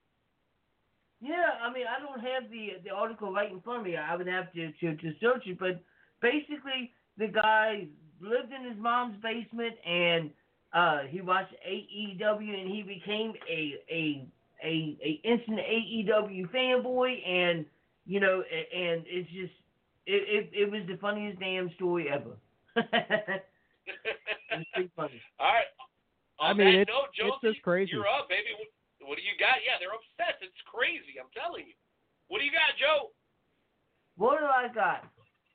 Yeah, 1.23 1.55
I 1.63 1.71
mean, 1.71 1.85
I 1.87 2.03
don't 2.03 2.19
have 2.19 2.51
the 2.51 2.83
the 2.83 2.91
article 2.91 3.31
right 3.31 3.51
in 3.51 3.61
front 3.61 3.79
of 3.79 3.85
me. 3.85 3.95
I 3.95 4.15
would 4.15 4.27
have 4.27 4.51
to 4.53 4.71
to, 4.71 4.95
to 4.95 5.13
search 5.21 5.47
it, 5.47 5.59
but 5.59 5.81
basically, 6.21 6.91
the 7.17 7.27
guy 7.27 7.87
lived 8.19 8.51
in 8.51 8.67
his 8.67 8.77
mom's 8.77 9.15
basement 9.21 9.75
and 9.85 10.31
uh, 10.73 11.03
he 11.09 11.21
watched 11.21 11.53
AEW 11.67 12.59
and 12.59 12.71
he 12.71 12.81
became 12.81 13.33
a 13.49 13.79
a 13.89 14.27
a 14.63 14.97
a 15.03 15.21
instant 15.23 15.59
AEW 15.59 16.49
fanboy, 16.49 17.27
and 17.27 17.65
you 18.05 18.19
know, 18.19 18.41
and 18.41 19.03
it's 19.07 19.29
just 19.29 19.53
it 20.05 20.49
it, 20.53 20.63
it 20.63 20.71
was 20.71 20.81
the 20.87 20.97
funniest 20.97 21.39
damn 21.39 21.71
story 21.75 22.09
ever. 22.09 22.31
it's 22.75 24.69
pretty 24.73 24.91
funny. 24.95 25.21
All 25.39 25.53
right. 25.53 25.65
On 26.43 26.51
I 26.51 26.53
mean, 26.53 26.67
that 26.75 26.81
it's- 26.83 26.91
note, 26.91 27.15
it's 27.15 27.41
just 27.55 27.61
crazy. 27.63 27.91
you're 27.95 28.07
up, 28.07 28.27
baby. 28.27 28.51
What, 28.59 28.67
what 29.07 29.15
do 29.15 29.23
you 29.23 29.35
got? 29.39 29.63
Yeah, 29.63 29.79
they're 29.79 29.95
obsessed. 29.95 30.43
It's 30.43 30.59
crazy. 30.67 31.15
I'm 31.19 31.31
telling 31.31 31.67
you. 31.71 31.75
What 32.27 32.39
do 32.39 32.45
you 32.45 32.51
got, 32.51 32.75
Joe? 32.75 33.11
What 34.19 34.39
do 34.39 34.45
I 34.45 34.67
got? 34.73 35.07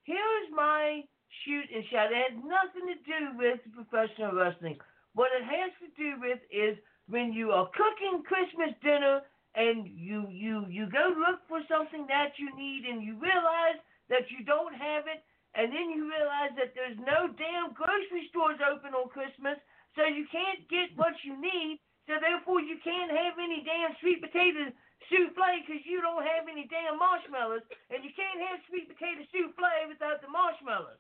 Here's 0.04 0.48
my 0.52 1.04
shoot 1.44 1.68
and 1.68 1.84
shout. 1.92 2.08
It 2.12 2.32
has 2.32 2.36
nothing 2.40 2.88
to 2.88 2.96
do 3.04 3.20
with 3.36 3.60
professional 3.76 4.32
wrestling. 4.32 4.80
What 5.12 5.28
it 5.36 5.44
has 5.44 5.70
to 5.84 5.88
do 6.00 6.16
with 6.20 6.40
is 6.50 6.76
when 7.08 7.32
you 7.32 7.52
are 7.52 7.68
cooking 7.76 8.24
Christmas 8.24 8.72
dinner 8.82 9.20
and 9.54 9.86
you 9.88 10.28
you 10.28 10.64
you 10.68 10.88
go 10.88 11.12
look 11.16 11.40
for 11.48 11.60
something 11.68 12.06
that 12.08 12.36
you 12.40 12.48
need 12.56 12.84
and 12.84 13.02
you 13.02 13.16
realize 13.20 13.80
that 14.08 14.28
you 14.32 14.44
don't 14.44 14.74
have 14.74 15.04
it 15.08 15.24
and 15.56 15.72
then 15.72 15.90
you 15.90 16.04
realize 16.08 16.52
that 16.56 16.72
there's 16.76 16.96
no 17.00 17.28
damn 17.36 17.72
grocery 17.72 18.28
stores 18.28 18.60
open 18.60 18.92
on 18.94 19.08
Christmas 19.08 19.56
so 19.98 20.06
you 20.06 20.30
can't 20.30 20.62
get 20.70 20.94
what 20.94 21.18
you 21.26 21.34
need 21.34 21.82
so 22.08 22.16
therefore 22.22 22.64
you 22.64 22.80
can't 22.80 23.12
have 23.12 23.36
any 23.36 23.60
damn 23.66 23.92
sweet 24.00 24.24
potato 24.24 24.72
souffle 25.12 25.60
because 25.60 25.84
you 25.84 26.00
don't 26.00 26.24
have 26.24 26.48
any 26.48 26.64
damn 26.72 26.96
marshmallows, 26.96 27.68
and 27.92 28.00
you 28.00 28.12
can't 28.16 28.40
have 28.48 28.64
sweet 28.64 28.88
potato 28.88 29.28
souffle 29.28 29.92
without 29.92 30.24
the 30.24 30.30
marshmallows. 30.32 30.96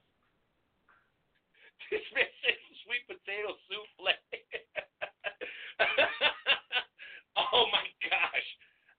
This 1.88 2.04
man 2.14 2.28
sweet 2.84 3.08
potato 3.08 3.56
souffle. 3.72 4.12
oh 7.40 7.64
my 7.72 7.88
gosh. 8.04 8.48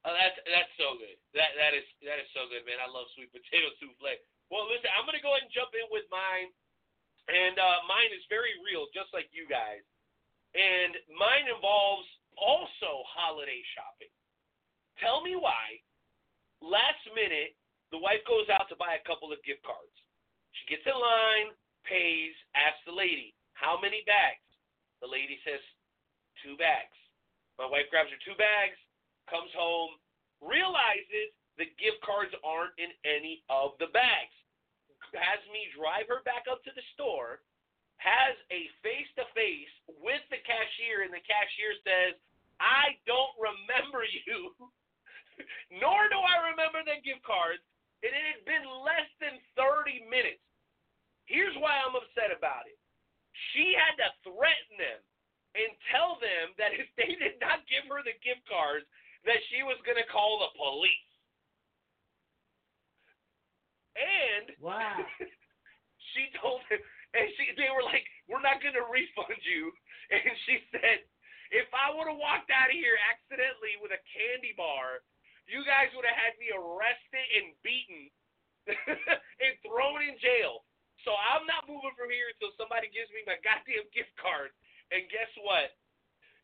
Oh, 0.07 0.15
that's 0.17 0.41
that's 0.49 0.73
so 0.81 0.97
good. 0.97 1.13
That 1.37 1.53
that 1.61 1.77
is 1.77 1.85
that 2.09 2.17
is 2.17 2.29
so 2.33 2.49
good, 2.49 2.65
man. 2.65 2.81
I 2.81 2.89
love 2.89 3.05
sweet 3.13 3.29
potato 3.29 3.69
souffle. 3.77 4.17
Well, 4.49 4.65
listen, 4.65 4.89
I'm 4.97 5.05
gonna 5.05 5.21
go 5.21 5.37
ahead 5.37 5.45
and 5.45 5.53
jump 5.53 5.77
in 5.77 5.85
with 5.93 6.09
mine, 6.09 6.49
and 7.29 7.55
uh, 7.61 7.85
mine 7.85 8.09
is 8.09 8.25
very 8.25 8.57
real, 8.65 8.89
just 8.89 9.13
like 9.13 9.29
you 9.29 9.45
guys. 9.45 9.85
And 10.57 10.97
mine 11.13 11.45
involves 11.45 12.09
also 12.33 13.05
holiday 13.05 13.61
shopping. 13.77 14.09
Tell 14.97 15.21
me 15.21 15.37
why. 15.37 15.77
Last 16.59 16.99
minute, 17.13 17.53
the 17.93 18.01
wife 18.01 18.25
goes 18.25 18.49
out 18.49 18.67
to 18.73 18.77
buy 18.81 18.97
a 18.97 19.05
couple 19.05 19.29
of 19.29 19.39
gift 19.45 19.61
cards. 19.61 19.93
She 20.57 20.75
gets 20.75 20.83
in 20.89 20.97
line, 20.97 21.53
pays, 21.85 22.33
asks 22.57 22.81
the 22.89 22.93
lady, 22.93 23.37
how 23.53 23.77
many 23.77 24.01
bags? 24.09 24.43
The 24.99 25.07
lady 25.07 25.37
says, 25.45 25.61
two 26.41 26.57
bags. 26.57 26.95
My 27.61 27.67
wife 27.67 27.87
grabs 27.91 28.11
her 28.11 28.21
two 28.23 28.35
bags, 28.39 28.75
comes 29.29 29.51
home, 29.53 29.99
realizes 30.41 31.31
the 31.59 31.67
gift 31.75 31.99
cards 32.03 32.31
aren't 32.41 32.75
in 32.79 32.91
any 33.03 33.43
of 33.51 33.75
the 33.83 33.91
bags. 33.91 34.35
Has 35.15 35.41
me 35.49 35.69
drive 35.73 36.09
her 36.09 36.21
back 36.25 36.45
up 36.49 36.61
to 36.65 36.73
the 36.73 36.85
store, 36.93 37.41
has 37.99 38.35
a 38.53 38.69
face 38.79 39.09
to 39.19 39.25
face 39.35 39.73
with 39.99 40.23
the 40.31 40.39
cashier, 40.47 41.03
and 41.03 41.11
the 41.11 41.23
cashier 41.25 41.75
says, 41.83 42.15
I 42.59 42.95
don't 43.07 43.35
remember 43.39 44.03
you, 44.27 44.55
nor 45.79 45.99
do 46.11 46.19
I 46.19 46.51
remember 46.51 46.83
the 46.83 46.99
gift 47.03 47.23
cards. 47.23 47.63
And 47.99 48.15
it 48.15 48.25
had 48.31 48.43
been 48.47 48.63
less 48.87 49.09
than 49.19 49.35
30 49.59 50.07
minutes. 50.07 50.39
Here's 51.27 51.55
why 51.59 51.83
I'm 51.83 51.99
upset 51.99 52.31
about 52.31 52.63
it. 52.63 52.79
She 53.51 53.75
had 53.75 53.99
to 53.99 54.09
threaten 54.23 54.75
them 54.79 54.99
and 55.59 55.69
tell 55.91 56.15
them 56.23 56.55
that 56.55 56.71
if 56.79 56.87
they 56.95 57.19
did 57.19 57.39
not 57.43 57.67
give 57.67 57.87
her 57.91 57.99
the 58.03 58.15
gift 58.23 58.47
cards, 58.47 58.87
that 59.27 59.43
she 59.51 59.67
was 59.67 59.75
going 59.83 59.99
to 59.99 60.07
call 60.07 60.39
the 60.39 60.55
police. 60.55 61.08
And 63.99 64.55
Wow. 64.63 65.03
she 66.15 66.31
told 66.39 66.63
him, 66.71 66.79
and 67.13 67.27
she 67.35 67.51
they 67.59 67.67
were 67.69 67.83
like, 67.83 68.07
"We're 68.31 68.41
not 68.43 68.63
going 68.63 68.75
to 68.79 68.87
refund 68.87 69.39
you." 69.43 69.71
And 70.09 70.33
she 70.49 70.57
said, 70.73 71.05
"If 71.53 71.69
I 71.69 71.93
would 71.93 72.09
have 72.09 72.17
walked 72.17 72.49
out 72.49 72.73
of 72.73 72.77
here 72.79 72.97
accidentally 73.13 73.77
with 73.77 73.93
a 73.93 74.01
candy 74.09 74.57
bar, 74.57 75.05
you 75.45 75.61
guys 75.69 75.93
would 75.93 76.01
have 76.07 76.17
had 76.17 76.33
me 76.41 76.49
arrested 76.49 77.25
and 77.37 77.53
beaten 77.61 78.09
and 79.45 79.53
thrown 79.61 80.01
in 80.01 80.17
jail. 80.17 80.65
So 81.05 81.13
I'm 81.13 81.45
not 81.45 81.69
moving 81.69 81.93
from 81.93 82.09
here 82.09 82.33
until 82.33 82.49
somebody 82.57 82.89
gives 82.89 83.13
me 83.13 83.21
my 83.29 83.37
goddamn 83.45 83.85
gift 83.93 84.15
card." 84.17 84.49
And 84.89 85.05
guess 85.13 85.29
what? 85.45 85.77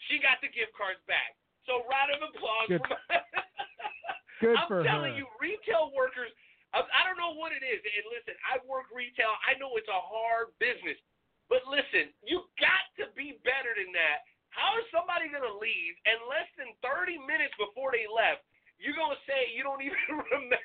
She 0.06 0.22
got 0.22 0.38
the 0.46 0.54
gift 0.54 0.78
cards 0.78 1.02
back. 1.10 1.34
So 1.66 1.82
round 1.90 2.14
of 2.14 2.22
applause 2.30 2.70
Good. 2.70 2.86
for 2.86 2.98
Good 4.46 4.58
I'm 4.62 4.68
for 4.70 4.86
telling 4.86 5.18
her. 5.18 5.26
you, 5.26 5.26
retail 5.42 5.90
workers. 5.98 6.30
I, 6.76 7.08
don't 7.08 7.16
know 7.16 7.32
what 7.40 7.56
it 7.56 7.64
is. 7.64 7.80
And 7.80 8.06
listen, 8.12 8.36
I've 8.52 8.68
worked 8.68 8.92
retail. 8.92 9.32
I 9.48 9.56
know 9.56 9.80
it's 9.80 9.88
a 9.88 9.96
hard 9.96 10.52
business. 10.60 11.00
But 11.48 11.64
listen, 11.72 12.12
you 12.26 12.44
got 12.60 12.84
to 13.00 13.08
be 13.16 13.40
better 13.48 13.72
than 13.80 13.96
that. 13.96 14.28
How 14.52 14.76
is 14.80 14.88
somebody 14.92 15.32
going 15.32 15.46
to 15.46 15.56
leave 15.56 15.96
and 16.04 16.20
less 16.28 16.48
than 16.60 16.76
30 16.84 17.22
minutes 17.24 17.56
before 17.56 17.96
they 17.96 18.08
left, 18.12 18.44
you're 18.76 18.98
going 18.98 19.16
to 19.16 19.24
say 19.24 19.56
you 19.56 19.64
don't 19.64 19.80
even 19.88 20.00
remember? 20.12 20.60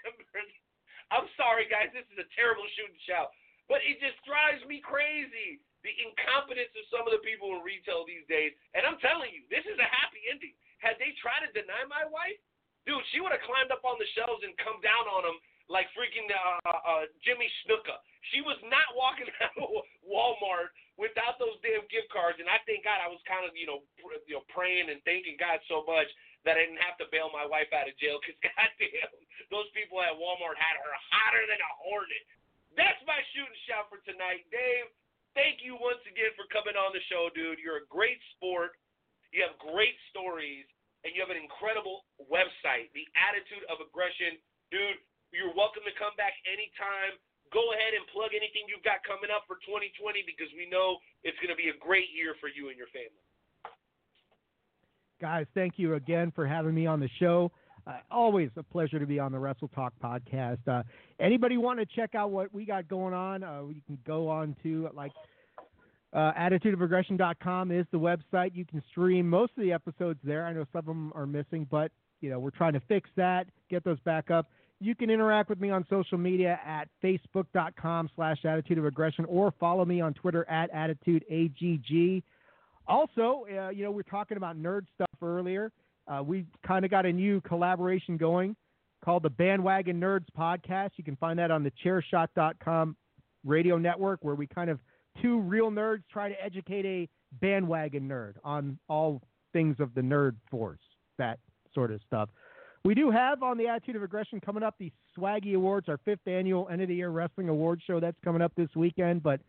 I'm 1.15 1.31
sorry, 1.39 1.71
guys. 1.71 1.95
This 1.95 2.07
is 2.11 2.19
a 2.19 2.29
terrible 2.35 2.67
shoot 2.75 2.91
and 2.91 3.03
shout. 3.07 3.31
But 3.71 3.87
it 3.87 4.03
just 4.03 4.19
drives 4.27 4.63
me 4.67 4.83
crazy. 4.83 5.63
The 5.87 5.95
incompetence 5.95 6.75
of 6.77 6.85
some 6.93 7.07
of 7.07 7.13
the 7.15 7.23
people 7.25 7.55
in 7.57 7.65
retail 7.65 8.05
these 8.05 8.27
days. 8.29 8.53
And 8.77 8.85
I'm 8.85 9.01
telling 9.01 9.33
you, 9.33 9.47
this 9.49 9.65
is 9.65 9.79
a 9.81 9.89
happy 9.89 10.21
ending. 10.29 10.53
Had 10.83 11.01
they 11.01 11.17
tried 11.23 11.47
to 11.47 11.51
deny 11.57 11.89
my 11.89 12.05
wife, 12.05 12.37
dude, 12.85 13.01
she 13.15 13.23
would 13.25 13.33
have 13.33 13.45
climbed 13.49 13.73
up 13.73 13.81
on 13.89 13.97
the 13.97 14.09
shelves 14.13 14.45
and 14.45 14.53
come 14.61 14.77
down 14.85 15.09
on 15.09 15.25
them 15.25 15.39
like 15.71 15.87
freaking 15.95 16.27
uh, 16.27 16.67
uh, 16.67 17.05
Jimmy 17.23 17.47
Snuka 17.63 17.95
She 18.35 18.43
was 18.43 18.59
not 18.67 18.91
walking 18.99 19.31
out 19.43 19.55
of 19.55 19.87
Walmart 20.03 20.75
without 20.99 21.39
those 21.39 21.57
damn 21.63 21.87
gift 21.89 22.11
cards, 22.11 22.43
and 22.43 22.51
I 22.51 22.59
thank 22.67 22.85
God 22.85 22.99
I 23.01 23.09
was 23.09 23.23
kind 23.25 23.47
of 23.47 23.55
you 23.55 23.71
know 23.71 23.87
pr- 24.03 24.21
you 24.27 24.37
know 24.37 24.45
praying 24.51 24.91
and 24.91 24.99
thanking 25.07 25.39
God 25.39 25.63
so 25.71 25.87
much 25.87 26.11
that 26.43 26.59
I 26.59 26.67
didn't 26.67 26.83
have 26.83 26.99
to 26.99 27.09
bail 27.15 27.31
my 27.31 27.47
wife 27.47 27.71
out 27.71 27.87
of 27.87 27.95
jail 28.03 28.19
because 28.19 28.37
goddamn 28.51 29.15
those 29.49 29.71
people 29.73 30.03
at 30.03 30.13
Walmart 30.19 30.59
had 30.59 30.77
her 30.83 30.95
hotter 31.15 31.45
than 31.47 31.63
a 31.63 31.73
hornet. 31.81 32.25
That's 32.75 33.01
my 33.07 33.19
shooting 33.33 33.61
shout 33.67 33.91
for 33.91 34.03
tonight, 34.07 34.47
Dave. 34.51 34.91
Thank 35.35 35.63
you 35.63 35.79
once 35.79 36.03
again 36.11 36.35
for 36.35 36.47
coming 36.51 36.75
on 36.75 36.91
the 36.91 37.03
show, 37.07 37.31
dude. 37.35 37.63
You're 37.63 37.87
a 37.87 37.89
great 37.91 38.19
sport. 38.35 38.75
You 39.31 39.47
have 39.47 39.55
great 39.63 39.95
stories, 40.11 40.67
and 41.07 41.15
you 41.15 41.23
have 41.23 41.31
an 41.31 41.39
incredible 41.39 42.03
website, 42.19 42.91
The 42.99 43.07
Attitude 43.15 43.63
of 43.71 43.79
Aggression. 43.79 44.43
Dude, 44.75 44.99
you're 45.33 45.55
welcome 45.55 45.83
to 45.87 45.95
come 45.99 46.15
back 46.19 46.35
anytime. 46.47 47.19
Go 47.51 47.75
ahead 47.75 47.99
and 47.99 48.07
plug 48.15 48.31
anything 48.31 48.71
you've 48.71 48.87
got 48.87 49.03
coming 49.03 49.31
up 49.31 49.47
for 49.51 49.59
2020 49.67 50.23
because 50.23 50.51
we 50.55 50.71
know 50.71 51.03
it's 51.27 51.39
going 51.43 51.51
to 51.51 51.59
be 51.59 51.71
a 51.71 51.79
great 51.83 52.11
year 52.15 52.39
for 52.39 52.47
you 52.47 52.71
and 52.71 52.79
your 52.79 52.91
family. 52.95 53.25
Guys, 55.21 55.47
thank 55.55 55.75
you 55.77 55.95
again 55.95 56.31
for 56.31 56.47
having 56.47 56.75
me 56.75 56.87
on 56.87 57.01
the 57.01 57.11
show. 57.19 57.51
Uh, 57.87 57.99
always 58.11 58.51
a 58.57 58.63
pleasure 58.63 58.99
to 58.99 59.07
be 59.07 59.19
on 59.19 59.33
the 59.33 59.39
Wrestle 59.39 59.69
Talk 59.69 59.93
podcast. 60.03 60.59
Uh, 60.69 60.83
anybody 61.19 61.57
want 61.57 61.81
to 61.81 61.87
check 61.87 62.15
out 62.15 62.31
what 62.31 62.53
we 62.55 62.65
got 62.65 62.89
going 62.89 63.15
on? 63.15 63.43
Uh, 63.43 63.63
you 63.69 63.83
can 63.87 63.99
go 64.07 64.29
on 64.29 64.55
to 64.63 64.89
like 64.95 65.13
uh, 66.13 66.33
attitudeofaggression.com 66.39 67.71
is 67.71 67.87
the 67.93 67.99
website. 67.99 68.55
You 68.55 68.65
can 68.65 68.83
stream 68.91 69.29
most 69.29 69.53
of 69.57 69.63
the 69.63 69.73
episodes 69.73 70.19
there. 70.25 70.47
I 70.47 70.53
know 70.53 70.67
some 70.73 70.81
of 70.81 70.87
them 70.87 71.13
are 71.15 71.27
missing, 71.27 71.67
but 71.71 71.91
you 72.21 72.31
know 72.31 72.39
we're 72.39 72.51
trying 72.51 72.75
to 72.75 72.81
fix 72.89 73.09
that, 73.17 73.47
get 73.71 73.85
those 73.85 74.01
back 74.01 74.31
up. 74.31 74.47
You 74.83 74.95
can 74.95 75.11
interact 75.11 75.51
with 75.51 75.61
me 75.61 75.71
on 75.71 75.85
social 75.91 76.17
media 76.17 76.59
at 76.65 76.89
facebook.com 77.05 78.11
slash 78.17 78.39
attitude 78.45 78.79
of 78.79 78.87
aggression 78.87 79.27
or 79.27 79.53
follow 79.61 79.85
me 79.85 80.01
on 80.01 80.15
Twitter 80.15 80.49
at 80.49 80.73
attitudeagg. 80.73 82.23
Also, 82.89 83.47
uh, 83.55 83.69
you 83.69 83.85
know, 83.85 83.91
we 83.91 84.01
are 84.01 84.05
talking 84.05 84.39
about 84.39 84.57
nerd 84.57 84.87
stuff 84.95 85.09
earlier. 85.23 85.71
Uh, 86.09 86.23
we 86.23 86.47
kind 86.67 86.85
of 86.85 86.91
got 86.91 87.05
a 87.05 87.13
new 87.13 87.41
collaboration 87.43 88.17
going 88.17 88.57
called 89.05 89.23
the 89.23 89.31
Bandwagon 89.31 90.01
Nerds 90.01 90.27
Podcast. 90.37 90.91
You 90.97 91.05
can 91.05 91.17
find 91.17 91.39
that 91.39 91.51
on 91.51 91.63
the 91.63 91.73
chairshot.com 91.85 92.97
radio 93.45 93.79
network, 93.79 94.21
where 94.23 94.35
we 94.35 94.47
kind 94.47 94.71
of 94.71 94.81
two 95.23 95.41
real 95.41 95.71
nerds 95.71 96.03
try 96.11 96.29
to 96.29 96.45
educate 96.45 96.85
a 96.85 97.09
bandwagon 97.41 98.09
nerd 98.09 98.35
on 98.45 98.79
all 98.89 99.23
things 99.53 99.77
of 99.79 99.95
the 99.95 100.01
nerd 100.01 100.37
force, 100.51 100.81
that 101.19 101.39
sort 101.75 101.91
of 101.91 102.01
stuff. 102.07 102.29
We 102.85 102.95
do 102.95 103.11
have 103.11 103.43
on 103.43 103.59
the 103.59 103.69
Attitude 103.69 103.97
of 103.97 104.03
Aggression 104.03 104.41
coming 104.41 104.63
up 104.63 104.75
the 104.79 104.91
Swaggy 105.17 105.55
Awards, 105.55 105.89
our 105.89 105.99
fifth 105.99 106.27
annual 106.27 106.69
end 106.71 106.81
of 106.81 106.89
the 106.89 106.95
year 106.95 107.11
wrestling 107.11 107.49
award 107.49 107.83
show. 107.87 108.01
That's 108.01 108.17
coming 108.25 108.41
up 108.41 108.53
this 108.57 108.71
weekend. 108.75 109.23
But 109.23 109.41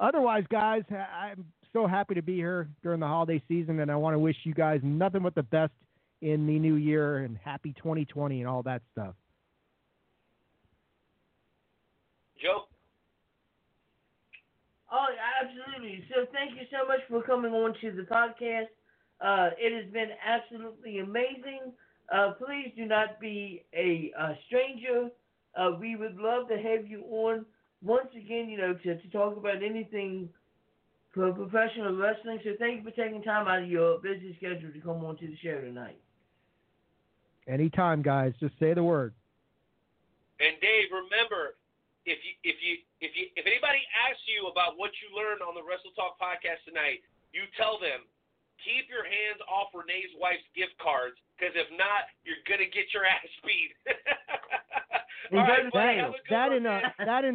otherwise, 0.00 0.44
guys, 0.50 0.82
I'm 0.90 1.44
so 1.72 1.86
happy 1.86 2.14
to 2.14 2.22
be 2.22 2.34
here 2.34 2.68
during 2.82 2.98
the 2.98 3.06
holiday 3.06 3.40
season, 3.46 3.78
and 3.80 3.90
I 3.90 3.96
want 3.96 4.14
to 4.14 4.18
wish 4.18 4.36
you 4.42 4.54
guys 4.54 4.80
nothing 4.82 5.22
but 5.22 5.36
the 5.36 5.44
best 5.44 5.72
in 6.20 6.46
the 6.46 6.58
new 6.58 6.74
year 6.74 7.18
and 7.18 7.38
happy 7.44 7.74
2020 7.74 8.40
and 8.40 8.48
all 8.48 8.62
that 8.64 8.82
stuff. 8.92 9.14
Joe? 12.42 12.64
Oh, 14.90 15.06
absolutely. 15.40 16.04
So 16.08 16.26
thank 16.32 16.52
you 16.52 16.66
so 16.70 16.86
much 16.88 17.00
for 17.08 17.22
coming 17.22 17.52
on 17.52 17.74
to 17.80 17.92
the 17.92 18.02
podcast. 18.02 18.68
Uh, 19.20 19.50
it 19.58 19.84
has 19.84 19.92
been 19.92 20.10
absolutely 20.24 20.98
amazing. 20.98 21.72
Uh, 22.12 22.32
please 22.32 22.72
do 22.76 22.86
not 22.86 23.20
be 23.20 23.64
a, 23.74 24.12
a 24.18 24.38
stranger. 24.46 25.08
Uh, 25.56 25.70
we 25.78 25.96
would 25.96 26.16
love 26.16 26.48
to 26.48 26.56
have 26.56 26.86
you 26.86 27.02
on 27.08 27.46
once 27.82 28.08
again, 28.16 28.48
you 28.48 28.58
know, 28.58 28.74
to, 28.74 29.00
to 29.00 29.08
talk 29.08 29.36
about 29.36 29.62
anything 29.62 30.28
for 31.12 31.32
professional 31.32 31.96
wrestling. 31.96 32.40
So 32.44 32.50
thank 32.58 32.78
you 32.78 32.90
for 32.90 32.96
taking 32.96 33.22
time 33.22 33.46
out 33.46 33.62
of 33.62 33.68
your 33.68 33.98
busy 34.00 34.34
schedule 34.36 34.72
to 34.72 34.80
come 34.80 35.04
on 35.04 35.16
to 35.18 35.26
the 35.26 35.36
show 35.42 35.60
tonight. 35.60 35.98
Anytime, 37.46 38.02
guys. 38.02 38.32
Just 38.40 38.58
say 38.58 38.74
the 38.74 38.82
word. 38.82 39.12
And 40.40 40.56
Dave, 40.60 40.90
remember, 40.90 41.54
if 42.04 42.18
you 42.24 42.32
if 42.42 42.56
you 42.60 42.74
if 43.00 43.12
you 43.14 43.30
if 43.36 43.44
anybody 43.46 43.84
asks 44.08 44.24
you 44.26 44.48
about 44.50 44.76
what 44.76 44.90
you 44.98 45.12
learned 45.14 45.40
on 45.44 45.54
the 45.54 45.62
Wrestle 45.62 45.94
Talk 45.94 46.18
podcast 46.18 46.64
tonight, 46.66 47.04
you 47.32 47.46
tell 47.54 47.78
them 47.78 48.02
keep 48.62 48.86
your 48.86 49.04
hands 49.04 49.40
off 49.48 49.74
Renee's 49.74 50.12
wife's 50.20 50.46
gift 50.54 50.76
cards, 50.78 51.18
because 51.34 51.54
if 51.56 51.66
not, 51.74 52.06
you're 52.22 52.40
gonna 52.46 52.68
get 52.70 52.92
your 52.94 53.02
ass 53.08 53.26
beat. 53.42 53.72
All 55.32 55.40
right, 55.40 55.66
buddy, 55.72 55.98
have 55.98 56.12
a 56.12 56.20
good 56.20 56.30
that 56.30 56.48
one, 56.52 56.60
in 56.60 56.66
uh, 56.66 56.80
man. 56.98 57.06
that 57.08 57.22
in 57.24 57.34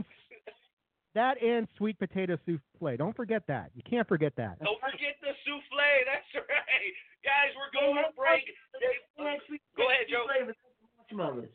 that 1.18 1.36
and 1.41 1.68
sweet 1.78 1.98
potato 1.98 2.38
souffle. 2.46 2.96
Don't 2.98 3.16
forget 3.16 3.44
that. 3.50 3.72
You 3.74 3.82
can't 3.84 4.08
forget 4.08 4.34
that. 4.38 4.62
Don't 4.62 4.80
forget 4.80 5.18
the 5.20 5.34
souffle. 5.44 6.06
That's 6.06 6.30
right, 6.38 6.94
guys. 7.26 7.52
We're 7.58 7.74
going 7.74 7.98
to 8.06 8.14
break. 8.14 8.46
Dave, 8.78 9.04
go 9.76 9.90
ahead, 9.90 10.06
Joe. 10.08 10.30
marshmallows. 11.10 11.50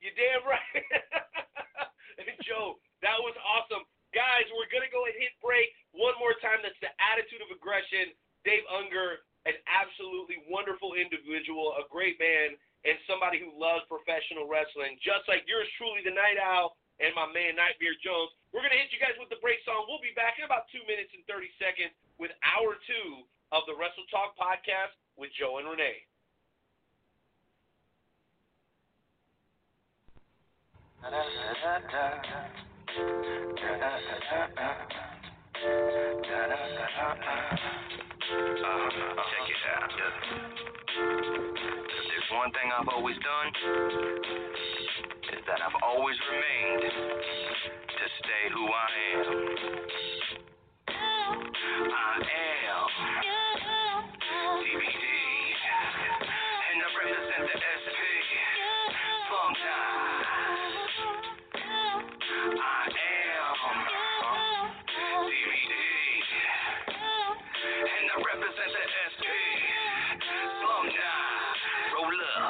You're 0.00 0.16
damn 0.18 0.42
right. 0.48 0.82
Joe, 2.42 2.74
that 3.06 3.22
was 3.22 3.38
awesome. 3.38 3.86
Guys, 4.12 4.44
we're 4.52 4.68
going 4.68 4.84
to 4.84 4.92
go 4.92 5.08
and 5.08 5.16
hit 5.16 5.32
break 5.40 5.72
one 5.96 6.12
more 6.20 6.36
time. 6.44 6.60
That's 6.60 6.76
the 6.84 6.92
attitude 7.00 7.40
of 7.40 7.48
aggression. 7.48 8.12
Dave 8.44 8.64
Ungar, 8.68 9.24
an 9.48 9.56
absolutely 9.64 10.44
wonderful 10.52 10.92
individual, 10.94 11.72
a 11.80 11.88
great 11.88 12.20
man, 12.20 12.54
and 12.84 13.00
somebody 13.08 13.40
who 13.40 13.48
loves 13.56 13.88
professional 13.88 14.44
wrestling, 14.44 15.00
just 15.00 15.24
like 15.30 15.48
yours 15.48 15.64
truly, 15.80 16.04
the 16.04 16.12
Knight 16.12 16.36
Owl, 16.36 16.76
and 17.00 17.14
my 17.16 17.24
man, 17.30 17.56
Nightmare 17.56 17.96
Jones. 18.04 18.34
We're 18.52 18.60
going 18.60 18.74
to 18.76 18.80
hit 18.84 18.92
you 18.92 19.00
guys 19.00 19.16
with 19.16 19.32
the 19.32 19.40
break 19.40 19.64
song. 19.64 19.88
We'll 19.88 20.02
be 20.02 20.12
back 20.12 20.36
in 20.36 20.44
about 20.44 20.68
two 20.68 20.82
minutes 20.84 21.10
and 21.16 21.24
30 21.24 21.48
seconds 21.56 21.94
with 22.20 22.34
hour 22.44 22.76
two 22.84 23.24
of 23.54 23.64
the 23.64 23.74
Wrestle 23.74 24.04
Talk 24.12 24.36
podcast 24.36 24.92
with 25.16 25.32
Joe 25.38 25.56
and 25.56 25.66
Renee. 25.72 26.04
Check 32.92 33.04
it 33.72 33.82
out. 39.72 39.92
If 41.88 42.04
there's 42.08 42.30
one 42.36 42.50
thing 42.52 42.68
I've 42.78 42.88
always 42.88 43.16
done, 43.16 43.48
is 45.32 45.42
that 45.46 45.60
I've 45.64 45.78
always 45.82 46.16
remained 46.30 46.82
to 46.82 48.06
stay 48.20 48.44
who 48.52 48.66
I 48.68 48.88
am. 49.14 49.26
I 51.92 52.18
am 52.68 53.02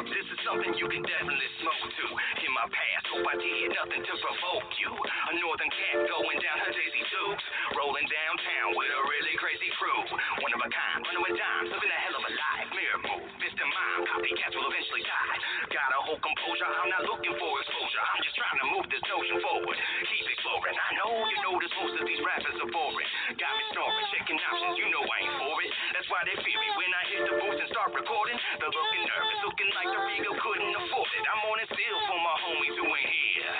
This 0.02 0.26
is 0.34 0.40
something 0.42 0.74
you 0.74 0.90
can 0.90 0.98
definitely 1.06 1.50
smoke 1.62 1.86
to. 1.86 2.06
In 2.42 2.50
my 2.58 2.66
past, 2.66 3.04
hope 3.06 3.22
I 3.22 3.38
did 3.38 3.70
nothing 3.70 4.02
to 4.02 4.14
provoke 4.18 4.70
you. 4.82 4.90
A 4.90 5.32
northern 5.38 5.70
cat 5.70 6.10
going 6.10 6.38
down 6.42 6.58
her 6.58 6.74
Daisy 6.74 7.06
Dukes, 7.06 7.44
rolling 7.78 8.10
downtown 8.10 8.74
with 8.74 8.90
a 8.90 9.00
really 9.06 9.34
crazy 9.38 9.70
crew. 9.78 10.02
One 10.42 10.52
of 10.54 10.60
a 10.62 10.70
kind, 10.74 11.06
running 11.06 11.22
with 11.22 11.38
dimes, 11.38 11.70
living 11.70 11.86
a 11.86 12.00
hell 12.02 12.18
of 12.18 12.24
a 12.26 12.32
life. 12.34 12.68
Mirror 12.74 13.00
move, 13.14 13.30
in 13.58 13.68
mind, 13.68 14.00
copycats 14.08 14.54
will 14.56 14.68
eventually 14.68 15.04
die. 15.04 15.36
Gotta 15.68 15.98
hold 16.08 16.20
composure, 16.24 16.68
I'm 16.68 16.90
not 16.92 17.04
looking 17.04 17.34
for 17.36 17.50
exposure. 17.60 18.02
I'm 18.02 18.22
just 18.24 18.36
trying 18.36 18.58
to 18.62 18.66
move 18.72 18.86
this 18.88 19.04
notion 19.08 19.36
forward. 19.44 19.76
Keep 20.08 20.26
exploring. 20.32 20.76
I 20.76 20.90
know 21.00 21.12
you 21.28 21.38
notice 21.44 21.72
most 21.76 21.94
of 22.00 22.04
these 22.08 22.22
rappers 22.24 22.56
are 22.56 22.70
boring. 22.72 23.08
Got 23.36 23.52
me 23.56 23.64
snoring, 23.72 24.06
checking 24.14 24.38
options, 24.40 24.76
you 24.80 24.88
know 24.88 25.04
I 25.04 25.16
ain't 25.26 25.36
for 25.36 25.56
it. 25.64 25.70
That's 25.96 26.08
why 26.08 26.22
they 26.24 26.36
fear 26.40 26.58
me 26.60 26.70
when 26.76 26.90
I 26.92 27.02
hit 27.12 27.22
the 27.28 27.34
booth 27.40 27.58
and 27.60 27.70
start 27.72 27.90
recording. 27.92 28.36
They're 28.60 28.72
looking 28.72 29.04
nervous, 29.04 29.38
looking 29.44 29.70
like 29.76 29.88
the 29.92 30.00
Regal 30.06 30.36
couldn't 30.40 30.74
afford 30.76 31.10
it. 31.12 31.24
I'm 31.28 31.42
on 31.52 31.58
it 31.60 31.68
still 31.72 31.98
for 32.08 32.18
my 32.20 32.36
homies 32.46 32.76
who 32.78 32.86
ain't 32.88 33.12
here. 33.12 33.54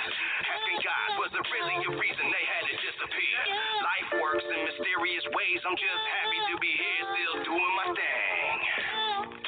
Asking 0.53 0.81
God, 0.85 1.09
was 1.21 1.31
there 1.37 1.47
really 1.53 1.79
a 1.85 1.93
reason 1.97 2.25
they 2.29 2.47
had 2.49 2.65
to 2.69 2.75
disappear? 2.81 3.39
Life 3.83 4.11
works 4.21 4.47
in 4.49 4.61
mysterious 4.69 5.27
ways. 5.37 5.61
I'm 5.65 5.77
just 5.77 6.05
happy 6.09 6.41
to 6.53 6.55
be 6.61 6.73
here, 6.73 7.03
still 7.13 7.37
doing 7.53 7.73
my 7.77 7.89
thing. 7.97 8.52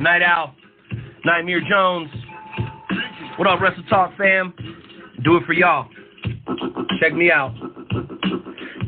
Knight 0.00 0.22
Owl, 0.22 0.54
Nightmare 1.26 1.60
Jones. 1.68 2.08
What 3.36 3.46
up, 3.46 3.60
Wrestle 3.60 3.82
Talk 3.90 4.16
fam? 4.16 4.54
Do 5.22 5.36
it 5.36 5.44
for 5.44 5.52
y'all. 5.52 5.88
Check 6.98 7.12
me 7.12 7.30
out. 7.30 7.54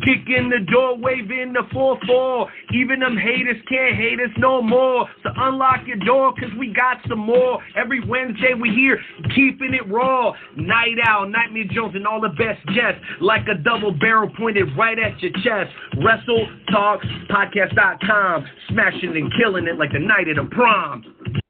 Kick 0.05 0.27
in 0.27 0.51
the 0.51 0.59
door, 0.71 0.97
wave 0.97 1.31
in 1.31 1.53
the 1.53 1.63
4-4. 1.73 2.47
Even 2.75 3.01
them 3.01 3.17
haters 3.17 3.63
can't 3.69 3.95
hate 3.95 4.19
us 4.19 4.35
no 4.39 4.61
more. 4.61 5.09
So 5.23 5.31
unlock 5.37 5.87
your 5.87 5.99
door, 5.99 6.35
cause 6.35 6.51
we 6.59 6.73
got 6.73 6.99
some 7.09 7.21
more. 7.21 7.63
Every 7.77 8.05
Wednesday 8.05 8.55
we 8.59 8.71
here, 8.71 8.99
keeping 9.35 9.75
it 9.75 9.89
raw. 9.89 10.33
Knight 10.57 10.99
Owl, 11.07 11.29
Nightmare 11.29 11.65
Jones, 11.71 11.95
and 11.95 12.07
all 12.07 12.21
the 12.21 12.31
best 12.31 12.65
jets. 12.75 12.99
Like 13.21 13.47
a 13.49 13.55
double 13.63 13.93
barrel 13.93 14.31
pointed 14.37 14.69
right 14.77 14.99
at 14.99 15.21
your 15.23 15.33
chest. 15.43 15.73
Wrestle 16.05 16.49
Talk 16.71 17.01
Podcast.com. 17.31 18.47
Smashing 18.71 19.17
and 19.17 19.33
killing 19.39 19.67
it 19.67 19.79
like 19.79 19.93
the 19.93 20.01
night 20.01 20.29
of 20.29 20.37
the 20.37 20.55
prom. 20.55 21.42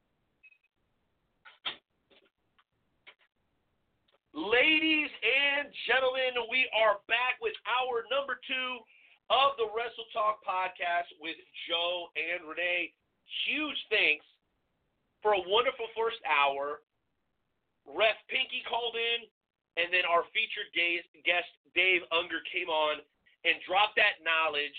Ladies 4.53 5.09
and 5.09 5.65
gentlemen, 5.89 6.45
we 6.45 6.69
are 6.77 7.01
back 7.09 7.41
with 7.41 7.57
our 7.65 8.05
number 8.13 8.37
two 8.45 8.85
of 9.33 9.57
the 9.57 9.65
Wrestle 9.73 10.05
Talk 10.13 10.45
podcast 10.45 11.09
with 11.17 11.41
Joe 11.65 12.13
and 12.13 12.45
Renee. 12.45 12.93
Huge 13.49 13.81
thanks 13.89 14.21
for 15.25 15.33
a 15.33 15.41
wonderful 15.49 15.89
first 15.97 16.21
hour. 16.29 16.85
Ref 17.89 18.13
Pinky 18.29 18.61
called 18.69 18.93
in, 18.93 19.25
and 19.81 19.89
then 19.89 20.05
our 20.05 20.21
featured 20.37 20.69
guest 20.77 21.49
Dave 21.73 22.05
Ungar 22.13 22.45
came 22.53 22.69
on 22.69 23.01
and 23.49 23.57
dropped 23.65 23.97
that 23.97 24.21
knowledge 24.21 24.77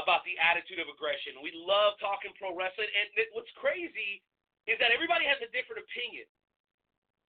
about 0.00 0.24
the 0.24 0.40
attitude 0.40 0.80
of 0.80 0.88
aggression. 0.88 1.44
We 1.44 1.52
love 1.52 2.00
talking 2.00 2.32
pro 2.40 2.56
wrestling, 2.56 2.88
and 2.88 3.12
what's 3.36 3.52
crazy 3.60 4.24
is 4.64 4.80
that 4.80 4.96
everybody 4.96 5.28
has 5.28 5.44
a 5.44 5.52
different 5.52 5.84
opinion 5.84 6.24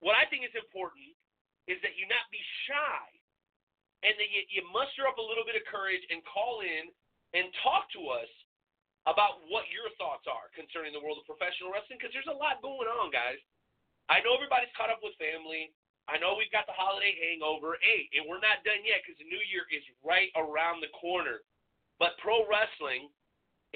what 0.01 0.17
I 0.17 0.25
think 0.27 0.43
is 0.43 0.53
important 0.57 1.13
is 1.69 1.77
that 1.85 1.95
you 1.95 2.09
not 2.09 2.25
be 2.33 2.41
shy 2.65 3.01
and 4.01 4.17
that 4.17 4.29
you, 4.33 4.41
you 4.49 4.61
muster 4.73 5.05
up 5.05 5.21
a 5.21 5.25
little 5.25 5.45
bit 5.45 5.55
of 5.55 5.63
courage 5.69 6.01
and 6.09 6.25
call 6.25 6.65
in 6.65 6.89
and 7.37 7.47
talk 7.61 7.87
to 7.95 8.09
us 8.11 8.29
about 9.09 9.41
what 9.49 9.69
your 9.69 9.89
thoughts 9.97 10.25
are 10.29 10.49
concerning 10.53 10.93
the 10.93 11.01
world 11.01 11.21
of 11.21 11.25
professional 11.25 11.73
wrestling 11.73 11.97
because 11.97 12.13
there's 12.13 12.29
a 12.29 12.37
lot 12.37 12.61
going 12.61 12.89
on, 12.89 13.09
guys. 13.09 13.39
I 14.09 14.21
know 14.21 14.33
everybody's 14.35 14.73
caught 14.77 14.93
up 14.93 15.01
with 15.01 15.17
family. 15.21 15.73
I 16.09 16.17
know 16.17 16.35
we've 16.35 16.51
got 16.51 16.65
the 16.65 16.75
holiday 16.75 17.13
hangover. 17.15 17.77
Hey, 17.79 18.09
and 18.17 18.25
we're 18.25 18.41
not 18.41 18.65
done 18.65 18.81
yet 18.83 19.05
because 19.05 19.21
the 19.21 19.29
new 19.29 19.41
year 19.47 19.69
is 19.69 19.85
right 20.01 20.33
around 20.33 20.81
the 20.81 20.91
corner. 20.97 21.45
But 22.01 22.17
pro 22.17 22.43
wrestling, 22.49 23.09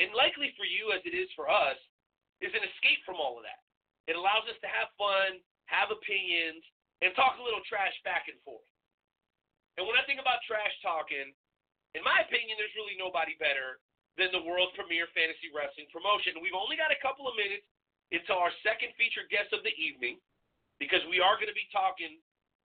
and 0.01 0.09
likely 0.17 0.51
for 0.57 0.65
you 0.65 0.91
as 0.91 1.05
it 1.05 1.13
is 1.13 1.29
for 1.37 1.47
us, 1.47 1.77
is 2.41 2.51
an 2.51 2.65
escape 2.65 3.05
from 3.05 3.21
all 3.21 3.37
of 3.37 3.45
that. 3.45 3.61
It 4.09 4.17
allows 4.17 4.45
us 4.49 4.57
to 4.61 4.69
have 4.69 4.91
fun, 4.99 5.39
have 5.67 5.89
opinions, 5.89 6.61
and 7.03 7.11
talk 7.17 7.37
a 7.37 7.43
little 7.43 7.63
trash 7.67 7.93
back 8.07 8.31
and 8.31 8.39
forth. 8.45 8.65
And 9.75 9.83
when 9.83 9.99
I 9.99 10.07
think 10.07 10.23
about 10.23 10.39
trash 10.47 10.71
talking, 10.79 11.35
in 11.95 12.01
my 12.03 12.23
opinion, 12.23 12.55
there's 12.55 12.75
really 12.79 12.95
nobody 12.95 13.35
better 13.39 13.83
than 14.15 14.31
the 14.31 14.43
world 14.43 14.71
premier 14.75 15.07
fantasy 15.11 15.51
wrestling 15.51 15.91
promotion. 15.91 16.39
We've 16.39 16.55
only 16.55 16.79
got 16.79 16.95
a 16.95 17.03
couple 17.03 17.27
of 17.27 17.35
minutes 17.35 17.67
until 18.11 18.39
our 18.39 18.53
second 18.63 18.95
featured 18.95 19.27
guest 19.27 19.51
of 19.51 19.63
the 19.67 19.75
evening 19.75 20.19
because 20.79 21.03
we 21.11 21.19
are 21.19 21.35
going 21.35 21.51
to 21.51 21.55
be 21.55 21.67
talking 21.71 22.19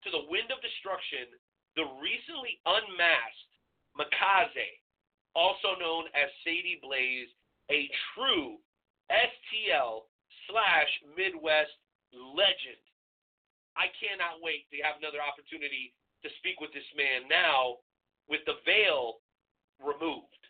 to 0.07 0.09
the 0.11 0.27
Wind 0.31 0.51
of 0.55 0.63
Destruction, 0.63 1.31
the 1.75 1.87
recently 1.99 2.59
unmasked 2.67 3.55
Makaze, 3.99 4.71
also 5.35 5.79
known 5.79 6.07
as 6.15 6.31
Sadie 6.43 6.83
Blaze, 6.83 7.31
a 7.71 7.87
true 8.15 8.59
STL 9.11 10.11
slash 10.51 10.91
Midwest 11.15 11.75
legend. 12.15 12.83
I 13.79 13.93
cannot 13.99 14.43
wait 14.43 14.67
to 14.71 14.83
have 14.83 14.99
another 14.99 15.23
opportunity 15.23 15.95
to 16.27 16.29
speak 16.43 16.61
with 16.61 16.75
this 16.77 16.87
man 16.95 17.27
now 17.31 17.81
with 18.29 18.45
the 18.45 18.61
veil 18.67 19.23
removed. 19.81 20.43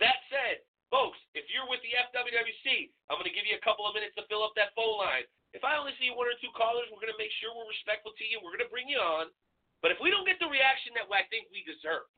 That 0.00 0.22
said, 0.32 0.64
folks, 0.88 1.18
if 1.36 1.48
you're 1.52 1.68
with 1.68 1.82
the 1.84 1.92
FWWC, 2.08 2.92
I'm 3.10 3.20
going 3.20 3.28
to 3.28 3.34
give 3.34 3.48
you 3.48 3.58
a 3.58 3.64
couple 3.64 3.84
of 3.84 3.92
minutes 3.92 4.16
to 4.16 4.24
fill 4.28 4.46
up 4.46 4.56
that 4.56 4.72
phone 4.72 4.96
line. 4.96 5.26
If 5.52 5.64
I 5.68 5.76
only 5.76 5.92
see 6.00 6.08
one 6.08 6.28
or 6.28 6.36
two 6.40 6.52
callers, 6.56 6.88
we're 6.88 7.02
going 7.02 7.12
to 7.12 7.20
make 7.20 7.32
sure 7.40 7.52
we're 7.52 7.68
respectful 7.68 8.16
to 8.16 8.24
you. 8.24 8.40
We're 8.40 8.56
going 8.56 8.64
to 8.64 8.72
bring 8.72 8.88
you 8.88 9.00
on. 9.00 9.28
But 9.84 9.92
if 9.92 10.00
we 10.00 10.08
don't 10.08 10.24
get 10.24 10.40
the 10.40 10.48
reaction 10.48 10.96
that 10.96 11.10
I 11.12 11.28
think 11.28 11.52
we 11.52 11.60
deserve, 11.68 12.08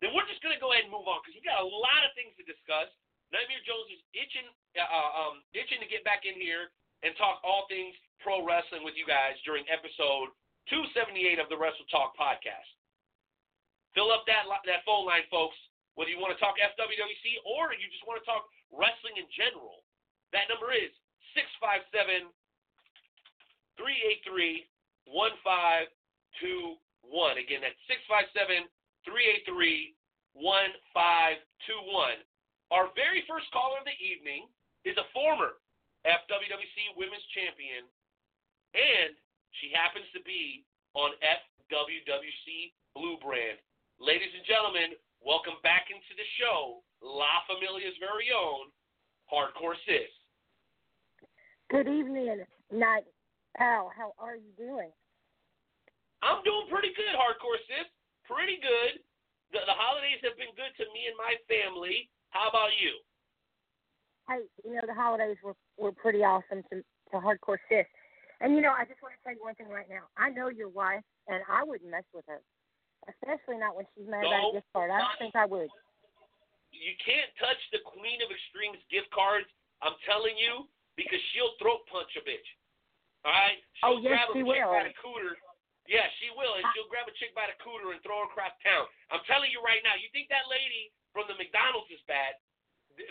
then 0.00 0.14
we're 0.14 0.24
just 0.30 0.40
going 0.40 0.54
to 0.54 0.62
go 0.62 0.72
ahead 0.72 0.86
and 0.86 0.94
move 0.94 1.10
on 1.10 1.20
because 1.20 1.34
we've 1.36 1.44
got 1.44 1.60
a 1.60 1.66
lot 1.66 2.06
of 2.06 2.14
things 2.14 2.32
to 2.38 2.46
discuss. 2.46 2.88
Nightmare 3.28 3.60
Jones 3.66 3.92
is 3.92 4.00
itching, 4.16 4.46
uh, 4.78 4.88
um, 4.88 5.44
itching 5.52 5.82
to 5.84 5.88
get 5.90 6.06
back 6.06 6.24
in 6.24 6.38
here 6.38 6.72
and 7.04 7.12
talk 7.20 7.42
all 7.44 7.68
things 7.68 7.92
pro 8.22 8.42
wrestling 8.42 8.82
with 8.82 8.98
you 8.98 9.06
guys 9.06 9.38
during 9.46 9.62
episode 9.70 10.34
278 10.68 11.40
of 11.40 11.48
the 11.48 11.56
Wrestle 11.56 11.88
Talk 11.88 12.12
podcast. 12.18 12.68
Fill 13.96 14.12
up 14.12 14.28
that 14.28 14.44
that 14.68 14.84
phone 14.84 15.08
line, 15.08 15.24
folks. 15.32 15.56
Whether 15.96 16.12
you 16.14 16.20
want 16.22 16.30
to 16.30 16.38
talk 16.38 16.54
FWWC 16.62 17.42
or 17.42 17.74
you 17.74 17.90
just 17.90 18.06
want 18.06 18.22
to 18.22 18.26
talk 18.28 18.46
wrestling 18.70 19.18
in 19.18 19.26
general, 19.34 19.82
that 20.30 20.46
number 20.46 20.70
is 20.70 20.94
657 21.34 22.30
383 23.74 24.62
1521. 25.10 27.42
Again, 27.42 27.66
that's 27.66 27.82
657 27.90 28.70
383 29.02 29.98
1521. 30.38 32.22
Our 32.70 32.94
very 32.94 33.24
first 33.24 33.48
caller 33.50 33.80
of 33.80 33.88
the 33.88 33.96
evening 33.98 34.46
is 34.84 34.94
a 35.00 35.08
former 35.10 35.56
FWWC 36.06 36.94
Women's 36.94 37.26
Champion, 37.34 37.82
and 38.74 39.16
she 39.60 39.72
happens 39.72 40.06
to 40.12 40.20
be 40.24 40.64
on 40.94 41.16
FWWC 41.22 42.72
Blue 42.94 43.16
Brand. 43.22 43.58
Ladies 44.00 44.32
and 44.34 44.44
gentlemen, 44.46 44.94
welcome 45.24 45.58
back 45.62 45.90
into 45.90 46.12
the 46.14 46.28
show, 46.38 46.82
La 47.02 47.44
Familia's 47.48 47.96
very 47.98 48.30
own 48.30 48.70
Hardcore 49.28 49.76
Sis. 49.84 50.10
Good 51.68 51.88
evening, 51.88 52.44
Knight 52.72 53.04
Owl. 53.60 53.92
How 53.92 54.16
are 54.16 54.36
you 54.36 54.52
doing? 54.56 54.88
I'm 56.24 56.42
doing 56.42 56.66
pretty 56.70 56.96
good, 56.96 57.12
Hardcore 57.14 57.60
Sis. 57.68 57.88
Pretty 58.24 58.60
good. 58.60 59.00
The, 59.52 59.64
the 59.64 59.76
holidays 59.76 60.20
have 60.24 60.36
been 60.36 60.52
good 60.56 60.72
to 60.76 60.84
me 60.92 61.08
and 61.08 61.16
my 61.16 61.36
family. 61.48 62.08
How 62.30 62.48
about 62.48 62.76
you? 62.76 63.00
Hey, 64.28 64.44
you 64.64 64.76
know 64.76 64.84
the 64.84 64.92
holidays 64.92 65.40
were 65.42 65.56
were 65.78 65.92
pretty 65.92 66.20
awesome 66.20 66.62
to 66.68 66.84
to 67.10 67.16
hardcore 67.16 67.56
sis. 67.68 67.86
And 68.40 68.54
you 68.54 68.62
know, 68.62 68.70
I 68.70 68.86
just 68.86 69.02
want 69.02 69.18
to 69.18 69.20
tell 69.26 69.34
you 69.34 69.42
one 69.42 69.58
thing 69.58 69.66
right 69.66 69.90
now. 69.90 70.06
I 70.14 70.30
know 70.30 70.46
your 70.46 70.70
wife, 70.70 71.02
and 71.26 71.42
I 71.50 71.66
wouldn't 71.66 71.90
mess 71.90 72.06
with 72.14 72.22
her, 72.30 72.38
especially 73.10 73.58
not 73.58 73.74
when 73.74 73.86
she's 73.94 74.06
mad 74.06 74.22
about 74.22 74.38
No, 74.38 74.50
a 74.54 74.62
gift 74.62 74.70
card. 74.70 74.94
I 74.94 75.02
don't 75.02 75.18
think 75.18 75.34
I 75.34 75.46
would. 75.46 75.70
You 76.70 76.94
can't 77.02 77.32
touch 77.42 77.58
the 77.74 77.82
Queen 77.82 78.22
of 78.22 78.30
Extremes 78.30 78.78
gift 78.92 79.10
cards. 79.10 79.50
I'm 79.82 79.98
telling 80.06 80.38
you, 80.38 80.70
because 80.94 81.18
she'll 81.34 81.54
throat 81.58 81.82
punch 81.90 82.10
a 82.14 82.22
bitch. 82.22 82.46
All 83.26 83.34
right? 83.34 83.58
Oh, 83.82 83.98
She'll 83.98 84.06
yes, 84.06 84.14
grab 84.14 84.30
a 84.30 84.34
she 84.38 84.42
chick 84.46 84.50
will. 84.54 84.70
by 84.70 84.84
the 84.86 84.94
cooter. 85.02 85.34
Yeah, 85.90 86.04
she 86.20 86.28
will, 86.36 86.54
and 86.60 86.62
she'll 86.76 86.86
grab 86.92 87.08
a 87.08 87.14
chick 87.16 87.32
by 87.32 87.48
the 87.48 87.56
cooter 87.64 87.90
and 87.96 87.98
throw 88.04 88.22
her 88.22 88.28
across 88.28 88.52
town. 88.60 88.84
I'm 89.10 89.24
telling 89.24 89.48
you 89.50 89.64
right 89.64 89.80
now. 89.82 89.96
You 89.96 90.06
think 90.12 90.28
that 90.28 90.44
lady 90.46 90.92
from 91.16 91.26
the 91.26 91.34
McDonald's 91.34 91.88
is 91.90 92.02
bad? 92.04 92.36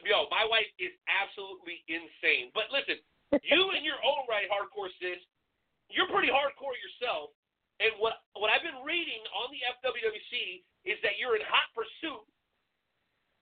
Yo, 0.06 0.30
my 0.30 0.46
wife 0.46 0.70
is 0.78 0.94
absolutely 1.10 1.82
insane. 1.90 2.54
But 2.54 2.70
listen, 2.70 3.02
you 3.32 3.62
in 3.76 3.84
your 3.84 4.00
own 4.04 4.24
right, 4.30 4.48
hardcore 4.48 4.92
sis, 5.00 5.20
you're 5.92 6.08
pretty 6.12 6.32
hardcore 6.32 6.76
yourself. 6.80 7.32
And 7.78 7.94
what 8.02 8.26
what 8.34 8.50
I've 8.50 8.66
been 8.66 8.82
reading 8.82 9.22
on 9.38 9.54
the 9.54 9.62
FWWC 9.80 10.66
is 10.88 10.98
that 11.06 11.22
you're 11.22 11.38
in 11.38 11.46
hot 11.46 11.70
pursuit 11.78 12.26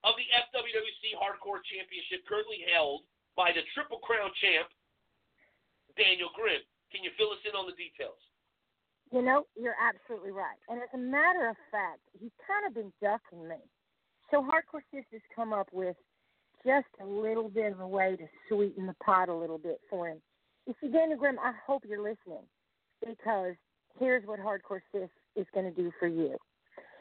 of 0.04 0.12
the 0.20 0.28
FWWC 0.52 1.16
Hardcore 1.16 1.64
Championship, 1.64 2.22
currently 2.28 2.62
held 2.68 3.08
by 3.34 3.50
the 3.50 3.64
Triple 3.72 3.98
Crown 4.04 4.30
champ 4.38 4.68
Daniel 5.96 6.28
Grimm. 6.36 6.62
Can 6.92 7.02
you 7.02 7.10
fill 7.16 7.32
us 7.32 7.42
in 7.48 7.56
on 7.56 7.66
the 7.66 7.74
details? 7.74 8.20
You 9.10 9.22
know, 9.22 9.46
you're 9.56 9.78
absolutely 9.78 10.30
right. 10.30 10.58
And 10.68 10.82
as 10.82 10.90
a 10.94 11.00
matter 11.00 11.48
of 11.48 11.56
fact, 11.70 12.02
he's 12.14 12.34
kind 12.44 12.66
of 12.66 12.74
been 12.74 12.92
ducking 13.00 13.46
me. 13.46 13.62
So 14.30 14.42
Hardcore 14.42 14.82
Sis 14.90 15.06
has 15.12 15.22
come 15.34 15.52
up 15.52 15.68
with 15.72 15.96
just 16.64 16.86
a 17.00 17.06
little 17.06 17.48
bit 17.48 17.72
of 17.72 17.80
a 17.80 17.88
way 17.88 18.16
to 18.16 18.26
sweeten 18.48 18.86
the 18.86 18.94
pot 19.04 19.28
a 19.28 19.34
little 19.34 19.58
bit 19.58 19.80
for 19.88 20.08
him. 20.08 20.18
You 20.66 20.74
see, 20.80 20.88
Daniel 20.88 21.18
Grimm, 21.18 21.38
I 21.38 21.52
hope 21.66 21.84
you're 21.86 22.02
listening 22.02 22.44
because 23.06 23.54
here's 23.98 24.26
what 24.26 24.40
Hardcore 24.40 24.80
Sis 24.92 25.08
is 25.36 25.46
going 25.54 25.66
to 25.66 25.82
do 25.82 25.92
for 25.98 26.08
you. 26.08 26.36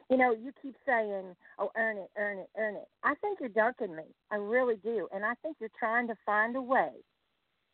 You 0.10 0.18
know, 0.18 0.32
you 0.34 0.52
keep 0.62 0.76
saying, 0.86 1.36
oh, 1.58 1.72
earn 1.76 1.98
it, 1.98 2.12
earn 2.18 2.38
it, 2.38 2.50
earn 2.58 2.76
it. 2.76 2.88
I 3.04 3.16
think 3.16 3.40
you're 3.40 3.50
dunking 3.50 3.96
me. 3.96 4.04
I 4.32 4.36
really 4.36 4.76
do. 4.84 5.08
And 5.14 5.26
I 5.26 5.34
think 5.42 5.58
you're 5.60 5.70
trying 5.80 6.08
to 6.08 6.16
find 6.26 6.56
a 6.56 6.62
way 6.62 6.92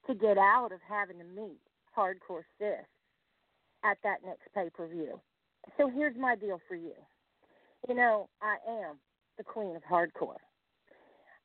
to 0.07 0.15
get 0.15 0.37
out 0.37 0.71
of 0.71 0.79
having 0.87 1.17
to 1.17 1.25
meet 1.25 1.59
Hardcore 1.97 2.43
Sis 2.57 2.85
at 3.83 3.97
that 4.03 4.19
next 4.25 4.47
pay 4.55 4.69
per 4.73 4.87
view. 4.87 5.19
So 5.77 5.89
here's 5.89 6.15
my 6.17 6.35
deal 6.35 6.59
for 6.67 6.75
you. 6.75 6.93
You 7.89 7.95
know, 7.95 8.29
I 8.41 8.55
am 8.69 8.95
the 9.37 9.43
queen 9.43 9.75
of 9.75 9.83
hardcore. 9.83 10.37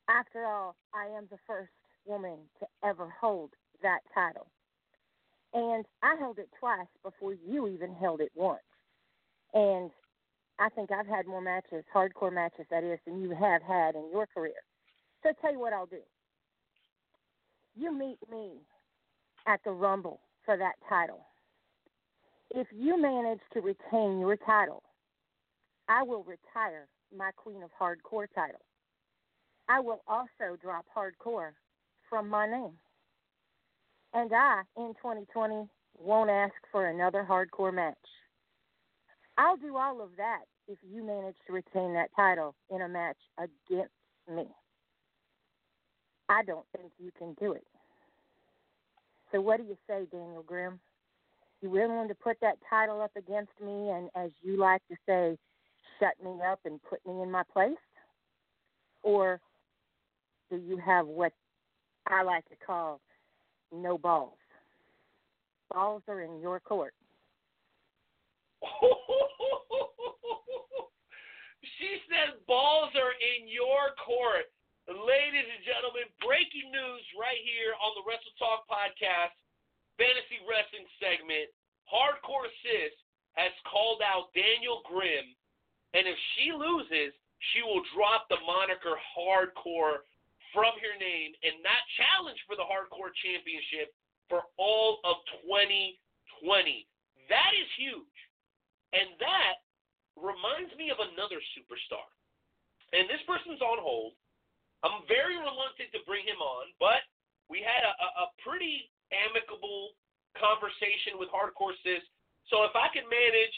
After 0.08 0.44
all, 0.44 0.76
I 0.94 1.06
am 1.16 1.26
the 1.30 1.38
first 1.46 1.72
woman 2.04 2.38
to 2.60 2.66
ever 2.84 3.12
hold 3.20 3.50
that 3.82 4.00
title. 4.14 4.46
And 5.52 5.84
I 6.02 6.16
held 6.18 6.38
it 6.38 6.48
twice 6.58 6.86
before 7.02 7.34
you 7.34 7.68
even 7.68 7.94
held 7.94 8.20
it 8.20 8.30
once. 8.34 8.60
And 9.54 9.90
I 10.58 10.68
think 10.68 10.90
I've 10.92 11.06
had 11.06 11.26
more 11.26 11.40
matches, 11.40 11.84
hardcore 11.94 12.32
matches, 12.32 12.66
that 12.70 12.84
is, 12.84 12.98
than 13.06 13.20
you 13.20 13.30
have 13.30 13.62
had 13.62 13.94
in 13.94 14.10
your 14.12 14.26
career. 14.26 14.62
So 15.22 15.30
tell 15.40 15.52
you 15.52 15.60
what 15.60 15.72
I'll 15.72 15.86
do. 15.86 16.02
You 17.74 17.96
meet 17.96 18.18
me 18.30 18.52
at 19.46 19.60
the 19.64 19.70
Rumble 19.70 20.20
for 20.44 20.56
that 20.56 20.74
title. 20.88 21.26
If 22.50 22.68
you 22.72 23.00
manage 23.00 23.40
to 23.54 23.60
retain 23.60 24.20
your 24.20 24.36
title, 24.36 24.82
I 25.88 26.02
will 26.02 26.24
retire 26.24 26.88
my 27.16 27.30
Queen 27.36 27.62
of 27.62 27.70
Hardcore 27.80 28.26
title. 28.34 28.65
I 29.68 29.80
will 29.80 30.02
also 30.06 30.56
drop 30.60 30.84
hardcore 30.96 31.50
from 32.08 32.28
my 32.28 32.46
name. 32.46 32.72
And 34.14 34.32
I, 34.32 34.62
in 34.76 34.94
2020, 34.94 35.68
won't 35.98 36.30
ask 36.30 36.54
for 36.70 36.86
another 36.86 37.26
hardcore 37.28 37.74
match. 37.74 37.96
I'll 39.38 39.56
do 39.56 39.76
all 39.76 40.00
of 40.00 40.10
that 40.16 40.42
if 40.68 40.78
you 40.88 41.04
manage 41.04 41.36
to 41.46 41.52
retain 41.52 41.94
that 41.94 42.10
title 42.16 42.54
in 42.70 42.82
a 42.82 42.88
match 42.88 43.18
against 43.38 43.92
me. 44.32 44.46
I 46.28 46.42
don't 46.44 46.66
think 46.76 46.92
you 46.98 47.10
can 47.18 47.34
do 47.40 47.52
it. 47.52 47.64
So 49.32 49.40
what 49.40 49.58
do 49.58 49.64
you 49.64 49.76
say, 49.86 50.06
Daniel 50.10 50.42
Grimm? 50.42 50.80
You 51.60 51.70
willing 51.70 52.08
to 52.08 52.14
put 52.14 52.38
that 52.40 52.58
title 52.68 53.00
up 53.00 53.12
against 53.16 53.52
me 53.64 53.90
and, 53.90 54.08
as 54.14 54.30
you 54.42 54.56
like 54.56 54.82
to 54.88 54.96
say, 55.06 55.36
shut 55.98 56.14
me 56.22 56.38
up 56.50 56.60
and 56.64 56.80
put 56.88 57.04
me 57.06 57.22
in 57.22 57.30
my 57.30 57.42
place? 57.52 57.76
Or 59.02 59.40
do 60.50 60.56
you 60.56 60.76
have 60.78 61.06
what 61.06 61.32
I 62.06 62.22
like 62.22 62.48
to 62.48 62.56
call 62.64 63.00
no 63.72 63.98
balls? 63.98 64.38
Balls 65.72 66.02
are 66.08 66.20
in 66.22 66.40
your 66.40 66.60
court. 66.60 66.94
she 71.78 71.98
says 72.06 72.38
balls 72.46 72.94
are 72.94 73.14
in 73.18 73.48
your 73.50 73.90
court. 73.98 74.46
Ladies 74.86 75.50
and 75.50 75.66
gentlemen, 75.66 76.06
breaking 76.22 76.70
news 76.70 77.02
right 77.18 77.42
here 77.42 77.74
on 77.82 77.90
the 77.98 78.06
Wrestle 78.06 78.30
Talk 78.38 78.70
podcast, 78.70 79.34
fantasy 79.98 80.38
wrestling 80.46 80.86
segment. 81.02 81.50
Hardcore 81.90 82.46
Sis 82.62 82.94
has 83.34 83.50
called 83.66 83.98
out 83.98 84.30
Daniel 84.30 84.86
Grimm, 84.86 85.26
and 85.94 86.06
if 86.06 86.14
she 86.34 86.54
loses, 86.54 87.10
she 87.50 87.66
will 87.66 87.82
drop 87.98 88.30
the 88.30 88.38
moniker 88.46 88.94
Hardcore 88.94 90.06
from 90.52 90.74
her 90.78 90.94
name 90.98 91.32
and 91.42 91.62
not 91.62 91.80
challenge 91.96 92.38
for 92.46 92.54
the 92.54 92.66
Hardcore 92.66 93.14
Championship 93.22 93.94
for 94.28 94.46
all 94.58 94.98
of 95.06 95.22
2020. 95.46 95.96
That 97.30 97.52
is 97.54 97.68
huge. 97.78 98.18
And 98.94 99.14
that 99.18 99.66
reminds 100.16 100.72
me 100.78 100.90
of 100.90 100.98
another 100.98 101.38
superstar. 101.54 102.06
And 102.94 103.10
this 103.10 103.22
person's 103.26 103.60
on 103.60 103.82
hold. 103.82 104.14
I'm 104.84 105.02
very 105.10 105.34
reluctant 105.34 105.90
to 105.96 106.00
bring 106.06 106.22
him 106.22 106.38
on, 106.38 106.70
but 106.78 107.02
we 107.50 107.64
had 107.64 107.82
a, 107.82 107.94
a, 108.22 108.26
pretty 108.42 108.86
amicable 109.10 109.94
conversation 110.38 111.18
with 111.18 111.32
Hardcore 111.32 111.74
Sis. 111.82 112.02
So 112.52 112.62
if 112.62 112.74
I 112.74 112.86
can 112.94 113.06
manage 113.08 113.56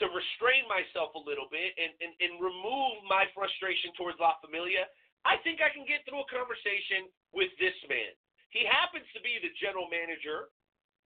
to 0.00 0.08
restrain 0.08 0.64
myself 0.70 1.12
a 1.12 1.22
little 1.22 1.50
bit 1.52 1.76
and, 1.76 1.92
and, 2.00 2.12
and 2.24 2.32
remove 2.40 3.04
my 3.04 3.28
frustration 3.36 3.92
towards 3.98 4.16
La 4.16 4.40
Familia, 4.40 4.88
I 5.22 5.38
think 5.46 5.62
I 5.62 5.70
can 5.70 5.86
get 5.86 6.02
through 6.02 6.22
a 6.22 6.28
conversation 6.30 7.06
with 7.30 7.50
this 7.62 7.76
man. 7.86 8.12
He 8.50 8.66
happens 8.66 9.06
to 9.16 9.20
be 9.22 9.38
the 9.40 9.54
general 9.56 9.88
manager 9.88 10.50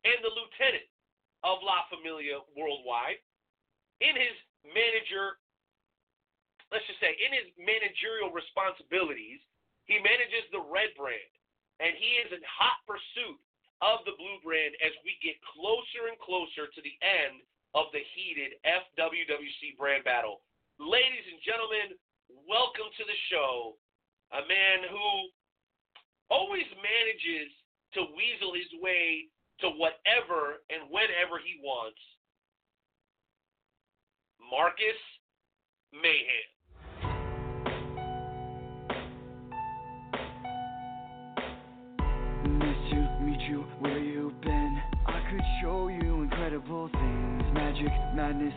and 0.02 0.18
the 0.24 0.32
lieutenant 0.32 0.88
of 1.44 1.62
La 1.62 1.86
Familia 1.93 2.43
worldwide. 2.56 3.20
In 4.02 4.16
his 4.16 4.36
manager, 4.66 5.38
let's 6.72 6.84
just 6.90 6.98
say, 6.98 7.14
in 7.14 7.30
his 7.32 7.48
managerial 7.60 8.34
responsibilities, 8.34 9.38
he 9.86 10.02
manages 10.02 10.43
the 10.51 10.64
red 10.66 10.90
brand, 10.98 11.32
and 11.78 11.94
he 11.94 12.18
is 12.18 12.34
in 12.34 12.43
hot 12.43 12.82
pursuit 12.82 13.38
of 13.84 14.02
the 14.09 14.16
blue 14.18 14.40
brand 14.43 14.74
as 14.82 14.93
we 15.06 15.14
get 15.22 15.38
closer 15.44 16.10
and 16.10 16.18
closer 16.18 16.66
to 16.66 16.80
the 16.82 16.97
end 17.05 17.44
of 17.76 17.93
the 17.93 18.02
heated 18.16 18.56
FWWC 18.64 19.76
brand 19.76 20.02
battle. 20.02 20.43
Ladies 20.80 21.24
and 21.28 21.38
gentlemen, 21.44 21.94
welcome 22.48 22.88
to 22.97 23.05
the 23.05 23.18
show. 23.30 23.78
A 24.37 24.45
man 24.45 24.79
who 24.91 25.09
always 26.29 26.69
manages 26.77 27.49
to 27.95 28.01
weasel 28.13 28.53
his 28.53 28.69
way 28.83 29.25
to 29.61 29.69
whatever 29.81 30.61
and 30.69 30.91
whenever 30.91 31.41
he 31.41 31.57
wants. 31.65 31.99
Marcus 34.51 35.01
Mayhem. 35.93 36.53
Show 45.63 45.89
you 45.89 46.23
incredible 46.23 46.89
things. 46.93 47.43
Magic, 47.55 47.91
madness, 48.15 48.55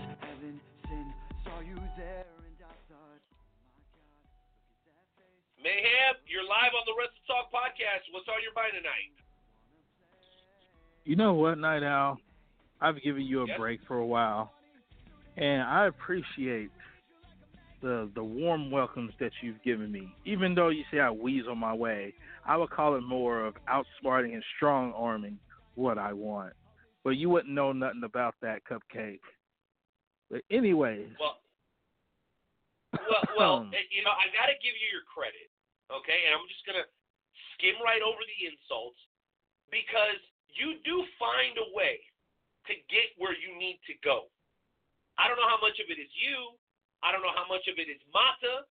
Mayhem, 5.64 6.16
you're 6.28 6.44
live 6.44 6.72
on 6.72 6.84
the 6.88 6.96
Wrestle 6.98 7.20
Talk 7.28 7.52
podcast. 7.52 8.08
What's 8.12 8.28
on 8.30 8.42
your 8.42 8.54
mind 8.56 8.74
tonight? 8.76 9.12
You 11.04 11.16
know 11.16 11.34
what, 11.34 11.58
Knight 11.58 11.84
Owl? 11.84 12.20
I've 12.82 13.02
given 13.02 13.24
you 13.24 13.42
a 13.42 13.48
Yes. 13.48 13.58
break 13.58 13.82
for 13.88 13.98
a 13.98 14.06
while, 14.06 14.54
and 15.36 15.62
I 15.64 15.88
appreciate 15.88 16.72
the 17.82 18.10
the 18.14 18.24
warm 18.24 18.72
welcomes 18.72 19.14
that 19.20 19.32
you've 19.42 19.62
given 19.64 19.92
me. 19.92 20.14
Even 20.26 20.56
though 20.56 20.70
you 20.70 20.84
say 20.92 21.00
I 21.00 21.10
weasel 21.10 21.56
my 21.56 21.74
way, 21.74 22.14
I 22.46 22.56
would 22.56 22.70
call 22.70 22.96
it 22.96 23.02
more 23.02 23.46
of 23.46 23.56
outsmarting 23.68 24.34
and 24.34 24.44
strong 24.56 24.94
arming 24.94 25.40
what 25.76 25.98
I 25.98 26.14
want. 26.14 26.54
But 27.04 27.12
you 27.12 27.30
wouldn't 27.30 27.54
know 27.54 27.72
nothing 27.74 28.04
about 28.04 28.36
that 28.42 28.64
cupcake. 28.66 29.22
But 30.30 30.42
anyways, 30.52 31.10
Well, 31.20 31.40
well, 32.94 33.24
well, 33.38 33.56
Um. 33.66 33.74
eh, 33.74 33.86
you 33.94 34.02
know, 34.04 34.14
I 34.14 34.30
got 34.34 34.48
to 34.50 34.58
give 34.62 34.74
you 34.74 34.88
your 34.90 35.06
credit, 35.06 35.50
okay? 35.94 36.26
And 36.26 36.36
I'm 36.38 36.46
just 36.50 36.66
gonna 36.66 36.86
skim 37.56 37.78
right 37.84 38.02
over 38.02 38.20
the 38.24 38.40
insults 38.50 39.00
because 39.70 40.20
you 40.50 40.82
do 40.86 41.06
find 41.22 41.54
a 41.62 41.68
way 41.78 42.02
to 42.68 42.74
get 42.90 43.14
where 43.18 43.34
you 43.38 43.54
need 43.58 43.78
to 43.90 43.94
go. 44.02 44.30
I 45.18 45.28
don't 45.28 45.38
know 45.38 45.50
how 45.50 45.60
much 45.62 45.78
of 45.82 45.90
it 45.92 46.00
is 46.00 46.10
you. 46.16 46.56
I 47.04 47.12
don't 47.12 47.22
know 47.24 47.34
how 47.36 47.48
much 47.48 47.66
of 47.68 47.78
it 47.80 47.88
is 47.92 48.00
Mata, 48.14 48.68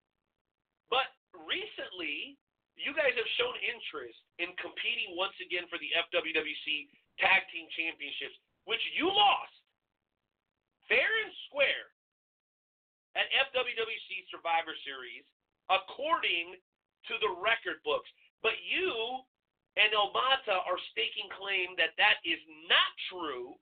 but 0.90 1.10
recently 1.34 2.36
you 2.76 2.93
guys 2.97 3.12
have 3.14 3.30
shown 3.39 3.55
interest 3.62 4.18
in 4.40 4.51
competing 4.59 5.14
once 5.14 5.36
again 5.39 5.68
for 5.68 5.76
the 5.78 5.90
FWWC 6.09 6.89
Tag 7.20 7.44
Team 7.52 7.68
Championships, 7.76 8.36
which 8.64 8.80
you 8.97 9.06
lost 9.12 9.52
fair 10.89 11.06
and 11.24 11.32
square 11.47 11.91
at 13.14 13.28
FWWC 13.52 14.28
Survivor 14.32 14.74
Series 14.82 15.24
according 15.70 16.59
to 17.09 17.14
the 17.20 17.32
record 17.40 17.80
books. 17.84 18.09
But 18.43 18.59
you 18.66 19.22
and 19.78 19.93
Omata 19.97 20.60
are 20.68 20.80
staking 20.93 21.30
claim 21.32 21.72
that 21.80 21.97
that 21.97 22.20
is 22.28 22.40
not 22.68 22.93
true, 23.09 23.56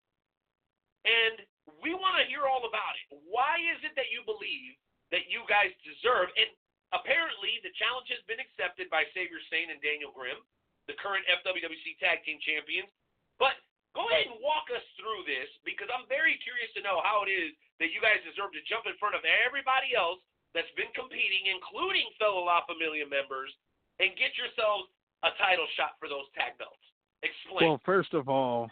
and 1.05 1.45
we 1.85 1.93
want 1.93 2.17
to 2.17 2.25
hear 2.31 2.49
all 2.49 2.65
about 2.65 2.97
it. 2.97 3.21
Why 3.29 3.61
is 3.61 3.81
it 3.85 3.93
that 3.99 4.09
you 4.09 4.25
believe 4.25 4.79
that 5.13 5.29
you 5.29 5.45
guys 5.45 5.75
deserve? 5.85 6.33
And 6.39 6.49
apparently, 6.97 7.61
the 7.61 7.75
challenge 7.77 8.09
has 8.09 8.25
been 8.25 8.41
accepted 8.41 8.89
by 8.89 9.05
Xavier 9.13 9.43
Sane 9.53 9.69
and 9.69 9.83
Daniel 9.85 10.15
Grimm, 10.17 10.41
the 10.89 10.97
current 10.97 11.29
FWWC 11.29 12.01
Tag 12.01 12.25
Team 12.25 12.41
Champions. 12.41 12.89
But 13.37 13.61
go 13.97 14.09
ahead 14.09 14.29
and 14.29 14.41
walk 14.41 14.69
us 14.73 14.85
through 14.97 15.25
this 15.25 15.49
because 15.65 15.89
I'm 15.89 16.09
very 16.09 16.37
curious 16.41 16.69
to 16.77 16.85
know 16.85 17.01
how 17.01 17.25
it 17.25 17.31
is 17.31 17.57
that 17.81 17.95
you 17.95 18.01
guys 18.03 18.21
deserve 18.25 18.53
to 18.53 18.63
jump 18.69 18.85
in 18.89 18.97
front 19.01 19.17
of 19.17 19.25
everybody 19.25 19.95
else 19.95 20.21
that's 20.53 20.71
been 20.77 20.91
competing, 20.97 21.49
including 21.49 22.09
fellow 22.17 22.45
La 22.45 22.65
Familia 22.65 23.07
members, 23.07 23.53
and 24.01 24.13
get 24.17 24.35
yourselves 24.37 24.89
a 25.25 25.31
title 25.37 25.67
shot 25.77 25.99
for 26.01 26.09
those 26.09 26.27
tag 26.35 26.57
belts. 26.59 26.81
Explain. 27.23 27.69
Well, 27.69 27.81
first 27.85 28.15
of 28.15 28.29
all, 28.29 28.71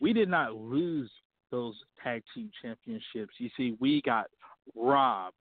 we 0.00 0.12
did 0.12 0.28
not 0.28 0.54
lose 0.54 1.10
those 1.50 1.74
tag 2.02 2.22
team 2.34 2.50
championships. 2.60 3.34
You 3.38 3.50
see, 3.56 3.76
we 3.80 4.02
got 4.02 4.26
robbed. 4.74 5.34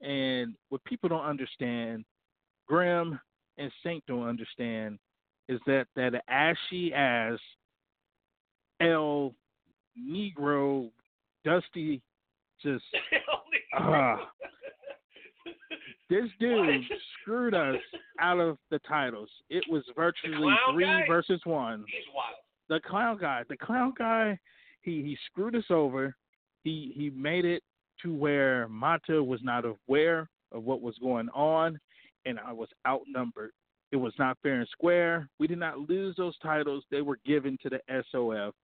And 0.00 0.54
what 0.68 0.84
people 0.84 1.08
don't 1.08 1.24
understand, 1.24 2.04
Graham 2.68 3.18
and 3.58 3.72
Saint 3.82 4.04
don't 4.06 4.28
understand, 4.28 4.98
is 5.48 5.60
that 5.66 5.86
that 5.96 6.22
ashy 6.28 6.92
ass 6.92 7.38
El 8.80 9.34
Negro 9.98 10.90
Dusty 11.44 12.02
just 12.62 12.84
uh, 13.78 14.16
this 16.08 16.24
dude 16.38 16.84
screwed 17.20 17.54
us 17.54 17.76
out 18.20 18.38
of 18.38 18.58
the 18.70 18.78
titles. 18.80 19.28
It 19.50 19.64
was 19.68 19.82
virtually 19.96 20.54
three 20.72 20.84
guy? 20.84 21.04
versus 21.08 21.40
one. 21.44 21.84
The 22.68 22.80
clown 22.80 23.18
guy, 23.20 23.42
the 23.48 23.56
clown 23.56 23.92
guy, 23.96 24.38
he 24.82 25.02
he 25.02 25.18
screwed 25.26 25.56
us 25.56 25.64
over. 25.70 26.14
He 26.64 26.92
he 26.94 27.10
made 27.10 27.44
it 27.44 27.62
to 28.02 28.14
where 28.14 28.68
Mata 28.68 29.22
was 29.22 29.40
not 29.42 29.64
aware 29.64 30.28
of 30.52 30.64
what 30.64 30.80
was 30.80 30.96
going 30.98 31.28
on, 31.30 31.78
and 32.24 32.38
I 32.38 32.52
was 32.52 32.68
outnumbered. 32.86 33.52
It 33.92 33.96
was 33.96 34.12
not 34.18 34.38
fair 34.42 34.60
and 34.60 34.68
square. 34.68 35.28
We 35.38 35.46
did 35.46 35.58
not 35.58 35.88
lose 35.88 36.16
those 36.16 36.36
titles. 36.38 36.84
They 36.90 37.02
were 37.02 37.18
given 37.24 37.56
to 37.62 37.70
the 37.70 37.80
SOF. 38.10 38.54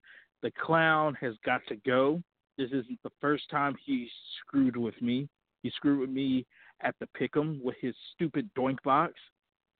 The 0.43 0.51
clown 0.51 1.17
has 1.21 1.35
got 1.45 1.61
to 1.69 1.77
go. 1.77 2.23
This 2.59 2.69
isn't 2.69 2.99
the 3.03 3.13
first 3.21 3.49
time 3.51 3.77
he 3.85 4.09
screwed 4.41 4.77
with 4.77 5.01
me. 5.01 5.29
He 5.63 5.71
screwed 5.71 6.01
with 6.01 6.11
me 6.11 6.45
at 6.83 6.95
the 6.99 7.09
pick'em 7.19 7.63
with 7.63 7.77
his 7.81 7.95
stupid 8.15 8.51
doink 8.59 8.83
box. 8.83 9.15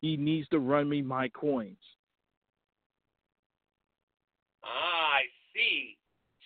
He 0.01 0.17
needs 0.17 0.49
to 0.49 0.59
run 0.59 0.89
me 0.89 1.03
my 1.03 1.29
coins. 1.29 1.83
Ah, 4.65 5.19
I 5.19 5.23
see. 5.53 5.99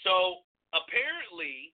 So 0.05 0.41
apparently, 0.73 1.73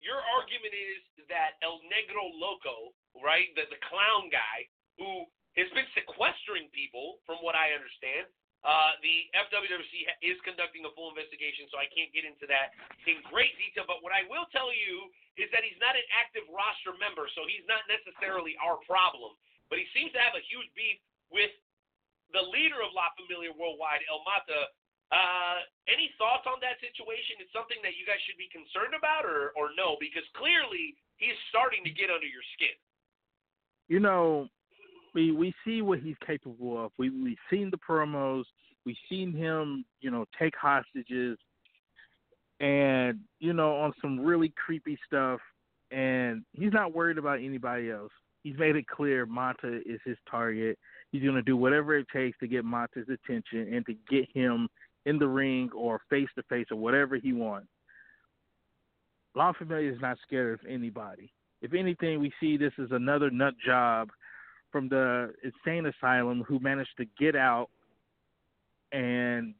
your 0.00 0.20
argument 0.36 0.76
is 0.76 1.00
that 1.28 1.56
El 1.64 1.80
Negro 1.88 2.28
Loco, 2.36 2.92
right, 3.16 3.48
the, 3.56 3.64
the 3.72 3.80
clown 3.88 4.28
guy, 4.28 4.68
who 5.00 5.24
has 5.56 5.68
been 5.72 5.88
sequestering 5.96 6.68
people, 6.72 7.20
from 7.24 7.40
what 7.40 7.56
I 7.56 7.72
understand, 7.72 8.28
uh, 8.60 8.92
the 9.00 9.32
FWWC 9.32 10.04
is 10.20 10.36
conducting 10.44 10.84
a 10.84 10.92
full 10.92 11.08
investigation, 11.08 11.64
so 11.72 11.80
I 11.80 11.88
can't 11.88 12.12
get 12.12 12.28
into 12.28 12.44
that 12.52 12.76
in 13.08 13.24
great 13.32 13.56
detail. 13.56 13.88
But 13.88 14.04
what 14.04 14.12
I 14.12 14.28
will 14.28 14.44
tell 14.52 14.68
you 14.68 15.08
is 15.40 15.48
that 15.56 15.64
he's 15.64 15.80
not 15.80 15.96
an 15.96 16.04
active 16.12 16.44
roster 16.52 16.92
member, 17.00 17.24
so 17.32 17.48
he's 17.48 17.64
not 17.64 17.88
necessarily 17.88 18.60
our 18.60 18.76
problem. 18.84 19.32
But 19.72 19.80
he 19.80 19.88
seems 19.96 20.12
to 20.12 20.20
have 20.20 20.36
a 20.36 20.44
huge 20.44 20.68
beef 20.76 21.00
with 21.32 21.52
the 22.36 22.44
leader 22.52 22.84
of 22.84 22.92
La 22.92 23.08
Familia 23.16 23.50
Worldwide, 23.56 24.04
El 24.12 24.20
Mata, 24.28 24.68
uh, 25.10 25.58
any 25.90 26.12
thoughts 26.20 26.46
on 26.46 26.62
that 26.62 26.78
situation? 26.78 27.42
Is 27.42 27.50
something 27.50 27.80
that 27.82 27.98
you 27.98 28.06
guys 28.06 28.22
should 28.28 28.38
be 28.38 28.46
concerned 28.52 28.94
about, 28.94 29.26
or 29.26 29.50
or 29.58 29.74
no? 29.74 29.98
Because 29.98 30.22
clearly 30.38 30.94
he's 31.18 31.34
starting 31.50 31.82
to 31.82 31.90
get 31.90 32.14
under 32.14 32.28
your 32.28 32.44
skin. 32.54 32.76
you 33.90 33.98
know, 33.98 34.46
we 35.14 35.32
we 35.32 35.54
see 35.64 35.82
what 35.82 36.00
he's 36.00 36.16
capable 36.26 36.84
of. 36.84 36.92
We 36.98 37.10
we've 37.10 37.36
seen 37.50 37.70
the 37.70 37.78
promos. 37.78 38.44
We've 38.86 38.96
seen 39.08 39.32
him, 39.32 39.84
you 40.00 40.10
know, 40.10 40.24
take 40.38 40.54
hostages, 40.56 41.38
and 42.60 43.20
you 43.38 43.52
know, 43.52 43.76
on 43.76 43.92
some 44.00 44.20
really 44.20 44.52
creepy 44.64 44.98
stuff. 45.06 45.40
And 45.90 46.44
he's 46.52 46.72
not 46.72 46.94
worried 46.94 47.18
about 47.18 47.40
anybody 47.40 47.90
else. 47.90 48.12
He's 48.44 48.56
made 48.56 48.76
it 48.76 48.86
clear 48.86 49.26
Mata 49.26 49.80
is 49.84 50.00
his 50.04 50.16
target. 50.30 50.78
He's 51.10 51.22
going 51.22 51.34
to 51.34 51.42
do 51.42 51.56
whatever 51.56 51.96
it 51.96 52.06
takes 52.12 52.38
to 52.38 52.46
get 52.46 52.64
Mata's 52.64 53.08
attention 53.08 53.74
and 53.74 53.84
to 53.86 53.94
get 54.08 54.28
him 54.32 54.68
in 55.04 55.18
the 55.18 55.26
ring 55.26 55.68
or 55.74 56.00
face 56.08 56.28
to 56.36 56.42
face 56.44 56.66
or 56.70 56.76
whatever 56.76 57.16
he 57.16 57.32
wants. 57.32 57.68
La 59.34 59.52
Familia 59.52 59.92
is 59.92 60.00
not 60.00 60.18
scared 60.26 60.60
of 60.60 60.66
anybody. 60.68 61.32
If 61.62 61.74
anything, 61.74 62.20
we 62.20 62.32
see 62.40 62.56
this 62.56 62.72
as 62.82 62.90
another 62.90 63.30
nut 63.30 63.54
job 63.64 64.10
from 64.70 64.88
the 64.88 65.32
insane 65.42 65.86
asylum 65.86 66.42
who 66.46 66.58
managed 66.60 66.96
to 66.98 67.06
get 67.18 67.36
out 67.36 67.68
and 68.92 69.54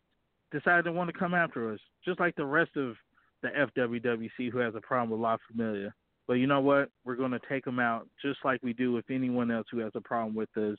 decided 0.53 0.85
to 0.85 0.93
want 0.93 1.11
to 1.13 1.19
come 1.19 1.35
after 1.35 1.73
us, 1.73 1.81
just 2.05 2.21
like 2.21 2.35
the 2.37 2.45
rest 2.45 2.77
of 2.77 2.95
the 3.43 3.49
FWWC 3.49 4.51
who 4.51 4.59
has 4.59 4.75
a 4.75 4.81
problem 4.81 5.11
with 5.11 5.21
La 5.21 5.37
Familia. 5.51 5.93
But 6.27 6.35
you 6.35 6.47
know 6.47 6.61
what? 6.61 6.91
We're 7.05 7.17
going 7.17 7.33
to 7.33 7.41
take 7.49 7.65
them 7.65 7.79
out 7.79 8.07
just 8.23 8.39
like 8.45 8.63
we 8.63 8.73
do 8.73 8.93
with 8.93 9.05
anyone 9.11 9.51
else 9.51 9.67
who 9.71 9.79
has 9.79 9.93
a 9.95 10.01
problem 10.01 10.35
with 10.35 10.55
us. 10.57 10.79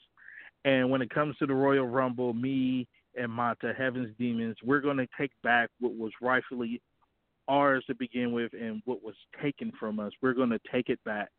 And 0.63 0.89
when 0.89 1.01
it 1.01 1.09
comes 1.09 1.35
to 1.37 1.45
the 1.45 1.53
Royal 1.53 1.87
Rumble, 1.87 2.33
me 2.33 2.87
and 3.17 3.31
Mata, 3.31 3.73
Heaven's 3.77 4.15
Demons, 4.17 4.55
we're 4.63 4.79
going 4.79 4.97
to 4.97 5.07
take 5.17 5.31
back 5.43 5.69
what 5.79 5.95
was 5.95 6.11
rightfully 6.21 6.81
ours 7.47 7.83
to 7.87 7.95
begin 7.95 8.31
with 8.31 8.53
and 8.53 8.81
what 8.85 9.03
was 9.03 9.15
taken 9.41 9.71
from 9.79 9.99
us. 9.99 10.13
We're 10.21 10.33
going 10.33 10.51
to 10.51 10.59
take 10.71 10.89
it 10.89 11.03
back. 11.03 11.29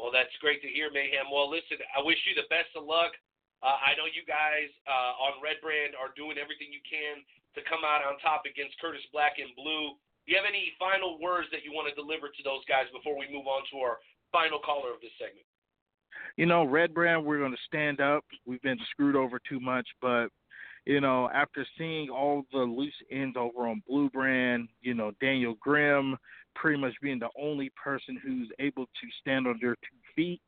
Well, 0.00 0.10
that's 0.10 0.32
great 0.40 0.64
to 0.64 0.70
hear, 0.72 0.88
Mayhem. 0.88 1.28
Well, 1.28 1.46
listen, 1.46 1.76
I 1.92 2.00
wish 2.00 2.16
you 2.24 2.32
the 2.32 2.48
best 2.48 2.72
of 2.72 2.88
luck. 2.88 3.12
Uh, 3.60 3.76
I 3.76 3.92
know 4.00 4.08
you 4.08 4.24
guys 4.24 4.72
uh, 4.88 5.12
on 5.20 5.44
Red 5.44 5.60
Brand 5.60 5.92
are 5.92 6.16
doing 6.16 6.40
everything 6.40 6.72
you 6.72 6.80
can 6.80 7.20
to 7.52 7.60
come 7.68 7.84
out 7.84 8.00
on 8.00 8.16
top 8.24 8.48
against 8.48 8.80
Curtis 8.80 9.04
Black 9.12 9.36
and 9.36 9.52
Blue. 9.52 10.00
Do 10.24 10.26
you 10.32 10.40
have 10.40 10.48
any 10.48 10.72
final 10.80 11.20
words 11.20 11.52
that 11.52 11.60
you 11.68 11.76
want 11.76 11.92
to 11.92 11.94
deliver 11.94 12.32
to 12.32 12.42
those 12.42 12.64
guys 12.64 12.88
before 12.96 13.20
we 13.20 13.28
move 13.28 13.44
on 13.44 13.68
to 13.76 13.84
our 13.84 14.00
final 14.32 14.56
caller 14.64 14.96
of 14.96 15.04
this 15.04 15.12
segment? 15.20 15.44
you 16.36 16.46
know, 16.46 16.64
Red 16.64 16.94
Brand, 16.94 17.24
we're 17.24 17.38
going 17.38 17.52
to 17.52 17.58
stand 17.66 18.00
up. 18.00 18.24
We've 18.46 18.62
been 18.62 18.78
screwed 18.90 19.16
over 19.16 19.40
too 19.48 19.60
much, 19.60 19.86
but 20.00 20.28
you 20.86 21.00
know, 21.00 21.28
after 21.34 21.66
seeing 21.76 22.08
all 22.08 22.42
the 22.52 22.58
loose 22.58 22.94
ends 23.10 23.36
over 23.36 23.68
on 23.68 23.82
Blue 23.86 24.08
Brand, 24.10 24.68
you 24.80 24.94
know, 24.94 25.12
Daniel 25.20 25.54
Grimm 25.60 26.16
pretty 26.54 26.78
much 26.80 26.94
being 27.02 27.18
the 27.18 27.28
only 27.40 27.70
person 27.82 28.18
who's 28.22 28.50
able 28.58 28.84
to 28.84 29.08
stand 29.20 29.46
on 29.46 29.58
their 29.60 29.74
two 29.74 29.98
feet, 30.14 30.40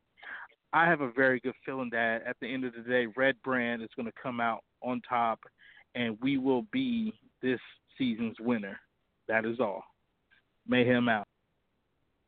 I 0.73 0.85
have 0.87 1.01
a 1.01 1.11
very 1.11 1.39
good 1.39 1.53
feeling 1.65 1.89
that 1.91 2.23
at 2.25 2.35
the 2.41 2.51
end 2.51 2.65
of 2.65 2.73
the 2.73 2.81
day, 2.81 3.05
Red 3.15 3.35
Brand 3.43 3.81
is 3.83 3.89
going 3.95 4.07
to 4.07 4.13
come 4.21 4.39
out 4.39 4.63
on 4.81 5.01
top, 5.07 5.39
and 5.93 6.17
we 6.21 6.37
will 6.37 6.65
be 6.71 7.13
this 7.41 7.59
season's 7.97 8.37
winner. 8.39 8.79
That 9.27 9.45
is 9.45 9.59
all. 9.59 9.83
Mayhem 10.67 11.09
out. 11.09 11.27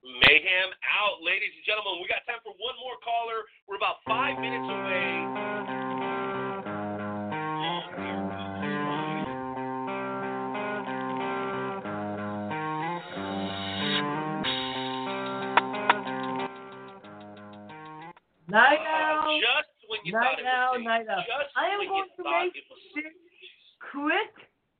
Mayhem 0.04 0.70
out, 0.86 1.24
ladies 1.26 1.50
and 1.58 1.66
gentlemen. 1.66 2.02
We 2.02 2.08
got 2.08 2.22
time 2.32 2.42
for 2.44 2.54
one 2.62 2.76
more 2.78 3.02
caller. 3.04 3.42
We're 3.68 3.78
about 3.78 4.06
five 4.06 4.40
minutes 4.40 4.70
away. 4.70 5.65
Night 18.56 18.80
owl. 18.88 19.36
Just 19.44 19.76
when 19.91 19.99
you 20.07 20.15
night 20.15 20.40
thought 20.40 20.40
it 20.40 20.48
owl, 20.48 20.80
was 20.80 20.88
night. 20.88 21.03
Just 21.11 21.52
I 21.60 21.76
am 21.76 21.84
going 21.91 22.07
to 22.07 22.23
make 22.23 22.56
it 22.56 22.64
this 22.95 23.11
quick 23.91 24.32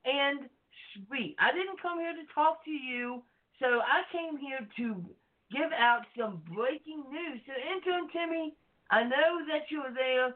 and 0.08 0.48
sweet. 0.96 1.36
I 1.44 1.52
didn't 1.52 1.84
come 1.84 2.00
here 2.00 2.16
to 2.16 2.24
talk 2.32 2.64
to 2.64 2.72
you, 2.72 3.20
so 3.60 3.84
I 3.84 4.08
came 4.16 4.40
here 4.40 4.64
to 4.80 5.04
give 5.52 5.76
out 5.76 6.08
some 6.16 6.40
breaking 6.48 7.04
news. 7.12 7.44
So, 7.44 7.52
intern 7.52 8.08
Timmy, 8.16 8.56
I 8.92 9.04
know 9.04 9.44
that 9.52 9.68
you're 9.68 9.92
there. 9.92 10.32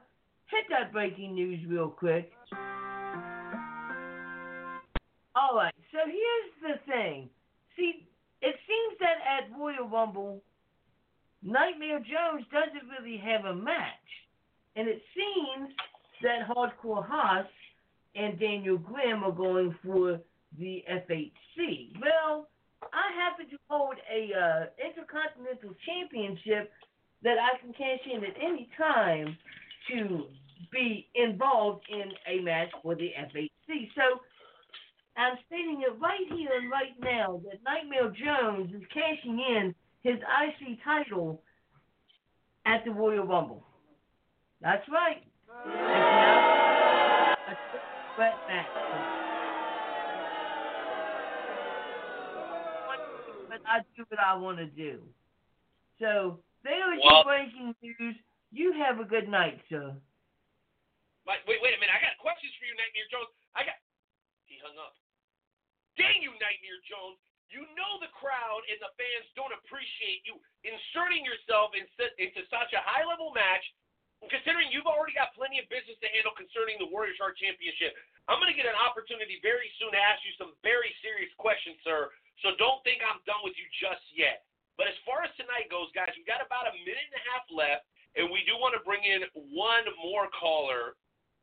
Hit 0.51 0.67
that 0.69 0.91
breaking 0.91 1.35
news 1.35 1.63
real 1.69 1.89
quick. 1.89 2.31
All 5.35 5.55
right, 5.55 5.73
so 5.93 5.99
here's 6.03 6.51
the 6.59 6.91
thing. 6.91 7.29
See, 7.77 8.03
it 8.41 8.55
seems 8.67 8.99
that 8.99 9.23
at 9.23 9.57
Royal 9.57 9.87
Rumble, 9.87 10.43
Nightmare 11.41 11.99
Jones 11.99 12.45
doesn't 12.51 12.89
really 12.89 13.17
have 13.17 13.45
a 13.45 13.55
match. 13.55 14.09
And 14.75 14.87
it 14.87 15.01
seems 15.15 15.69
that 16.21 16.47
Hardcore 16.47 17.05
Haas 17.05 17.45
and 18.15 18.39
Daniel 18.39 18.77
Grimm 18.77 19.23
are 19.23 19.31
going 19.31 19.75
for 19.83 20.19
the 20.57 20.83
FHC. 20.89 21.93
Well, 22.01 22.47
I 22.81 23.11
happen 23.15 23.49
to 23.49 23.57
hold 23.69 23.95
a 24.11 24.31
uh, 24.33 24.65
Intercontinental 24.79 25.75
Championship 25.85 26.71
that 27.23 27.37
I 27.37 27.59
can 27.61 27.73
cash 27.73 27.99
in 28.11 28.23
at 28.23 28.35
any 28.41 28.69
time 28.77 29.37
to 29.91 30.25
be 30.71 31.07
involved 31.15 31.85
in 31.89 32.11
a 32.27 32.41
match 32.41 32.69
for 32.81 32.95
the 32.95 33.11
FHC. 33.19 33.89
So 33.95 34.19
I'm 35.17 35.37
stating 35.47 35.83
it 35.85 35.99
right 35.99 36.27
here 36.29 36.49
and 36.55 36.71
right 36.71 36.95
now 37.01 37.41
that 37.45 37.59
Nightmare 37.63 38.11
Jones 38.11 38.73
is 38.73 38.83
cashing 38.93 39.39
in 39.39 39.75
his 40.03 40.15
IC 40.15 40.79
title 40.83 41.41
at 42.65 42.83
the 42.85 42.91
Royal 42.91 43.25
Rumble. 43.25 43.63
That's 44.61 44.87
right. 44.89 45.23
It's 47.47 47.59
a 47.73 48.15
threat 48.15 48.35
match. 48.47 48.67
But 53.49 53.61
I 53.65 53.79
do 53.97 54.05
what 54.07 54.19
I 54.19 54.35
want 54.37 54.57
to 54.59 54.67
do. 54.67 55.01
So 55.99 56.39
there 56.63 56.93
is 56.93 57.01
Well- 57.03 57.15
your 57.15 57.23
breaking 57.25 57.75
news. 57.81 58.15
You 58.51 58.71
have 58.73 58.99
a 58.99 59.05
good 59.05 59.27
night, 59.27 59.61
sir. 59.69 59.95
Wait, 61.25 61.45
wait, 61.45 61.61
wait 61.61 61.75
a 61.75 61.79
minute. 61.79 61.93
I 61.93 62.01
got 62.01 62.17
questions 62.17 62.53
for 62.55 62.65
you, 62.65 62.73
Nightmare 62.75 63.05
Jones. 63.11 63.29
I 63.55 63.63
got. 63.63 63.75
He 64.45 64.57
hung 64.57 64.77
up. 64.77 64.95
Dang 65.97 66.21
you, 66.21 66.31
Nightmare 66.31 66.79
Jones. 66.89 67.19
You 67.49 67.65
know 67.73 67.97
the 67.97 68.13
crowd 68.13 68.61
and 68.69 68.77
the 68.77 68.93
fans 68.93 69.25
don't 69.33 69.53
appreciate 69.53 70.21
you 70.21 70.37
inserting 70.61 71.25
yourself 71.25 71.73
in, 71.73 71.85
into 72.21 72.45
such 72.49 72.69
a 72.77 72.81
high 72.85 73.01
level 73.05 73.33
match, 73.33 73.65
considering 74.29 74.69
you've 74.69 74.89
already 74.89 75.17
got 75.17 75.33
plenty 75.33 75.57
of 75.57 75.65
business 75.73 75.97
to 76.05 76.09
handle 76.13 76.35
concerning 76.37 76.77
the 76.77 76.85
Warrior 76.85 77.17
Shark 77.17 77.41
Championship. 77.41 77.97
I'm 78.29 78.37
going 78.37 78.53
to 78.53 78.59
get 78.59 78.69
an 78.69 78.77
opportunity 78.77 79.41
very 79.41 79.65
soon 79.81 79.89
to 79.95 80.01
ask 80.01 80.21
you 80.21 80.33
some 80.37 80.53
very 80.61 80.93
serious 81.01 81.33
questions, 81.41 81.81
sir. 81.81 82.13
So 82.45 82.53
don't 82.61 82.79
think 82.85 83.01
I'm 83.01 83.17
done 83.25 83.41
with 83.41 83.57
you 83.57 83.65
just 83.81 84.05
yet. 84.13 84.45
But 84.77 84.87
as 84.87 84.95
far 85.03 85.25
as 85.25 85.33
tonight 85.35 85.67
goes, 85.67 85.91
guys, 85.91 86.13
we've 86.15 86.29
got 86.29 86.39
about 86.39 86.69
a 86.69 86.75
minute 86.85 87.03
and 87.09 87.17
a 87.19 87.23
half 87.33 87.43
left, 87.51 87.83
and 88.15 88.29
we 88.31 88.45
do 88.47 88.55
want 88.61 88.77
to 88.77 88.81
bring 88.85 89.03
in 89.03 89.25
one 89.51 89.83
more 89.99 90.31
caller. 90.37 90.95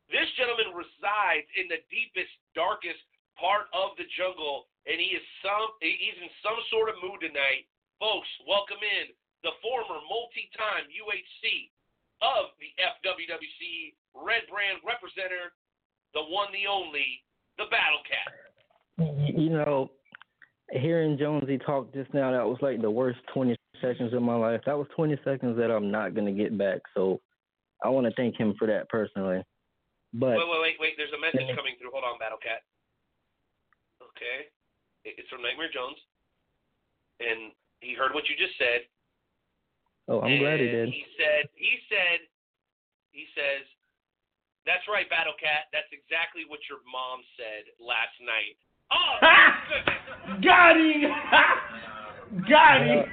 This 0.09 0.31
gentleman 0.39 0.73
resides 0.73 1.45
in 1.59 1.67
the 1.67 1.83
deepest, 1.91 2.33
darkest 2.55 3.03
part 3.35 3.69
of 3.75 3.93
the 4.01 4.09
jungle, 4.17 4.71
and 4.87 4.97
he 5.03 5.19
is 5.19 5.25
some 5.43 5.75
he's 5.83 6.19
in 6.23 6.31
some 6.43 6.59
sort 6.71 6.89
of 6.89 6.97
mood 7.03 7.21
tonight. 7.23 7.67
Folks, 7.99 8.29
welcome 8.47 8.81
in 8.81 9.11
the 9.43 9.53
former 9.63 10.01
multi-time 10.09 10.89
UHC 10.91 11.71
of 12.23 12.53
the 12.59 12.73
FWWC 12.81 13.95
Red 14.17 14.49
Brand 14.49 14.81
representative, 14.83 15.53
the 16.15 16.25
one, 16.25 16.49
the 16.53 16.67
only, 16.69 17.23
the 17.59 17.69
Battle 17.71 18.01
Cat. 18.09 18.31
You 19.37 19.51
know, 19.51 19.91
hearing 20.73 21.19
Jonesy 21.19 21.59
talk 21.59 21.93
just 21.93 22.13
now, 22.15 22.33
that 22.33 22.47
was 22.47 22.59
like 22.61 22.81
the 22.81 22.91
worst 22.91 23.19
20 23.33 23.57
seconds 23.81 24.13
of 24.15 24.23
my 24.23 24.35
life. 24.35 24.61
That 24.67 24.79
was 24.79 24.89
20 24.97 25.17
seconds 25.25 25.57
that 25.59 25.71
I'm 25.71 25.91
not 25.91 26.15
going 26.15 26.27
to 26.27 26.33
get 26.33 26.57
back. 26.57 26.81
So 26.95 27.21
I 27.85 27.89
want 27.89 28.07
to 28.07 28.15
thank 28.15 28.37
him 28.37 28.55
for 28.59 28.67
that 28.67 28.89
personally. 28.89 29.43
But 30.15 30.37
wait, 30.37 30.49
wait, 30.49 30.63
wait, 30.63 30.77
wait. 30.81 30.95
There's 30.97 31.13
a 31.13 31.21
message 31.21 31.55
coming 31.55 31.77
through. 31.79 31.93
Hold 31.93 32.05
on, 32.05 32.19
Battle 32.19 32.39
Cat. 32.41 32.65
Okay. 34.01 34.49
It- 35.07 35.15
It's 35.23 35.31
from 35.31 35.43
Nightmare 35.43 35.71
Jones. 35.73 35.97
And 37.23 37.53
he 37.81 37.95
heard 37.95 38.13
what 38.13 38.29
you 38.29 38.35
just 38.37 38.59
said. 38.59 38.83
oh, 40.09 40.21
I'm 40.21 40.39
glad 40.39 40.61
he 40.61 40.67
did. 40.67 40.89
He 40.91 41.07
said, 41.17 41.49
he 41.55 41.79
said, 41.89 42.19
he 43.13 43.25
says, 43.35 43.65
that's 44.67 44.83
right, 44.91 45.09
Battle 45.09 45.33
Cat. 45.41 45.71
That's 45.73 45.89
exactly 45.95 46.43
what 46.49 46.59
your 46.69 46.79
mom 46.91 47.23
said 47.39 47.71
last 47.79 48.13
night. 48.21 48.59
Oh, 48.91 49.15
my 49.23 49.55
goodness. 49.71 50.43
Got 50.45 50.77
him. 50.77 51.11
Got 52.51 52.83
him. 52.83 53.05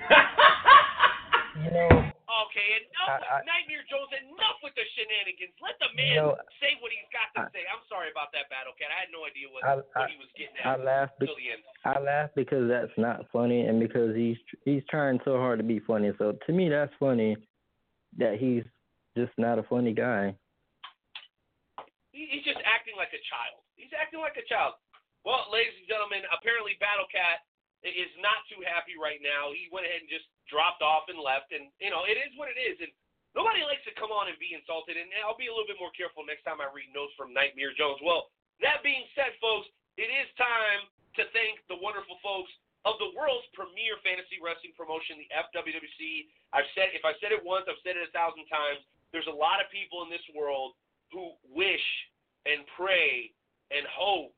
You 1.64 1.72
know, 1.72 2.10
Okay, 2.34 2.82
enough, 2.82 3.22
I- 3.22 3.40
I- 3.40 3.44
Nightmare 3.46 3.84
Jones. 3.90 4.10
Enough 4.14 4.58
with 4.64 4.74
the 4.76 4.82
shenanigans. 4.98 5.54
Let 5.62 5.78
the 5.78 5.90
man 5.94 6.08
You 6.08 6.16
know, 6.34 6.38
say 6.60 6.74
what 6.82 6.92
he's 6.92 7.06
got 7.14 7.30
to 7.38 7.46
I- 7.46 7.52
say. 7.54 7.62
I'm 7.70 7.86
sorry 7.88 8.10
about 8.10 8.32
that, 8.34 8.50
Battle 8.50 8.74
Cat. 8.74 8.90
I 8.90 9.00
had 9.06 9.12
no 9.12 9.26
idea 9.26 9.50
what, 9.50 9.64
I- 9.64 9.76
what 9.78 9.88
I- 9.96 10.08
he 10.10 10.18
was 10.18 10.32
getting 10.34 10.58
I 10.66 10.74
at. 10.74 10.84
laugh. 10.84 11.10
Be-. 11.20 11.30
I 11.86 12.00
laugh 12.00 12.32
because 12.36 12.68
that's 12.68 12.96
not 12.98 13.30
funny, 13.30 13.68
and 13.68 13.80
because 13.80 14.16
he's 14.16 14.38
he's 14.66 14.84
trying 14.90 15.20
so 15.24 15.38
hard 15.38 15.60
to 15.60 15.64
be 15.68 15.80
funny. 15.80 16.12
So 16.18 16.34
to 16.34 16.52
me, 16.52 16.70
that's 16.70 16.94
funny 16.96 17.38
that 18.18 18.40
he's 18.40 18.64
just 19.16 19.38
not 19.38 19.60
a 19.60 19.64
funny 19.64 19.94
guy. 19.94 20.34
He, 22.12 22.26
he's 22.30 22.44
just 22.46 22.62
acting 22.66 22.96
like 22.98 23.14
a 23.14 23.22
child. 23.30 23.62
He's 23.76 23.94
acting 23.94 24.22
like 24.22 24.38
a 24.38 24.46
child. 24.46 24.76
Well, 25.26 25.50
ladies 25.52 25.74
and 25.78 25.88
gentlemen, 25.88 26.26
apparently 26.34 26.78
Battle 26.80 27.08
Cat 27.10 27.46
is 27.84 28.10
not 28.22 28.42
too 28.50 28.62
happy 28.66 28.94
right 28.98 29.20
now. 29.22 29.52
He 29.54 29.68
went 29.72 29.86
ahead 29.86 30.02
and 30.02 30.10
just 30.10 30.26
dropped 30.50 30.84
off 30.84 31.08
and 31.08 31.20
left, 31.20 31.52
and 31.52 31.72
you 31.80 31.92
know 31.92 32.04
it 32.08 32.20
is 32.20 32.32
what 32.36 32.52
it 32.52 32.60
is. 32.60 32.80
And 32.80 32.92
nobody 33.36 33.64
likes 33.64 33.84
to 33.88 33.94
come 33.96 34.12
on 34.14 34.30
and 34.30 34.38
be 34.40 34.56
insulted. 34.56 34.96
And 35.00 35.10
I'll 35.24 35.40
be 35.40 35.48
a 35.50 35.54
little 35.54 35.70
bit 35.70 35.80
more 35.80 35.94
careful 35.96 36.24
next 36.24 36.44
time 36.48 36.60
I 36.64 36.70
read 36.72 36.92
notes 36.92 37.16
from 37.16 37.32
Nightmare 37.32 37.76
Jones. 37.76 38.02
Well, 38.04 38.32
that 38.62 38.84
being 38.86 39.04
said, 39.18 39.34
folks, 39.40 39.70
it 39.98 40.10
is 40.10 40.28
time 40.38 40.88
to 41.20 41.24
thank 41.34 41.62
the 41.70 41.78
wonderful 41.78 42.18
folks 42.26 42.50
of 42.84 43.00
the 43.00 43.16
world's 43.16 43.48
premier 43.56 43.96
fantasy 44.04 44.44
wrestling 44.44 44.76
promotion, 44.76 45.16
the 45.22 45.30
FWWC. 45.32 46.28
I've 46.52 46.68
said 46.76 46.92
if 46.92 47.08
I 47.08 47.16
said 47.24 47.32
it 47.32 47.40
once, 47.40 47.64
I've 47.70 47.80
said 47.86 47.96
it 47.96 48.04
a 48.04 48.12
thousand 48.12 48.44
times. 48.52 48.84
There's 49.16 49.30
a 49.30 49.34
lot 49.34 49.64
of 49.64 49.72
people 49.72 50.04
in 50.04 50.10
this 50.12 50.26
world 50.36 50.76
who 51.14 51.38
wish 51.48 51.86
and 52.44 52.66
pray 52.76 53.32
and 53.72 53.86
hope 53.88 54.36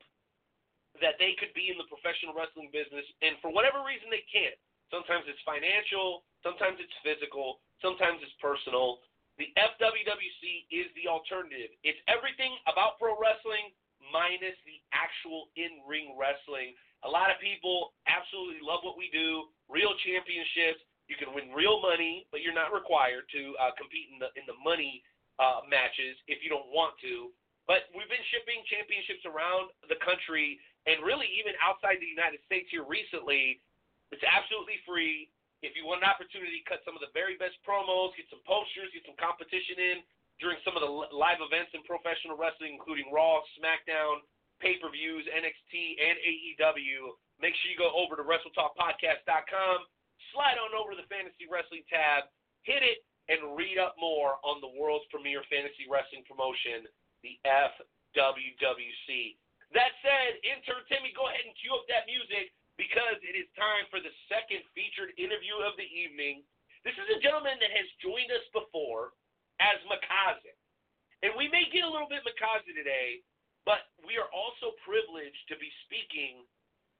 that 1.02 1.18
they 1.20 1.36
could 1.36 1.52
be 1.52 1.68
in 1.68 1.76
the 1.76 1.88
professional 1.90 2.32
wrestling 2.32 2.72
business, 2.72 3.04
and 3.20 3.36
for 3.44 3.52
whatever 3.52 3.84
reason 3.84 4.08
they 4.08 4.24
can't. 4.28 4.56
Sometimes 4.90 5.26
it's 5.26 5.40
financial, 5.42 6.22
sometimes 6.46 6.78
it's 6.78 6.94
physical, 7.02 7.58
sometimes 7.82 8.22
it's 8.22 8.34
personal. 8.38 9.02
The 9.36 9.52
FWWC 9.58 10.70
is 10.72 10.88
the 10.96 11.10
alternative. 11.10 11.68
It's 11.84 12.00
everything 12.08 12.56
about 12.64 12.96
pro 12.96 13.12
wrestling 13.20 13.74
minus 14.08 14.56
the 14.64 14.80
actual 14.96 15.52
in-ring 15.60 16.16
wrestling. 16.16 16.72
A 17.04 17.10
lot 17.10 17.28
of 17.28 17.36
people 17.42 17.92
absolutely 18.08 18.64
love 18.64 18.80
what 18.80 18.96
we 18.96 19.12
do. 19.12 19.52
Real 19.68 19.92
championships. 20.08 20.80
You 21.06 21.14
can 21.20 21.30
win 21.36 21.52
real 21.54 21.78
money, 21.78 22.26
but 22.32 22.42
you're 22.42 22.56
not 22.56 22.74
required 22.74 23.28
to 23.30 23.54
uh, 23.62 23.70
compete 23.78 24.10
in 24.10 24.18
the 24.18 24.32
in 24.34 24.42
the 24.48 24.58
money 24.64 25.04
uh, 25.38 25.62
matches 25.68 26.18
if 26.26 26.42
you 26.42 26.50
don't 26.50 26.66
want 26.72 26.98
to. 27.04 27.30
But 27.66 27.90
we've 27.94 28.10
been 28.10 28.26
shipping 28.30 28.62
championships 28.70 29.26
around 29.26 29.74
the 29.90 29.98
country 30.02 30.58
and 30.86 31.02
really 31.02 31.26
even 31.34 31.54
outside 31.58 31.98
the 31.98 32.06
United 32.06 32.38
States 32.46 32.70
here 32.70 32.86
recently. 32.86 33.58
It's 34.14 34.22
absolutely 34.22 34.78
free. 34.86 35.30
If 35.64 35.74
you 35.74 35.88
want 35.88 36.04
an 36.04 36.10
opportunity 36.10 36.62
cut 36.68 36.84
some 36.86 36.94
of 36.94 37.02
the 37.02 37.10
very 37.16 37.34
best 37.40 37.58
promos, 37.66 38.14
get 38.14 38.28
some 38.30 38.44
posters, 38.46 38.92
get 38.92 39.02
some 39.08 39.18
competition 39.18 39.80
in 39.80 39.98
during 40.38 40.60
some 40.62 40.76
of 40.76 40.84
the 40.84 40.92
live 41.16 41.40
events 41.40 41.72
in 41.72 41.80
professional 41.88 42.36
wrestling, 42.36 42.76
including 42.76 43.08
Raw, 43.08 43.40
SmackDown, 43.56 44.20
pay 44.60 44.76
per 44.76 44.92
views, 44.92 45.24
NXT, 45.26 45.72
and 45.96 46.16
AEW, 46.20 47.16
make 47.40 47.56
sure 47.60 47.72
you 47.72 47.80
go 47.80 47.92
over 47.96 48.16
to 48.20 48.24
WrestleTalkPodcast.com, 48.24 49.78
slide 50.32 50.60
on 50.60 50.76
over 50.76 50.92
to 50.92 50.98
the 51.00 51.08
Fantasy 51.08 51.48
Wrestling 51.48 51.84
tab, 51.88 52.28
hit 52.68 52.84
it, 52.84 53.04
and 53.26 53.56
read 53.58 53.80
up 53.80 53.96
more 53.98 54.38
on 54.46 54.62
the 54.62 54.70
world's 54.78 55.08
premier 55.10 55.42
fantasy 55.50 55.90
wrestling 55.90 56.22
promotion, 56.30 56.86
the 57.26 57.34
FWWC. 57.42 59.10
That 59.74 59.90
said, 59.98 60.38
intern 60.46 60.86
Timmy, 60.86 61.10
go 61.10 61.26
ahead 61.26 61.42
and 61.42 61.56
cue 61.58 61.74
up 61.74 61.82
that 61.90 62.06
music 62.06 62.54
because 62.76 63.18
it 63.24 63.34
is 63.36 63.48
time 63.56 63.88
for 63.88 64.00
the 64.00 64.12
second 64.28 64.60
featured 64.76 65.16
interview 65.16 65.56
of 65.64 65.76
the 65.80 65.88
evening. 65.88 66.44
This 66.84 66.96
is 66.96 67.08
a 67.08 67.22
gentleman 67.24 67.56
that 67.58 67.72
has 67.72 67.88
joined 67.98 68.30
us 68.30 68.44
before 68.52 69.16
as 69.58 69.80
Makaze. 69.88 70.54
And 71.24 71.32
we 71.34 71.48
may 71.48 71.66
get 71.72 71.88
a 71.88 71.90
little 71.90 72.08
bit 72.08 72.22
Makaze 72.22 72.68
today, 72.68 73.24
but 73.64 73.88
we 74.04 74.20
are 74.20 74.28
also 74.30 74.76
privileged 74.84 75.42
to 75.48 75.56
be 75.56 75.72
speaking 75.88 76.44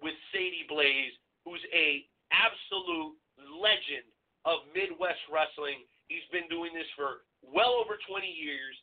with 0.01 0.17
Sadie 0.33 0.67
Blaze, 0.67 1.15
who's 1.45 1.63
a 1.71 2.09
absolute 2.33 3.15
legend 3.39 4.09
of 4.49 4.67
Midwest 4.73 5.21
wrestling. 5.29 5.85
He's 6.09 6.27
been 6.33 6.49
doing 6.49 6.73
this 6.73 6.89
for 6.97 7.27
well 7.45 7.77
over 7.79 8.01
20 8.09 8.27
years, 8.27 8.75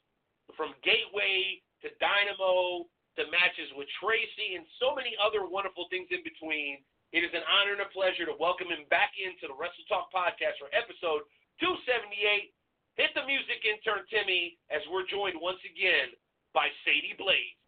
from 0.56 0.78
Gateway 0.86 1.60
to 1.82 1.90
Dynamo 2.00 2.88
to 3.16 3.30
matches 3.30 3.70
with 3.78 3.90
Tracy 4.02 4.58
and 4.58 4.66
so 4.82 4.98
many 4.98 5.14
other 5.22 5.46
wonderful 5.46 5.86
things 5.94 6.10
in 6.10 6.26
between. 6.26 6.82
It 7.14 7.22
is 7.22 7.34
an 7.38 7.46
honor 7.46 7.78
and 7.78 7.86
a 7.86 7.94
pleasure 7.94 8.26
to 8.26 8.36
welcome 8.42 8.74
him 8.74 8.90
back 8.90 9.14
into 9.22 9.46
the 9.46 9.54
Wrestle 9.54 9.86
Talk 9.86 10.10
podcast 10.10 10.58
for 10.58 10.68
episode 10.74 11.30
278. 11.62 12.50
Hit 12.98 13.14
the 13.14 13.26
music, 13.26 13.62
intern 13.66 14.06
Timmy, 14.10 14.58
as 14.74 14.82
we're 14.90 15.06
joined 15.06 15.38
once 15.38 15.62
again 15.66 16.14
by 16.58 16.70
Sadie 16.86 17.18
Blaze. 17.18 17.63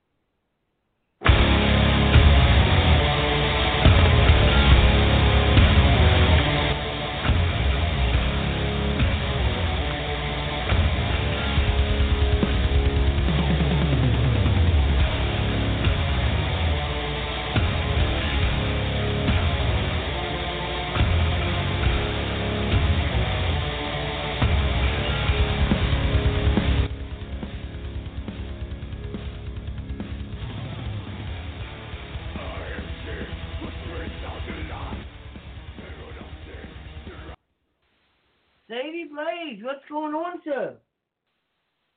Blaze, 39.15 39.63
what's 39.63 39.85
going 39.89 40.13
on, 40.13 40.41
sir? 40.43 40.75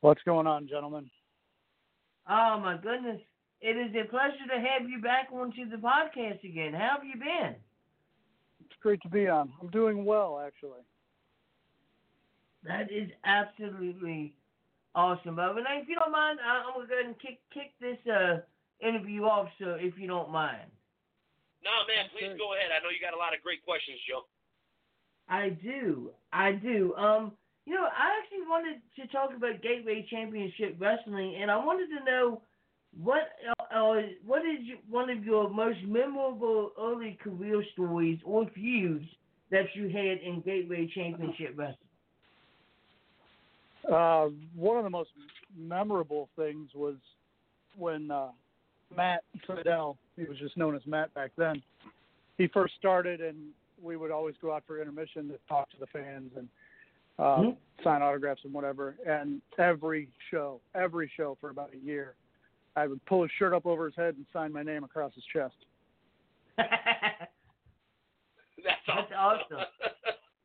What's 0.01 0.21
going 0.23 0.47
on, 0.47 0.67
gentlemen? 0.67 1.09
Oh 2.29 2.59
my 2.63 2.77
goodness. 2.81 3.19
It 3.61 3.75
is 3.75 3.93
a 3.93 4.07
pleasure 4.07 4.47
to 4.53 4.59
have 4.59 4.89
you 4.89 5.01
back 5.01 5.27
onto 5.33 5.69
the 5.69 5.75
podcast 5.75 6.43
again. 6.45 6.73
How 6.73 6.95
have 6.97 7.03
you 7.05 7.19
been? 7.19 7.55
It's 8.63 8.79
great 8.81 9.01
to 9.01 9.09
be 9.09 9.27
on. 9.27 9.51
I'm 9.61 9.67
doing 9.69 10.05
well, 10.05 10.41
actually. 10.45 10.79
That 12.63 12.89
is 12.91 13.09
absolutely 13.25 14.33
awesome, 14.95 15.35
Bubba. 15.35 15.63
Now, 15.63 15.75
if 15.81 15.89
you 15.89 15.95
don't 15.95 16.11
mind, 16.11 16.39
I- 16.39 16.63
I'm 16.63 16.73
gonna 16.73 16.87
go 16.87 16.93
ahead 16.93 17.05
and 17.05 17.19
kick 17.19 17.39
kick 17.51 17.73
this 17.79 17.99
uh, 18.07 18.39
interview 18.79 19.25
off, 19.25 19.49
sir, 19.59 19.77
if 19.79 19.97
you 19.97 20.07
don't 20.07 20.29
mind. 20.29 20.71
No, 21.63 21.71
man, 21.87 22.09
please 22.11 22.37
go 22.37 22.53
ahead. 22.55 22.71
I 22.71 22.79
know 22.81 22.89
you 22.89 23.01
got 23.01 23.13
a 23.13 23.17
lot 23.19 23.35
of 23.35 23.43
great 23.43 23.63
questions, 23.65 23.99
Joe. 24.07 24.23
I 25.29 25.49
do, 25.49 26.09
I 26.33 26.53
do. 26.53 26.93
Um, 26.95 27.31
you 27.65 27.75
know, 27.75 27.83
I 27.83 28.19
actually 28.19 28.47
wanted 28.47 28.81
to 28.95 29.07
talk 29.07 29.29
about 29.35 29.61
Gateway 29.61 30.05
Championship 30.09 30.75
Wrestling, 30.79 31.37
and 31.39 31.51
I 31.51 31.57
wanted 31.57 31.87
to 31.99 32.03
know 32.03 32.41
what 32.99 33.21
uh, 33.47 33.75
uh, 33.75 34.01
what 34.25 34.41
is 34.41 34.65
one 34.89 35.09
of 35.09 35.23
your 35.23 35.49
most 35.49 35.77
memorable 35.85 36.71
early 36.79 37.17
career 37.23 37.63
stories 37.73 38.19
or 38.25 38.47
feuds 38.55 39.05
that 39.51 39.65
you 39.75 39.83
had 39.85 40.19
in 40.25 40.41
Gateway 40.43 40.89
Championship 40.93 41.53
Wrestling? 41.55 41.77
Uh, 43.91 44.27
one 44.55 44.77
of 44.77 44.83
the 44.83 44.89
most 44.89 45.09
memorable 45.57 46.29
things 46.35 46.69
was 46.75 46.95
when 47.77 48.09
uh, 48.11 48.29
Matt 48.95 49.23
Fidel, 49.45 49.97
he 50.15 50.25
was 50.25 50.37
just 50.37 50.57
known 50.57 50.75
as 50.75 50.81
Matt 50.85 51.13
back 51.13 51.31
then, 51.37 51.61
he 52.37 52.47
first 52.47 52.73
started, 52.77 53.21
and 53.21 53.37
we 53.81 53.95
would 53.97 54.11
always 54.11 54.35
go 54.41 54.53
out 54.53 54.63
for 54.65 54.81
intermission 54.81 55.27
to 55.29 55.39
talk 55.47 55.69
to 55.71 55.77
the 55.79 55.87
fans 55.87 56.31
and 56.35 56.49
uh, 57.17 57.37
Mhm. 57.41 57.57
sign 57.83 58.01
autographs 58.01 58.43
and 58.45 58.53
whatever. 58.53 58.95
And 59.05 59.41
every 59.57 60.09
show, 60.31 60.61
every 60.73 61.07
show 61.15 61.35
for 61.41 61.49
about 61.49 61.73
a 61.73 61.77
year, 61.77 62.15
I 62.75 62.87
would 62.87 63.03
pull 63.05 63.23
his 63.23 63.31
shirt 63.37 63.53
up 63.53 63.65
over 63.65 63.85
his 63.85 63.95
head 63.95 64.15
and 64.15 64.25
sign 64.31 64.51
my 64.53 64.63
name 64.63 64.83
across 64.83 65.13
his 65.15 65.25
chest. 65.25 65.55
That's 66.57 66.71
That's 68.87 69.11
awesome. 69.17 69.65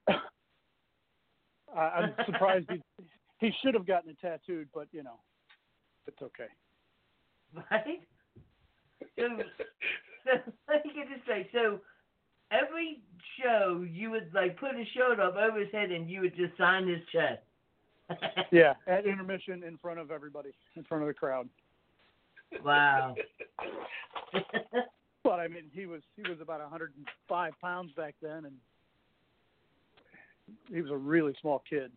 I, 1.76 1.80
I'm 1.80 2.14
surprised 2.26 2.66
he 2.68 2.80
he 3.40 3.52
should 3.62 3.74
have 3.74 3.86
gotten 3.86 4.10
it 4.10 4.18
tattooed, 4.20 4.68
but 4.72 4.88
you 4.92 5.02
know, 5.02 5.18
it's 6.06 6.20
okay. 6.22 6.48
right? 7.70 8.00
So, 9.18 9.28
so 10.24 10.30
let 10.68 10.84
me 10.84 10.92
get 10.94 11.08
this 11.08 11.20
straight. 11.22 11.48
So 11.52 11.80
every 12.62 13.00
show 13.42 13.84
you 13.90 14.10
would 14.10 14.30
like 14.34 14.58
put 14.58 14.76
his 14.76 14.86
shirt 14.94 15.18
up 15.20 15.36
over 15.36 15.58
his 15.58 15.72
head 15.72 15.90
and 15.90 16.08
you 16.08 16.20
would 16.20 16.36
just 16.36 16.56
sign 16.56 16.86
his 16.86 17.00
chest. 17.12 17.42
Yeah, 18.52 18.74
at 18.86 19.06
intermission 19.06 19.64
in 19.64 19.78
front 19.78 19.98
of 19.98 20.10
everybody, 20.10 20.50
in 20.76 20.84
front 20.84 21.02
of 21.02 21.08
the 21.08 21.14
crowd. 21.14 21.48
Wow. 22.62 23.14
But 25.24 25.40
I 25.40 25.48
mean, 25.48 25.64
he 25.72 25.86
was 25.86 26.02
he 26.16 26.30
was 26.30 26.38
about 26.42 26.60
105 26.60 27.52
pounds 27.62 27.92
back 27.96 28.14
then, 28.20 28.44
and 28.44 28.54
he 30.70 30.82
was 30.82 30.90
a 30.90 30.96
really 30.96 31.34
small 31.40 31.62
kid. 31.68 31.90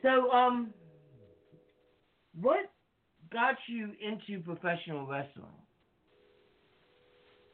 so 0.00 0.30
um, 0.30 0.72
what 2.40 2.70
got 3.30 3.56
you 3.68 3.90
into 4.00 4.42
professional 4.42 5.06
wrestling? 5.06 5.44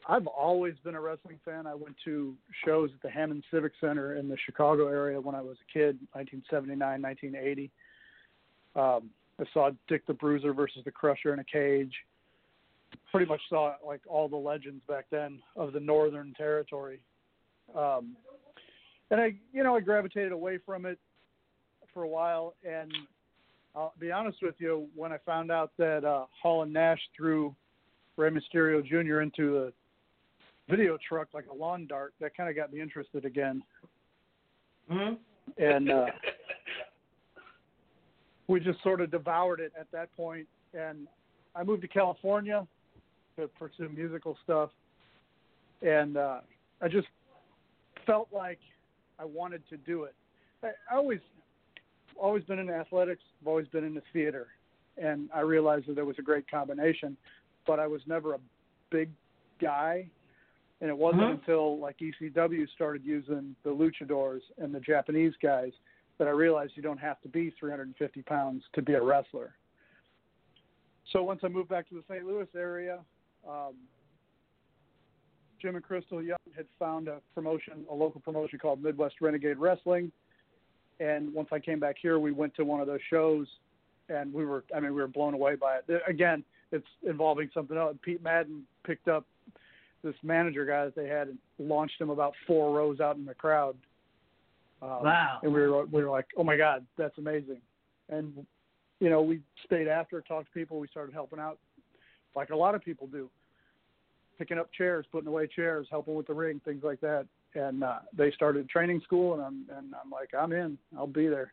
I've 0.09 0.27
always 0.27 0.75
been 0.85 0.95
a 0.95 1.01
wrestling 1.01 1.39
fan. 1.45 1.67
I 1.67 1.75
went 1.75 1.95
to 2.07 2.35
shows 2.65 2.91
at 2.95 3.03
the 3.03 3.11
Hammond 3.11 3.45
Civic 3.53 3.73
Center 3.79 4.17
in 4.17 4.27
the 4.29 4.39
Chicago 4.47 4.89
area 4.89 5.21
when 5.21 5.35
I 5.35 5.43
was 5.43 5.59
a 5.61 5.73
kid, 5.73 5.99
1979, 6.13 7.03
1980. 7.03 7.71
Um, 8.75 9.11
I 9.39 9.45
saw 9.53 9.71
Dick 9.87 10.07
the 10.07 10.15
Bruiser 10.15 10.55
versus 10.55 10.81
the 10.85 10.91
Crusher 10.91 11.35
in 11.35 11.41
a 11.41 11.45
cage. 11.45 11.93
Pretty 13.11 13.27
much 13.27 13.41
saw 13.51 13.75
like 13.87 14.01
all 14.09 14.29
the 14.29 14.37
legends 14.37 14.83
back 14.89 15.05
then 15.11 15.41
of 15.57 15.75
the 15.75 15.81
Northern 15.81 16.33
Territory. 16.35 17.01
Um, 17.77 18.17
and 19.11 19.21
I, 19.21 19.35
you 19.53 19.63
know, 19.63 19.77
I 19.77 19.81
gravitated 19.81 20.33
away 20.33 20.59
from 20.65 20.87
it 20.87 20.99
for 21.93 22.05
a 22.05 22.09
while. 22.09 22.55
And 22.67 22.91
I'll 23.77 23.93
be 24.01 24.11
honest 24.11 24.39
with 24.43 24.55
you, 24.59 24.87
when 24.97 25.13
I 25.13 25.19
found 25.27 25.51
out 25.51 25.73
that 25.77 26.05
uh, 26.07 26.25
Hall 26.43 26.63
and 26.63 26.73
Nash 26.73 27.01
threw 27.15 27.55
Rey 28.17 28.31
Mysterio 28.31 28.85
Jr. 28.85 29.21
into 29.21 29.53
the 29.53 29.73
video 30.69 30.99
truck 31.09 31.29
like 31.33 31.47
a 31.51 31.55
lawn 31.55 31.87
dart, 31.87 32.15
that 32.21 32.37
kind 32.37 32.49
of 32.49 32.57
got 32.57 32.73
me 32.73 32.81
interested 32.81 33.25
again. 33.25 33.63
hmm 34.91 35.15
And 35.57 35.91
uh, 35.91 36.07
we 38.49 38.61
just 38.61 38.83
sort 38.83 39.01
of 39.01 39.11
devoured 39.11 39.61
it 39.61 39.73
at 39.79 39.91
that 39.93 40.15
point. 40.17 40.47
And 40.75 41.07
I 41.55 41.65
moved 41.65 41.83
to 41.83 41.89
California 41.89 42.67
to 43.37 43.49
pursue 43.59 43.89
musical 43.89 44.37
stuff, 44.43 44.71
and 45.83 46.17
uh, 46.17 46.41
I 46.83 46.89
just 46.89 47.07
felt 48.07 48.29
like 48.33 48.59
I 49.19 49.25
wanted 49.25 49.63
to 49.71 49.77
do 49.77 50.05
it. 50.05 50.15
I, 50.63 50.69
I 50.91 50.97
always, 50.97 51.21
always 52.17 52.45
been 52.45 52.59
in 52.59 52.69
athletics. 52.69 53.23
I've 53.41 53.49
always 53.49 53.69
been 53.69 53.85
into 53.85 54.03
theater, 54.13 54.49
and 54.97 55.29
I 55.35 55.41
realized 55.41 55.87
that 55.87 55.95
there 55.95 56.05
was 56.05 56.17
a 56.19 56.23
great 56.23 56.51
combination, 56.51 57.17
but 57.67 57.79
I 57.79 57.87
was 57.87 58.01
never 58.07 58.35
a 58.35 58.39
big 58.91 59.11
guy. 59.61 60.09
And 60.81 60.89
it 60.89 60.97
wasn't 60.97 61.23
Mhm. 61.23 61.31
until 61.33 61.79
like 61.79 62.01
ECW 62.01 62.67
started 62.69 63.05
using 63.05 63.57
the 63.65 63.71
luchadors 63.71 64.43
and 64.59 64.73
the 64.75 64.81
Japanese 64.81 65.37
guys 65.37 65.73
that 66.19 66.29
I 66.29 66.33
realized 66.33 66.77
you 66.77 66.83
don't 66.83 66.99
have 66.99 67.21
to 67.23 67.29
be 67.29 67.51
350 67.51 68.23
pounds 68.23 68.65
to 68.75 68.83
be 68.83 68.95
a 68.95 69.03
wrestler. 69.03 69.57
So 71.07 71.23
once 71.23 71.43
I 71.43 71.49
moved 71.49 71.69
back 71.69 71.89
to 71.89 71.95
the 71.95 72.03
St. 72.09 72.27
Louis 72.27 72.49
area, 72.55 73.05
um, 73.47 73.75
Jim 75.59 75.75
and 75.75 75.85
Crystal 75.85 76.23
Young 76.23 76.39
had 76.55 76.67
found 76.79 77.09
a 77.09 77.21
promotion, 77.35 77.85
a 77.91 77.95
local 77.95 78.21
promotion 78.21 78.59
called 78.59 78.83
Midwest 78.83 79.21
Renegade 79.21 79.59
Wrestling. 79.59 80.13
And 81.01 81.33
once 81.33 81.49
I 81.53 81.59
came 81.59 81.79
back 81.81 81.97
here, 82.01 82.19
we 82.19 82.33
went 82.33 82.55
to 82.57 82.65
one 82.65 82.81
of 82.81 82.87
those 82.87 83.03
shows, 83.09 83.49
and 84.09 84.33
we 84.33 84.45
were, 84.45 84.65
I 84.75 84.81
mean, 84.81 84.95
we 84.95 85.01
were 85.01 85.09
blown 85.09 85.35
away 85.35 85.55
by 85.55 85.79
it. 85.79 86.03
Again, 86.07 86.45
it's 86.71 86.87
involving 87.03 87.51
something 87.55 87.77
else. 87.77 87.97
Pete 88.03 88.23
Madden 88.23 88.67
picked 88.85 89.09
up 89.09 89.25
this 90.03 90.15
manager 90.23 90.65
guy 90.65 90.85
that 90.85 90.95
they 90.95 91.09
had 91.09 91.29
and 91.29 91.39
launched 91.59 92.01
him 92.01 92.11
about 92.11 92.35
four 92.47 92.75
rows 92.75 93.01
out 93.01 93.17
in 93.17 93.25
the 93.25 93.35
crowd. 93.35 93.77
Um, 94.81 95.03
Wow. 95.03 95.41
And 95.43 95.53
we 95.53 95.61
were 95.61 95.87
we 95.87 96.05
were 96.05 96.11
like, 96.11 96.27
oh 96.37 96.45
my 96.45 96.57
god, 96.57 96.87
that's 96.97 97.19
amazing. 97.19 97.61
And 98.09 98.47
you 99.01 99.11
know, 99.11 99.23
we 99.23 99.41
stayed 99.65 99.89
after, 99.89 100.21
talked 100.21 100.47
to 100.47 100.53
people, 100.53 100.79
we 100.79 100.89
started 100.89 101.13
helping 101.13 101.39
out, 101.39 101.59
like 102.35 102.51
a 102.51 102.57
lot 102.57 102.75
of 102.75 102.85
people 102.85 103.07
do, 103.07 103.31
picking 104.39 104.59
up 104.59 104.73
chairs, 104.73 105.07
putting 105.11 105.29
away 105.29 105.47
chairs, 105.47 105.87
helping 105.91 106.15
with 106.15 106.27
the 106.27 106.35
ring, 106.35 106.61
things 106.65 106.83
like 106.83 107.01
that. 107.01 107.27
And 107.55 107.83
uh, 107.83 108.01
they 108.17 108.31
started 108.33 108.69
training 108.69 109.01
school, 109.05 109.35
and 109.35 109.43
I'm 109.43 109.77
and 109.77 109.95
I'm 110.03 110.11
like, 110.11 110.31
I'm 110.39 110.53
in, 110.53 110.79
I'll 110.97 111.07
be 111.07 111.29
there. 111.29 111.53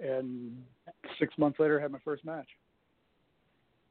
And 0.00 0.56
six 1.18 1.36
months 1.38 1.60
later, 1.60 1.78
I 1.78 1.82
had 1.82 1.92
my 1.92 2.00
first 2.04 2.24
match. 2.24 2.48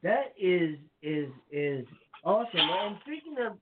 That 0.03 0.33
is 0.37 0.77
is 1.03 1.29
is 1.51 1.85
awesome. 2.23 2.59
And 2.59 2.97
speaking 3.01 3.35
of, 3.45 3.57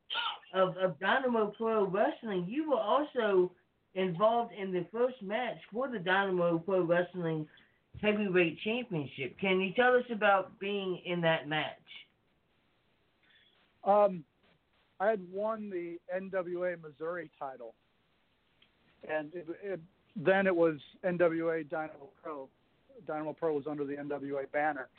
of 0.54 0.78
of 0.78 1.00
Dynamo 1.00 1.54
Pro 1.58 1.86
Wrestling, 1.86 2.46
you 2.48 2.72
were 2.72 2.80
also 2.80 3.52
involved 3.96 4.54
in 4.54 4.72
the 4.72 4.86
first 4.92 5.22
match 5.22 5.58
for 5.72 5.90
the 5.90 6.00
Dynamo 6.00 6.60
Pro 6.60 6.82
Wrestling 6.82 7.48
Heavyweight 8.02 8.60
Championship. 8.64 9.38
Can 9.40 9.60
you 9.60 9.74
tell 9.74 9.96
us 9.96 10.06
about 10.12 10.58
being 10.60 11.02
in 11.06 11.22
that 11.22 11.48
match? 11.48 11.74
Um, 13.84 14.24
I 15.00 15.08
had 15.08 15.22
won 15.32 15.70
the 15.70 15.98
NWA 16.16 16.76
Missouri 16.82 17.30
title, 17.40 17.74
and 19.10 19.34
it, 19.34 19.48
it, 19.64 19.80
then 20.16 20.46
it 20.46 20.56
was 20.56 20.76
NWA 21.06 21.70
Dynamo 21.70 22.10
Pro. 22.22 22.48
Dynamo 23.08 23.34
Pro 23.34 23.54
was 23.54 23.66
under 23.68 23.86
the 23.86 23.94
NWA 23.94 24.52
banner, 24.52 24.90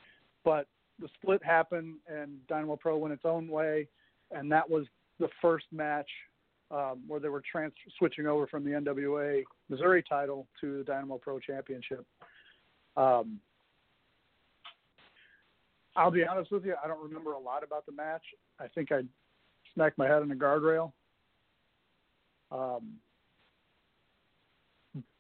but 0.45 0.66
the 1.01 1.09
split 1.20 1.43
happened, 1.44 1.97
and 2.06 2.47
Dynamo 2.48 2.77
Pro 2.77 2.97
went 2.97 3.14
its 3.14 3.24
own 3.24 3.48
way, 3.48 3.89
and 4.31 4.51
that 4.52 4.68
was 4.68 4.86
the 5.18 5.28
first 5.40 5.66
match 5.72 6.09
um, 6.70 7.02
where 7.06 7.20
they 7.20 7.28
were 7.28 7.43
trans- 7.51 7.72
switching 7.98 8.27
over 8.27 8.47
from 8.47 8.64
the 8.64 8.70
NWA 8.70 9.43
Missouri 9.68 10.05
title 10.09 10.47
to 10.60 10.78
the 10.78 10.85
Dynamo 10.85 11.18
Pro 11.18 11.39
Championship. 11.39 12.06
Um, 12.97 13.40
I'll 15.97 16.10
be 16.10 16.24
honest 16.24 16.52
with 16.52 16.64
you, 16.64 16.74
I 16.82 16.86
don't 16.86 17.02
remember 17.02 17.32
a 17.32 17.39
lot 17.39 17.64
about 17.64 17.86
the 17.86 17.93
match. 17.93 18.22
I 18.60 18.68
think 18.68 18.93
I 18.93 19.02
smacked 19.74 19.98
my 19.98 20.06
head 20.06 20.22
on 20.22 20.28
the 20.28 20.35
guardrail. 20.35 20.93
Um, 22.52 22.94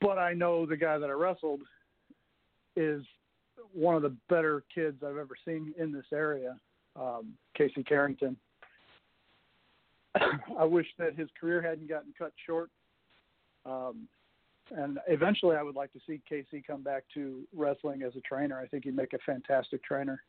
but 0.00 0.18
I 0.18 0.32
know 0.32 0.66
the 0.66 0.76
guy 0.76 0.98
that 0.98 1.08
I 1.08 1.12
wrestled 1.12 1.60
is 2.76 3.02
one 3.72 3.94
of 3.94 4.02
the 4.02 4.14
better 4.28 4.64
kids 4.74 5.02
I've 5.02 5.16
ever 5.16 5.34
seen 5.44 5.74
in 5.78 5.92
this 5.92 6.06
area, 6.12 6.56
um, 6.96 7.34
Casey 7.56 7.82
Carrington. 7.82 8.36
I 10.58 10.64
wish 10.64 10.86
that 10.98 11.16
his 11.16 11.28
career 11.38 11.62
hadn't 11.62 11.88
gotten 11.88 12.12
cut 12.18 12.32
short. 12.46 12.70
Um, 13.64 14.08
and 14.76 14.98
eventually, 15.08 15.56
I 15.56 15.62
would 15.62 15.74
like 15.74 15.92
to 15.92 16.00
see 16.06 16.20
Casey 16.28 16.62
come 16.64 16.82
back 16.82 17.04
to 17.14 17.42
wrestling 17.54 18.02
as 18.02 18.14
a 18.16 18.20
trainer. 18.20 18.60
I 18.60 18.66
think 18.66 18.84
he'd 18.84 18.96
make 18.96 19.12
a 19.12 19.18
fantastic 19.26 19.82
trainer. 19.82 20.22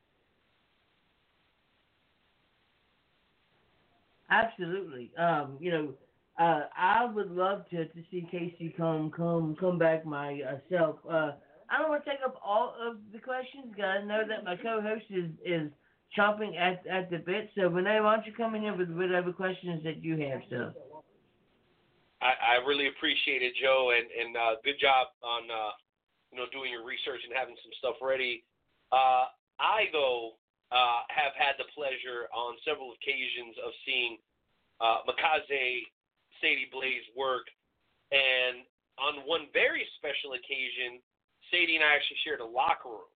Absolutely. 4.32 5.12
Um, 5.18 5.58
you 5.60 5.72
know, 5.72 5.94
uh, 6.40 6.64
I 6.76 7.06
would 7.06 7.32
love 7.32 7.70
to 7.70 7.86
to 7.86 8.04
see 8.10 8.28
Casey 8.32 8.74
come 8.76 9.12
come 9.12 9.56
come 9.60 9.78
back 9.78 10.06
myself. 10.06 10.96
Uh, 11.10 11.32
I 11.72 11.80
don't 11.80 11.90
want 11.90 12.04
to 12.04 12.10
take 12.10 12.20
up 12.20 12.36
all 12.44 12.76
of 12.76 12.98
the 13.14 13.20
questions, 13.20 13.72
guys. 13.78 14.04
I 14.04 14.06
know 14.06 14.28
that 14.28 14.44
my 14.44 14.58
co-host 14.58 15.08
is 15.10 15.32
is 15.40 15.72
chomping 16.12 16.60
at 16.60 16.86
at 16.86 17.10
the 17.10 17.18
bit. 17.18 17.50
So 17.56 17.72
Renee, 17.72 18.02
why 18.02 18.16
don't 18.16 18.28
you 18.28 18.34
come 18.34 18.56
in 18.56 18.62
here 18.62 18.76
with 18.76 18.92
whatever 18.92 19.32
questions 19.32 19.82
that 19.84 20.04
you 20.04 20.20
have, 20.28 20.42
sir? 20.50 20.74
I, 22.22 22.60
I 22.60 22.68
really 22.68 22.92
appreciate 22.92 23.42
it, 23.42 23.56
Joe, 23.56 23.96
and 23.96 24.06
and 24.12 24.36
uh, 24.36 24.60
good 24.68 24.84
job 24.84 25.16
on 25.24 25.48
uh, 25.48 25.72
you 26.36 26.44
know 26.44 26.46
doing 26.52 26.76
your 26.76 26.84
research 26.84 27.24
and 27.24 27.32
having 27.32 27.56
some 27.64 27.72
stuff 27.80 27.96
ready. 28.04 28.44
Uh, 28.92 29.32
I 29.56 29.88
though 29.96 30.36
uh, 30.76 31.08
have 31.08 31.32
had 31.40 31.56
the 31.56 31.72
pleasure 31.72 32.28
on 32.36 32.60
several 32.68 32.92
occasions 33.00 33.56
of 33.64 33.72
seeing 33.88 34.20
uh, 34.84 35.08
Makaze 35.08 35.88
Sadie 36.44 36.68
Blaze 36.68 37.08
work, 37.16 37.48
and 38.12 38.68
on 39.00 39.24
one 39.24 39.48
very 39.56 39.88
special 39.96 40.36
occasion, 40.36 41.00
Sadie 41.52 41.76
and 41.76 41.86
I 41.86 41.94
actually 41.94 42.20
shared 42.24 42.40
a 42.40 42.48
locker 42.48 42.90
room. 42.90 43.12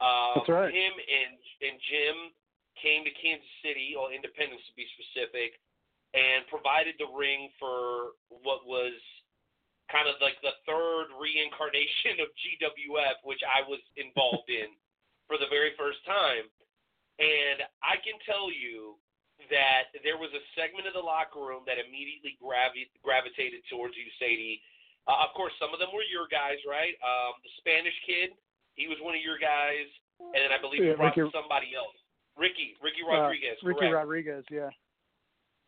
Uh, 0.00 0.40
That's 0.40 0.48
right. 0.48 0.72
Him 0.72 0.94
and 0.96 1.36
and 1.60 1.76
Jim 1.86 2.16
came 2.80 3.04
to 3.04 3.12
Kansas 3.20 3.54
City, 3.60 3.92
or 3.92 4.08
Independence 4.08 4.64
to 4.66 4.74
be 4.74 4.88
specific, 4.96 5.60
and 6.16 6.48
provided 6.48 6.96
the 6.96 7.06
ring 7.12 7.52
for 7.60 8.16
what 8.28 8.64
was 8.64 8.96
kind 9.92 10.08
of 10.08 10.16
like 10.22 10.38
the 10.40 10.56
third 10.64 11.12
reincarnation 11.18 12.22
of 12.24 12.32
GWF, 12.40 13.20
which 13.26 13.42
I 13.44 13.60
was 13.66 13.82
involved 14.00 14.48
in 14.62 14.72
for 15.28 15.36
the 15.36 15.50
very 15.52 15.76
first 15.76 16.00
time. 16.08 16.48
And 17.20 17.60
I 17.84 18.00
can 18.00 18.16
tell 18.24 18.48
you 18.48 18.96
that 19.52 19.92
there 20.00 20.16
was 20.16 20.32
a 20.32 20.42
segment 20.56 20.88
of 20.88 20.96
the 20.96 21.04
locker 21.04 21.42
room 21.42 21.68
that 21.68 21.76
immediately 21.76 22.40
gravi- 22.40 22.88
gravitated 23.04 23.60
towards 23.68 23.92
you, 23.96 24.08
Sadie. 24.16 24.64
Uh, 25.10 25.26
of 25.26 25.34
course, 25.34 25.50
some 25.58 25.74
of 25.74 25.82
them 25.82 25.90
were 25.90 26.06
your 26.06 26.30
guys, 26.30 26.62
right? 26.70 26.94
Um, 27.02 27.34
the 27.42 27.50
Spanish 27.58 27.96
kid, 28.06 28.30
he 28.78 28.86
was 28.86 28.94
one 29.02 29.18
of 29.18 29.22
your 29.26 29.42
guys, 29.42 29.90
and 30.22 30.38
then 30.38 30.54
I 30.54 30.58
believe 30.62 30.86
Yeah, 30.86 30.94
brought 30.94 31.18
Ricky- 31.18 31.34
somebody 31.34 31.74
else. 31.74 31.98
Ricky, 32.38 32.78
Ricky 32.78 33.02
Uh, 33.02 33.10
Rodriguez, 33.26 33.58
Ricky 33.66 33.90
correct? 33.90 33.94
Rodriguez, 34.06 34.44
yeah. 34.54 34.70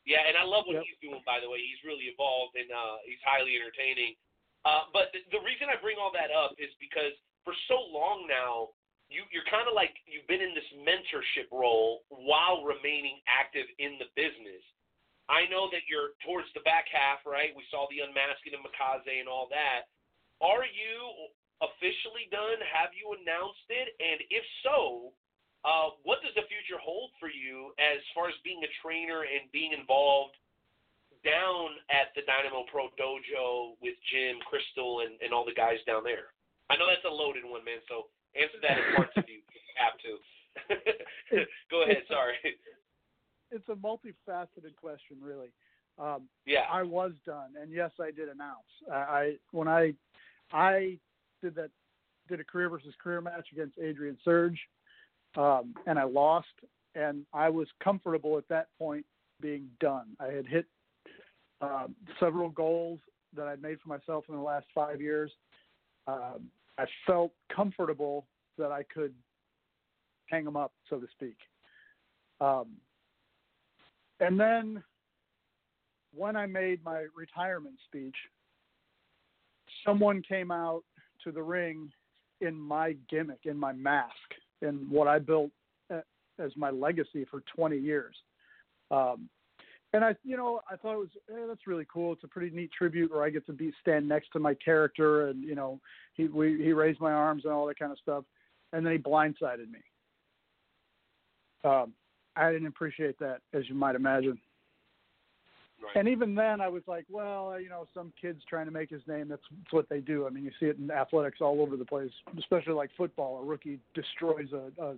Yeah, 0.07 0.23
and 0.31 0.37
I 0.39 0.43
love 0.47 0.67
what 0.71 0.79
Yep. 0.79 0.85
he's 0.87 0.99
doing. 1.03 1.23
By 1.27 1.41
the 1.43 1.51
way, 1.51 1.59
he's 1.59 1.83
really 1.83 2.07
evolved 2.07 2.55
and 2.55 2.71
uh, 2.71 2.99
he's 3.05 3.21
highly 3.27 3.55
entertaining. 3.59 4.15
Uh, 4.65 4.87
but 4.93 5.11
the, 5.13 5.23
the 5.35 5.41
reason 5.43 5.69
I 5.69 5.77
bring 5.77 5.99
all 5.99 6.13
that 6.13 6.31
up 6.31 6.55
is 6.59 6.71
because 6.79 7.13
for 7.45 7.55
so 7.67 7.83
long 7.91 8.27
now, 8.31 8.71
you 9.11 9.23
you're 9.31 9.45
kind 9.51 9.67
of 9.69 9.75
like 9.75 9.95
you've 10.07 10.27
been 10.27 10.41
in 10.41 10.55
this 10.55 10.65
mentorship 10.87 11.51
role 11.53 12.03
while 12.09 12.63
remaining 12.65 13.21
active 13.27 13.67
in 13.79 13.99
the 13.99 14.07
business. 14.15 14.63
I 15.31 15.47
know 15.47 15.71
that 15.71 15.87
you're 15.87 16.19
towards 16.27 16.51
the 16.53 16.65
back 16.67 16.91
half, 16.91 17.23
right? 17.23 17.55
We 17.55 17.63
saw 17.71 17.87
the 17.89 18.03
unmasking 18.03 18.55
of 18.59 18.63
Makaze 18.67 19.07
and 19.07 19.31
all 19.31 19.47
that. 19.55 19.91
Are 20.43 20.67
you 20.67 21.31
officially 21.63 22.27
done? 22.35 22.59
Have 22.67 22.91
you 22.95 23.15
announced 23.15 23.67
it? 23.71 23.95
And 24.03 24.19
if 24.35 24.43
so, 24.67 25.15
uh, 25.63 25.95
what 26.03 26.19
does 26.27 26.35
the 26.35 26.43
future 26.51 26.79
hold 26.83 27.15
for 27.23 27.31
you 27.31 27.71
as 27.79 28.03
far 28.11 28.27
as 28.27 28.35
being 28.43 28.59
a 28.67 28.71
trainer 28.83 29.23
and 29.23 29.47
being 29.55 29.71
involved 29.71 30.35
down 31.23 31.79
at 31.87 32.11
the 32.19 32.27
Dynamo 32.27 32.67
Pro 32.67 32.91
Dojo 32.99 33.79
with 33.79 33.95
Jim, 34.11 34.43
Crystal, 34.51 35.07
and, 35.07 35.15
and 35.23 35.31
all 35.31 35.47
the 35.47 35.55
guys 35.55 35.79
down 35.87 36.03
there? 36.03 36.35
I 36.67 36.75
know 36.75 36.91
that's 36.91 37.07
a 37.07 37.15
loaded 37.15 37.47
one, 37.47 37.63
man. 37.63 37.79
So 37.87 38.11
answer 38.35 38.59
that 38.59 38.75
in 38.75 38.85
parts 38.99 39.15
if 39.15 39.31
you 39.31 39.47
have 39.79 39.95
to. 40.03 40.13
Go 41.71 41.87
ahead. 41.87 42.03
Sorry. 42.11 42.35
It's 43.53 43.69
a 43.69 43.75
multifaceted 43.75 44.75
question, 44.81 45.19
really. 45.21 45.53
Um, 45.99 46.29
Yeah. 46.47 46.65
I 46.71 46.83
was 46.83 47.13
done, 47.27 47.51
and 47.61 47.71
yes, 47.71 47.91
I 48.01 48.11
did 48.11 48.29
announce. 48.29 48.67
I, 48.91 48.97
I 48.97 49.37
when 49.51 49.69
I 49.69 49.95
I 50.53 50.99
did 51.43 51.55
that 51.57 51.71
did 52.29 52.41
a 52.41 52.45
career 52.45 52.69
versus 52.69 52.95
career 53.03 53.21
match 53.21 53.49
against 53.53 53.79
Adrian 53.79 54.17
Surge, 54.25 54.59
um, 55.37 55.75
and 55.87 55.99
I 55.99 56.05
lost, 56.05 56.55
and 56.95 57.27
I 57.33 57.51
was 57.51 57.69
comfortable 57.83 58.39
at 58.39 58.49
that 58.49 58.69
point 58.79 59.05
being 59.41 59.69
done. 59.81 60.17
I 60.19 60.27
had 60.29 60.47
hit 60.47 60.67
um, 61.61 61.95
several 62.19 62.49
goals 62.49 63.01
that 63.35 63.47
I'd 63.47 63.63
made 63.63 63.81
for 63.81 63.89
myself 63.89 64.25
in 64.29 64.35
the 64.35 64.41
last 64.41 64.67
five 64.75 65.01
years. 65.01 65.31
Um, 66.07 66.51
I 66.79 66.87
felt 67.07 67.33
comfortable 67.55 68.27
that 68.59 68.73
I 68.73 68.83
could 68.85 69.15
hang 70.27 70.45
them 70.45 70.57
up, 70.57 70.73
so 70.89 70.99
to 70.99 71.07
speak. 71.13 71.37
Um, 72.41 72.69
and 74.23 74.39
then 74.39 74.83
when 76.15 76.37
I 76.37 76.47
made 76.47 76.85
my 76.85 77.07
retirement 77.15 77.77
speech, 77.87 78.15
someone 79.85 80.23
came 80.23 80.51
out 80.51 80.83
to 81.25 81.33
the 81.33 81.43
ring 81.43 81.91
in 82.41 82.55
my 82.55 82.97
gimmick, 83.09 83.41
in 83.45 83.57
my 83.57 83.73
mask, 83.73 84.13
in 84.61 84.87
what 84.89 85.09
I 85.09 85.19
built 85.19 85.51
uh, 85.93 86.01
as 86.39 86.53
my 86.57 86.71
legacy 86.71 87.25
for 87.31 87.43
20 87.55 87.79
years. 87.79 88.15
Um, 88.91 89.29
and 89.93 90.05
I, 90.05 90.15
you 90.25 90.37
know, 90.37 90.61
I 90.71 90.77
thought 90.77 90.95
it 90.95 90.99
was 90.99 91.09
eh, 91.31 91.47
that's 91.47 91.67
really 91.67 91.87
cool. 91.93 92.13
It's 92.13 92.25
a 92.25 92.29
pretty 92.29 92.55
neat 92.55 92.71
tribute 92.77 93.13
where 93.13 93.25
I 93.25 93.31
get 93.31 93.45
to 93.47 93.53
be 93.53 93.73
stand 93.81 94.09
next 94.09 94.31
to 94.33 94.39
my 94.39 94.55
character, 94.55 95.29
and 95.29 95.43
you 95.45 95.55
know, 95.55 95.81
he 96.15 96.29
we, 96.29 96.63
he 96.63 96.73
raised 96.73 97.01
my 97.01 97.13
arms 97.13 97.45
and 97.45 97.53
all 97.53 97.67
that 97.67 97.79
kind 97.79 97.93
of 97.93 97.99
stuff, 97.99 98.25
and 98.73 98.87
then 98.87 98.93
he 98.93 98.99
blindsided 98.99 99.71
me. 99.71 99.81
Um, 101.65 101.93
I 102.37 102.51
didn't 102.53 102.69
appreciate 102.69 103.19
that, 103.19 103.41
as 103.53 103.69
you 103.69 103.75
might 103.75 103.95
imagine. 103.95 104.39
And 105.97 106.09
even 106.09 106.35
then, 106.35 106.61
I 106.61 106.69
was 106.69 106.83
like, 106.87 107.05
well, 107.11 107.61
you 107.61 107.69
know, 107.69 107.87
some 107.93 108.13
kid's 108.21 108.43
trying 108.49 108.67
to 108.67 108.73
make 108.73 108.89
his 108.89 109.03
name. 109.09 109.29
That's, 109.29 109.43
that's 109.51 109.73
what 109.73 109.89
they 109.89 110.01
do. 110.01 110.27
I 110.27 110.31
mean, 110.31 110.45
you 110.45 110.53
see 110.61 110.67
it 110.67 110.79
in 110.79 110.91
athletics 110.91 111.39
all 111.41 111.61
over 111.61 111.77
the 111.77 111.85
place, 111.85 112.11
especially 112.39 112.75
like 112.75 112.91
football. 112.97 113.41
A 113.43 113.45
rookie 113.45 113.81
destroys 113.95 114.49
a, 114.53 114.71
a 114.83 114.95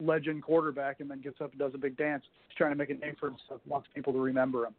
legend 0.00 0.42
quarterback 0.42 1.00
and 1.00 1.10
then 1.10 1.20
gets 1.20 1.40
up 1.40 1.52
and 1.52 1.60
does 1.60 1.72
a 1.74 1.78
big 1.78 1.96
dance. 1.96 2.24
He's 2.48 2.56
trying 2.56 2.72
to 2.72 2.76
make 2.76 2.90
a 2.90 2.94
name 2.94 3.14
for 3.20 3.28
himself, 3.30 3.60
wants 3.66 3.88
people 3.94 4.12
to 4.12 4.18
remember 4.18 4.66
him, 4.66 4.74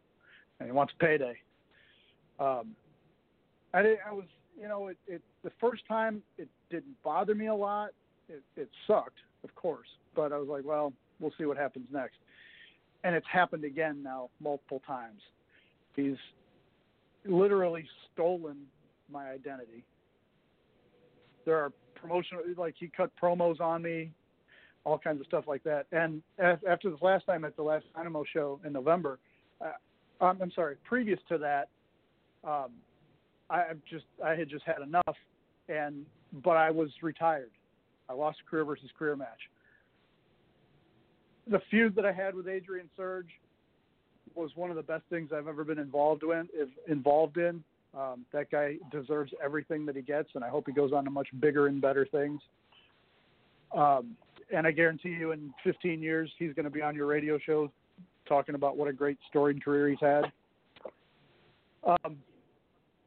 and 0.60 0.68
he 0.68 0.72
wants 0.72 0.92
payday. 1.00 1.36
Um, 2.38 2.76
I, 3.72 3.82
did, 3.82 3.98
I 4.06 4.12
was, 4.12 4.26
you 4.60 4.68
know, 4.68 4.88
it, 4.88 4.98
it 5.06 5.22
the 5.44 5.52
first 5.60 5.82
time 5.88 6.22
it 6.36 6.48
didn't 6.70 7.02
bother 7.02 7.34
me 7.34 7.46
a 7.46 7.54
lot. 7.54 7.90
It, 8.28 8.42
it 8.56 8.68
sucked, 8.86 9.18
of 9.44 9.54
course, 9.54 9.88
but 10.14 10.32
I 10.32 10.36
was 10.36 10.48
like, 10.48 10.64
well, 10.64 10.92
we'll 11.22 11.32
see 11.38 11.46
what 11.46 11.56
happens 11.56 11.86
next 11.90 12.16
and 13.04 13.14
it's 13.14 13.26
happened 13.30 13.64
again 13.64 14.02
now 14.02 14.30
multiple 14.40 14.82
times. 14.86 15.20
He's 15.96 16.16
literally 17.24 17.86
stolen 18.12 18.58
my 19.10 19.30
identity. 19.30 19.84
There 21.44 21.56
are 21.56 21.72
promotional, 21.94 22.42
like 22.56 22.74
he 22.78 22.88
cut 22.88 23.10
promos 23.20 23.60
on 23.60 23.82
me, 23.82 24.10
all 24.84 24.98
kinds 24.98 25.20
of 25.20 25.26
stuff 25.26 25.44
like 25.46 25.62
that. 25.64 25.86
And 25.92 26.22
after 26.38 26.90
the 26.90 26.96
last 27.00 27.26
time 27.26 27.44
at 27.44 27.56
the 27.56 27.62
last 27.62 27.84
Dynamo 27.94 28.24
show 28.32 28.60
in 28.64 28.72
November, 28.72 29.18
uh, 29.60 30.24
um, 30.24 30.38
I'm 30.40 30.52
sorry, 30.52 30.76
previous 30.84 31.18
to 31.28 31.38
that, 31.38 31.68
um, 32.44 32.70
I 33.50 33.64
just 33.90 34.04
I 34.24 34.34
had 34.34 34.48
just 34.48 34.64
had 34.64 34.80
enough, 34.82 35.16
and 35.68 36.06
but 36.42 36.56
I 36.56 36.70
was 36.70 36.88
retired. 37.02 37.50
I 38.08 38.14
lost 38.14 38.38
a 38.44 38.50
career 38.50 38.64
versus 38.64 38.88
career 38.98 39.14
match 39.14 39.38
the 41.48 41.60
feud 41.70 41.94
that 41.96 42.04
I 42.04 42.12
had 42.12 42.34
with 42.34 42.48
Adrian 42.48 42.88
Surge 42.96 43.28
was 44.34 44.50
one 44.54 44.70
of 44.70 44.76
the 44.76 44.82
best 44.82 45.04
things 45.10 45.30
I've 45.34 45.48
ever 45.48 45.64
been 45.64 45.78
involved 45.78 46.22
in. 46.22 46.48
Involved 46.88 47.36
in, 47.36 47.62
um, 47.94 48.24
that 48.32 48.50
guy 48.50 48.76
deserves 48.90 49.32
everything 49.42 49.84
that 49.86 49.96
he 49.96 50.02
gets, 50.02 50.30
and 50.34 50.44
I 50.44 50.48
hope 50.48 50.64
he 50.66 50.72
goes 50.72 50.92
on 50.92 51.04
to 51.04 51.10
much 51.10 51.28
bigger 51.40 51.66
and 51.66 51.80
better 51.80 52.06
things. 52.06 52.40
Um, 53.76 54.16
and 54.54 54.66
I 54.66 54.70
guarantee 54.70 55.10
you, 55.10 55.32
in 55.32 55.52
15 55.64 56.00
years, 56.02 56.30
he's 56.38 56.54
going 56.54 56.64
to 56.64 56.70
be 56.70 56.82
on 56.82 56.94
your 56.94 57.06
radio 57.06 57.38
show 57.38 57.70
talking 58.26 58.54
about 58.54 58.76
what 58.76 58.88
a 58.88 58.92
great 58.92 59.18
storied 59.28 59.62
career 59.64 59.88
he's 59.88 60.00
had. 60.00 60.24
Um, 61.84 62.16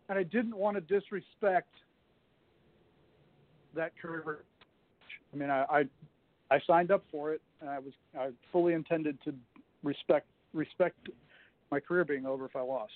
and 0.10 0.20
I 0.20 0.24
didn't 0.24 0.56
want 0.56 0.76
to 0.76 0.82
disrespect 0.82 1.70
that 3.76 3.94
career. 4.00 4.40
I 5.34 5.38
mean, 5.38 5.50
I, 5.50 5.66
I 5.70 5.84
I 6.52 6.60
signed 6.68 6.92
up 6.92 7.04
for 7.12 7.34
it, 7.34 7.42
and 7.62 7.70
I 7.70 7.80
was 7.80 7.94
I 8.18 8.30
fully 8.52 8.74
intended 8.74 9.18
to 9.26 9.34
respect 9.84 10.28
respect 10.54 11.10
my 11.72 11.80
career 11.80 12.06
being 12.06 12.26
over 12.26 12.46
if 12.46 12.56
I 12.56 12.62
lost. 12.62 12.94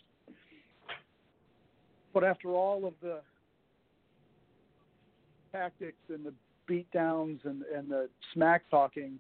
But 2.14 2.24
after 2.24 2.50
all 2.50 2.86
of 2.86 2.94
the 3.02 3.20
tactics 5.52 5.98
and 6.10 6.26
the 6.26 6.34
beat 6.68 6.90
downs 6.92 7.42
and, 7.44 7.64
and 7.76 7.90
the 7.90 8.10
smack 8.34 8.64
talking 8.70 9.20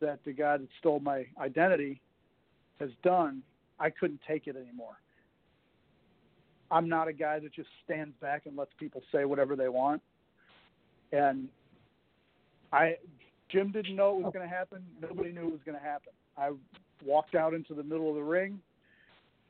that 0.00 0.20
the 0.24 0.32
guy 0.32 0.56
that 0.56 0.68
stole 0.78 1.00
my 1.00 1.26
identity 1.40 2.00
has 2.78 2.90
done, 3.02 3.42
I 3.80 3.90
couldn't 3.90 4.20
take 4.26 4.46
it 4.46 4.56
anymore. 4.56 4.96
I'm 6.70 6.88
not 6.88 7.08
a 7.08 7.12
guy 7.12 7.38
that 7.40 7.52
just 7.52 7.68
stands 7.84 8.14
back 8.20 8.46
and 8.46 8.56
lets 8.56 8.70
people 8.78 9.02
say 9.10 9.24
whatever 9.24 9.56
they 9.56 9.68
want. 9.68 10.02
And 11.12 11.48
I 12.72 12.96
Jim 13.50 13.70
didn't 13.72 13.96
know 13.96 14.18
it 14.18 14.24
was 14.24 14.32
going 14.32 14.48
to 14.48 14.54
happen. 14.54 14.84
Nobody 15.00 15.32
knew 15.32 15.48
it 15.48 15.52
was 15.52 15.60
going 15.64 15.78
to 15.78 15.84
happen. 15.84 16.12
I 16.36 16.50
walked 17.04 17.34
out 17.34 17.54
into 17.54 17.74
the 17.74 17.82
middle 17.82 18.08
of 18.10 18.14
the 18.14 18.22
ring, 18.22 18.60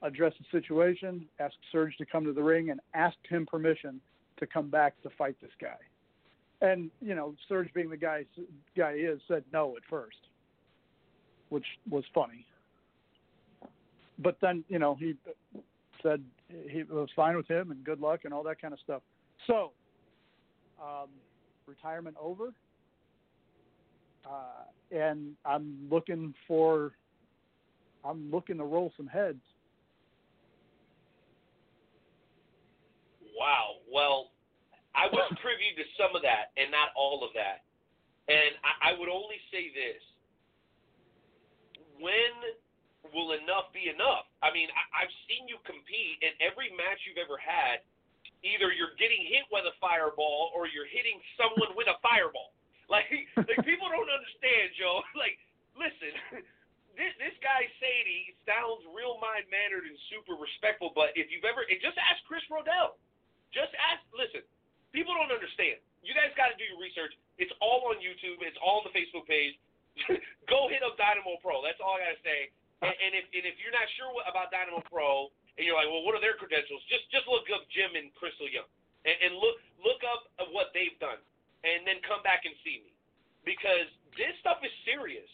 addressed 0.02 0.36
the 0.38 0.60
situation, 0.60 1.26
asked 1.40 1.56
Surge 1.72 1.96
to 1.96 2.06
come 2.06 2.24
to 2.24 2.32
the 2.32 2.42
ring, 2.42 2.70
and 2.70 2.80
asked 2.94 3.16
him 3.28 3.46
permission 3.46 4.00
to 4.38 4.46
come 4.46 4.68
back 4.68 5.00
to 5.02 5.10
fight 5.18 5.36
this 5.40 5.50
guy. 5.60 5.76
And 6.60 6.90
you 7.00 7.14
know, 7.14 7.34
Surge, 7.48 7.72
being 7.74 7.90
the 7.90 7.96
guy 7.96 8.24
guy 8.76 8.96
he 8.96 9.02
is, 9.02 9.20
said 9.28 9.44
no 9.52 9.76
at 9.76 9.82
first, 9.88 10.18
which 11.50 11.66
was 11.88 12.04
funny. 12.14 12.46
But 14.18 14.36
then 14.40 14.64
you 14.68 14.78
know 14.78 14.96
he 14.96 15.14
said 16.02 16.22
he 16.68 16.82
was 16.84 17.08
fine 17.14 17.36
with 17.36 17.48
him 17.48 17.70
and 17.70 17.84
good 17.84 18.00
luck 18.00 18.20
and 18.24 18.32
all 18.32 18.42
that 18.44 18.60
kind 18.60 18.72
of 18.72 18.80
stuff. 18.80 19.02
So, 19.46 19.72
um, 20.80 21.08
retirement 21.66 22.16
over. 22.20 22.52
Uh, 24.26 24.96
and 24.96 25.34
I'm 25.44 25.88
looking 25.90 26.34
for 26.46 26.92
I'm 28.04 28.30
looking 28.30 28.58
to 28.58 28.64
roll 28.64 28.92
some 28.96 29.06
heads. 29.06 29.42
Wow. 33.36 33.78
Well, 33.86 34.30
I 34.94 35.06
was 35.10 35.30
privy 35.42 35.74
to 35.76 35.84
some 35.94 36.14
of 36.14 36.22
that 36.22 36.54
and 36.56 36.70
not 36.70 36.90
all 36.96 37.22
of 37.22 37.30
that. 37.34 37.62
And 38.28 38.58
I, 38.62 38.92
I 38.92 38.98
would 38.98 39.08
only 39.08 39.40
say 39.50 39.70
this. 39.72 40.02
When 41.98 42.54
will 43.14 43.34
enough 43.34 43.70
be 43.74 43.90
enough? 43.90 44.30
I 44.42 44.54
mean, 44.54 44.70
I, 44.70 45.04
I've 45.04 45.14
seen 45.26 45.50
you 45.50 45.58
compete 45.66 46.22
in 46.22 46.34
every 46.38 46.70
match 46.74 47.02
you've 47.06 47.18
ever 47.18 47.38
had. 47.38 47.82
Either 48.46 48.70
you're 48.70 48.94
getting 49.02 49.18
hit 49.26 49.50
with 49.50 49.66
a 49.66 49.74
fireball 49.82 50.54
or 50.54 50.70
you're 50.70 50.86
hitting 50.86 51.18
someone 51.34 51.74
with 51.74 51.90
a 51.90 51.98
fireball. 51.98 52.54
Like, 52.96 53.04
like 53.36 53.60
people 53.68 53.84
don't 53.92 54.08
understand, 54.08 54.72
Joe. 54.80 55.04
Like, 55.12 55.36
listen, 55.76 56.08
this 56.96 57.12
this 57.20 57.36
guy 57.44 57.68
Sadie 57.76 58.32
sounds 58.48 58.80
real 58.96 59.20
mild 59.20 59.44
mannered 59.52 59.84
and 59.84 59.92
super 60.08 60.40
respectful, 60.40 60.96
but 60.96 61.12
if 61.12 61.28
you've 61.28 61.44
ever, 61.44 61.68
and 61.68 61.76
just 61.84 62.00
ask 62.00 62.24
Chris 62.24 62.40
Rodell. 62.48 62.96
Just 63.52 63.72
ask. 63.76 64.00
Listen, 64.16 64.40
people 64.92 65.12
don't 65.12 65.32
understand. 65.32 65.80
You 66.00 66.16
guys 66.16 66.32
got 66.36 66.52
to 66.52 66.56
do 66.56 66.64
your 66.64 66.80
research. 66.80 67.12
It's 67.36 67.52
all 67.60 67.84
on 67.92 68.00
YouTube. 68.00 68.40
It's 68.40 68.58
all 68.60 68.80
on 68.80 68.88
the 68.88 68.94
Facebook 68.96 69.28
page. 69.28 69.56
Go 70.52 70.68
hit 70.70 70.84
up 70.84 70.96
Dynamo 70.96 71.40
Pro. 71.42 71.60
That's 71.64 71.80
all 71.82 71.98
I 71.98 72.12
gotta 72.12 72.22
say. 72.22 72.52
And, 72.84 72.94
and 72.94 73.12
if 73.18 73.24
and 73.34 73.44
if 73.44 73.58
you're 73.58 73.74
not 73.74 73.88
sure 73.98 74.10
what, 74.14 74.24
about 74.30 74.54
Dynamo 74.54 74.84
Pro, 74.86 75.32
and 75.58 75.66
you're 75.66 75.74
like, 75.74 75.90
well, 75.90 76.06
what 76.06 76.14
are 76.14 76.22
their 76.22 76.38
credentials? 76.38 76.80
Just 76.86 77.10
just 77.10 77.26
look 77.26 77.50
up 77.50 77.66
Jim 77.74 77.98
and 77.98 78.14
Crystal 78.14 78.46
Young, 78.46 78.68
and, 79.02 79.16
and 79.18 79.32
look 79.42 79.58
look 79.82 80.00
up 80.06 80.30
what 80.54 80.70
they've 80.70 80.94
done, 81.02 81.18
and 81.66 81.86
then 81.86 81.98
come 82.06 82.22
back 82.22 82.46
and 82.46 82.54
see 82.62 82.82
me, 82.82 82.92
because 83.42 83.88
this 84.14 84.34
stuff 84.42 84.62
is 84.62 84.72
serious. 84.86 85.26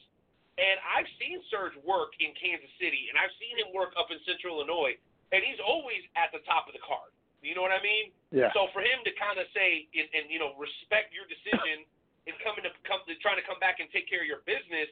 And 0.55 0.79
I've 0.87 1.11
seen 1.19 1.43
Surge 1.51 1.75
work 1.83 2.15
in 2.23 2.31
Kansas 2.39 2.71
City, 2.79 3.11
and 3.11 3.19
I've 3.19 3.35
seen 3.43 3.59
him 3.59 3.75
work 3.75 3.91
up 3.99 4.15
in 4.15 4.23
Central 4.23 4.63
Illinois, 4.63 4.95
and 5.35 5.43
he's 5.43 5.59
always 5.59 5.99
at 6.15 6.31
the 6.31 6.39
top 6.47 6.71
of 6.71 6.79
the 6.79 6.85
card. 6.87 7.11
You 7.45 7.53
know 7.53 7.61
what 7.61 7.77
I 7.77 7.83
mean? 7.85 8.09
Yeah. 8.33 8.49
So 8.57 8.73
for 8.73 8.81
him 8.81 9.05
to 9.05 9.13
kind 9.21 9.37
of 9.37 9.45
say 9.53 9.85
and, 9.93 10.09
and 10.17 10.25
you 10.33 10.41
know 10.41 10.57
respect 10.57 11.13
your 11.13 11.29
decision 11.29 11.85
in 12.29 12.33
coming 12.41 12.65
to 12.65 12.73
come 12.89 13.05
to 13.05 13.13
trying 13.21 13.37
to 13.37 13.45
come 13.45 13.61
back 13.61 13.85
and 13.85 13.91
take 13.93 14.09
care 14.09 14.25
of 14.25 14.29
your 14.29 14.41
business, 14.49 14.89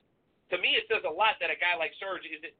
to 0.52 0.60
me 0.60 0.76
it 0.76 0.84
says 0.92 1.00
a 1.08 1.10
lot 1.10 1.40
that 1.40 1.48
a 1.48 1.56
guy 1.56 1.80
like 1.80 1.96
Surge 1.96 2.28
is 2.28 2.44
it. 2.44 2.52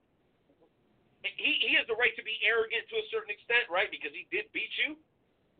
He 1.20 1.60
he 1.60 1.76
has 1.76 1.84
the 1.92 1.98
right 2.00 2.16
to 2.16 2.24
be 2.24 2.40
arrogant 2.40 2.88
to 2.88 2.96
a 2.98 3.06
certain 3.12 3.30
extent, 3.30 3.68
right? 3.68 3.92
Because 3.92 4.16
he 4.16 4.24
did 4.32 4.48
beat 4.56 4.72
you, 4.80 4.96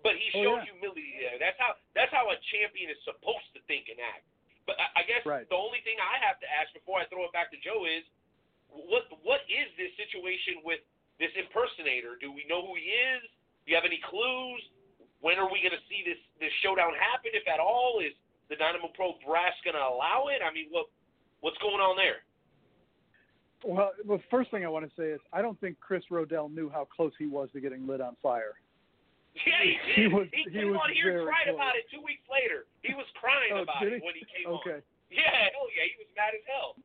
but 0.02 0.18
he 0.18 0.28
Oh, 0.38 0.42
showed 0.42 0.60
yeah. 0.66 0.72
humility 0.74 1.14
there. 1.22 1.38
That's 1.38 1.58
how 1.58 1.74
that's 1.94 2.12
how 2.12 2.28
a 2.30 2.36
champion 2.50 2.90
is 2.90 2.98
supposed 3.06 3.48
to 3.54 3.60
think 3.70 3.88
and 3.88 3.98
act. 4.02 4.26
But 4.66 4.78
I, 4.78 5.00
I 5.00 5.02
guess 5.06 5.22
Right. 5.26 5.48
the 5.48 5.58
only 5.58 5.80
thing 5.82 5.98
I 5.98 6.18
have 6.22 6.38
to 6.42 6.48
ask 6.50 6.70
before 6.74 6.98
I 7.02 7.06
throw 7.10 7.24
it 7.26 7.32
back 7.34 7.50
to 7.54 7.58
Joe 7.58 7.86
is, 7.86 8.02
what 8.68 9.06
what 9.22 9.42
is 9.50 9.70
this 9.78 9.90
situation 9.98 10.62
with 10.66 10.80
this 11.18 11.30
impersonator? 11.38 12.18
Do 12.18 12.30
we 12.34 12.44
know 12.50 12.66
who 12.66 12.74
he 12.74 12.86
is? 12.90 13.22
Do 13.64 13.70
you 13.70 13.76
have 13.78 13.86
any 13.86 14.00
clues? 14.10 14.62
When 15.22 15.38
are 15.38 15.46
we 15.46 15.62
going 15.62 15.74
to 15.76 15.84
see 15.86 16.02
this 16.02 16.18
this 16.42 16.50
showdown 16.66 16.94
happen, 16.98 17.30
if 17.34 17.46
at 17.46 17.62
all? 17.62 18.02
Is 18.02 18.14
the 18.50 18.56
Dynamo 18.58 18.90
Pro 18.94 19.14
brass 19.26 19.54
going 19.62 19.78
to 19.78 19.82
allow 19.86 20.26
it? 20.34 20.42
I 20.42 20.50
mean, 20.52 20.66
what 20.70 20.86
what's 21.46 21.58
going 21.58 21.78
on 21.78 21.94
there? 21.96 22.22
Well, 23.64 23.92
the 24.04 24.18
first 24.30 24.50
thing 24.50 24.64
I 24.64 24.68
want 24.68 24.84
to 24.88 24.90
say 25.00 25.10
is 25.14 25.20
I 25.32 25.40
don't 25.42 25.58
think 25.60 25.78
Chris 25.78 26.02
Rodell 26.10 26.52
knew 26.52 26.68
how 26.68 26.84
close 26.84 27.12
he 27.18 27.26
was 27.26 27.48
to 27.52 27.60
getting 27.60 27.86
lit 27.86 28.00
on 28.00 28.16
fire. 28.22 28.54
Yeah, 29.34 29.62
he 29.64 29.74
He 29.96 30.02
did. 30.08 30.12
was- 30.12 30.28
he 30.32 30.44
he 30.44 30.50
came 30.50 30.76
on 30.76 30.92
here 30.92 31.18
and 31.20 31.28
cried 31.28 31.44
close. 31.48 31.56
about 31.56 31.74
it 31.76 31.84
two 31.90 32.02
weeks 32.04 32.22
later. 32.30 32.66
He 32.82 32.92
was 32.94 33.06
crying 33.18 33.52
Oh, 33.56 33.62
about 33.62 33.82
it 33.86 33.98
he? 33.98 34.04
when 34.04 34.14
he 34.14 34.24
came 34.28 34.46
on. 34.52 34.60
Okay. 34.60 34.78
on. 34.80 34.82
Yeah, 35.10 35.28
hell 35.52 35.68
yeah, 35.76 35.84
he 35.88 35.96
was 36.00 36.08
mad 36.16 36.32
as 36.34 36.44
hell. 36.48 36.76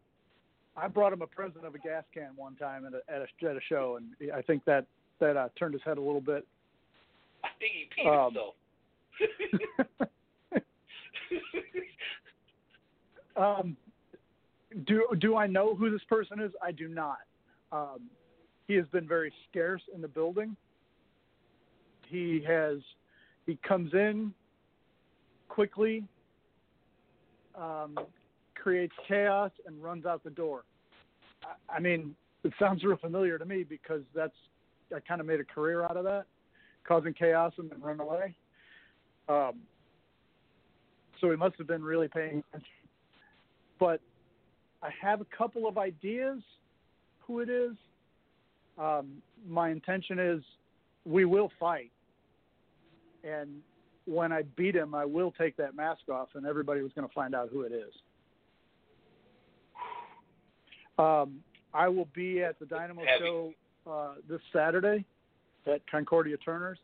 I 0.75 0.87
brought 0.87 1.11
him 1.13 1.21
a 1.21 1.27
present 1.27 1.65
of 1.65 1.73
a 1.75 1.79
gas 1.79 2.03
can 2.13 2.31
one 2.35 2.55
time 2.55 2.85
at 2.85 2.93
a 2.93 3.01
at 3.11 3.21
a, 3.23 3.27
at 3.49 3.55
a 3.57 3.61
show, 3.67 3.97
and 3.97 4.13
I 4.33 4.41
think 4.41 4.63
that 4.65 4.85
that 5.19 5.35
uh, 5.35 5.49
turned 5.57 5.73
his 5.73 5.81
head 5.83 5.97
a 5.97 6.01
little 6.01 6.21
bit. 6.21 6.45
I 7.43 7.47
think 7.59 7.71
he 7.73 7.87
peed 8.03 8.07
Um, 8.07 8.33
himself. 8.33 8.55
Um, 13.35 13.77
do 14.87 15.05
do 15.19 15.35
I 15.35 15.45
know 15.47 15.75
who 15.75 15.91
this 15.91 16.01
person 16.09 16.39
is? 16.39 16.51
I 16.61 16.71
do 16.71 16.87
not. 16.87 17.19
Um, 17.71 18.09
he 18.67 18.73
has 18.75 18.85
been 18.87 19.07
very 19.07 19.31
scarce 19.49 19.81
in 19.93 20.01
the 20.01 20.07
building. 20.07 20.55
He 22.07 22.43
has 22.47 22.77
he 23.45 23.57
comes 23.67 23.93
in 23.93 24.33
quickly, 25.47 26.03
um, 27.55 27.97
creates 28.55 28.93
chaos, 29.07 29.51
and 29.65 29.81
runs 29.81 30.05
out 30.05 30.23
the 30.23 30.29
door. 30.29 30.63
I, 31.43 31.77
I 31.77 31.79
mean, 31.79 32.15
it 32.43 32.53
sounds 32.59 32.83
real 32.83 32.97
familiar 32.97 33.37
to 33.37 33.45
me 33.45 33.63
because 33.63 34.01
that's 34.13 34.35
I 34.95 34.99
kind 35.01 35.19
of 35.19 35.27
made 35.27 35.39
a 35.39 35.43
career 35.43 35.83
out 35.83 35.97
of 35.97 36.03
that, 36.05 36.25
causing 36.87 37.13
chaos 37.13 37.53
and 37.57 37.69
then 37.69 37.81
run 37.81 37.99
away. 37.99 38.35
Um, 39.27 39.59
so 41.19 41.29
he 41.29 41.35
must 41.35 41.55
have 41.57 41.67
been 41.67 41.83
really 41.83 42.07
paying 42.07 42.43
attention. 42.49 42.71
But 43.79 43.99
I 44.81 44.89
have 45.01 45.21
a 45.21 45.25
couple 45.25 45.67
of 45.67 45.77
ideas 45.77 46.39
who 47.19 47.39
it 47.39 47.49
is. 47.49 47.73
Um, 48.77 49.21
my 49.47 49.69
intention 49.69 50.19
is 50.19 50.41
we 51.05 51.25
will 51.25 51.51
fight. 51.59 51.91
And 53.23 53.61
when 54.05 54.31
I 54.31 54.43
beat 54.55 54.75
him, 54.75 54.95
I 54.95 55.05
will 55.05 55.31
take 55.31 55.57
that 55.57 55.75
mask 55.75 56.09
off, 56.11 56.29
and 56.35 56.45
everybody 56.45 56.81
was 56.81 56.91
going 56.93 57.07
to 57.07 57.13
find 57.13 57.35
out 57.35 57.49
who 57.51 57.63
it 57.63 57.71
is. 57.71 57.93
Um, 60.97 61.39
I 61.73 61.87
will 61.89 62.07
be 62.13 62.41
at 62.41 62.57
the 62.59 62.65
Dynamo 62.65 63.03
Heavy. 63.05 63.19
show 63.19 63.53
uh, 63.89 64.13
this 64.29 64.41
Saturday 64.53 65.05
at 65.65 65.81
Concordia 65.89 66.37
Turners, 66.37 66.79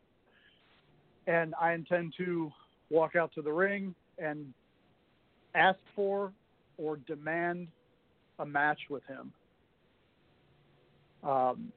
and 1.25 1.55
I 1.59 1.73
intend 1.73 2.13
to 2.17 2.51
walk 2.89 3.15
out 3.15 3.33
to 3.35 3.41
the 3.41 3.51
ring 3.51 3.95
and 4.19 4.53
ask 5.55 5.79
for 5.95 6.31
or 6.77 6.97
demand 6.97 7.67
a 8.39 8.45
match 8.45 8.79
with 8.89 9.03
him. 9.05 9.31
Um, 11.23 11.71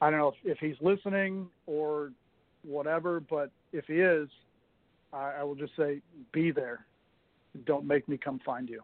I 0.00 0.10
don't 0.10 0.18
know 0.18 0.28
if, 0.44 0.52
if 0.52 0.58
he's 0.58 0.76
listening 0.80 1.48
or 1.66 2.10
whatever, 2.62 3.20
but 3.20 3.50
if 3.72 3.84
he 3.86 4.00
is, 4.00 4.28
I, 5.12 5.40
I 5.40 5.42
will 5.42 5.54
just 5.54 5.74
say, 5.76 6.00
be 6.32 6.50
there. 6.50 6.86
Don't 7.64 7.86
make 7.86 8.08
me 8.08 8.18
come 8.18 8.40
find 8.44 8.68
you. 8.68 8.82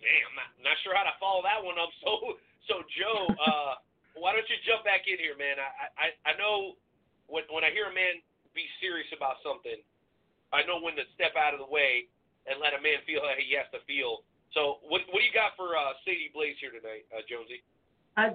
Damn, 0.00 0.32
not, 0.32 0.50
not 0.64 0.76
sure 0.82 0.96
how 0.96 1.04
to 1.04 1.14
follow 1.20 1.42
that 1.44 1.60
one 1.60 1.76
up. 1.78 1.90
So, 2.00 2.38
so 2.68 2.74
Joe, 2.94 3.26
uh, 3.50 3.74
why 4.14 4.32
don't 4.32 4.46
you 4.48 4.56
jump 4.64 4.86
back 4.86 5.04
in 5.10 5.18
here, 5.18 5.34
man? 5.36 5.58
I, 5.58 5.90
I, 5.98 6.06
I 6.28 6.32
know 6.38 6.78
when 7.26 7.46
when 7.50 7.66
I 7.66 7.70
hear 7.70 7.90
a 7.90 7.94
man 7.94 8.22
be 8.54 8.66
serious 8.82 9.10
about 9.14 9.42
something, 9.42 9.78
I 10.54 10.66
know 10.66 10.82
when 10.82 10.94
to 10.98 11.06
step 11.14 11.34
out 11.38 11.54
of 11.54 11.62
the 11.62 11.70
way 11.70 12.10
and 12.46 12.58
let 12.58 12.74
a 12.74 12.80
man 12.82 13.02
feel 13.06 13.22
how 13.22 13.34
he 13.38 13.54
has 13.58 13.70
to 13.74 13.82
feel. 13.86 14.22
So, 14.54 14.82
what 14.86 15.06
what 15.10 15.22
do 15.22 15.26
you 15.26 15.34
got 15.34 15.54
for 15.54 15.78
uh, 15.78 15.94
Sadie 16.02 16.30
Blaze 16.34 16.58
here 16.58 16.74
tonight, 16.74 17.06
uh, 17.14 17.22
Jonesy? 17.26 17.62
I, 18.18 18.34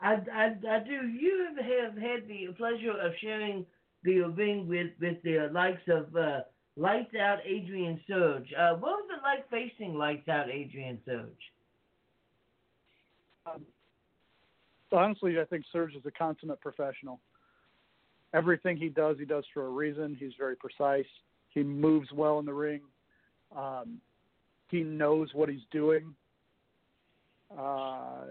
I, 0.00 0.14
I, 0.32 0.56
I 0.70 0.78
do. 0.80 1.08
You 1.08 1.46
have 1.48 1.96
had 1.96 2.28
the 2.28 2.48
pleasure 2.56 2.92
of 2.92 3.12
sharing 3.20 3.66
the 4.04 4.20
ring 4.20 4.68
with 4.68 4.90
with 5.00 5.20
the 5.24 5.50
likes 5.52 5.82
of 5.88 6.14
uh, 6.14 6.40
Lights 6.76 7.14
Out 7.20 7.38
Adrian 7.44 8.00
Surge. 8.06 8.52
Uh, 8.56 8.74
what 8.74 8.92
was 8.92 9.08
it 9.10 9.22
like 9.22 9.50
facing 9.50 9.96
Lights 9.96 10.28
Out 10.28 10.48
Adrian 10.48 11.00
Surge? 11.04 11.52
Honestly, 14.92 15.40
I 15.40 15.44
think 15.44 15.64
Surge 15.72 15.94
is 15.94 16.02
a 16.06 16.10
consummate 16.10 16.60
professional. 16.60 17.20
Everything 18.32 18.76
he 18.76 18.88
does, 18.88 19.16
he 19.18 19.24
does 19.24 19.44
for 19.52 19.66
a 19.66 19.70
reason. 19.70 20.16
He's 20.18 20.32
very 20.38 20.56
precise. 20.56 21.06
He 21.50 21.62
moves 21.62 22.10
well 22.12 22.38
in 22.38 22.46
the 22.46 22.52
ring. 22.52 22.82
Um, 23.56 24.00
he 24.70 24.82
knows 24.82 25.30
what 25.32 25.48
he's 25.48 25.62
doing. 25.70 26.14
Uh, 27.58 28.24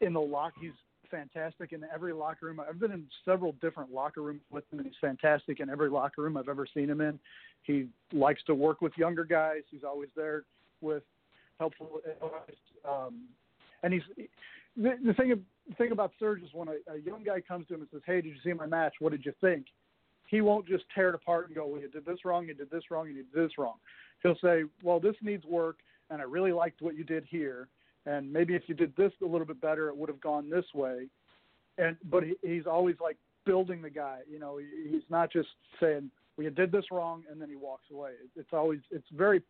in 0.00 0.12
the 0.12 0.20
lock, 0.20 0.52
he's 0.60 0.72
fantastic 1.10 1.72
in 1.72 1.82
every 1.92 2.12
locker 2.12 2.46
room. 2.46 2.60
I've 2.60 2.78
been 2.78 2.92
in 2.92 3.06
several 3.24 3.52
different 3.60 3.92
locker 3.92 4.22
rooms 4.22 4.42
with 4.50 4.64
him, 4.72 4.78
and 4.78 4.86
he's 4.86 4.96
fantastic 5.00 5.60
in 5.60 5.70
every 5.70 5.90
locker 5.90 6.22
room 6.22 6.36
I've 6.36 6.48
ever 6.48 6.66
seen 6.72 6.88
him 6.88 7.00
in. 7.00 7.18
He 7.62 7.88
likes 8.12 8.42
to 8.44 8.54
work 8.54 8.80
with 8.80 8.92
younger 8.96 9.24
guys. 9.24 9.62
He's 9.70 9.84
always 9.84 10.10
there 10.16 10.44
with 10.80 11.02
helpful 11.58 12.00
advice. 12.04 12.56
Um, 12.88 13.24
and 13.82 13.92
he's 13.92 14.02
the, 14.76 14.94
the 15.04 15.14
thing 15.14 15.44
the 15.68 15.74
thing 15.74 15.92
about 15.92 16.12
Surge 16.18 16.42
is 16.42 16.50
when 16.52 16.68
a, 16.68 16.92
a 16.92 16.98
young 16.98 17.22
guy 17.24 17.40
comes 17.40 17.66
to 17.68 17.74
him 17.74 17.80
and 17.80 17.88
says, 17.92 18.02
"Hey, 18.06 18.20
did 18.20 18.26
you 18.26 18.40
see 18.44 18.52
my 18.52 18.66
match? 18.66 18.94
What 19.00 19.12
did 19.12 19.24
you 19.24 19.32
think?" 19.40 19.66
He 20.28 20.40
won't 20.42 20.66
just 20.66 20.84
tear 20.94 21.08
it 21.08 21.14
apart 21.14 21.46
and 21.46 21.54
go, 21.54 21.66
"Well, 21.66 21.80
you 21.80 21.88
did 21.88 22.04
this 22.04 22.24
wrong, 22.24 22.46
you 22.46 22.54
did 22.54 22.70
this 22.70 22.84
wrong, 22.90 23.08
you 23.08 23.14
did 23.14 23.26
this 23.34 23.52
wrong." 23.58 23.74
He'll 24.22 24.38
say, 24.42 24.64
"Well, 24.82 25.00
this 25.00 25.16
needs 25.22 25.44
work, 25.44 25.78
and 26.10 26.20
I 26.20 26.24
really 26.24 26.52
liked 26.52 26.82
what 26.82 26.96
you 26.96 27.04
did 27.04 27.24
here, 27.28 27.68
and 28.08 28.32
maybe 28.32 28.54
if 28.54 28.62
you 28.66 28.74
did 28.74 28.92
this 28.96 29.12
a 29.22 29.26
little 29.26 29.46
bit 29.46 29.60
better, 29.60 29.88
it 29.88 29.96
would 29.96 30.08
have 30.08 30.20
gone 30.20 30.48
this 30.50 30.64
way." 30.74 31.06
And 31.76 31.96
but 32.10 32.22
he, 32.24 32.34
he's 32.42 32.66
always 32.66 32.96
like 33.00 33.16
building 33.44 33.80
the 33.82 33.90
guy. 33.90 34.20
You 34.30 34.38
know, 34.38 34.58
he, 34.58 34.66
he's 34.90 35.06
not 35.08 35.32
just 35.32 35.48
saying, 35.80 36.10
we 36.36 36.48
did 36.50 36.70
this 36.70 36.84
wrong, 36.90 37.24
and 37.30 37.40
then 37.40 37.48
he 37.48 37.56
walks 37.56 37.86
away. 37.90 38.12
It- 38.22 38.40
It's 38.40 38.52
always 38.52 38.80
it's 38.90 39.08
very 39.12 39.42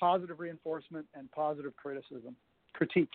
positive 0.00 0.38
reinforcement 0.38 1.06
and 1.14 1.30
positive 1.32 1.74
criticism, 1.76 2.36
critique. 2.72 3.10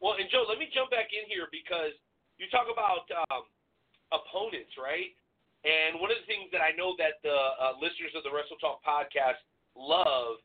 Well, 0.00 0.14
and 0.18 0.28
Joe, 0.30 0.44
let 0.48 0.58
me 0.58 0.68
jump 0.74 0.90
back 0.90 1.08
in 1.14 1.24
here 1.30 1.46
because 1.50 1.94
you 2.38 2.46
talk 2.50 2.66
about 2.66 3.06
um, 3.30 3.42
opponents, 4.12 4.74
right? 4.76 5.14
And 5.64 5.98
one 5.98 6.10
of 6.10 6.18
the 6.20 6.28
things 6.30 6.50
that 6.52 6.60
I 6.62 6.74
know 6.76 6.94
that 6.98 7.18
the 7.22 7.34
uh, 7.34 7.74
listeners 7.80 8.12
of 8.14 8.22
the 8.22 8.30
Wrestle 8.34 8.58
Talk 8.60 8.82
podcast 8.86 9.40
love 9.74 10.38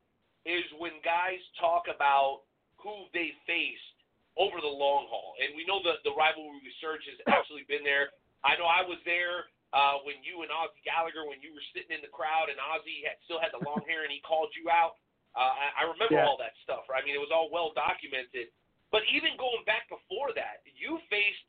is 0.46 0.66
when 0.82 0.98
guys 1.06 1.42
talk 1.60 1.86
about 1.90 2.42
who 2.84 3.08
they 3.14 3.32
faced 3.48 3.90
over 4.36 4.60
the 4.62 4.70
long 4.70 5.08
haul. 5.10 5.38
And 5.42 5.54
we 5.56 5.64
know 5.70 5.80
the 5.86 6.02
the 6.04 6.14
rivalry 6.14 6.60
research 6.66 7.06
has 7.10 7.20
actually 7.30 7.64
been 7.70 7.86
there. 7.86 8.12
I 8.44 8.58
know 8.58 8.66
I 8.66 8.82
was 8.82 8.98
there 9.06 9.50
uh, 9.72 10.02
when 10.04 10.20
you 10.26 10.42
and 10.42 10.50
Ozzy 10.52 10.82
Gallagher, 10.84 11.24
when 11.30 11.40
you 11.46 11.54
were 11.54 11.64
sitting 11.72 11.94
in 11.94 12.02
the 12.02 12.12
crowd 12.12 12.50
and 12.50 12.58
Ozzy 12.60 13.06
had, 13.06 13.22
still 13.24 13.40
had 13.40 13.54
the 13.54 13.62
long 13.64 13.86
hair 13.86 14.04
and 14.04 14.12
he 14.12 14.20
called 14.26 14.50
you 14.58 14.68
out. 14.68 14.98
Uh, 15.32 15.48
I, 15.48 15.66
I 15.80 15.84
remember 15.88 16.20
Yeah. 16.20 16.28
all 16.28 16.36
that 16.44 16.58
stuff. 16.66 16.90
Right? 16.92 17.00
I 17.00 17.06
mean, 17.08 17.16
it 17.16 17.24
was 17.24 17.32
all 17.32 17.48
well 17.54 17.72
documented. 17.72 18.52
But 18.92 19.08
even 19.08 19.40
going 19.40 19.64
back 19.64 19.88
before 19.88 20.36
that, 20.36 20.60
you 20.76 21.00
faced 21.08 21.46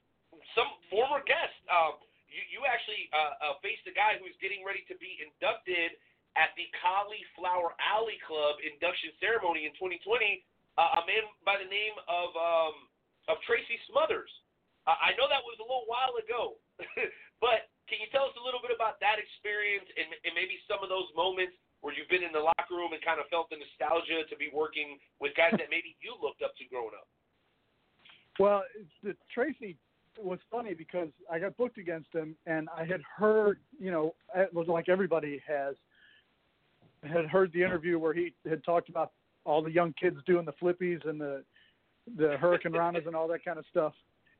some 0.55 0.71
former 0.87 1.19
guests. 1.27 1.59
Um, 1.67 1.99
you, 2.31 2.39
you 2.49 2.61
actually 2.65 3.11
uh, 3.11 3.35
uh, 3.43 3.55
faced 3.65 3.83
a 3.91 3.95
guy 3.95 4.17
who's 4.23 4.37
getting 4.39 4.63
ready 4.63 4.87
to 4.87 4.95
be 5.03 5.19
inducted 5.19 5.99
at 6.39 6.55
the 6.57 6.65
Cauliflower 6.79 7.75
Alley 7.83 8.17
Club 8.25 8.57
induction 8.63 9.11
ceremony 9.19 9.67
in 9.67 9.75
2020. 9.77 10.47
Uh, 10.81 11.01
a 11.01 11.03
man 11.05 11.29
by 11.45 11.61
the 11.61 11.69
name 11.69 11.93
of 12.09 12.33
um, 12.33 12.75
of 13.29 13.37
Tracy 13.45 13.77
Smothers. 13.93 14.31
Uh, 14.89 14.99
I 14.99 15.15
know 15.15 15.31
that 15.31 15.45
was 15.47 15.61
a 15.63 15.67
little 15.67 15.87
while 15.87 16.17
ago, 16.19 16.59
but 17.45 17.71
can 17.87 18.03
you 18.03 18.09
tell 18.11 18.27
us 18.27 18.35
a 18.35 18.43
little 18.43 18.59
bit 18.59 18.75
about 18.75 18.99
that 18.99 19.21
experience 19.21 19.87
and, 19.95 20.11
and 20.27 20.33
maybe 20.35 20.59
some 20.67 20.83
of 20.83 20.91
those 20.91 21.07
moments 21.15 21.55
where 21.83 21.95
you've 21.95 22.09
been 22.09 22.27
in 22.27 22.33
the 22.35 22.41
locker 22.41 22.75
room 22.75 22.95
and 22.95 23.03
kind 23.05 23.21
of 23.21 23.27
felt 23.29 23.51
the 23.51 23.59
nostalgia 23.59 24.27
to 24.27 24.37
be 24.39 24.51
working 24.51 24.99
with 25.21 25.35
guys 25.37 25.55
that 25.55 25.71
maybe 25.71 25.95
you 26.03 26.15
looked 26.23 26.43
up 26.43 26.57
to 26.59 26.65
growing 26.67 26.95
up? 26.97 27.07
Well, 28.39 28.63
the 29.03 29.15
Tracy 29.35 29.77
was 30.17 30.39
funny 30.51 30.75
because 30.75 31.09
I 31.31 31.39
got 31.39 31.57
booked 31.57 31.79
against 31.79 32.09
him, 32.15 32.35
and 32.47 32.69
I 32.75 32.85
had 32.85 33.03
heard, 33.03 33.59
you 33.79 33.91
know, 33.91 34.15
it 34.35 34.53
was 34.55 34.69
like 34.69 34.89
everybody 34.89 35.43
has, 35.47 35.75
had 37.03 37.27
heard 37.27 37.53
the 37.53 37.63
interview 37.63 37.99
where 37.99 38.15
he 38.15 38.33
had 38.49 38.65
talked 38.65 38.89
about 38.89 39.13
all 39.45 39.63
the 39.63 39.71
young 39.71 39.95
kids 40.01 40.17
doing 40.27 40.45
the 40.45 40.53
flippies 40.53 41.07
and 41.09 41.21
the 41.21 41.45
the 42.17 42.37
hurricane 42.39 42.73
ranas 42.73 43.07
and 43.07 43.15
all 43.15 43.29
that 43.29 43.45
kind 43.45 43.59
of 43.59 43.65
stuff. 43.71 43.93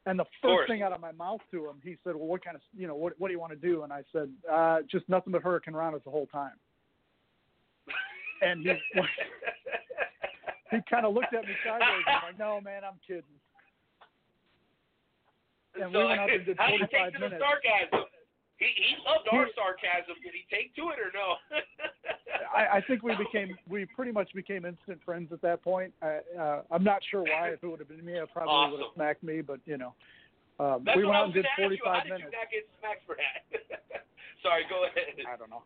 And 0.05 0.19
the 0.19 0.25
first 0.43 0.69
thing 0.69 0.83
out 0.83 0.93
of 0.93 1.01
my 1.01 1.13
mouth 1.13 1.41
to 1.53 1.69
him, 1.69 1.77
he 1.83 1.97
said, 2.03 2.17
"Well, 2.17 2.27
what 2.27 2.45
kind 2.45 2.57
of, 2.57 2.63
you 2.77 2.89
know, 2.89 2.97
what 2.97 3.13
what 3.19 3.29
do 3.29 3.33
you 3.35 3.39
want 3.41 3.53
to 3.53 3.59
do?" 3.59 3.85
And 3.85 3.93
I 3.93 4.03
said, 4.13 4.31
uh, 4.51 4.79
"Just 4.91 5.09
nothing 5.09 5.33
but 5.33 5.43
hurricane 5.43 5.75
ranas 5.75 6.03
the 6.03 6.11
whole 6.11 6.27
time." 6.27 6.59
And 8.41 8.63
he 8.63 8.73
he 10.73 10.79
kind 10.91 11.07
of 11.07 11.15
looked 11.15 11.33
at 11.33 11.45
me 11.45 11.55
sideways. 11.65 12.05
I'm 12.09 12.23
like, 12.31 12.39
"No, 12.39 12.61
man, 12.61 12.83
I'm 12.85 12.99
kidding." 13.07 13.23
And 15.81 15.93
so, 15.93 15.99
we 16.01 16.05
went 16.05 16.21
out 16.21 16.31
and 16.31 16.45
did 16.45 16.57
how 16.59 16.67
do 16.67 16.73
you 16.75 16.79
45 16.81 16.91
take 16.91 17.13
to 17.15 17.19
the 17.19 17.25
minutes. 17.31 17.43
sarcasm? 17.43 18.09
He, 18.63 18.71
he 18.79 18.95
loved 19.03 19.27
our 19.35 19.51
sarcasm. 19.59 20.15
Did 20.23 20.39
he 20.39 20.47
take 20.47 20.71
to 20.79 20.95
it 20.95 20.99
or 21.03 21.11
no? 21.11 21.35
I, 22.55 22.79
I 22.79 22.81
think 22.87 23.03
we 23.03 23.11
became 23.19 23.59
we 23.69 23.87
pretty 23.87 24.13
much 24.13 24.33
became 24.35 24.65
instant 24.65 25.01
friends 25.05 25.33
at 25.33 25.43
that 25.43 25.63
point. 25.65 25.93
I, 26.01 26.21
uh, 26.39 26.63
I'm 26.71 26.85
not 26.85 27.03
sure 27.11 27.23
why. 27.23 27.49
If 27.51 27.65
it 27.65 27.67
would 27.67 27.81
have 27.81 27.89
been 27.89 28.05
me, 28.05 28.21
I 28.21 28.25
probably 28.33 28.79
would 28.79 28.85
have 28.87 28.95
smacked 28.95 29.25
me. 29.25 29.41
But 29.41 29.59
you 29.67 29.79
know, 29.79 29.95
um, 30.61 30.83
That's 30.87 30.97
we 30.97 31.03
what 31.05 31.11
went 31.11 31.17
I 31.17 31.21
out 31.21 31.25
and 31.27 31.35
did 31.35 31.47
gonna 31.59 31.67
ask 31.67 31.75
you. 31.75 31.79
How 31.83 31.91
45 31.91 32.03
did 32.03 32.07
you 32.07 32.15
minutes. 32.15 32.35
not 32.39 32.51
get 32.55 32.65
smacked 32.79 33.03
for 33.07 33.17
that? 33.19 33.43
Sorry, 34.47 34.63
go 34.71 34.85
ahead. 34.87 35.27
I 35.27 35.37
don't 35.37 35.51
know. 35.51 35.63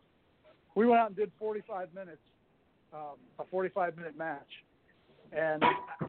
We 0.73 0.85
went 0.87 0.99
out 1.01 1.07
and 1.09 1.15
did 1.15 1.31
45 1.39 1.93
minutes, 1.93 2.21
um, 2.93 3.17
a 3.39 3.45
45 3.45 3.97
minute 3.97 4.17
match, 4.17 4.49
and 5.33 5.63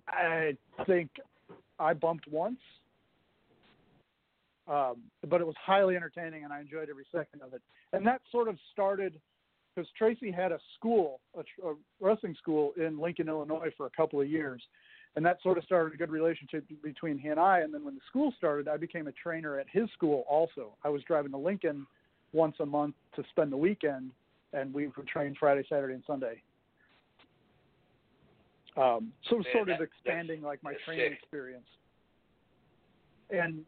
I 0.08 0.56
think 0.86 1.10
I 1.78 1.92
bumped 1.92 2.28
once, 2.28 2.60
um, 4.68 4.96
but 5.28 5.40
it 5.40 5.46
was 5.46 5.56
highly 5.64 5.96
entertaining, 5.96 6.44
and 6.44 6.52
I 6.52 6.60
enjoyed 6.60 6.88
every 6.90 7.06
second 7.10 7.42
of 7.42 7.54
it. 7.54 7.62
And 7.92 8.06
that 8.06 8.20
sort 8.30 8.48
of 8.48 8.56
started 8.72 9.18
because 9.74 9.88
Tracy 9.96 10.30
had 10.30 10.50
a 10.52 10.58
school, 10.76 11.20
a, 11.36 11.40
a 11.66 11.74
wrestling 12.00 12.34
school 12.36 12.72
in 12.76 12.98
Lincoln, 12.98 13.28
Illinois, 13.28 13.70
for 13.76 13.86
a 13.86 13.90
couple 13.90 14.20
of 14.20 14.28
years, 14.28 14.60
and 15.16 15.24
that 15.24 15.40
sort 15.42 15.56
of 15.56 15.64
started 15.64 15.94
a 15.94 15.96
good 15.96 16.10
relationship 16.10 16.64
between 16.82 17.16
he 17.18 17.28
and 17.28 17.38
I. 17.40 17.60
And 17.60 17.72
then 17.72 17.84
when 17.84 17.94
the 17.94 18.00
school 18.08 18.32
started, 18.36 18.68
I 18.68 18.76
became 18.76 19.06
a 19.06 19.12
trainer 19.12 19.58
at 19.58 19.66
his 19.70 19.88
school. 19.92 20.24
Also, 20.28 20.72
I 20.84 20.88
was 20.88 21.02
driving 21.04 21.30
to 21.32 21.38
Lincoln 21.38 21.86
once 22.32 22.56
a 22.60 22.66
month 22.66 22.94
to 23.16 23.24
spend 23.30 23.52
the 23.52 23.56
weekend, 23.56 24.10
and 24.52 24.74
we 24.74 24.88
would 24.88 25.06
train 25.06 25.34
Friday, 25.38 25.64
Saturday, 25.68 25.94
and 25.94 26.02
Sunday. 26.06 26.42
Um, 28.76 29.12
so 29.28 29.36
Man, 29.36 29.44
sort 29.52 29.68
of 29.70 29.78
that- 29.78 29.84
expanding 29.84 30.42
like 30.42 30.62
my 30.62 30.74
training 30.84 31.10
sick. 31.10 31.18
experience. 31.20 31.66
And 33.30 33.64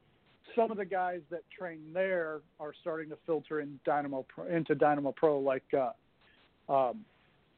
some 0.57 0.71
of 0.71 0.77
the 0.77 0.85
guys 0.85 1.21
that 1.31 1.43
train 1.57 1.81
there 1.93 2.41
are 2.59 2.73
starting 2.81 3.09
to 3.11 3.19
filter 3.27 3.61
in 3.61 3.79
Dynamo 3.85 4.25
Pro, 4.29 4.47
into 4.47 4.75
Dynamo 4.75 5.13
Pro, 5.13 5.39
like 5.39 5.65
uh, 5.75 6.73
um, 6.73 7.05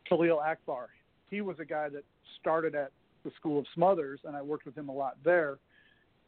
Khalil 0.09 0.41
Akbar. 0.41 0.89
He 1.31 1.41
was 1.41 1.57
a 1.61 1.65
guy 1.65 1.89
that 1.89 2.05
started 2.41 2.75
at 2.75 2.93
the 3.25 3.31
School 3.37 3.59
of 3.59 3.67
Smothers, 3.75 4.21
and 4.25 4.37
I 4.37 4.43
worked 4.43 4.67
with 4.67 4.77
him 4.77 4.89
a 4.89 4.93
lot 4.93 5.17
there. 5.25 5.59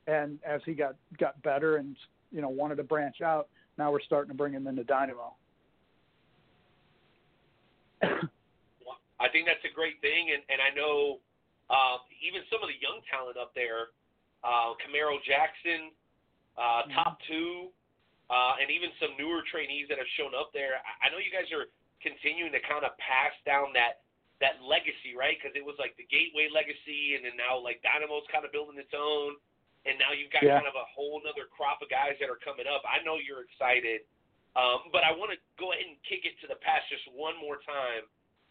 And 0.07 0.39
as 0.47 0.61
he 0.67 0.75
got 0.75 0.97
got 1.19 1.41
better 1.43 1.77
and 1.77 1.97
you 2.31 2.41
know 2.41 2.49
wanted 2.49 2.77
to 2.77 2.85
branch 2.85 3.21
out, 3.23 3.49
now 3.79 3.91
we're 3.91 4.03
starting 4.03 4.29
to 4.29 4.37
bring 4.37 4.53
him 4.53 4.67
into 4.67 4.85
Dynamo. 4.85 5.35
I 8.03 9.29
think 9.33 9.47
that's 9.47 9.65
a 9.65 9.73
great 9.73 10.01
thing, 10.03 10.29
and, 10.35 10.43
and 10.53 10.61
I 10.61 10.75
know 10.77 11.19
uh, 11.71 11.97
even 12.21 12.45
some 12.53 12.61
of 12.61 12.69
the 12.69 12.77
young 12.77 13.01
talent 13.09 13.41
up 13.41 13.57
there, 13.57 13.89
uh, 14.45 14.77
Camaro 14.85 15.17
Jackson, 15.25 15.89
uh, 16.57 16.87
Top 16.95 17.19
Two, 17.27 17.71
uh, 18.31 18.61
and 18.63 18.71
even 18.71 18.91
some 19.03 19.15
newer 19.19 19.43
trainees 19.51 19.87
that 19.91 19.99
have 19.99 20.09
shown 20.19 20.33
up 20.35 20.51
there. 20.55 20.81
I, 20.81 21.07
I 21.07 21.13
know 21.13 21.19
you 21.19 21.31
guys 21.35 21.51
are 21.53 21.69
continuing 22.03 22.53
to 22.53 22.61
kind 22.65 22.85
of 22.85 22.93
pass 23.01 23.33
down 23.49 23.73
that 23.75 24.05
that 24.43 24.59
legacy, 24.67 25.15
right? 25.15 25.39
Because 25.39 25.55
it 25.55 25.63
was 25.65 25.79
like 25.79 25.95
the 25.97 26.05
Gateway 26.11 26.51
legacy, 26.51 27.15
and 27.17 27.23
then 27.25 27.39
now 27.39 27.55
like 27.57 27.79
Dynamo's 27.87 28.27
kind 28.35 28.43
of 28.43 28.51
building 28.51 28.77
its 28.83 28.91
own, 28.93 29.39
and 29.87 29.95
now 29.97 30.11
you've 30.11 30.35
got 30.35 30.43
Yeah. 30.43 30.59
kind 30.59 30.67
of 30.69 30.75
a 30.75 30.87
whole 30.91 31.23
other 31.23 31.47
crop 31.51 31.81
of 31.81 31.89
guys 31.89 32.19
that 32.19 32.27
are 32.29 32.41
coming 32.43 32.67
up. 32.67 32.83
I 32.83 32.99
know 33.07 33.17
you're 33.23 33.47
excited, 33.47 34.03
um, 34.59 34.91
but 34.91 35.07
I 35.07 35.15
want 35.15 35.31
to 35.33 35.39
go 35.57 35.71
ahead 35.71 35.87
and 35.87 35.95
kick 36.03 36.27
it 36.27 36.35
to 36.43 36.47
the 36.51 36.59
past 36.61 36.91
just 36.91 37.07
one 37.15 37.39
more 37.39 37.63
time. 37.63 38.05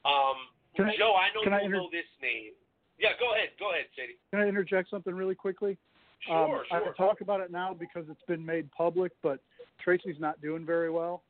Um, 0.07 0.47
Can 0.75 0.87
I- 0.89 0.95
Joe, 0.97 1.13
I 1.19 1.29
know 1.35 1.43
you'll 1.43 1.53
inter- 1.67 1.77
know 1.83 1.89
this 1.91 2.07
name. 2.23 2.55
Yeah, 2.97 3.13
go 3.19 3.33
ahead. 3.35 3.51
Go 3.59 3.71
ahead, 3.75 3.85
Sadie. 3.95 4.17
Can 4.31 4.39
I 4.39 4.47
interject 4.47 4.89
something 4.89 5.13
really 5.13 5.35
quickly? 5.35 5.77
Sure, 6.25 6.35
um, 6.35 6.61
I 6.71 6.77
sure. 6.77 6.85
will 6.85 6.93
talk 6.93 7.21
about 7.21 7.41
it 7.41 7.51
now 7.51 7.73
because 7.73 8.05
it's 8.09 8.21
been 8.27 8.45
made 8.45 8.71
public, 8.71 9.11
but 9.21 9.39
Tracy's 9.83 10.19
not 10.19 10.41
doing 10.41 10.65
very 10.65 10.89
well. 10.89 11.23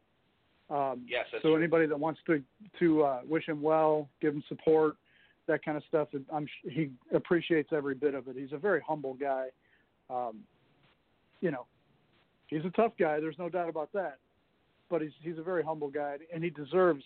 Um, 0.70 1.06
Yes, 1.08 1.26
that's 1.32 1.42
so 1.44 1.50
true. 1.50 1.58
anybody 1.58 1.86
that 1.88 2.00
wants 2.00 2.20
to 2.28 2.42
to 2.80 3.04
uh, 3.04 3.22
wish 3.28 3.48
him 3.48 3.62
well, 3.62 4.08
give 4.22 4.34
him 4.34 4.44
support, 4.48 4.96
that 5.48 5.64
kind 5.64 5.78
of 5.78 5.84
stuff, 5.88 6.08
I'm 6.32 6.48
sh- 6.48 6.70
he 6.72 6.90
appreciates 7.14 7.70
every 7.74 7.96
bit 7.96 8.14
of 8.14 8.28
it. 8.28 8.36
He's 8.38 8.54
a 8.54 8.58
very 8.58 8.82
humble 8.82 9.14
guy. 9.14 9.48
Um, 10.10 10.40
you 11.42 11.52
know, 11.52 11.66
he's 12.48 12.64
a 12.66 12.70
tough 12.70 12.94
guy. 12.98 13.20
There's 13.20 13.38
no 13.38 13.50
doubt 13.50 13.70
about 13.70 13.92
that. 13.94 14.20
But 14.90 15.02
he's 15.02 15.12
he's 15.22 15.38
a 15.38 15.44
very 15.44 15.64
humble 15.64 15.90
guy, 15.90 16.18
and 16.34 16.44
he 16.44 16.50
deserves 16.50 17.04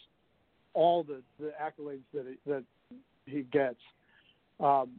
all 0.73 1.03
the 1.03 1.21
the 1.39 1.53
accolades 1.61 2.03
that 2.13 2.25
he, 2.27 2.51
that 2.51 2.63
he 3.25 3.41
gets. 3.43 3.79
Um, 4.59 4.89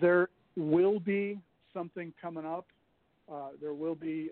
there 0.00 0.28
will 0.56 1.00
be 1.00 1.38
something 1.72 2.12
coming 2.20 2.44
up. 2.44 2.66
Uh, 3.32 3.50
there 3.60 3.74
will 3.74 3.94
be. 3.94 4.30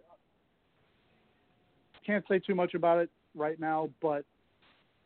Can't 2.07 2.25
say 2.29 2.39
too 2.39 2.55
much 2.55 2.75
about 2.75 2.99
it 2.99 3.11
right 3.35 3.61
now, 3.61 3.91
but 4.01 4.25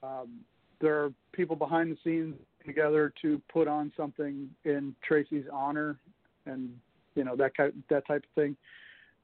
um, 0.03 0.41
there 0.81 1.03
are 1.03 1.13
people 1.33 1.57
behind 1.57 1.91
the 1.91 1.99
scenes 2.05 2.35
together 2.65 3.13
to 3.23 3.41
put 3.53 3.69
on 3.69 3.93
something 3.97 4.49
in 4.65 4.95
Tracy's 5.07 5.45
honor, 5.53 5.99
and 6.47 6.71
you 7.15 7.25
know 7.25 7.37
that 7.37 7.57
ki- 7.57 7.79
that 7.91 8.07
type 8.07 8.25
of 8.25 8.43
thing. 8.43 8.57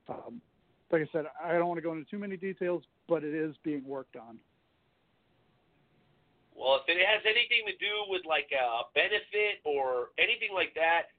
Um, 0.08 0.40
like 0.90 1.02
I 1.02 1.08
said, 1.12 1.26
I 1.42 1.52
don't 1.52 1.68
want 1.68 1.78
to 1.78 1.82
go 1.82 1.92
into 1.92 2.08
too 2.10 2.18
many 2.18 2.36
details, 2.36 2.82
but 3.08 3.22
it 3.22 3.34
is 3.34 3.54
being 3.62 3.86
worked 3.86 4.16
on. 4.16 4.38
Well, 6.54 6.82
if 6.82 6.88
it 6.88 7.00
has 7.00 7.22
anything 7.24 7.64
to 7.66 7.76
do 7.78 8.04
with 8.08 8.22
like 8.26 8.50
a 8.52 8.84
benefit 8.92 9.64
or 9.64 10.12
anything 10.18 10.52
like 10.52 10.74
that, 10.74 11.14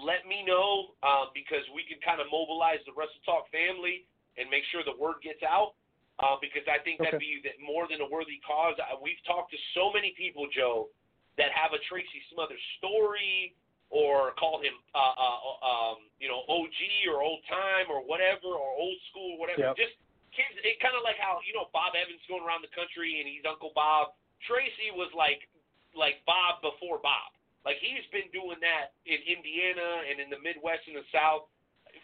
let 0.00 0.24
me 0.24 0.44
know 0.46 0.96
um, 1.04 1.34
because 1.36 1.64
we 1.72 1.84
can 1.84 2.00
kind 2.00 2.20
of 2.20 2.30
mobilize 2.32 2.80
the 2.88 2.94
Wrestle 2.96 3.20
Talk 3.24 3.50
family 3.52 4.08
and 4.40 4.48
make 4.48 4.64
sure 4.72 4.80
the 4.84 4.96
word 4.96 5.20
gets 5.20 5.44
out. 5.44 5.76
Uh, 6.20 6.36
because 6.44 6.62
I 6.68 6.76
think 6.84 7.00
that'd 7.00 7.18
be 7.18 7.40
more 7.58 7.88
than 7.88 8.04
a 8.04 8.06
worthy 8.06 8.38
cause. 8.44 8.76
Uh, 8.78 9.00
we've 9.00 9.18
talked 9.24 9.50
to 9.50 9.58
so 9.72 9.90
many 9.90 10.12
people, 10.12 10.44
Joe, 10.52 10.92
that 11.40 11.48
have 11.56 11.72
a 11.72 11.80
Tracy 11.88 12.20
Smothers 12.30 12.60
story 12.78 13.56
or 13.88 14.36
call 14.36 14.60
him, 14.60 14.76
uh, 14.92 15.16
uh, 15.16 15.38
um, 15.64 15.98
you 16.20 16.28
know, 16.28 16.44
OG 16.48 16.78
or 17.12 17.24
old 17.24 17.40
time 17.48 17.88
or 17.92 18.04
whatever 18.04 18.52
or 18.52 18.68
old 18.76 18.98
school, 19.12 19.36
or 19.36 19.38
whatever. 19.40 19.72
Yep. 19.72 19.80
Just 19.80 19.96
kids 20.32 20.56
it 20.64 20.80
kind 20.80 20.96
of 20.96 21.04
like 21.04 21.20
how 21.20 21.44
you 21.44 21.52
know 21.52 21.68
Bob 21.76 21.92
Evans 21.92 22.24
going 22.24 22.40
around 22.40 22.64
the 22.64 22.72
country 22.72 23.20
and 23.20 23.28
he's 23.28 23.44
Uncle 23.44 23.72
Bob. 23.76 24.16
Tracy 24.48 24.92
was 24.96 25.12
like 25.12 25.44
like 25.92 26.24
Bob 26.24 26.64
before 26.64 27.00
Bob. 27.04 27.36
Like 27.64 27.78
he's 27.78 28.02
been 28.10 28.26
doing 28.34 28.58
that 28.62 28.94
in 29.06 29.18
Indiana 29.22 30.02
and 30.10 30.18
in 30.18 30.28
the 30.30 30.40
Midwest 30.42 30.82
and 30.90 30.98
the 30.98 31.06
South 31.14 31.46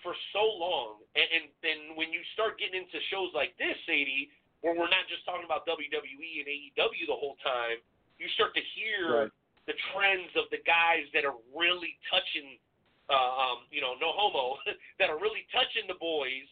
for 0.07 0.15
so 0.31 0.45
long. 0.45 1.03
And 1.19 1.29
and, 1.35 1.45
and 1.67 1.81
when 1.99 2.15
you 2.15 2.23
start 2.39 2.59
getting 2.63 2.79
into 2.79 2.99
shows 3.11 3.35
like 3.35 3.59
this, 3.59 3.75
Sadie, 3.87 4.31
where 4.63 4.75
we're 4.75 4.91
not 4.91 5.07
just 5.11 5.27
talking 5.27 5.47
about 5.47 5.67
WWE 5.67 6.31
and 6.43 6.49
AEW 6.49 7.05
the 7.11 7.19
whole 7.19 7.35
time, 7.43 7.83
you 8.19 8.27
start 8.39 8.55
to 8.55 8.65
hear 8.79 9.27
Right. 9.27 9.33
the 9.71 9.75
trends 9.95 10.31
of 10.39 10.47
the 10.51 10.63
guys 10.67 11.07
that 11.15 11.23
are 11.27 11.39
really 11.55 11.95
touching, 12.11 12.59
uh, 13.11 13.15
um, 13.15 13.59
you 13.71 13.79
know, 13.83 13.95
no 14.03 14.11
homo, 14.15 14.59
that 14.99 15.11
are 15.11 15.19
really 15.19 15.47
touching 15.55 15.87
the 15.91 15.99
boys 15.99 16.47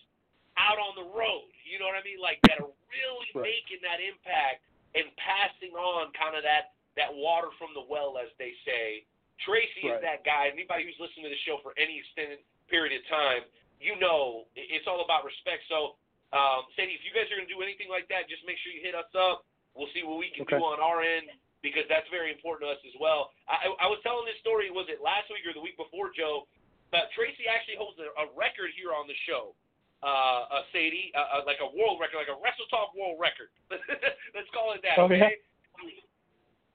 out 0.58 0.78
on 0.78 0.94
the 0.96 1.04
road. 1.14 1.50
You 1.66 1.78
know 1.82 1.86
what 1.90 1.98
I 1.98 2.04
mean? 2.06 2.18
Like 2.22 2.38
that 2.48 2.58
are 2.62 2.70
really 2.90 3.30
Right. 3.34 3.50
making 3.52 3.82
that 3.84 3.98
impact 4.00 4.64
and 4.96 5.04
passing 5.20 5.74
on 5.76 6.08
kind 6.16 6.32
of 6.38 6.42
that 6.46 6.75
that 6.96 7.12
water 7.12 7.52
from 7.60 7.76
the 7.76 7.84
well, 7.84 8.16
as 8.16 8.32
they 8.40 8.56
say. 8.64 9.04
Tracy 9.44 9.84
is 9.92 10.00
that 10.00 10.24
guy. 10.24 10.48
Anybody 10.48 10.88
who's 10.88 10.96
listened 10.96 11.20
to 11.28 11.32
the 11.32 11.42
show 11.44 11.60
for 11.60 11.76
any 11.76 12.00
extended 12.00 12.40
period 12.72 12.96
of 12.96 13.04
time, 13.12 13.44
you 13.76 13.92
know 14.00 14.48
it's 14.56 14.88
all 14.88 15.04
about 15.04 15.28
respect. 15.28 15.60
So, 15.68 16.00
um, 16.32 16.64
Sadie, 16.72 16.96
if 16.96 17.04
you 17.04 17.12
guys 17.12 17.28
are 17.28 17.36
going 17.36 17.44
to 17.44 17.52
do 17.52 17.60
anything 17.60 17.92
like 17.92 18.08
that, 18.08 18.32
just 18.32 18.40
make 18.48 18.56
sure 18.64 18.72
you 18.72 18.80
hit 18.80 18.96
us 18.96 19.08
up. 19.12 19.44
We'll 19.76 19.92
see 19.92 20.00
what 20.08 20.16
we 20.16 20.32
can 20.32 20.48
Okay. 20.48 20.56
do 20.56 20.64
on 20.64 20.80
our 20.80 21.04
end 21.04 21.28
because 21.60 21.84
that's 21.92 22.08
very 22.08 22.32
important 22.32 22.64
to 22.64 22.72
us 22.72 22.80
as 22.88 22.96
well. 22.96 23.36
I, 23.44 23.68
I 23.76 23.86
was 23.92 24.00
telling 24.00 24.24
this 24.24 24.40
story, 24.40 24.72
was 24.72 24.88
it 24.88 25.04
last 25.04 25.28
week 25.28 25.44
or 25.44 25.52
the 25.52 25.60
week 25.60 25.76
before, 25.76 26.08
Joe? 26.16 26.48
Uh, 26.96 27.04
Tracy 27.12 27.44
actually 27.44 27.76
holds 27.76 28.00
a, 28.00 28.08
a 28.16 28.32
record 28.32 28.72
here 28.72 28.96
on 28.96 29.04
the 29.04 29.18
show. 29.28 29.52
Uh, 30.00 30.48
uh, 30.48 30.64
Sadie, 30.72 31.12
uh, 31.12 31.40
uh, 31.40 31.42
like 31.44 31.60
a 31.60 31.68
world 31.76 32.00
record, 32.00 32.16
like 32.24 32.32
a 32.32 32.38
Wrestle 32.40 32.68
Talk 32.72 32.96
world 32.96 33.20
record. 33.20 33.52
Let's 34.36 34.48
call 34.56 34.72
it 34.72 34.80
that. 34.80 34.96
Oh, 34.96 35.08
yeah? 35.12 35.28
okay? 35.28 35.36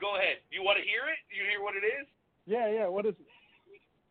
Go 0.02 0.18
ahead. 0.18 0.41
You 0.49 0.65
want 0.65 0.82
to 0.82 0.86
hear 0.86 1.06
it? 1.07 1.22
You 1.30 1.45
hear 1.45 1.61
what 1.61 1.78
it 1.78 1.86
is? 1.86 2.10
Yeah, 2.49 2.68
yeah. 2.73 2.90
What 2.90 3.06
is 3.06 3.14
it? 3.22 3.30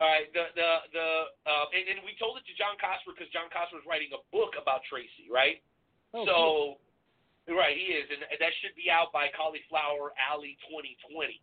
All 0.01 0.09
right, 0.09 0.31
the 0.33 0.49
the 0.57 0.71
the 0.97 1.09
uh, 1.45 1.67
and, 1.77 1.85
and 1.93 1.99
we 2.09 2.17
told 2.17 2.41
it 2.41 2.47
to 2.49 2.55
John 2.57 2.81
Cosper 2.81 3.13
because 3.13 3.29
John 3.37 3.53
Cosper 3.53 3.77
is 3.77 3.85
writing 3.85 4.09
a 4.17 4.23
book 4.33 4.57
about 4.57 4.81
Tracy, 4.89 5.29
right? 5.29 5.61
Oh, 6.17 6.25
so, 6.25 7.53
right, 7.53 7.77
he 7.77 7.93
is, 7.93 8.09
and 8.09 8.25
that 8.25 8.53
should 8.65 8.73
be 8.81 8.89
out 8.89 9.13
by 9.13 9.29
Cauliflower 9.37 10.17
Alley 10.17 10.57
2020. 10.73 11.37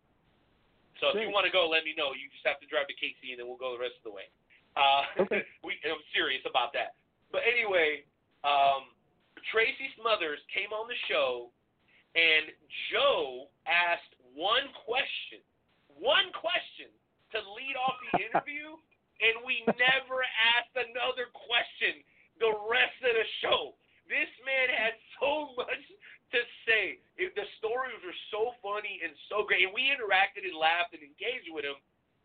So 0.98 1.14
if 1.14 1.22
you 1.22 1.30
want 1.30 1.46
to 1.46 1.54
go, 1.54 1.70
let 1.70 1.86
me 1.86 1.94
know. 1.94 2.10
You 2.18 2.26
just 2.34 2.42
have 2.42 2.58
to 2.58 2.66
drive 2.66 2.90
to 2.90 2.96
KC, 2.98 3.30
and 3.30 3.38
then 3.38 3.46
we'll 3.46 3.62
go 3.62 3.78
the 3.78 3.80
rest 3.80 4.02
of 4.02 4.10
the 4.10 4.14
way. 4.14 4.26
Uh, 4.74 5.22
Okay. 5.22 5.46
we, 5.66 5.78
I'm 5.86 6.02
serious 6.10 6.42
about 6.42 6.74
that. 6.74 6.98
But 7.30 7.46
anyway, 7.46 8.02
um, 8.42 8.90
Tracy 9.54 9.86
Smothers 9.94 10.42
came 10.50 10.74
on 10.74 10.90
the 10.90 10.98
show, 11.06 11.54
and 12.18 12.50
Joe 12.90 13.46
asked 13.70 14.17
one 14.38 14.70
question, 14.86 15.42
one 15.98 16.30
question 16.30 16.94
to 17.34 17.38
lead 17.58 17.74
off 17.74 17.98
the 18.14 18.22
interview, 18.30 18.78
and 19.18 19.42
we 19.42 19.66
never 19.66 20.22
asked 20.54 20.78
another 20.78 21.34
question 21.34 22.06
the 22.38 22.54
rest 22.70 22.94
of 23.02 23.18
the 23.18 23.26
show. 23.42 23.74
This 24.06 24.30
man 24.46 24.70
had 24.70 24.94
so 25.18 25.50
much 25.60 25.82
to 26.30 26.40
say. 26.62 27.02
If 27.18 27.34
the 27.34 27.50
stories 27.58 27.98
were 28.06 28.14
so 28.30 28.54
funny 28.62 29.02
and 29.02 29.10
so 29.26 29.42
great, 29.42 29.66
and 29.66 29.74
we 29.74 29.90
interacted 29.90 30.46
and 30.46 30.54
laughed 30.54 30.94
and 30.94 31.02
engaged 31.02 31.50
with 31.50 31.66
him, 31.66 31.76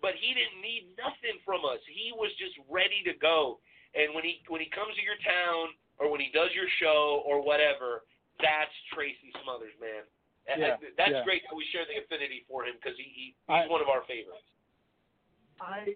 but 0.03 0.13
he 0.21 0.37
didn't 0.37 0.61
need 0.61 0.93
nothing 0.99 1.41
from 1.41 1.65
us. 1.65 1.81
He 1.89 2.13
was 2.13 2.29
just 2.37 2.53
ready 2.69 3.01
to 3.09 3.17
go. 3.17 3.63
And 3.97 4.13
when 4.13 4.21
he 4.21 4.43
when 4.51 4.59
he 4.59 4.69
comes 4.69 4.93
to 4.99 5.03
your 5.05 5.17
town 5.23 5.73
or 5.97 6.11
when 6.11 6.19
he 6.19 6.29
does 6.29 6.51
your 6.53 6.67
show 6.77 7.23
or 7.23 7.39
whatever, 7.39 8.03
that's 8.43 8.73
Tracy 8.91 9.31
Smothers, 9.41 9.73
man. 9.79 10.03
Yeah, 10.47 10.75
that's 10.97 11.11
yeah. 11.11 11.23
great 11.23 11.41
that 11.49 11.55
we 11.55 11.65
share 11.71 11.87
the 11.87 12.03
affinity 12.03 12.43
for 12.49 12.65
him 12.65 12.75
because 12.75 12.97
he, 12.97 13.07
he 13.15 13.35
I- 13.47 13.63
he's 13.63 13.71
one 13.71 13.81
of 13.81 13.87
our 13.87 14.03
favorites. 14.07 14.43
I 15.61 15.95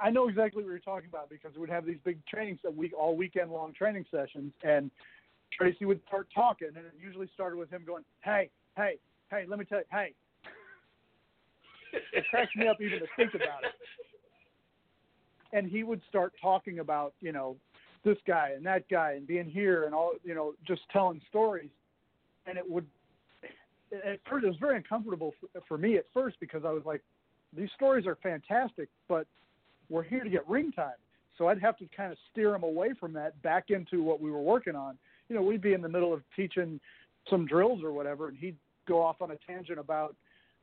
I 0.00 0.10
know 0.10 0.28
exactly 0.28 0.62
what 0.62 0.70
you're 0.70 0.78
talking 0.80 1.08
about 1.08 1.30
because 1.30 1.56
we'd 1.56 1.70
have 1.70 1.86
these 1.86 1.98
big 2.04 2.18
trainings 2.26 2.58
that 2.62 2.74
week 2.74 2.92
all 2.98 3.16
weekend 3.16 3.50
long 3.52 3.72
training 3.72 4.04
sessions 4.10 4.52
and 4.64 4.90
Tracy 5.56 5.84
would 5.84 6.00
start 6.08 6.28
talking 6.34 6.68
and 6.68 6.78
it 6.78 6.94
usually 7.00 7.28
started 7.34 7.56
with 7.56 7.70
him 7.70 7.84
going, 7.86 8.04
Hey, 8.24 8.50
hey, 8.76 8.96
hey, 9.30 9.44
let 9.46 9.58
me 9.58 9.64
tell 9.64 9.78
you, 9.78 9.84
hey. 9.92 10.14
It 12.14 12.24
cracks 12.30 12.50
me 12.56 12.66
up 12.66 12.80
even 12.80 13.00
to 13.00 13.06
think 13.16 13.34
about 13.34 13.64
it. 13.64 13.72
And 15.54 15.70
he 15.70 15.82
would 15.82 16.00
start 16.08 16.32
talking 16.40 16.78
about, 16.78 17.12
you 17.20 17.30
know, 17.30 17.56
this 18.06 18.16
guy 18.26 18.52
and 18.56 18.64
that 18.64 18.88
guy 18.88 19.12
and 19.12 19.26
being 19.26 19.44
here 19.44 19.84
and 19.84 19.94
all 19.94 20.14
you 20.24 20.34
know, 20.34 20.54
just 20.66 20.80
telling 20.90 21.20
stories 21.28 21.68
and 22.46 22.56
it 22.56 22.68
would 22.68 22.86
at 23.92 24.20
first 24.28 24.44
it 24.44 24.48
was 24.48 24.56
very 24.58 24.76
uncomfortable 24.76 25.34
for, 25.40 25.60
for 25.68 25.78
me 25.78 25.96
at 25.96 26.06
first 26.12 26.38
because 26.40 26.64
I 26.64 26.70
was 26.70 26.82
like, 26.84 27.02
these 27.54 27.68
stories 27.74 28.06
are 28.06 28.16
fantastic, 28.22 28.88
but 29.08 29.26
we're 29.88 30.02
here 30.02 30.24
to 30.24 30.30
get 30.30 30.48
ring 30.48 30.72
time. 30.72 30.94
So 31.38 31.48
I'd 31.48 31.60
have 31.60 31.76
to 31.78 31.86
kind 31.94 32.12
of 32.12 32.18
steer 32.30 32.54
him 32.54 32.62
away 32.62 32.90
from 32.98 33.12
that 33.14 33.40
back 33.42 33.70
into 33.70 34.02
what 34.02 34.20
we 34.20 34.30
were 34.30 34.40
working 34.40 34.74
on. 34.74 34.96
You 35.28 35.36
know, 35.36 35.42
we'd 35.42 35.62
be 35.62 35.72
in 35.72 35.82
the 35.82 35.88
middle 35.88 36.12
of 36.12 36.22
teaching 36.36 36.80
some 37.28 37.46
drills 37.46 37.82
or 37.82 37.92
whatever, 37.92 38.28
and 38.28 38.36
he'd 38.36 38.56
go 38.86 39.02
off 39.02 39.20
on 39.20 39.30
a 39.30 39.36
tangent 39.46 39.78
about 39.78 40.14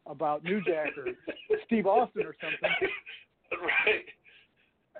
about 0.05 0.43
New 0.43 0.61
Jack 0.63 0.89
or 0.97 1.05
Steve 1.65 1.85
Austin 1.85 2.25
or 2.25 2.35
something, 2.41 2.89
right. 3.61 4.05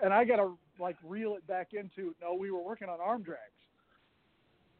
and 0.04 0.14
I 0.14 0.26
got 0.26 0.38
to 0.38 0.58
like 0.80 0.98
reel 1.04 1.36
it 1.36 1.46
back 1.48 1.70
into 1.74 2.14
no, 2.22 2.34
we 2.34 2.52
were 2.52 2.62
working 2.62 2.90
on 2.90 3.00
arm 3.02 3.24
drags. 3.24 3.42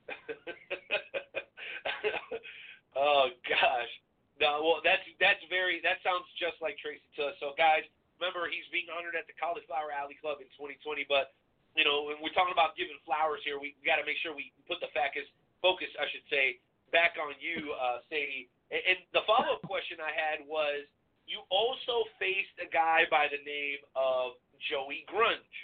oh 2.96 3.30
gosh. 3.48 3.92
No, 4.40 4.64
well 4.64 4.80
that's 4.86 5.04
that's 5.20 5.44
very 5.52 5.84
that 5.84 6.00
sounds 6.06 6.24
just 6.40 6.56
like 6.64 6.80
Tracy 6.80 7.04
to 7.20 7.34
us. 7.34 7.36
So 7.44 7.52
guys, 7.60 7.84
remember 8.18 8.48
he's 8.48 8.66
being 8.72 8.88
honored 8.88 9.20
at 9.20 9.28
the 9.28 9.36
Cauliflower 9.36 9.92
Alley 9.92 10.16
Club 10.18 10.40
in 10.40 10.48
2020. 10.56 11.04
But 11.12 11.36
you 11.76 11.84
know 11.84 12.08
when 12.08 12.24
we're 12.24 12.34
talking 12.34 12.56
about 12.56 12.80
giving 12.80 12.96
flowers 13.04 13.44
here, 13.44 13.60
we, 13.60 13.76
we 13.80 13.84
got 13.84 14.00
to 14.00 14.08
make 14.08 14.16
sure 14.24 14.32
we 14.32 14.56
put 14.64 14.80
the 14.80 14.88
focus 14.96 15.28
focus 15.60 15.92
I 16.00 16.08
should 16.10 16.24
say 16.32 16.64
back 16.96 17.20
on 17.20 17.36
you, 17.44 17.76
uh, 17.78 18.02
Sadie. 18.10 18.48
And, 18.72 18.82
and 18.96 18.98
the 19.14 19.22
follow 19.30 19.60
up 19.60 19.64
question 19.68 20.00
I 20.02 20.10
had 20.16 20.42
was 20.48 20.88
you 21.30 21.44
also 21.54 22.10
faced 22.18 22.56
a 22.58 22.66
guy 22.72 23.06
by 23.14 23.30
the 23.30 23.38
name 23.46 23.84
of 23.94 24.40
Joey 24.72 25.06
Grunge. 25.06 25.58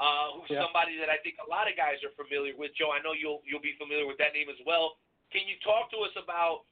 Uh, 0.00 0.34
who's 0.38 0.50
Yeah. 0.50 0.64
somebody 0.66 0.98
that 0.98 1.06
I 1.06 1.22
think 1.22 1.38
a 1.38 1.46
lot 1.46 1.70
of 1.70 1.78
guys 1.78 2.02
are 2.02 2.10
familiar 2.18 2.50
with. 2.58 2.74
Joe, 2.74 2.90
I 2.90 2.98
know 3.04 3.14
you'll 3.14 3.42
you'll 3.46 3.62
be 3.62 3.74
familiar 3.78 4.06
with 4.10 4.18
that 4.18 4.34
name 4.34 4.50
as 4.50 4.58
well. 4.66 4.98
Can 5.34 5.50
you 5.50 5.58
talk 5.66 5.90
to 5.90 5.98
us 6.06 6.14
about 6.14 6.62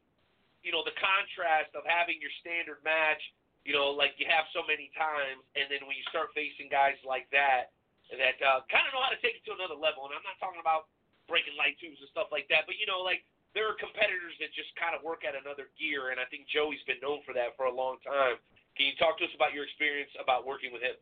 you 0.63 0.71
know 0.71 0.87
the 0.87 0.95
contrast 0.95 1.75
of 1.75 1.83
having 1.83 2.23
your 2.23 2.31
standard 2.39 2.79
match, 2.87 3.19
you 3.67 3.75
know, 3.75 3.91
like 3.91 4.15
you 4.23 4.31
have 4.31 4.47
so 4.55 4.63
many 4.63 4.95
times, 4.95 5.43
and 5.59 5.67
then 5.67 5.83
when 5.91 5.99
you 5.99 6.07
start 6.07 6.31
facing 6.33 6.71
guys 6.71 6.95
like 7.03 7.27
that, 7.35 7.75
that 8.15 8.39
uh, 8.39 8.63
kind 8.71 8.87
of 8.87 8.95
know 8.95 9.03
how 9.03 9.11
to 9.11 9.19
take 9.19 9.43
it 9.43 9.45
to 9.51 9.53
another 9.59 9.75
level. 9.75 10.07
And 10.07 10.15
I'm 10.15 10.23
not 10.23 10.39
talking 10.39 10.63
about 10.63 10.87
breaking 11.27 11.59
light 11.59 11.75
tubes 11.83 11.99
and 11.99 12.11
stuff 12.15 12.31
like 12.31 12.47
that, 12.55 12.71
but 12.71 12.79
you 12.79 12.87
know, 12.87 13.03
like 13.03 13.27
there 13.53 13.67
are 13.67 13.77
competitors 13.77 14.39
that 14.39 14.55
just 14.55 14.73
kind 14.79 14.95
of 14.95 15.03
work 15.03 15.27
at 15.27 15.35
another 15.35 15.69
gear, 15.75 16.15
and 16.15 16.23
I 16.23 16.27
think 16.31 16.47
Joey's 16.47 16.83
been 16.87 17.03
known 17.03 17.27
for 17.27 17.35
that 17.35 17.59
for 17.59 17.67
a 17.67 17.75
long 17.75 17.99
time. 18.07 18.39
Can 18.79 18.89
you 18.89 18.97
talk 18.97 19.19
to 19.21 19.27
us 19.27 19.35
about 19.37 19.53
your 19.53 19.67
experience 19.67 20.15
about 20.17 20.47
working 20.47 20.73
with 20.73 20.81
him? 20.81 20.97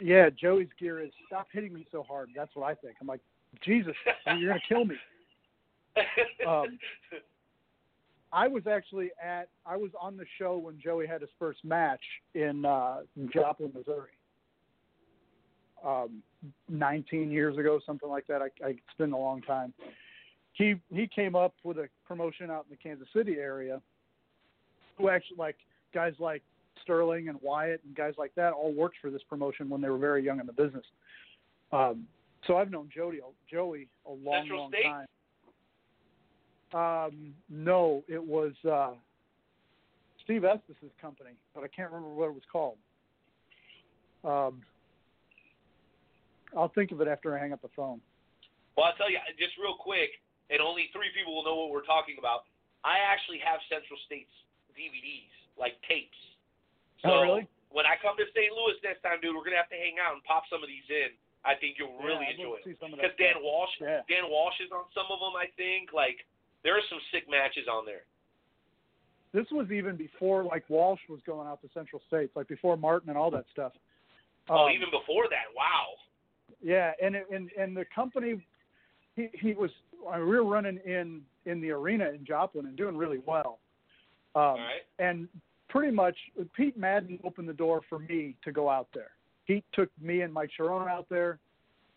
Yeah, 0.00 0.30
Joey's 0.30 0.72
gear 0.78 1.00
is 1.00 1.10
stop 1.26 1.46
hitting 1.52 1.72
me 1.72 1.86
so 1.90 2.02
hard. 2.02 2.30
That's 2.34 2.50
what 2.54 2.66
I 2.66 2.74
think. 2.74 2.96
I'm 3.00 3.06
like, 3.06 3.22
Jesus, 3.62 3.94
you're 4.38 4.56
gonna 4.56 4.68
kill 4.68 4.84
me. 4.84 4.96
Um, 6.46 6.78
I 8.32 8.46
was 8.46 8.66
actually 8.66 9.10
at 9.22 9.48
I 9.64 9.76
was 9.76 9.90
on 10.00 10.16
the 10.16 10.26
show 10.38 10.58
when 10.58 10.78
Joey 10.82 11.06
had 11.06 11.20
his 11.20 11.30
first 11.38 11.64
match 11.64 12.02
in 12.34 12.64
uh 12.64 12.98
Joplin, 13.32 13.72
Missouri. 13.74 14.10
Um 15.84 16.22
19 16.68 17.30
years 17.30 17.56
ago, 17.58 17.80
something 17.84 18.08
like 18.08 18.26
that. 18.26 18.42
I, 18.42 18.46
I 18.64 18.70
it's 18.70 18.98
been 18.98 19.12
a 19.12 19.18
long 19.18 19.42
time. 19.42 19.72
He 20.52 20.74
he 20.92 21.06
came 21.06 21.34
up 21.34 21.54
with 21.64 21.78
a 21.78 21.88
promotion 22.06 22.50
out 22.50 22.66
in 22.68 22.70
the 22.70 22.76
Kansas 22.76 23.08
City 23.14 23.36
area 23.38 23.80
who 24.96 25.08
actually 25.08 25.36
like 25.38 25.56
guys 25.94 26.14
like 26.18 26.42
Sterling 26.82 27.28
and 27.28 27.38
Wyatt 27.40 27.80
and 27.84 27.96
guys 27.96 28.14
like 28.18 28.34
that 28.34 28.52
all 28.52 28.72
worked 28.72 28.96
for 29.00 29.10
this 29.10 29.22
promotion 29.28 29.68
when 29.68 29.80
they 29.80 29.88
were 29.88 29.98
very 29.98 30.22
young 30.22 30.38
in 30.38 30.46
the 30.46 30.52
business. 30.52 30.84
Um 31.72 32.06
so 32.46 32.56
I've 32.56 32.70
known 32.70 32.90
Jody 32.94 33.20
Joey 33.50 33.88
a 34.06 34.10
long, 34.10 34.42
Central 34.42 34.60
long 34.60 34.70
State? 34.70 34.82
time. 34.84 35.06
Um, 36.74 37.32
no, 37.48 38.04
it 38.08 38.22
was 38.22 38.52
uh, 38.68 38.92
Steve 40.24 40.44
Estes' 40.44 40.76
company, 41.00 41.32
but 41.54 41.64
I 41.64 41.68
can't 41.68 41.90
remember 41.90 42.12
what 42.14 42.28
it 42.28 42.36
was 42.36 42.44
called. 42.50 42.76
Um, 44.24 44.60
I'll 46.56 46.68
think 46.74 46.92
of 46.92 47.00
it 47.00 47.08
after 47.08 47.36
I 47.36 47.40
hang 47.40 47.52
up 47.52 47.62
the 47.62 47.72
phone. 47.76 48.00
Well, 48.76 48.86
I'll 48.86 48.96
tell 49.00 49.10
you, 49.10 49.18
just 49.40 49.56
real 49.56 49.76
quick, 49.80 50.10
and 50.50 50.60
only 50.60 50.88
three 50.92 51.08
people 51.16 51.34
will 51.34 51.44
know 51.44 51.56
what 51.56 51.70
we're 51.72 51.88
talking 51.88 52.16
about. 52.18 52.44
I 52.84 53.00
actually 53.00 53.40
have 53.42 53.60
Central 53.68 53.98
State's 54.06 54.32
DVDs, 54.76 55.32
like 55.58 55.74
tapes. 55.88 56.16
So 57.02 57.10
Oh, 57.10 57.22
really? 57.22 57.44
when 57.74 57.86
I 57.86 57.96
come 58.00 58.14
to 58.16 58.26
St. 58.36 58.52
Louis 58.54 58.76
next 58.84 59.02
time, 59.02 59.18
dude, 59.20 59.34
we're 59.34 59.44
gonna 59.44 59.58
have 59.60 59.72
to 59.72 59.80
hang 59.80 59.98
out 59.98 60.14
and 60.14 60.22
pop 60.24 60.44
some 60.52 60.62
of 60.62 60.68
these 60.70 60.86
in. 60.88 61.10
I 61.44 61.54
think 61.58 61.78
you'll 61.78 61.96
really 62.02 62.26
Yeah, 62.26 62.38
enjoy 62.38 62.54
it 62.62 62.64
see 62.64 62.76
some 62.78 62.92
of 62.94 62.98
because 63.00 63.16
Dan. 63.18 63.42
Walsh, 63.42 63.74
Yeah. 63.80 64.02
Dan 64.08 64.28
Walsh 64.30 64.58
is 64.60 64.70
on 64.70 64.84
some 64.94 65.06
of 65.10 65.18
them. 65.20 65.34
I 65.36 65.46
think 65.58 65.92
like 65.92 66.22
there 66.64 66.76
are 66.76 66.82
some 66.88 66.98
sick 67.12 67.24
matches 67.30 67.66
on 67.70 67.84
there. 67.86 68.02
This 69.32 69.46
was 69.52 69.70
even 69.70 69.96
before 69.96 70.42
like 70.42 70.64
Walsh 70.68 71.00
was 71.08 71.20
going 71.26 71.46
out 71.46 71.60
to 71.62 71.68
Central 71.74 72.00
States, 72.08 72.32
like 72.34 72.48
before 72.48 72.76
Martin 72.76 73.10
and 73.10 73.18
all 73.18 73.30
that 73.30 73.44
stuff. 73.52 73.72
oh, 74.48 74.66
Um, 74.66 74.72
even 74.72 74.88
before 74.90 75.24
that, 75.28 75.54
wow. 75.54 75.86
Yeah, 76.62 76.92
and 77.02 77.14
it, 77.14 77.26
and 77.32 77.50
and 77.58 77.76
the 77.76 77.84
company, 77.94 78.44
he 79.16 79.28
he 79.34 79.52
was. 79.52 79.70
I 80.10 80.18
mean, 80.18 80.28
we 80.28 80.36
were 80.36 80.44
running 80.44 80.78
in 80.84 81.22
in 81.44 81.60
the 81.60 81.70
arena 81.70 82.08
in 82.08 82.24
Joplin 82.24 82.66
and 82.66 82.76
doing 82.76 82.96
really 82.96 83.20
well. 83.26 83.58
Um, 84.34 84.42
All 84.42 84.56
right. 84.56 84.82
And 84.98 85.28
pretty 85.68 85.92
much, 85.92 86.16
Pete 86.56 86.76
Madden 86.76 87.20
opened 87.24 87.48
the 87.48 87.52
door 87.54 87.82
for 87.88 87.98
me 87.98 88.34
to 88.44 88.52
go 88.52 88.68
out 88.68 88.88
there. 88.94 89.10
Pete 89.46 89.64
took 89.72 89.90
me 90.00 90.22
and 90.22 90.32
Mike 90.32 90.50
Sharon 90.56 90.88
out 90.88 91.06
there, 91.10 91.38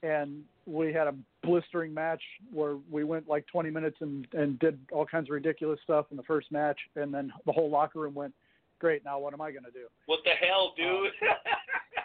and 0.04 0.44
we 0.66 0.94
had 0.94 1.08
a 1.08 1.16
blistering 1.44 1.94
match 1.94 2.22
where 2.52 2.78
we 2.90 3.04
went 3.04 3.28
like 3.28 3.46
20 3.48 3.70
minutes 3.70 3.98
and 4.02 4.28
and 4.34 4.60
did 4.60 4.80
all 4.92 5.06
kinds 5.06 5.30
of 5.30 5.34
ridiculous 5.34 5.80
stuff 5.84 6.06
in 6.12 6.18
the 6.18 6.24
first 6.24 6.52
match, 6.52 6.80
and 6.96 7.14
then 7.14 7.32
the 7.46 7.52
whole 7.52 7.70
locker 7.70 8.00
room 8.00 8.14
went, 8.14 8.34
"Great, 8.80 9.04
now 9.04 9.20
what 9.20 9.34
am 9.34 9.42
I 9.42 9.52
going 9.52 9.64
to 9.64 9.72
do?" 9.72 9.88
What 10.06 10.20
the 10.24 10.32
hell, 10.32 10.74
dude? 10.78 11.12
Um, 11.22 11.36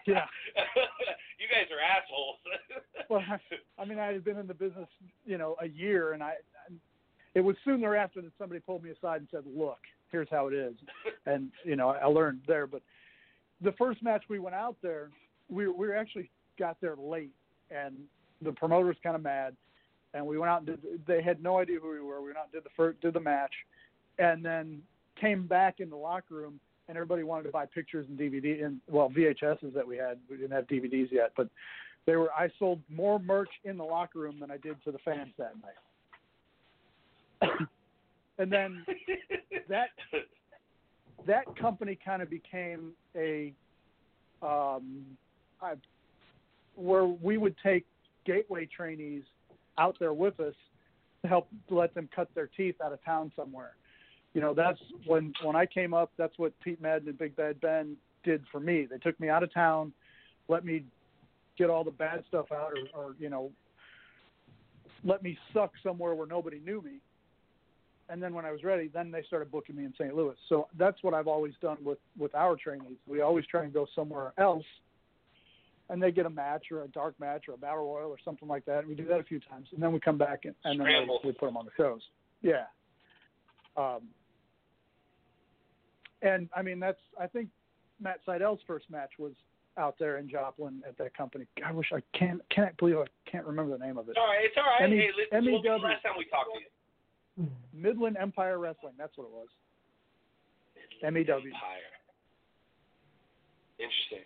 yeah. 0.06 0.24
you 1.38 1.46
guys 1.50 1.66
are 1.70 1.80
assholes. 1.80 2.36
well, 3.10 3.22
I, 3.28 3.82
I 3.82 3.84
mean, 3.84 3.98
I 3.98 4.12
had 4.12 4.24
been 4.24 4.38
in 4.38 4.46
the 4.46 4.54
business, 4.54 4.88
you 5.24 5.38
know, 5.38 5.56
a 5.60 5.66
year, 5.66 6.12
and 6.12 6.22
I, 6.22 6.34
it 7.34 7.40
was 7.40 7.56
soon 7.64 7.80
thereafter 7.80 8.22
that 8.22 8.32
somebody 8.38 8.60
pulled 8.60 8.82
me 8.82 8.90
aside 8.90 9.20
and 9.20 9.28
said, 9.30 9.42
"Look, 9.46 9.78
here's 10.10 10.28
how 10.30 10.46
it 10.48 10.54
is," 10.54 10.74
and 11.26 11.50
you 11.64 11.76
know, 11.76 11.90
I 11.90 12.06
learned 12.06 12.40
there. 12.46 12.66
But 12.66 12.82
the 13.60 13.72
first 13.72 14.02
match 14.02 14.24
we 14.28 14.38
went 14.38 14.54
out 14.54 14.76
there, 14.82 15.10
we 15.48 15.68
we 15.68 15.92
actually 15.92 16.30
got 16.58 16.80
there 16.80 16.96
late, 16.96 17.34
and 17.70 17.96
the 18.42 18.52
promoter 18.52 18.86
was 18.86 18.96
kind 19.02 19.16
of 19.16 19.22
mad, 19.22 19.56
and 20.14 20.26
we 20.26 20.38
went 20.38 20.50
out 20.50 20.58
and 20.58 20.66
did. 20.66 20.80
They 21.06 21.22
had 21.22 21.42
no 21.42 21.58
idea 21.58 21.78
who 21.80 21.90
we 21.90 22.00
were. 22.00 22.20
We 22.20 22.28
went 22.28 22.38
out 22.38 22.44
and 22.44 22.52
did 22.52 22.64
the 22.64 22.74
first, 22.76 23.00
did 23.00 23.14
the 23.14 23.20
match, 23.20 23.52
and 24.18 24.44
then 24.44 24.82
came 25.20 25.46
back 25.46 25.80
in 25.80 25.90
the 25.90 25.96
locker 25.96 26.34
room 26.34 26.60
and 26.88 26.96
everybody 26.96 27.22
wanted 27.22 27.44
to 27.44 27.50
buy 27.50 27.66
pictures 27.66 28.06
and 28.08 28.18
DVD 28.18 28.64
and 28.64 28.80
well 28.88 29.10
VHSs 29.10 29.74
that 29.74 29.86
we 29.86 29.96
had. 29.96 30.18
We 30.30 30.36
didn't 30.36 30.52
have 30.52 30.66
DVDs 30.66 31.10
yet, 31.10 31.32
but 31.36 31.48
they 32.06 32.16
were. 32.16 32.32
I 32.32 32.48
sold 32.58 32.80
more 32.88 33.18
merch 33.18 33.50
in 33.64 33.76
the 33.76 33.84
locker 33.84 34.20
room 34.20 34.36
than 34.40 34.50
I 34.50 34.56
did 34.58 34.82
to 34.84 34.92
the 34.92 34.98
fans 34.98 35.32
that 35.38 35.54
night. 37.42 37.50
and 38.38 38.50
then 38.52 38.84
that 39.68 39.88
that 41.26 41.44
company 41.56 41.98
kind 42.04 42.22
of 42.22 42.30
became 42.30 42.92
a 43.16 43.52
um, 44.42 45.04
I, 45.60 45.74
where 46.76 47.06
we 47.06 47.36
would 47.38 47.56
take 47.62 47.84
gateway 48.26 48.66
trainees 48.66 49.22
out 49.78 49.96
there 49.98 50.12
with 50.12 50.38
us 50.40 50.54
to 51.22 51.28
help 51.28 51.48
let 51.70 51.94
them 51.94 52.08
cut 52.14 52.28
their 52.34 52.48
teeth 52.56 52.76
out 52.84 52.92
of 52.92 53.02
town 53.04 53.32
somewhere 53.36 53.74
you 54.36 54.42
know, 54.42 54.52
that's 54.52 54.78
when 55.06 55.32
when 55.42 55.56
I 55.56 55.64
came 55.64 55.94
up. 55.94 56.12
That's 56.18 56.34
what 56.36 56.52
Pete 56.60 56.78
Madden 56.78 57.08
and 57.08 57.16
Big 57.16 57.34
Bad 57.36 57.58
Ben 57.62 57.96
did 58.22 58.44
for 58.52 58.60
me. 58.60 58.86
They 58.88 58.98
took 58.98 59.18
me 59.18 59.30
out 59.30 59.42
of 59.42 59.50
town, 59.54 59.94
let 60.48 60.62
me 60.62 60.84
get 61.56 61.70
all 61.70 61.84
the 61.84 61.90
bad 61.90 62.22
stuff 62.28 62.52
out, 62.52 62.72
or, 62.94 63.00
or 63.02 63.16
you 63.18 63.30
know, 63.30 63.50
let 65.04 65.22
me 65.22 65.38
suck 65.54 65.72
somewhere 65.82 66.14
where 66.14 66.26
nobody 66.26 66.58
knew 66.58 66.82
me. 66.82 66.98
And 68.10 68.22
then 68.22 68.34
when 68.34 68.44
I 68.44 68.52
was 68.52 68.62
ready, 68.62 68.90
then 68.92 69.10
they 69.10 69.22
started 69.22 69.50
booking 69.50 69.74
me 69.74 69.86
in 69.86 69.94
St. 69.94 70.14
Louis. 70.14 70.36
So 70.50 70.68
that's 70.78 71.02
what 71.02 71.14
I've 71.14 71.28
always 71.28 71.54
done 71.62 71.78
with 71.82 71.98
with 72.18 72.34
our 72.34 72.56
trainees. 72.56 72.98
We 73.06 73.22
always 73.22 73.46
try 73.46 73.64
and 73.64 73.72
go 73.72 73.86
somewhere 73.94 74.34
else, 74.36 74.66
and 75.88 76.02
they 76.02 76.10
get 76.10 76.26
a 76.26 76.30
match 76.30 76.66
or 76.70 76.82
a 76.82 76.88
dark 76.88 77.18
match 77.20 77.44
or 77.48 77.54
a 77.54 77.58
battle 77.58 77.84
royal 77.92 78.10
or 78.10 78.18
something 78.24 78.48
like 78.48 78.64
that. 78.64 78.80
And 78.80 78.88
we 78.88 78.94
do 78.94 79.06
that 79.06 79.20
a 79.20 79.24
few 79.24 79.40
times, 79.40 79.68
and 79.72 79.82
then 79.82 79.92
we 79.92 80.00
come 80.00 80.18
back 80.18 80.44
and, 80.44 80.54
and 80.64 80.80
then 80.80 80.86
we, 80.86 81.18
we 81.24 81.32
put 81.32 81.46
them 81.46 81.56
on 81.56 81.64
the 81.64 81.70
shows. 81.76 82.00
Yeah. 82.42 82.64
Um, 83.76 84.02
and 86.22 86.48
I 86.56 86.62
mean, 86.62 86.80
that's 86.80 86.98
I 87.20 87.26
think 87.26 87.48
Matt 88.00 88.20
Seidel's 88.26 88.60
first 88.66 88.90
match 88.90 89.10
was 89.18 89.32
out 89.78 89.96
there 89.98 90.18
in 90.18 90.28
Joplin 90.28 90.82
at 90.88 90.96
that 90.98 91.16
company. 91.16 91.46
I 91.64 91.72
wish 91.72 91.88
I 91.92 92.00
can't 92.18 92.40
can't 92.54 92.76
believe 92.78 92.96
I 92.96 93.04
can't 93.30 93.46
remember 93.46 93.76
the 93.76 93.84
name 93.84 93.98
of 93.98 94.08
it. 94.08 94.12
It's 94.12 94.18
all 94.18 94.26
right. 94.26 94.44
It's 94.44 94.56
all 94.56 94.64
right. 94.64 94.90
Hey, 94.90 95.08
listen, 95.16 95.44
this 95.44 95.52
will 95.52 95.62
be 95.62 95.68
the 95.68 95.76
last 95.76 96.02
time 96.02 96.12
we 96.18 96.24
talk 96.24 96.46
to 96.52 96.60
you. 96.60 97.48
Midland 97.74 98.16
Empire 98.20 98.58
Wrestling. 98.58 98.94
That's 98.98 99.16
what 99.16 99.24
it 99.24 99.30
was. 99.30 99.48
MEW. 101.02 101.12
Empire. 101.12 101.92
Interesting. 103.78 104.24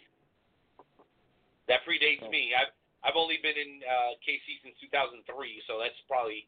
That 1.70 1.86
predates 1.86 2.26
me. 2.34 2.50
I've 2.52 2.74
I've 3.06 3.14
only 3.16 3.38
been 3.40 3.54
in 3.56 3.80
uh, 3.86 4.18
KC 4.20 4.60
since 4.66 4.76
2003, 4.92 5.24
so 5.70 5.78
that's 5.80 5.96
probably 6.10 6.44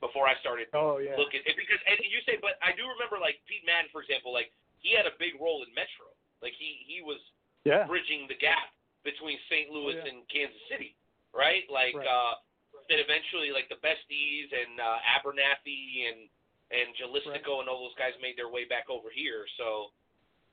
before 0.00 0.26
I 0.26 0.34
started 0.40 0.66
Oh 0.74 0.96
yeah. 0.98 1.14
looking. 1.20 1.44
and 1.44 1.54
Because 1.54 1.78
and 1.84 2.00
you 2.08 2.24
say, 2.24 2.40
but 2.40 2.56
I 2.64 2.72
do 2.72 2.88
remember 2.88 3.20
like 3.20 3.38
Pete 3.44 3.62
Madden, 3.68 3.92
for 3.92 4.00
example, 4.00 4.32
like 4.32 4.50
he 4.80 4.96
had 4.96 5.04
a 5.04 5.14
big 5.20 5.36
role 5.38 5.60
in 5.62 5.70
Metro. 5.76 6.08
Like 6.40 6.56
he 6.56 6.82
he 6.88 7.04
was 7.04 7.20
Yeah. 7.68 7.84
bridging 7.84 8.24
the 8.26 8.40
gap 8.40 8.72
between 9.04 9.36
St. 9.52 9.68
Louis 9.68 10.00
yeah. 10.00 10.08
and 10.08 10.24
Kansas 10.32 10.64
City, 10.72 10.96
right? 11.36 11.68
Like 11.68 11.92
Right. 11.94 12.08
uh 12.08 12.40
that 12.88 13.00
eventually 13.00 13.52
like 13.52 13.68
the 13.68 13.80
Besties 13.84 14.48
and 14.52 14.80
uh 14.80 14.98
Abernathy 15.20 16.08
and 16.08 16.28
and 16.72 16.96
Jalistico 16.96 17.60
and 17.60 17.68
all 17.68 17.84
those 17.84 17.94
guys 18.00 18.16
made 18.24 18.36
their 18.40 18.48
way 18.48 18.64
back 18.64 18.88
over 18.88 19.12
here. 19.12 19.44
So 19.60 19.92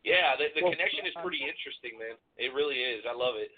yeah, 0.03 0.35
the, 0.35 0.49
the 0.55 0.61
Well, 0.65 0.73
connection 0.73 1.05
is 1.05 1.13
pretty 1.21 1.41
interesting, 1.45 1.93
man. 1.97 2.17
It 2.37 2.53
really 2.57 2.81
is. 2.81 3.05
I 3.05 3.13
love 3.13 3.37
it. 3.37 3.51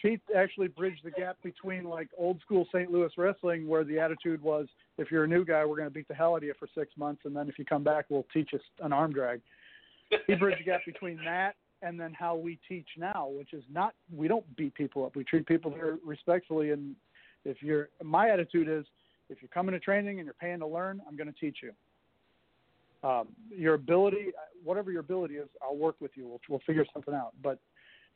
Pete 0.00 0.20
actually 0.34 0.68
bridged 0.68 1.04
the 1.04 1.10
gap 1.10 1.36
between 1.42 1.84
like 1.84 2.08
old 2.18 2.40
school 2.40 2.66
St. 2.72 2.90
Louis 2.90 3.10
wrestling, 3.16 3.66
where 3.66 3.84
the 3.84 3.98
attitude 3.98 4.42
was, 4.42 4.66
if 4.98 5.10
you're 5.10 5.24
a 5.24 5.28
new 5.28 5.44
guy, 5.44 5.64
we're 5.64 5.76
going 5.76 5.88
to 5.88 5.94
beat 5.94 6.08
the 6.08 6.14
hell 6.14 6.34
out 6.34 6.38
of 6.38 6.42
you 6.44 6.54
for 6.58 6.68
six 6.74 6.92
months, 6.96 7.22
and 7.24 7.34
then 7.34 7.48
if 7.48 7.58
you 7.58 7.64
come 7.64 7.82
back, 7.82 8.06
we'll 8.08 8.26
teach 8.32 8.50
us 8.54 8.60
an 8.80 8.92
arm 8.92 9.12
drag. 9.12 9.40
He 10.26 10.34
bridged 10.34 10.60
the 10.60 10.64
gap 10.64 10.80
between 10.86 11.18
that 11.24 11.56
and 11.82 11.98
then 11.98 12.14
how 12.18 12.36
we 12.36 12.58
teach 12.68 12.86
now, 12.96 13.28
which 13.36 13.52
is 13.52 13.64
not 13.72 13.94
we 14.14 14.28
don't 14.28 14.44
beat 14.56 14.74
people 14.74 15.04
up. 15.04 15.16
We 15.16 15.24
treat 15.24 15.46
people 15.46 15.70
very 15.70 15.96
respectfully, 16.04 16.70
and 16.70 16.94
if 17.44 17.62
you're 17.62 17.88
my 18.02 18.30
attitude 18.30 18.68
is, 18.68 18.84
if 19.28 19.38
you're 19.40 19.48
coming 19.48 19.72
to 19.72 19.80
training 19.80 20.18
and 20.18 20.24
you're 20.24 20.34
paying 20.34 20.60
to 20.60 20.66
learn, 20.66 21.00
I'm 21.08 21.16
going 21.16 21.32
to 21.32 21.38
teach 21.38 21.58
you. 21.62 21.72
Um, 23.08 23.28
your 23.50 23.74
ability, 23.74 24.28
whatever 24.64 24.90
your 24.90 25.00
ability 25.00 25.34
is, 25.34 25.48
I'll 25.62 25.76
work 25.76 25.96
with 26.00 26.12
you. 26.14 26.26
We'll, 26.26 26.40
we'll 26.48 26.62
figure 26.66 26.84
something 26.92 27.14
out. 27.14 27.32
But 27.42 27.58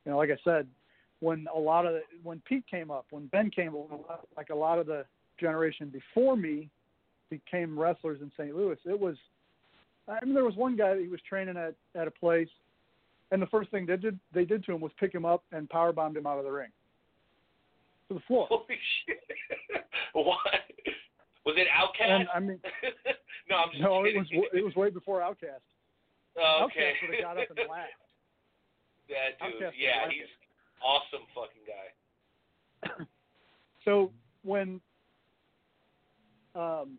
you 0.04 0.12
know, 0.12 0.18
like 0.18 0.30
I 0.30 0.38
said, 0.42 0.66
when 1.20 1.46
a 1.54 1.58
lot 1.58 1.86
of 1.86 1.94
when 2.22 2.42
Pete 2.46 2.64
came 2.68 2.90
up, 2.90 3.06
when 3.10 3.26
Ben 3.26 3.50
came 3.50 3.74
up, 3.74 4.28
like 4.36 4.50
a 4.50 4.54
lot 4.54 4.78
of 4.78 4.86
the 4.86 5.04
generation 5.38 5.88
before 5.88 6.36
me 6.36 6.68
became 7.30 7.78
wrestlers 7.78 8.20
in 8.20 8.30
St. 8.36 8.54
Louis, 8.56 8.78
it 8.84 8.98
was. 8.98 9.16
I 10.08 10.24
mean, 10.24 10.34
there 10.34 10.44
was 10.44 10.56
one 10.56 10.76
guy 10.76 10.94
that 10.94 11.00
he 11.00 11.08
was 11.08 11.20
training 11.28 11.56
at 11.56 11.74
at 11.94 12.08
a 12.08 12.10
place, 12.10 12.48
and 13.30 13.40
the 13.40 13.46
first 13.46 13.70
thing 13.70 13.86
they 13.86 13.96
did 13.96 14.18
they 14.34 14.44
did 14.44 14.64
to 14.64 14.72
him 14.72 14.80
was 14.80 14.92
pick 14.98 15.14
him 15.14 15.24
up 15.24 15.44
and 15.52 15.68
power 15.68 15.92
bombed 15.92 16.16
him 16.16 16.26
out 16.26 16.38
of 16.38 16.44
the 16.44 16.50
ring 16.50 16.70
to 18.08 18.14
the 18.14 18.20
floor. 18.26 18.46
Holy 18.48 18.78
shit! 19.06 19.20
what 20.12 20.24
was 21.44 21.54
it? 21.56 21.68
Outcast? 21.72 22.10
And 22.10 22.28
I 22.34 22.40
mean, 22.40 22.58
no, 23.50 23.56
I'm 23.56 23.70
just 23.70 23.82
no, 23.82 24.04
it 24.04 24.16
was 24.16 24.26
it 24.52 24.64
was 24.64 24.74
way 24.74 24.90
before 24.90 25.22
Outcast. 25.22 25.62
Oh, 26.38 26.66
okay. 26.66 26.90
Outcast 26.90 26.96
would 27.02 27.14
have 27.14 27.24
got 27.24 27.36
up 27.38 27.50
and 27.50 27.70
laughed. 27.70 27.90
That 29.08 29.38
dude, 29.38 29.62
Outcast 29.62 29.76
yeah, 29.78 30.08
he's 30.08 30.30
awesome 30.82 31.26
fucking 31.34 31.62
guy. 31.66 33.04
So 33.86 34.12
when 34.42 34.78
um, 36.54 36.98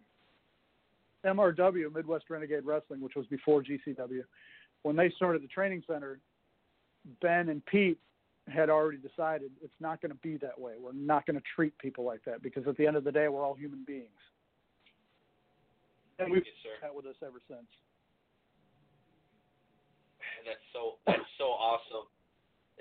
MRW, 1.26 1.94
Midwest 1.94 2.26
Renegade 2.30 2.66
Wrestling, 2.66 3.02
which 3.02 3.16
was 3.16 3.28
before 3.28 3.62
GCW, 3.62 4.24
when 4.84 4.96
they 4.96 5.12
started 5.16 5.44
the 5.44 5.48
training 5.48 5.84
center, 5.88 6.20
Ben 7.22 7.50
and 7.50 7.64
Pete 7.66 8.00
had 8.48 8.70
already 8.70 8.98
decided 8.98 9.52
it's 9.64 9.74
not 9.80 10.02
going 10.02 10.12
to 10.12 10.18
be 10.18 10.38
that 10.38 10.60
way. 10.60 10.74
We're 10.80 10.94
not 10.94 11.26
going 11.26 11.38
to 11.38 11.44
treat 11.56 11.78
people 11.78 12.04
like 12.04 12.24
that 12.26 12.42
because 12.42 12.68
at 12.68 12.78
the 12.78 12.88
end 12.88 12.98
of 12.98 13.04
the 13.04 13.12
day, 13.12 13.28
we're 13.28 13.46
all 13.46 13.54
human 13.54 13.84
beings. 13.86 14.10
And 16.20 16.32
we've 16.32 16.44
Yes, 16.46 16.78
that 16.82 16.94
with 16.94 17.06
us 17.06 17.16
ever 17.24 17.42
since. 17.48 17.66
That's 20.46 20.58
so 20.74 20.98
that's 21.06 21.30
so 21.38 21.46
awesome. 21.46 22.10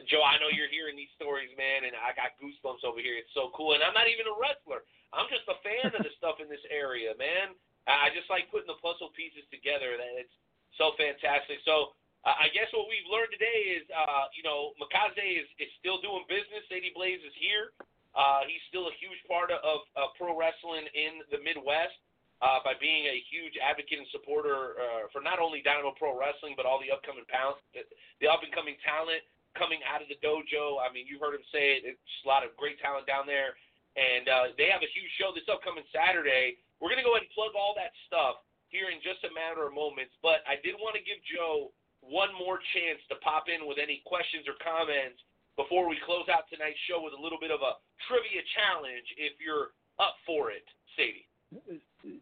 Joe, 0.09 0.25
I 0.25 0.41
know 0.41 0.49
you're 0.49 0.71
hearing 0.71 0.97
these 0.97 1.13
stories, 1.19 1.53
man, 1.59 1.85
and 1.85 1.95
I 1.99 2.17
got 2.17 2.39
goosebumps 2.41 2.87
over 2.87 3.03
here. 3.03 3.19
It's 3.21 3.33
so 3.37 3.53
cool, 3.53 3.77
and 3.77 3.83
I'm 3.85 3.93
not 3.93 4.09
even 4.09 4.31
a 4.31 4.37
wrestler. 4.39 4.87
I'm 5.13 5.29
just 5.29 5.45
a 5.51 5.59
fan 5.61 5.93
of 5.93 6.01
the 6.01 6.15
stuff 6.21 6.41
in 6.41 6.49
this 6.49 6.63
area, 6.71 7.13
man. 7.21 7.53
I 7.91 8.13
just 8.15 8.31
like 8.31 8.49
putting 8.49 8.71
the 8.71 8.79
puzzle 8.79 9.11
pieces 9.13 9.45
together. 9.51 9.99
That 9.99 10.25
it's 10.25 10.37
so 10.79 10.95
fantastic. 10.95 11.61
So 11.67 11.97
I 12.23 12.53
guess 12.53 12.69
what 12.77 12.85
we've 12.85 13.09
learned 13.09 13.33
today 13.33 13.81
is, 13.81 13.85
uh, 13.89 14.29
you 14.37 14.45
know, 14.45 14.77
Makaze 14.77 15.17
is, 15.17 15.49
is 15.57 15.73
still 15.81 15.97
doing 16.05 16.29
business. 16.29 16.61
Sadie 16.69 16.93
Blaze 16.93 17.25
is 17.25 17.33
here. 17.41 17.73
Uh, 18.13 18.45
he's 18.45 18.61
still 18.69 18.93
a 18.93 18.95
huge 19.01 19.17
part 19.25 19.49
of, 19.49 19.87
of, 19.95 20.09
pro 20.19 20.35
wrestling 20.35 20.85
in 20.93 21.23
the 21.31 21.39
Midwest 21.41 21.95
uh, 22.43 22.59
by 22.67 22.75
being 22.77 23.07
a 23.07 23.23
huge 23.31 23.55
advocate 23.57 24.03
and 24.03 24.11
supporter 24.11 24.77
uh, 24.77 25.07
for 25.15 25.23
not 25.23 25.39
only 25.39 25.63
Dynamo 25.63 25.95
Pro 25.95 26.19
Wrestling 26.19 26.59
but 26.59 26.67
all 26.67 26.83
the 26.83 26.91
upcoming 26.91 27.23
the, 27.31 27.87
the 28.19 28.27
up 28.27 28.43
and 28.43 28.51
coming 28.51 28.75
talent 28.83 29.23
coming 29.59 29.83
out 29.87 30.03
of 30.03 30.09
the 30.09 30.19
dojo. 30.23 30.79
I 30.79 30.93
mean, 30.93 31.07
you 31.07 31.19
heard 31.19 31.35
him 31.35 31.47
say 31.51 31.79
it. 31.79 31.87
It's 31.87 32.17
a 32.25 32.29
lot 32.29 32.47
of 32.47 32.55
great 32.55 32.79
talent 32.79 33.07
down 33.07 33.27
there, 33.27 33.57
and 33.99 34.25
uh, 34.29 34.45
they 34.55 34.71
have 34.71 34.83
a 34.83 34.91
huge 34.91 35.11
show 35.19 35.35
this 35.35 35.47
upcoming 35.51 35.87
Saturday. 35.91 36.61
We're 36.79 36.91
gonna 36.91 37.07
go 37.07 37.19
ahead 37.19 37.27
and 37.27 37.35
plug 37.37 37.53
all 37.59 37.75
that 37.77 37.93
stuff 38.07 38.43
here 38.71 38.89
in 38.89 39.03
just 39.03 39.27
a 39.27 39.33
matter 39.35 39.67
of 39.67 39.75
moments. 39.75 40.15
But 40.23 40.47
I 40.47 40.59
did 40.63 40.79
want 40.79 40.95
to 40.97 41.03
give 41.03 41.19
Joe 41.27 41.75
one 42.01 42.33
more 42.33 42.63
chance 42.73 43.03
to 43.13 43.21
pop 43.21 43.51
in 43.53 43.69
with 43.69 43.77
any 43.77 44.01
questions 44.09 44.49
or 44.49 44.57
comments 44.63 45.21
before 45.59 45.85
we 45.91 45.99
close 46.07 46.25
out 46.33 46.49
tonight's 46.49 46.81
show 46.89 47.03
with 47.03 47.13
a 47.13 47.21
little 47.21 47.39
bit 47.39 47.53
of 47.53 47.61
a 47.61 47.77
trivia 48.09 48.41
challenge. 48.57 49.05
If 49.21 49.37
you're 49.37 49.77
up 50.01 50.17
for 50.25 50.49
it, 50.51 50.65
Sadie. 50.97 51.29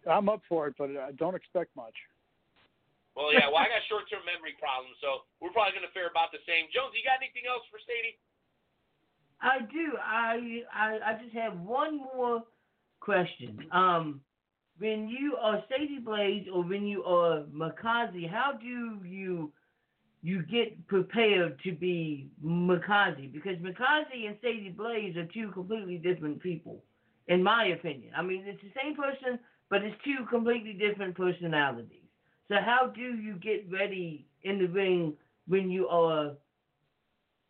I'm 0.09 0.29
up 0.29 0.43
for 0.49 0.67
it, 0.67 0.75
but 0.79 0.91
I 0.97 1.13
don't 1.13 1.37
expect 1.37 1.77
much. 1.77 1.95
Well, 3.19 3.35
yeah. 3.35 3.51
Well, 3.51 3.59
I 3.59 3.67
got 3.67 3.83
short-term 3.91 4.23
memory 4.23 4.55
problems, 4.63 4.95
so 5.03 5.27
we're 5.43 5.51
probably 5.51 5.75
going 5.75 5.91
to 5.91 5.91
fare 5.91 6.07
about 6.07 6.31
the 6.31 6.39
same. 6.47 6.71
Jones, 6.71 6.95
you 6.95 7.03
got 7.03 7.19
anything 7.19 7.51
else 7.51 7.67
for 7.67 7.83
Sadie? 7.83 8.15
I 9.43 9.67
do. 9.67 9.99
I, 9.99 10.63
I 10.71 10.89
I 11.11 11.23
just 11.23 11.35
have 11.35 11.59
one 11.59 11.99
more 11.99 12.47
question. 13.01 13.67
Um, 13.73 14.21
when 14.79 15.09
you 15.09 15.37
are 15.41 15.63
Sadie 15.69 15.99
Blaze 15.99 16.47
or 16.53 16.63
when 16.63 16.87
you 16.87 17.03
are 17.03 17.43
Makaze, 17.55 18.31
how 18.31 18.53
do 18.53 18.99
you 19.05 19.53
you 20.23 20.43
get 20.45 20.87
prepared 20.87 21.61
to 21.63 21.73
be 21.73 22.31
Makaze? 22.45 23.33
Because 23.33 23.57
Makaze 23.59 24.27
and 24.27 24.37
Sadie 24.41 24.75
Blaze 24.77 25.17
are 25.17 25.27
two 25.27 25.51
completely 25.53 25.99
different 25.99 26.41
people, 26.41 26.85
in 27.29 27.43
my 27.43 27.67
opinion. 27.67 28.13
I 28.17 28.23
mean, 28.23 28.45
it's 28.47 28.63
the 28.63 28.73
same 28.81 28.97
person, 28.97 29.39
but 29.71 29.83
it's 29.83 29.97
two 30.05 30.25
completely 30.31 30.73
different 30.73 31.17
personalities. 31.17 32.08
So 32.49 32.57
how 32.65 32.93
do 32.95 33.01
you 33.01 33.35
get 33.35 33.71
ready 33.71 34.27
in 34.43 34.59
the 34.59 34.67
ring 34.67 35.15
when 35.47 35.71
you 35.71 35.89
are 35.89 36.33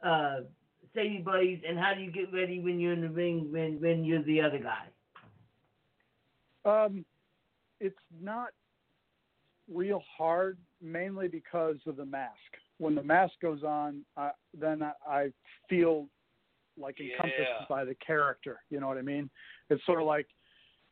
uh, 0.04 0.40
Sadie 0.94 1.22
Blaze, 1.24 1.60
and 1.68 1.78
how 1.78 1.94
do 1.94 2.00
you 2.00 2.10
get 2.10 2.32
ready 2.32 2.60
when 2.60 2.80
you're 2.80 2.92
in 2.92 3.00
the 3.00 3.08
ring 3.08 3.50
when 3.50 3.80
when 3.80 4.04
you're 4.04 4.22
the 4.22 4.40
other 4.40 4.58
guy? 4.58 4.86
Um, 6.64 7.04
it's 7.80 7.98
not 8.20 8.48
real 9.72 10.02
hard, 10.16 10.58
mainly 10.82 11.28
because 11.28 11.76
of 11.86 11.96
the 11.96 12.04
mask. 12.04 12.34
When 12.78 12.94
the 12.94 13.02
mask 13.02 13.34
goes 13.42 13.62
on, 13.62 14.04
I, 14.16 14.30
then 14.58 14.82
I, 14.82 14.92
I 15.06 15.32
feel 15.68 16.08
like 16.78 17.00
encompassed 17.00 17.38
Yeah. 17.38 17.66
by 17.68 17.84
the 17.84 17.94
character. 17.96 18.60
You 18.70 18.80
know 18.80 18.88
what 18.88 18.98
I 18.98 19.02
mean? 19.02 19.30
It's 19.68 19.84
sort 19.84 20.00
of 20.00 20.06
like, 20.06 20.26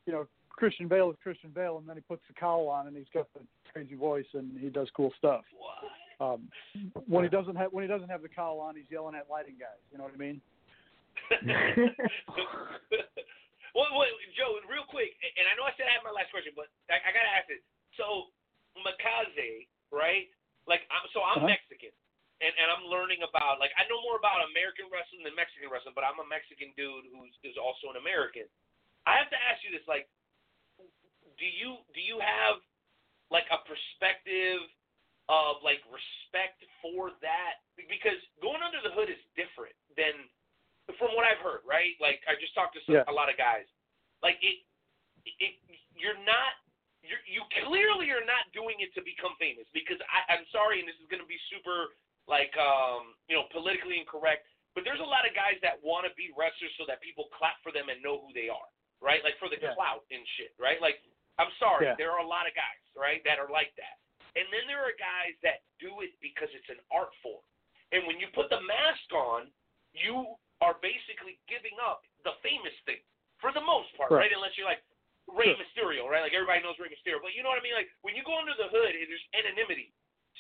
you 0.06 0.12
know, 0.12 0.26
Christian 0.56 0.88
Bale 0.88 1.10
is 1.10 1.16
Christian 1.22 1.50
Bale, 1.52 1.78
and 1.78 1.86
then 1.88 1.96
he 1.96 2.02
puts 2.02 2.22
the 2.28 2.34
cowl 2.34 2.68
on, 2.68 2.88
and 2.88 2.96
he's 2.96 3.12
got 3.12 3.28
the 3.36 3.40
crazy 3.72 3.94
voice, 3.94 4.26
and 4.32 4.56
he 4.58 4.68
does 4.68 4.88
cool 4.96 5.12
stuff. 5.20 5.44
Um, 6.16 6.48
when 7.04 7.24
he 7.24 7.30
doesn't 7.30 7.56
have 7.60 7.76
when 7.76 7.84
he 7.84 7.90
doesn't 7.92 8.08
have 8.08 8.24
the 8.24 8.32
cowl 8.32 8.56
on, 8.60 8.72
he's 8.72 8.88
yelling 8.88 9.12
at 9.12 9.28
lighting 9.28 9.60
guys. 9.60 9.76
You 9.92 10.00
know 10.00 10.08
what 10.08 10.16
I 10.16 10.20
mean? 10.20 10.40
well, 13.76 13.92
well, 13.92 14.08
Joe, 14.32 14.56
real 14.64 14.88
quick, 14.88 15.12
and 15.36 15.44
I 15.44 15.52
know 15.60 15.68
I 15.68 15.76
said 15.76 15.92
I 15.92 16.00
had 16.00 16.04
my 16.08 16.16
last 16.16 16.32
question, 16.32 16.56
but 16.56 16.72
I, 16.88 16.96
I 17.04 17.12
gotta 17.12 17.28
ask 17.36 17.52
it. 17.52 17.60
So, 18.00 18.32
Makaze, 18.80 19.68
right? 19.92 20.32
Like, 20.64 20.88
I'm, 20.88 21.04
so 21.12 21.20
I'm 21.20 21.44
Uh-huh. 21.44 21.52
Mexican, 21.52 21.92
and 22.40 22.52
and 22.56 22.72
I'm 22.72 22.88
learning 22.88 23.20
about 23.20 23.60
like 23.60 23.76
I 23.76 23.84
know 23.92 24.00
more 24.00 24.16
about 24.16 24.40
American 24.48 24.88
wrestling 24.88 25.20
than 25.20 25.36
Mexican 25.36 25.68
wrestling, 25.68 25.92
but 25.92 26.08
I'm 26.08 26.16
a 26.16 26.24
Mexican 26.24 26.72
dude 26.80 27.12
who's 27.12 27.36
is 27.44 27.60
also 27.60 27.92
an 27.92 28.00
American. 28.00 28.48
I 29.04 29.20
have 29.20 29.28
to 29.28 29.38
ask 29.52 29.60
you 29.60 29.68
this: 29.68 29.84
like, 29.84 30.08
do 31.38 31.46
you 31.46 31.80
do 31.92 32.00
you 32.00 32.18
have 32.20 32.60
like 33.30 33.46
a 33.52 33.60
perspective 33.66 34.62
of 35.28 35.58
like 35.66 35.82
respect 35.90 36.62
for 36.78 37.10
that? 37.20 37.62
Because 37.76 38.18
going 38.38 38.62
under 38.62 38.78
the 38.80 38.94
hood 38.94 39.10
is 39.10 39.20
different 39.34 39.74
than 39.98 40.14
from 40.94 41.18
what 41.18 41.26
I've 41.26 41.42
heard, 41.42 41.66
right? 41.66 41.98
Like 41.98 42.22
I 42.30 42.38
just 42.38 42.54
talked 42.54 42.78
to 42.78 42.82
some, 42.86 43.02
Yeah. 43.02 43.10
a 43.10 43.14
lot 43.14 43.26
of 43.26 43.34
guys. 43.34 43.66
Like 44.22 44.38
it, 44.38 44.62
it, 45.26 45.58
you're 45.98 46.16
not, 46.22 46.54
you're, 47.02 47.18
you 47.26 47.42
clearly 47.66 48.14
are 48.14 48.22
not 48.22 48.46
doing 48.54 48.78
it 48.78 48.94
to 48.94 49.02
become 49.02 49.34
famous. 49.42 49.66
Because 49.74 49.98
I, 50.06 50.38
I'm 50.38 50.46
sorry, 50.54 50.78
and 50.78 50.86
this 50.86 50.94
is 51.02 51.10
going 51.10 51.20
to 51.22 51.26
be 51.26 51.42
super 51.50 51.90
like, 52.30 52.54
um, 52.54 53.18
you 53.26 53.34
know, 53.34 53.50
politically 53.50 53.98
incorrect. 53.98 54.46
But 54.78 54.86
there's 54.86 55.02
a 55.02 55.08
lot 55.08 55.26
of 55.26 55.34
guys 55.34 55.58
that 55.66 55.82
want 55.82 56.06
to 56.06 56.14
be 56.14 56.30
wrestlers 56.38 56.70
so 56.78 56.86
that 56.86 57.02
people 57.02 57.26
clap 57.34 57.58
for 57.66 57.74
them 57.74 57.90
and 57.90 57.98
know 57.98 58.22
who 58.22 58.30
they 58.30 58.46
are, 58.46 58.70
right? 59.02 59.26
Like 59.26 59.34
for 59.42 59.50
the 59.50 59.58
Yeah. 59.58 59.74
clout 59.74 60.06
and 60.14 60.22
shit, 60.38 60.54
right? 60.62 60.78
Like 60.78 61.02
I'm 61.38 61.52
sorry, 61.58 61.86
Yeah. 61.86 61.94
there 61.96 62.10
are 62.12 62.20
a 62.20 62.26
lot 62.26 62.46
of 62.48 62.54
guys, 62.54 62.80
right, 62.96 63.22
that 63.24 63.38
are 63.38 63.48
like 63.48 63.74
that. 63.76 63.98
And 64.36 64.44
then 64.52 64.66
there 64.66 64.80
are 64.84 64.92
guys 64.98 65.36
that 65.42 65.62
do 65.80 66.00
it 66.00 66.12
because 66.20 66.48
it's 66.52 66.68
an 66.68 66.80
art 66.90 67.12
form. 67.22 67.42
And 67.92 68.06
when 68.06 68.20
you 68.20 68.28
put 68.28 68.48
the 68.50 68.60
mask 68.60 69.12
on, 69.12 69.52
you 69.92 70.36
are 70.60 70.74
basically 70.80 71.38
giving 71.48 71.76
up 71.80 72.04
the 72.24 72.32
famous 72.42 72.74
thing 72.84 73.00
for 73.38 73.52
the 73.52 73.60
most 73.60 73.92
part, 73.96 74.10
Right. 74.10 74.28
right? 74.28 74.32
Unless 74.32 74.56
you're 74.56 74.66
like 74.68 74.82
Rey 75.28 75.52
Sure. 75.54 75.56
Mysterio, 75.56 76.08
right? 76.08 76.20
Like 76.22 76.32
everybody 76.34 76.62
knows 76.62 76.78
Rey 76.78 76.88
Mysterio, 76.88 77.20
but 77.20 77.34
you 77.34 77.42
know 77.42 77.48
what 77.50 77.58
I 77.58 77.62
mean? 77.62 77.74
Like 77.74 77.90
when 78.02 78.14
you 78.16 78.22
go 78.24 78.36
under 78.38 78.54
the 78.54 78.68
hood, 78.68 78.94
there's 78.94 79.28
anonymity. 79.34 79.92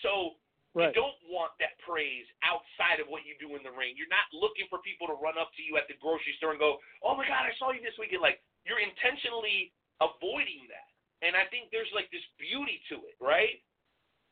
So 0.02 0.36
Right. 0.74 0.88
you 0.94 1.00
don't 1.00 1.16
want 1.24 1.56
that 1.58 1.78
praise 1.78 2.26
outside 2.42 3.00
of 3.00 3.08
what 3.08 3.24
you 3.24 3.34
do 3.40 3.56
in 3.56 3.62
the 3.62 3.70
ring. 3.72 3.96
You're 3.96 4.08
not 4.12 4.28
looking 4.32 4.68
for 4.68 4.78
people 4.80 5.06
to 5.08 5.14
run 5.14 5.38
up 5.38 5.52
to 5.54 5.62
you 5.62 5.76
at 5.78 5.88
the 5.88 5.94
grocery 5.94 6.34
store 6.36 6.50
and 6.50 6.58
go, 6.60 6.82
"Oh 7.02 7.14
my 7.16 7.26
God, 7.26 7.46
I 7.46 7.54
saw 7.54 7.70
you 7.72 7.80
this 7.80 7.96
weekend." 7.96 8.20
Like 8.20 8.42
you're 8.66 8.78
intentionally 8.78 9.72
avoiding 10.00 10.68
that, 10.68 10.88
and 11.26 11.36
I 11.36 11.44
think 11.48 11.70
there's 11.72 11.90
like 11.94 12.10
this 12.10 12.24
beauty 12.38 12.80
to 12.92 12.96
it, 13.08 13.16
right? 13.20 13.60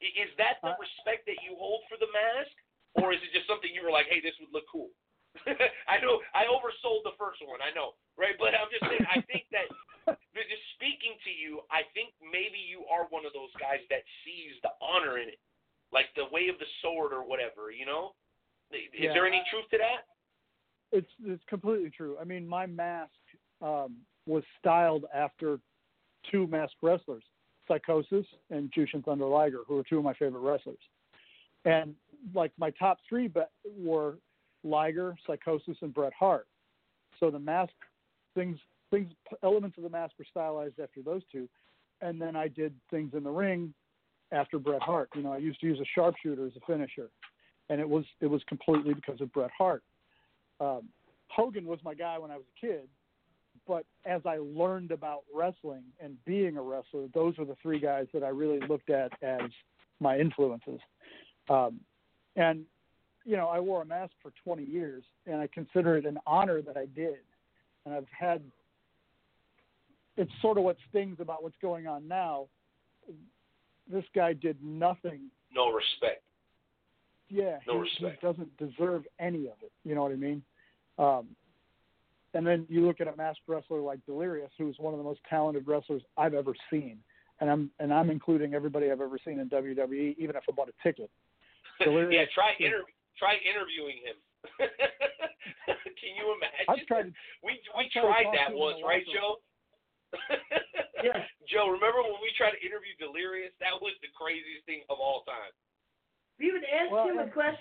Is 0.02 0.28
that 0.36 0.60
the 0.60 0.76
Uh, 0.76 0.82
respect 0.82 1.24
that 1.26 1.40
you 1.40 1.56
hold 1.56 1.86
for 1.88 1.96
the 1.96 2.10
mask, 2.12 2.52
or 3.00 3.12
is 3.14 3.22
it 3.24 3.32
just 3.32 3.46
something 3.48 3.72
you 3.72 3.82
were 3.82 3.94
like, 3.94 4.06
"Hey, 4.06 4.20
this 4.20 4.36
would 4.40 4.52
look 4.52 4.66
cool"? 4.68 4.90
I 5.88 5.98
know 5.98 6.20
I 6.34 6.44
oversold 6.46 7.02
the 7.02 7.16
first 7.18 7.40
one, 7.42 7.62
I 7.62 7.70
know, 7.72 7.94
right? 8.16 8.36
But 8.38 8.54
I'm 8.54 8.68
just 8.70 8.84
saying, 8.86 9.02
I 9.08 9.18
think 9.26 9.48
that 9.50 9.66
just 10.34 10.64
speaking 10.76 11.16
to 11.24 11.30
you, 11.32 11.62
I 11.70 11.82
think 11.94 12.12
maybe 12.20 12.58
you 12.58 12.84
are 12.86 13.06
one 13.08 13.24
of 13.24 13.32
those 13.32 13.50
guys 13.58 13.80
that 13.90 14.04
sees 14.22 14.54
the 14.62 14.70
honor 14.82 15.18
in 15.18 15.28
it, 15.28 15.40
like 15.90 16.12
the 16.14 16.26
way 16.30 16.48
of 16.48 16.58
the 16.58 16.68
sword 16.82 17.12
or 17.12 17.24
whatever. 17.26 17.70
You 17.72 17.86
know, 17.86 18.14
is 18.70 18.92
Yeah. 18.92 19.12
there 19.14 19.26
any 19.26 19.42
truth 19.50 19.66
to 19.70 19.78
that? 19.78 20.06
It's 20.92 21.10
it's 21.24 21.42
completely 21.48 21.90
true. 21.90 22.16
I 22.20 22.24
mean, 22.24 22.46
my 22.46 22.66
mask 22.66 23.16
um, 23.62 23.96
was 24.26 24.42
styled 24.58 25.04
after 25.14 25.58
two 26.30 26.46
masked 26.46 26.76
wrestlers, 26.82 27.22
Psicosis 27.68 28.26
and 28.50 28.72
Jushin 28.72 29.04
Thunder 29.04 29.26
Liger, 29.26 29.60
who 29.66 29.78
are 29.78 29.84
two 29.84 29.98
of 29.98 30.04
my 30.04 30.14
favorite 30.14 30.40
wrestlers. 30.40 30.78
And 31.64 31.94
like 32.34 32.52
my 32.58 32.70
top 32.70 32.98
three 33.08 33.28
be- 33.28 33.40
were 33.78 34.18
Liger, 34.62 35.16
Psicosis, 35.26 35.76
and 35.82 35.92
Bret 35.92 36.12
Hart. 36.18 36.46
So 37.20 37.30
the 37.30 37.38
mask 37.38 37.72
things 38.34 38.58
things 38.90 39.10
elements 39.42 39.76
of 39.76 39.82
the 39.82 39.90
mask 39.90 40.14
were 40.18 40.26
stylized 40.30 40.78
after 40.80 41.02
those 41.02 41.22
two, 41.32 41.48
and 42.00 42.20
then 42.20 42.36
I 42.36 42.48
did 42.48 42.74
things 42.90 43.12
in 43.14 43.24
the 43.24 43.30
ring 43.30 43.72
after 44.30 44.58
Bret 44.58 44.82
Hart. 44.82 45.08
You 45.14 45.22
know, 45.22 45.32
I 45.32 45.38
used 45.38 45.60
to 45.60 45.66
use 45.66 45.80
a 45.80 45.84
sharpshooter 45.94 46.46
as 46.46 46.52
a 46.56 46.60
finisher, 46.66 47.10
and 47.70 47.80
it 47.80 47.88
was 47.88 48.04
it 48.20 48.26
was 48.26 48.42
completely 48.48 48.94
because 48.94 49.20
of 49.20 49.32
Bret 49.32 49.50
Hart 49.56 49.82
um, 50.60 50.88
Hogan 51.28 51.66
was 51.66 51.78
my 51.84 51.94
guy 51.94 52.18
when 52.18 52.30
I 52.30 52.36
was 52.36 52.44
a 52.56 52.60
kid, 52.66 52.88
but 53.66 53.84
as 54.04 54.20
I 54.26 54.38
learned 54.38 54.90
about 54.90 55.22
wrestling 55.34 55.82
and 56.00 56.16
being 56.24 56.56
a 56.56 56.62
wrestler, 56.62 57.06
those 57.14 57.36
were 57.38 57.44
the 57.44 57.56
three 57.62 57.78
guys 57.80 58.06
that 58.12 58.22
I 58.22 58.28
really 58.28 58.60
looked 58.66 58.90
at 58.90 59.12
as 59.22 59.50
my 60.00 60.18
influences. 60.18 60.80
Um, 61.48 61.80
and 62.36 62.64
you 63.24 63.36
know, 63.36 63.48
I 63.48 63.58
wore 63.58 63.80
a 63.82 63.86
mask 63.86 64.12
for 64.22 64.32
20 64.44 64.64
years, 64.64 65.02
and 65.26 65.36
I 65.36 65.46
consider 65.46 65.96
it 65.96 66.04
an 66.04 66.18
honor 66.26 66.60
that 66.60 66.76
I 66.76 66.86
did. 66.94 67.16
And 67.86 67.94
I've 67.94 68.06
had 68.18 68.42
it's 70.16 70.30
sort 70.42 70.58
of 70.58 70.64
what 70.64 70.76
stings 70.90 71.16
about 71.20 71.42
what's 71.42 71.56
going 71.60 71.86
on 71.86 72.06
now. 72.06 72.46
This 73.90 74.04
guy 74.14 74.32
did 74.32 74.62
nothing 74.62 75.22
No 75.54 75.70
respect. 75.72 76.22
yeah, 77.28 77.58
No 77.66 77.82
he, 77.82 77.88
he 77.98 78.04
respect. 78.04 78.22
doesn't 78.22 78.56
deserve 78.58 79.04
any 79.18 79.46
of 79.46 79.54
it. 79.62 79.72
You 79.84 79.94
know 79.94 80.02
what 80.02 80.12
I 80.12 80.16
mean? 80.16 80.42
Um, 80.98 81.28
and 82.34 82.46
then 82.46 82.66
you 82.68 82.84
look 82.86 83.00
at 83.00 83.08
a 83.08 83.16
masked 83.16 83.42
wrestler 83.46 83.80
like 83.80 84.04
Delirious, 84.06 84.50
who's 84.58 84.76
one 84.78 84.92
of 84.92 84.98
the 84.98 85.04
most 85.04 85.20
talented 85.30 85.66
wrestlers 85.66 86.02
I've 86.16 86.34
ever 86.34 86.52
seen, 86.70 86.98
and 87.40 87.48
I'm 87.50 87.70
and 87.78 87.92
I'm 87.94 88.10
including 88.10 88.54
everybody 88.54 88.90
I've 88.90 89.00
ever 89.00 89.18
seen 89.24 89.38
in 89.38 89.48
WWE, 89.48 90.16
even 90.18 90.36
if 90.36 90.42
I 90.48 90.52
bought 90.52 90.68
a 90.68 90.76
ticket. 90.82 91.10
Delirious. 91.82 92.12
yeah, 92.12 92.26
try 92.34 92.52
inter- 92.58 92.84
try 93.18 93.34
interviewing 93.42 93.98
him. 94.04 94.16
Can 95.98 96.12
you 96.20 96.36
imagine? 96.36 96.66
I've 96.68 96.86
tried. 96.86 97.06
we 97.42 97.56
we 97.78 97.86
I've 97.86 97.90
tried 97.90 98.02
tried 98.02 98.34
that 98.36 98.52
to 98.52 98.52
him 98.52 98.60
in 98.60 98.60
once, 98.60 98.78
right, 98.84 99.04
Joe? 99.08 99.40
Yes. 101.04 101.20
Joe, 101.44 101.68
remember 101.68 102.00
when 102.00 102.16
we 102.24 102.32
tried 102.32 102.56
to 102.56 102.62
interview 102.64 102.96
Delirious? 102.96 103.52
That 103.60 103.76
was 103.76 103.92
the 104.00 104.08
craziest 104.16 104.64
thing 104.64 104.80
of 104.88 104.96
all 104.96 105.20
time. 105.28 105.52
We 106.40 106.48
would 106.48 106.64
ask 106.64 106.88
Well, 106.88 107.12
him 107.12 107.20
a 107.20 107.28
question, 107.28 107.60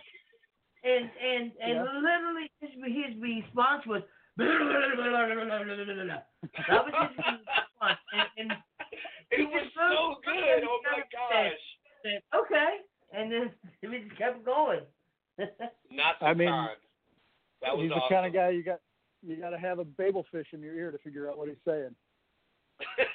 and 0.87 1.11
and 1.11 1.51
and 1.59 1.75
Yeah. 1.83 1.91
literally 1.91 2.47
his 2.63 2.71
his 2.87 3.11
response 3.19 3.83
was. 3.85 4.03
That 4.37 4.47
was 6.85 7.09
his 7.15 7.39
response, 7.47 7.99
and, 8.13 8.27
and 8.37 8.51
It 9.31 9.49
was 9.49 9.63
just 9.63 9.75
so 9.75 10.15
good. 10.25 10.63
Oh 10.63 10.79
my 10.83 11.01
gosh. 11.11 11.51
said, 12.03 12.21
okay, 12.35 12.77
and 13.13 13.31
then 13.31 13.51
we 13.91 13.99
just 13.99 14.17
kept 14.17 14.45
going. 14.45 14.81
Not 15.91 16.15
I 16.21 16.33
mean, 16.33 16.47
time. 16.49 16.69
That 17.61 17.75
was 17.75 17.83
he's 17.83 17.91
awesome. 17.91 18.03
the 18.09 18.15
kind 18.15 18.27
of 18.27 18.33
guy 18.33 18.49
you 18.49 18.63
got 18.63 18.79
you 19.25 19.37
got 19.37 19.51
to 19.51 19.59
have 19.59 19.79
a 19.79 19.85
babel 19.85 20.25
fish 20.31 20.47
in 20.53 20.61
your 20.61 20.75
ear 20.75 20.91
to 20.91 20.97
figure 20.99 21.29
out 21.29 21.37
what 21.37 21.47
he's 21.47 21.57
saying. 21.65 21.95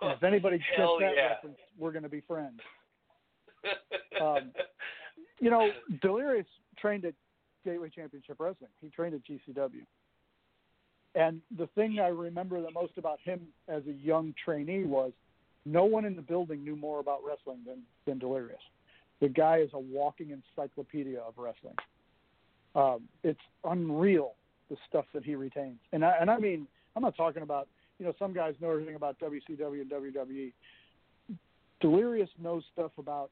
And 0.00 0.12
if 0.12 0.22
anybody 0.22 0.58
gets 0.58 0.90
that 1.00 1.12
yeah. 1.16 1.28
reference, 1.34 1.58
we're 1.76 1.92
going 1.92 2.02
to 2.04 2.08
be 2.08 2.20
friends. 2.20 2.60
Um, 4.20 4.52
you 5.40 5.50
know, 5.50 5.70
Delirious 6.02 6.46
trained 6.78 7.04
at 7.04 7.14
Gateway 7.64 7.90
Championship 7.94 8.36
Wrestling. 8.38 8.70
He 8.80 8.88
trained 8.88 9.14
at 9.14 9.20
GCW. 9.24 9.84
And 11.14 11.40
the 11.56 11.66
thing 11.68 11.98
I 12.00 12.08
remember 12.08 12.60
the 12.60 12.70
most 12.70 12.92
about 12.96 13.18
him 13.24 13.40
as 13.66 13.82
a 13.86 13.92
young 13.92 14.34
trainee 14.44 14.84
was 14.84 15.12
no 15.64 15.84
one 15.84 16.04
in 16.04 16.16
the 16.16 16.22
building 16.22 16.62
knew 16.64 16.76
more 16.76 17.00
about 17.00 17.20
wrestling 17.26 17.58
than, 17.66 17.82
than 18.06 18.18
Delirious. 18.18 18.60
The 19.20 19.28
guy 19.28 19.58
is 19.58 19.70
a 19.72 19.78
walking 19.78 20.30
encyclopedia 20.30 21.18
of 21.18 21.34
wrestling. 21.36 21.74
Um, 22.74 23.08
it's 23.24 23.40
unreal 23.64 24.34
the 24.70 24.76
stuff 24.88 25.06
that 25.14 25.24
he 25.24 25.34
retains. 25.34 25.78
And 25.92 26.04
I, 26.04 26.16
and 26.20 26.30
I 26.30 26.38
mean, 26.38 26.66
I'm 26.94 27.02
not 27.02 27.16
talking 27.16 27.42
about, 27.42 27.68
you 27.98 28.06
know, 28.06 28.12
some 28.18 28.32
guys 28.32 28.54
know 28.60 28.70
everything 28.70 28.94
about 28.94 29.16
WCW 29.18 29.80
and 29.80 29.90
WWE. 29.90 30.52
Delirious 31.80 32.30
knows 32.40 32.62
stuff 32.72 32.92
about 32.98 33.30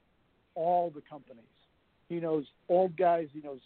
all 0.55 0.91
the 0.91 1.03
companies. 1.09 1.45
He 2.09 2.17
knows 2.17 2.45
old 2.69 2.97
guys. 2.97 3.29
He 3.33 3.41
knows 3.41 3.61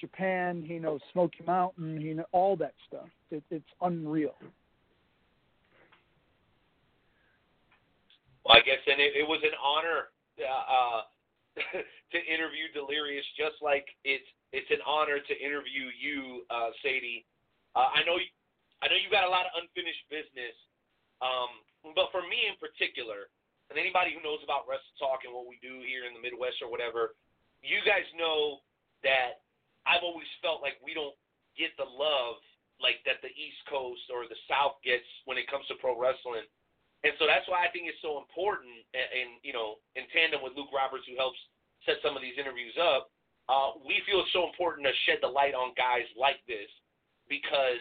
Japan. 0.00 0.64
He 0.66 0.78
knows 0.78 1.00
Smoky 1.12 1.44
Mountain. 1.46 2.00
He 2.00 2.16
all 2.32 2.56
that 2.56 2.74
stuff. 2.88 3.08
It, 3.30 3.42
it's 3.50 3.64
unreal. 3.80 4.34
Well, 8.44 8.56
I 8.56 8.60
guess 8.64 8.80
then 8.86 8.98
it, 8.98 9.12
it 9.14 9.26
was 9.28 9.40
an 9.44 9.54
honor 9.60 10.10
uh, 10.40 10.64
uh, 10.66 11.00
to 12.12 12.18
interview 12.24 12.72
Delirious, 12.72 13.24
just 13.36 13.60
like 13.60 13.84
it's 14.04 14.26
it's 14.50 14.70
an 14.74 14.82
honor 14.82 15.22
to 15.22 15.34
interview 15.38 15.94
you, 15.94 16.42
uh, 16.50 16.74
Sadie. 16.82 17.22
Uh, 17.78 17.94
I 17.94 18.02
know 18.02 18.18
you, 18.18 18.26
I 18.82 18.90
know 18.90 18.98
you 18.98 19.06
got 19.12 19.22
a 19.22 19.30
lot 19.30 19.46
of 19.46 19.54
unfinished 19.62 20.02
business, 20.10 20.56
um, 21.22 21.94
but 21.94 22.10
for 22.10 22.26
me 22.26 22.50
in 22.50 22.58
particular, 22.58 23.30
and 23.70 23.78
anybody 23.78 24.10
who 24.10 24.18
knows 24.26 24.42
about 24.42 24.66
Wrestle 24.66 24.90
Talk 24.98 25.22
and 25.22 25.30
what 25.30 25.46
we 25.46 25.62
do 25.62 25.78
here 25.86 26.02
in 26.08 26.16
the 26.16 26.22
Midwest 26.22 26.58
or 26.58 26.66
whatever, 26.66 27.14
you 27.62 27.78
guys 27.86 28.02
know 28.18 28.58
that 29.06 29.46
I've 29.88 30.04
always 30.04 30.28
felt 30.40 30.60
like 30.60 30.76
we 30.84 30.92
don't 30.92 31.16
get 31.56 31.72
the 31.76 31.88
love 31.88 32.40
like 32.80 33.04
that 33.04 33.20
the 33.20 33.32
East 33.36 33.60
Coast 33.68 34.08
or 34.08 34.24
the 34.24 34.38
South 34.48 34.80
gets 34.80 35.04
when 35.28 35.36
it 35.36 35.48
comes 35.48 35.68
to 35.68 35.76
pro 35.76 35.96
wrestling. 35.96 36.48
And 37.04 37.16
so 37.16 37.24
that's 37.24 37.48
why 37.48 37.64
I 37.64 37.72
think 37.72 37.88
it's 37.88 38.00
so 38.04 38.20
important, 38.20 38.84
and, 38.92 39.08
and 39.08 39.30
you 39.40 39.56
know, 39.56 39.80
in 39.96 40.04
tandem 40.12 40.44
with 40.44 40.52
Luke 40.52 40.68
Roberts, 40.68 41.08
who 41.08 41.16
helps 41.16 41.40
set 41.88 41.96
some 42.04 42.12
of 42.12 42.20
these 42.20 42.36
interviews 42.36 42.76
up, 42.76 43.08
uh, 43.48 43.80
we 43.80 44.04
feel 44.04 44.20
it's 44.20 44.32
so 44.36 44.44
important 44.44 44.84
to 44.84 44.92
shed 45.08 45.24
the 45.24 45.32
light 45.32 45.56
on 45.56 45.72
guys 45.80 46.04
like 46.12 46.44
this 46.44 46.68
because 47.24 47.80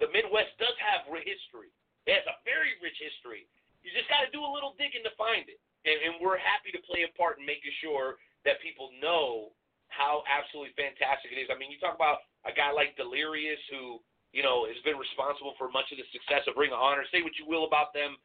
the 0.00 0.08
Midwest 0.10 0.56
does 0.56 0.74
have 0.80 1.04
history. 1.12 1.68
It 2.08 2.16
has 2.16 2.24
a 2.24 2.40
very 2.48 2.72
rich 2.80 2.96
history. 2.96 3.44
You 3.84 3.92
just 3.92 4.08
got 4.08 4.24
to 4.24 4.32
do 4.32 4.40
a 4.40 4.48
little 4.48 4.72
digging 4.80 5.04
to 5.04 5.12
find 5.20 5.44
it, 5.44 5.60
and, 5.84 5.96
and 6.08 6.12
we're 6.24 6.40
happy 6.40 6.72
to 6.72 6.80
play 6.88 7.04
a 7.04 7.12
part 7.20 7.36
in 7.36 7.44
making 7.44 7.74
sure 7.84 8.16
that 8.48 8.64
people 8.64 8.90
know 8.96 9.52
how 9.88 10.22
absolutely 10.28 10.76
fantastic 10.76 11.32
it 11.32 11.40
is. 11.40 11.48
I 11.50 11.56
mean, 11.56 11.72
you 11.72 11.80
talk 11.80 11.96
about 11.96 12.24
a 12.44 12.52
guy 12.52 12.70
like 12.70 12.94
Delirious, 12.94 13.60
who 13.72 13.98
you 14.32 14.44
know 14.44 14.68
has 14.68 14.78
been 14.84 15.00
responsible 15.00 15.56
for 15.56 15.72
much 15.72 15.88
of 15.90 15.98
the 15.98 16.08
success 16.12 16.44
of 16.46 16.56
Ring 16.56 16.72
of 16.72 16.80
Honor. 16.80 17.04
Say 17.08 17.24
what 17.24 17.36
you 17.40 17.48
will 17.48 17.64
about 17.64 17.96
them 17.96 18.16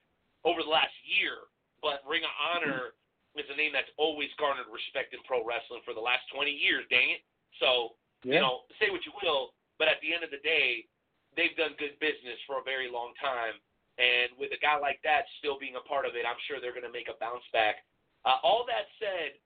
over 0.44 0.62
the 0.62 0.72
last 0.72 0.94
year, 1.04 1.48
but 1.80 2.04
Ring 2.04 2.24
of 2.28 2.34
Honor 2.36 2.96
is 3.34 3.50
a 3.50 3.58
name 3.58 3.74
that's 3.74 3.90
always 3.98 4.30
garnered 4.38 4.70
respect 4.70 5.16
in 5.16 5.20
pro 5.26 5.42
wrestling 5.42 5.82
for 5.82 5.98
the 5.98 6.04
last 6.04 6.22
20 6.30 6.54
years. 6.54 6.86
Dang 6.92 7.18
it! 7.18 7.26
So 7.58 7.98
you 8.24 8.40
know, 8.40 8.64
say 8.80 8.88
what 8.88 9.04
you 9.04 9.12
will, 9.20 9.52
but 9.78 9.92
at 9.92 10.00
the 10.00 10.16
end 10.16 10.24
of 10.24 10.32
the 10.32 10.40
day, 10.44 10.88
they've 11.36 11.56
done 11.60 11.76
good 11.76 12.00
business 12.00 12.40
for 12.48 12.60
a 12.60 12.64
very 12.64 12.88
long 12.88 13.12
time. 13.20 13.60
And 14.00 14.34
with 14.42 14.50
a 14.56 14.62
guy 14.64 14.80
like 14.82 14.98
that 15.06 15.30
still 15.38 15.60
being 15.60 15.78
a 15.78 15.84
part 15.86 16.10
of 16.10 16.18
it, 16.18 16.26
I'm 16.26 16.40
sure 16.50 16.58
they're 16.58 16.74
going 16.74 16.88
to 16.88 16.94
make 16.94 17.12
a 17.12 17.18
bounce 17.22 17.46
back. 17.54 17.86
Uh, 18.26 18.42
all 18.42 18.66
that 18.66 18.90
said, 18.98 19.38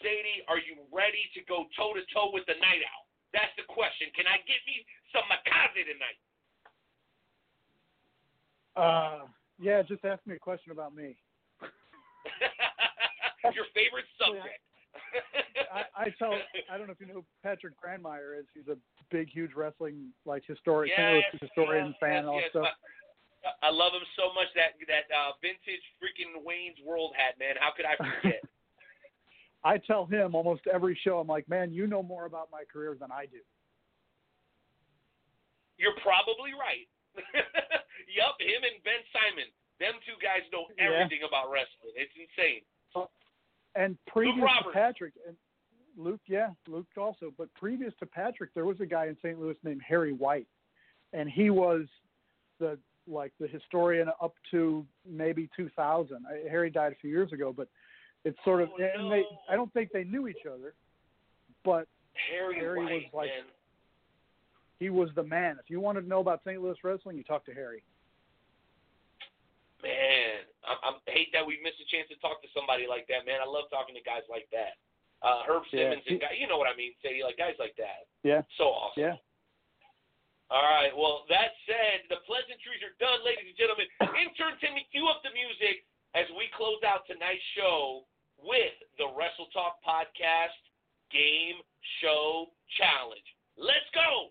Sadie, 0.00 0.44
are 0.46 0.58
you 0.58 0.78
ready 0.90 1.26
to 1.34 1.40
go 1.46 1.66
toe 1.74 1.94
to 1.94 2.02
toe 2.14 2.30
with 2.32 2.46
the 2.46 2.56
Knight 2.62 2.82
Owl? 2.82 3.04
That's 3.32 3.52
the 3.60 3.66
question. 3.68 4.08
Can 4.16 4.24
I 4.26 4.40
get 4.48 4.60
me 4.64 4.86
some 5.12 5.26
Makaze 5.28 5.84
tonight? 5.84 6.18
Uh, 8.78 9.26
yeah, 9.58 9.82
just 9.82 10.04
ask 10.04 10.24
me 10.24 10.36
a 10.36 10.38
question 10.38 10.72
about 10.72 10.94
me. 10.94 11.18
Your 13.54 13.66
favorite 13.74 14.06
subject. 14.16 14.62
I, 15.72 15.84
I 15.94 16.14
tell 16.18 16.34
I 16.70 16.78
don't 16.78 16.86
know 16.86 16.94
if 16.94 17.00
you 17.00 17.06
know 17.06 17.24
who 17.24 17.26
Patrick 17.42 17.74
Grandmeyer 17.76 18.38
is. 18.38 18.46
He's 18.54 18.68
a 18.68 18.76
big, 19.10 19.28
huge 19.30 19.52
wrestling 19.54 20.12
like 20.24 20.42
historian, 20.46 20.94
Yes, 20.96 21.24
historian 21.40 21.92
yes, 21.92 22.00
fan, 22.00 22.22
yes, 22.24 22.26
all 22.26 22.40
yes. 22.40 22.74
I, 23.44 23.68
I 23.68 23.70
love 23.70 23.92
him 23.92 24.04
so 24.16 24.34
much 24.34 24.48
that 24.54 24.78
that 24.86 25.06
uh, 25.12 25.32
vintage 25.42 25.84
freaking 26.00 26.42
Wayne's 26.44 26.78
World 26.84 27.12
hat, 27.16 27.38
man. 27.38 27.54
How 27.58 27.70
could 27.74 27.86
I 27.86 27.96
forget? 27.96 28.42
I 29.64 29.78
tell 29.78 30.06
him 30.06 30.34
almost 30.34 30.62
every 30.72 30.98
show. 31.02 31.18
I'm 31.18 31.26
like, 31.26 31.48
man, 31.48 31.72
you 31.72 31.86
know 31.86 32.02
more 32.02 32.26
about 32.26 32.48
my 32.52 32.62
career 32.72 32.96
than 32.98 33.10
I 33.10 33.26
do. 33.26 33.38
You're 35.78 35.98
probably 36.02 36.52
right. 36.58 36.86
yup, 38.10 38.34
him 38.40 38.62
and 38.62 38.82
Ben 38.84 39.02
Simon. 39.12 39.46
Them 39.80 39.94
two 40.06 40.18
guys 40.22 40.42
know 40.52 40.66
Yeah. 40.76 40.94
everything 41.02 41.26
about 41.26 41.50
wrestling. 41.50 41.94
It's 41.94 42.12
insane. 42.18 42.62
Uh, 42.94 43.06
and 43.74 43.96
previous 44.06 44.46
to 44.64 44.70
Patrick 44.72 45.14
and 45.26 45.36
Luke, 45.96 46.20
yeah, 46.26 46.50
Luke 46.66 46.86
also. 46.96 47.32
But 47.36 47.52
previous 47.54 47.92
to 48.00 48.06
Patrick, 48.06 48.54
there 48.54 48.64
was 48.66 48.80
a 48.80 48.86
guy 48.86 49.06
in 49.06 49.16
St. 49.22 49.38
Louis 49.38 49.56
named 49.62 49.82
Harry 49.86 50.12
White, 50.12 50.48
and 51.12 51.28
he 51.28 51.50
was 51.50 51.86
the 52.58 52.78
like 53.06 53.32
the 53.40 53.46
historian 53.46 54.08
up 54.20 54.34
to 54.50 54.84
maybe 55.08 55.48
2000. 55.56 56.26
Harry 56.50 56.70
died 56.70 56.92
a 56.92 56.96
few 56.96 57.08
years 57.10 57.32
ago, 57.32 57.54
but 57.56 57.68
it's 58.28 58.38
sort 58.44 58.60
of 58.60 58.68
and 58.76 59.10
they. 59.10 59.24
I 59.48 59.56
don't 59.56 59.72
think 59.72 59.88
they 59.92 60.04
knew 60.04 60.28
each 60.28 60.44
other, 60.44 60.74
but 61.64 61.88
Harry, 62.28 62.56
Harry 62.60 62.84
was 62.84 63.02
like- 63.14 63.32
man. 63.32 63.48
he 64.78 64.90
was 64.90 65.08
the 65.16 65.24
man. 65.24 65.56
If 65.62 65.70
you 65.70 65.80
wanted 65.80 66.02
to 66.02 66.08
know 66.08 66.20
about 66.20 66.44
St. 66.44 66.60
Louis 66.60 66.76
wrestling, 66.84 67.16
you 67.16 67.24
talk 67.24 67.44
to 67.46 67.54
Harry. 67.54 67.82
Man, 69.82 70.42
I, 70.66 70.74
I 70.74 70.90
hate 71.06 71.30
that 71.32 71.46
we 71.46 71.56
missed 71.62 71.78
a 71.78 71.86
chance 71.86 72.10
to 72.10 72.18
talk 72.18 72.42
to 72.42 72.50
somebody 72.50 72.90
like 72.90 73.06
that, 73.08 73.22
man. 73.24 73.38
I 73.38 73.46
love 73.46 73.70
talking 73.70 73.94
to 73.94 74.02
guys 74.02 74.26
like 74.28 74.50
that. 74.50 74.74
Uh, 75.22 75.46
Herb 75.46 75.62
Yeah. 75.70 75.94
Simmons 75.94 76.04
and 76.10 76.18
guy, 76.20 76.34
you 76.34 76.50
know 76.50 76.58
what 76.58 76.66
I 76.66 76.74
mean? 76.74 76.92
Say 76.98 77.22
like 77.22 77.38
guys 77.38 77.54
like 77.62 77.78
that. 77.78 78.10
Yeah. 78.26 78.42
So 78.58 78.74
awesome. 78.74 78.98
Yeah. 78.98 79.16
All 80.50 80.64
right. 80.66 80.90
Well, 80.90 81.24
that 81.30 81.54
said, 81.68 82.08
the 82.10 82.18
pleasantries 82.26 82.82
are 82.82 82.94
done, 82.98 83.22
ladies 83.22 83.52
and 83.54 83.58
gentlemen. 83.58 83.86
Intern 84.26 84.58
Timmy, 84.58 84.82
cue 84.90 85.06
up 85.06 85.22
the 85.22 85.30
music 85.30 85.86
as 86.18 86.26
we 86.34 86.50
close 86.56 86.80
out 86.82 87.06
tonight's 87.06 87.44
show 87.54 88.02
with 88.42 88.74
the 88.98 89.06
Wrestle 89.16 89.46
Talk 89.52 89.78
Podcast 89.86 90.58
Game 91.10 91.56
Show 92.00 92.46
Challenge. 92.76 93.20
Let's 93.56 93.88
go. 93.94 94.30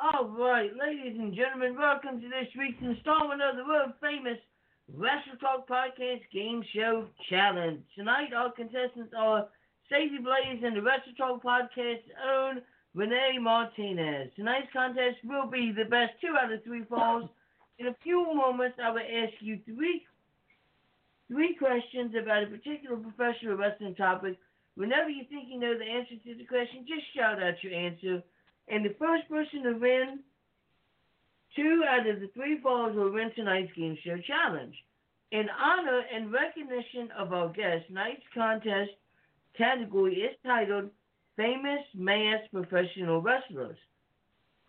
All 0.00 0.28
right, 0.28 0.70
ladies 0.78 1.18
and 1.18 1.34
gentlemen, 1.34 1.76
welcome 1.76 2.20
to 2.20 2.28
this 2.28 2.48
week's 2.58 2.82
installment 2.82 3.42
of 3.42 3.56
the 3.56 3.64
world 3.64 3.92
famous 4.00 4.38
Wrestle 4.92 5.36
Talk 5.40 5.66
Podcast 5.66 6.20
Game 6.32 6.62
Show 6.74 7.06
Challenge. 7.30 7.80
Tonight, 7.96 8.32
our 8.36 8.52
contestants 8.52 9.14
are 9.16 9.48
Stacey 9.86 10.18
Blaze 10.18 10.62
and 10.62 10.76
the 10.76 10.82
Wrestle 10.82 11.14
Talk 11.16 11.42
Podcast's 11.42 12.10
own 12.28 12.60
Renee 12.94 13.38
Martinez. 13.40 14.30
Tonight's 14.36 14.68
contest 14.72 15.16
will 15.24 15.46
be 15.46 15.72
the 15.72 15.88
best 15.88 16.12
two 16.20 16.36
out 16.38 16.52
of 16.52 16.62
three 16.64 16.84
falls. 16.84 17.28
In 17.78 17.86
a 17.86 17.96
few 18.02 18.34
moments, 18.34 18.78
I 18.82 18.90
will 18.90 19.00
ask 19.00 19.32
you 19.40 19.58
three 19.64 20.04
three 21.28 21.56
questions 21.56 22.14
about 22.20 22.44
a 22.44 22.46
particular 22.46 22.96
professional 22.96 23.56
wrestling 23.56 23.94
topic. 23.94 24.38
Whenever 24.76 25.08
you 25.08 25.24
think 25.30 25.48
you 25.48 25.58
know 25.58 25.76
the 25.76 25.84
answer 25.84 26.14
to 26.14 26.34
the 26.36 26.44
question, 26.44 26.84
just 26.86 27.06
shout 27.16 27.42
out 27.42 27.54
your 27.62 27.72
answer. 27.72 28.22
And 28.68 28.84
the 28.84 28.94
first 28.98 29.28
person 29.30 29.62
to 29.64 29.72
win 29.72 30.20
two 31.56 31.82
out 31.88 32.06
of 32.06 32.20
the 32.20 32.28
three 32.34 32.60
falls 32.60 32.96
will 32.96 33.12
win 33.12 33.30
tonight's 33.34 33.72
game 33.74 33.96
show 34.04 34.18
challenge. 34.18 34.74
In 35.32 35.48
honor 35.50 36.02
and 36.14 36.32
recognition 36.32 37.10
of 37.18 37.32
our 37.32 37.48
guest, 37.48 37.86
tonight's 37.88 38.22
contest 38.32 38.90
category 39.56 40.16
is 40.16 40.36
titled 40.44 40.90
Famous 41.36 41.82
Mass 41.94 42.40
Professional 42.52 43.20
Wrestlers. 43.20 43.78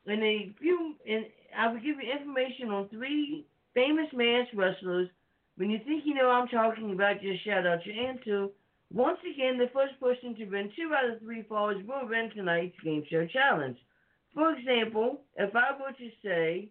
In 0.08 0.22
a 0.24 0.54
few, 0.60 0.96
in, 1.06 1.26
I 1.58 1.68
will 1.68 1.80
give 1.80 1.98
you 2.02 2.12
information 2.20 2.70
on 2.70 2.90
three 2.90 3.46
famous 3.74 4.08
mass 4.14 4.48
wrestlers 4.54 5.10
When 5.58 5.70
you 5.70 5.80
think 5.86 6.04
you 6.06 6.14
know 6.14 6.30
I'm 6.30 6.48
talking 6.48 6.92
about, 6.92 7.22
just 7.22 7.44
shout 7.46 7.66
out 7.66 7.86
your 7.86 7.96
answer. 7.96 8.48
Once 8.92 9.20
again, 9.22 9.58
the 9.58 9.70
first 9.74 10.00
person 10.00 10.36
to 10.36 10.46
win 10.46 10.72
two 10.76 10.94
out 10.94 11.10
of 11.10 11.20
three 11.22 11.44
falls 11.44 11.82
will 11.88 12.08
win 12.08 12.30
tonight's 12.36 12.80
game 12.84 13.04
show 13.10 13.26
challenge. 13.28 13.78
For 14.34 14.52
example, 14.52 15.22
if 15.38 15.56
I 15.56 15.72
were 15.80 15.94
to 15.94 16.10
say, 16.24 16.70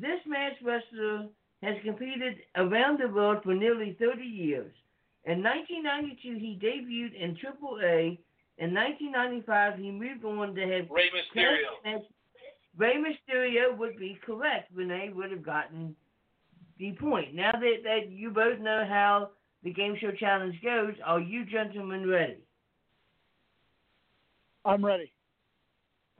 this 0.00 0.20
match 0.26 0.54
wrestler 0.62 1.26
has 1.62 1.76
competed 1.84 2.36
around 2.56 3.00
the 3.00 3.08
world 3.08 3.42
for 3.42 3.54
nearly 3.54 3.96
30 3.98 4.22
years. 4.22 4.72
In 5.24 5.42
1992, 5.42 6.38
he 6.38 6.58
debuted 6.62 7.14
in 7.20 7.34
AAA. 7.36 8.18
In 8.58 8.72
1995, 8.74 9.78
he 9.78 9.90
moved 9.90 10.24
on 10.24 10.54
to 10.54 10.60
have 10.62 10.90
Rey 10.90 11.10
Mysterio. 11.10 11.82
match- 11.84 12.02
Rey 12.76 12.96
Mysterio 12.96 13.76
would 13.76 13.96
be 13.98 14.18
correct. 14.24 14.70
Renee 14.74 15.10
would 15.14 15.30
have 15.30 15.42
gotten 15.42 15.96
the 16.78 16.92
point. 16.92 17.34
Now 17.34 17.52
that, 17.52 17.76
that 17.84 18.10
you 18.10 18.30
both 18.30 18.58
know 18.60 18.84
how 18.86 19.30
the 19.62 19.72
game 19.72 19.96
show 19.98 20.12
challenge 20.12 20.60
goes, 20.62 20.94
are 21.04 21.20
you 21.20 21.44
gentlemen 21.46 22.08
ready? 22.08 22.36
I'm 24.64 24.84
ready. 24.84 25.10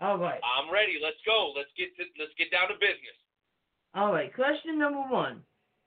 All 0.01 0.18
right. 0.18 0.40
I'm 0.59 0.72
ready. 0.72 0.98
Let's 1.02 1.16
go. 1.26 1.52
Let's 1.56 1.70
get 1.76 1.94
to, 1.97 2.05
let's 2.18 2.32
get 2.38 2.51
down 2.51 2.68
to 2.68 2.74
business. 2.74 3.16
All 3.97 4.12
right, 4.12 4.32
question 4.35 4.78
number 4.78 5.01
one. 5.01 5.40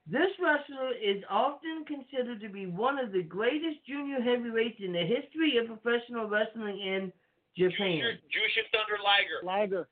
This 0.08 0.34
wrestler 0.42 0.94
is 0.98 1.24
often 1.30 1.86
considered 1.86 2.42
to 2.42 2.50
be 2.50 2.66
one 2.66 2.98
of 2.98 3.12
the 3.12 3.22
greatest 3.22 3.86
junior 3.88 4.20
heavyweights 4.20 4.80
in 4.84 4.94
the 4.94 5.06
history 5.06 5.58
of 5.58 5.68
professional 5.68 6.28
wrestling 6.28 6.80
in 6.80 7.14
Japan. 7.56 8.18
Jushin 8.34 8.66
Thunder 8.74 8.98
Liger. 9.06 9.46
Liger. 9.46 9.88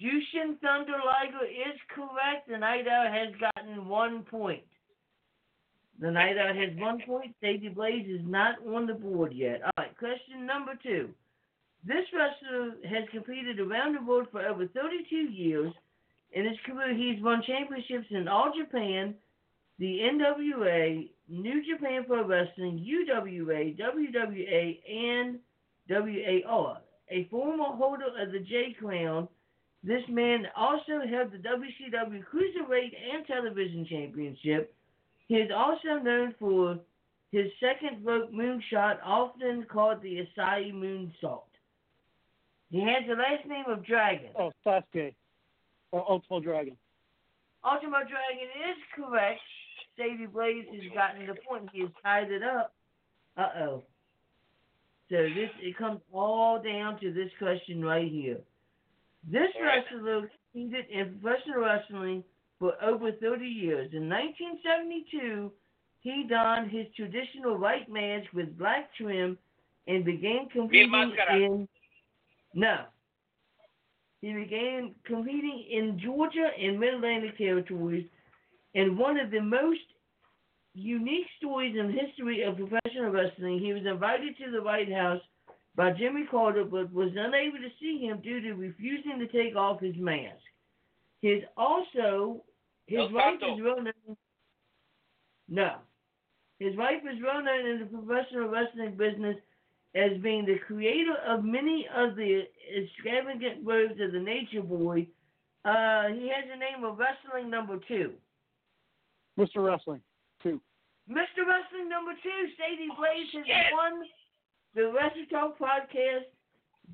Jushin 0.00 0.58
Thunder 0.60 0.96
Liger 1.04 1.44
is 1.44 1.78
correct. 1.94 2.48
The 2.48 2.56
Knight 2.56 2.86
Owl 2.88 3.12
has 3.12 3.34
gotten 3.38 3.86
one 3.86 4.22
point. 4.22 4.64
The 6.00 6.10
Knight 6.10 6.38
Owl 6.38 6.54
has 6.54 6.70
one 6.78 7.02
point. 7.06 7.34
Sadie 7.42 7.68
Blaze 7.68 8.08
is 8.08 8.24
not 8.24 8.54
on 8.66 8.86
the 8.86 8.94
board 8.94 9.34
yet. 9.34 9.60
All 9.62 9.70
right, 9.76 9.94
question 9.98 10.46
number 10.46 10.72
two. 10.82 11.10
This 11.84 12.06
wrestler 12.14 12.76
has 12.88 13.06
competed 13.12 13.60
around 13.60 13.96
the 13.96 14.02
world 14.02 14.28
for 14.32 14.40
over 14.40 14.66
32 14.66 15.14
years. 15.16 15.74
In 16.32 16.44
his 16.44 16.56
career, 16.64 16.94
he's 16.94 17.22
won 17.22 17.42
championships 17.46 18.06
in 18.10 18.28
All 18.28 18.52
Japan, 18.56 19.14
the 19.78 19.98
NWA, 20.00 21.08
New 21.28 21.62
Japan 21.64 22.04
Pro 22.06 22.24
Wrestling, 22.24 22.86
UWA, 22.86 23.76
WWA, 23.78 24.78
and 24.88 25.38
WAR. 25.88 26.78
A 27.10 27.24
former 27.24 27.64
holder 27.76 28.06
of 28.20 28.32
the 28.32 28.38
J 28.40 28.76
Crown, 28.78 29.26
this 29.82 30.02
man 30.08 30.46
also 30.54 31.00
held 31.08 31.32
the 31.32 31.38
WCW 31.38 32.22
Cruiserweight 32.32 32.92
and 33.12 33.26
Television 33.26 33.86
Championship. 33.88 34.74
He 35.26 35.36
is 35.36 35.50
also 35.54 36.02
known 36.02 36.34
for 36.38 36.78
his 37.32 37.46
second 37.58 38.04
rope 38.04 38.32
moonshot, 38.32 38.98
often 39.04 39.64
called 39.64 40.02
the 40.02 40.26
Asai 40.26 40.72
Moonsault. 40.72 41.42
He 42.70 42.80
has 42.80 43.04
the 43.08 43.14
last 43.14 43.46
name 43.46 43.64
of 43.68 43.84
Dragon. 43.84 44.30
Oh, 44.38 44.52
Sasuke. 44.64 45.14
Or 45.92 46.08
Ultimo 46.10 46.40
Dragon. 46.40 46.76
Ultimo 47.64 47.98
Dragon 47.98 48.48
is 48.70 48.78
correct. 48.94 49.40
Sadie 49.96 50.26
Blaze 50.26 50.66
has 50.72 50.92
gotten 50.94 51.26
the 51.26 51.34
point. 51.48 51.68
He 51.72 51.80
has 51.80 51.90
tied 52.02 52.30
it 52.30 52.42
up. 52.42 52.72
Uh 53.36 53.48
oh. 53.60 53.82
So 55.10 55.16
this 55.16 55.50
it 55.60 55.76
comes 55.76 56.00
all 56.12 56.62
down 56.62 57.00
to 57.00 57.12
this 57.12 57.30
question 57.38 57.84
right 57.84 58.10
here. 58.10 58.38
This 59.30 59.48
wrestler 59.60 60.30
competed 60.52 60.86
in 60.90 61.18
professional 61.20 61.60
wrestling 61.60 62.24
for 62.58 62.74
over 62.82 63.12
30 63.12 63.44
years. 63.44 63.90
In 63.92 64.08
1972, 64.08 65.50
he 66.00 66.26
donned 66.28 66.70
his 66.70 66.86
traditional 66.96 67.58
white 67.58 67.90
mask 67.90 68.32
with 68.32 68.56
black 68.56 68.90
trim 68.96 69.36
and 69.86 70.04
began 70.04 70.48
competing 70.52 71.12
in. 71.30 71.68
No. 72.54 72.84
He 74.20 74.32
began 74.32 74.94
competing 75.04 75.66
in 75.70 75.98
Georgia 75.98 76.50
and 76.58 76.78
Mid 76.78 76.94
Atlantic 76.94 77.38
territories, 77.38 78.06
and 78.74 78.98
one 78.98 79.18
of 79.18 79.30
the 79.30 79.40
most 79.40 79.80
unique 80.74 81.26
stories 81.38 81.74
in 81.78 81.88
the 81.88 81.92
history 81.92 82.42
of 82.42 82.56
professional 82.56 83.10
wrestling. 83.10 83.58
He 83.58 83.72
was 83.72 83.84
invited 83.86 84.36
to 84.38 84.50
the 84.50 84.62
White 84.62 84.92
House 84.92 85.20
by 85.74 85.92
Jimmy 85.92 86.26
Carter, 86.30 86.64
but 86.64 86.92
was 86.92 87.10
unable 87.16 87.58
to 87.58 87.70
see 87.80 88.06
him 88.06 88.20
due 88.20 88.40
to 88.40 88.52
refusing 88.52 89.18
to 89.18 89.26
take 89.28 89.56
off 89.56 89.80
his 89.80 89.96
mask. 89.96 90.42
His 91.22 91.42
also 91.56 92.44
his 92.86 92.98
El 93.00 93.12
wife 93.12 93.38
Santo. 93.40 93.56
is 93.56 93.62
well 93.62 93.82
known. 93.82 94.16
No, 95.48 95.76
his 96.58 96.76
wife 96.76 97.02
is 97.10 97.20
well 97.22 97.42
known 97.42 97.66
in 97.66 97.80
the 97.80 97.86
professional 97.86 98.48
wrestling 98.48 98.96
business 98.96 99.36
as 99.94 100.12
being 100.22 100.44
the 100.46 100.58
creator 100.66 101.14
of 101.26 101.44
many 101.44 101.86
of 101.94 102.14
the 102.16 102.42
extravagant 102.76 103.64
robes 103.64 104.00
of 104.00 104.12
the 104.12 104.18
Nature 104.20 104.62
Boy. 104.62 105.06
Uh, 105.64 106.08
he 106.08 106.28
has 106.30 106.44
the 106.50 106.56
name 106.56 106.84
of 106.84 106.96
Wrestling 106.98 107.50
Number 107.50 107.78
Two. 107.88 108.12
Mr. 109.38 109.64
Wrestling. 109.64 110.00
Two. 110.42 110.60
Mr. 111.10 111.42
Wrestling 111.46 111.88
number 111.88 112.12
two, 112.22 112.40
Sadie 112.56 112.88
Blaze 112.96 113.26
has 113.34 113.66
won 113.72 114.02
the 114.74 114.92
Wrestle 114.92 115.26
Talk 115.30 115.58
Podcast 115.58 116.28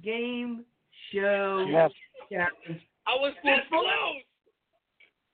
Game 0.03 0.65
Show 1.13 1.67
Yes. 1.69 1.91
Challenge. 2.33 2.81
I 3.07 3.15
was 3.21 3.35
For 3.43 3.51
this 3.57 3.65
fun- 3.69 3.85
close. 3.85 4.23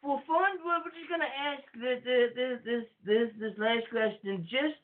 For 0.03 0.19
fun, 0.27 0.59
we're 0.65 0.91
just 0.99 1.09
gonna 1.09 1.25
ask 1.25 1.63
this 1.79 2.03
this 2.05 2.35
this 2.35 2.59
this 2.65 2.85
this, 3.05 3.29
this 3.39 3.59
last 3.59 3.89
question 3.91 4.43
just 4.51 4.75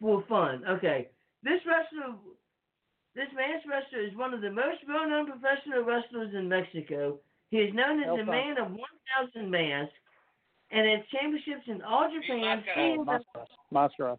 for 0.00 0.22
fun. 0.28 0.62
Okay, 0.68 1.08
this 1.46 1.62
wrestler, 1.64 2.18
this 3.14 3.30
man's 3.34 3.62
wrestler 3.64 4.02
is 4.02 4.14
one 4.16 4.34
of 4.34 4.40
the 4.42 4.50
most 4.50 4.82
well-known 4.86 5.30
professional 5.30 5.84
wrestlers 5.84 6.34
in 6.34 6.48
Mexico. 6.48 7.18
He 7.50 7.58
is 7.58 7.72
known 7.74 8.02
as 8.02 8.08
El 8.08 8.16
the 8.18 8.24
man 8.24 8.58
of 8.58 8.72
1,000 8.72 9.48
masks 9.50 9.94
and 10.70 10.82
has 10.82 11.06
championships 11.14 11.68
in 11.68 11.80
all 11.82 12.10
Japan. 12.10 12.62
And 12.76 13.06
Mascaras. 13.06 13.46
Mascaras. 13.72 14.18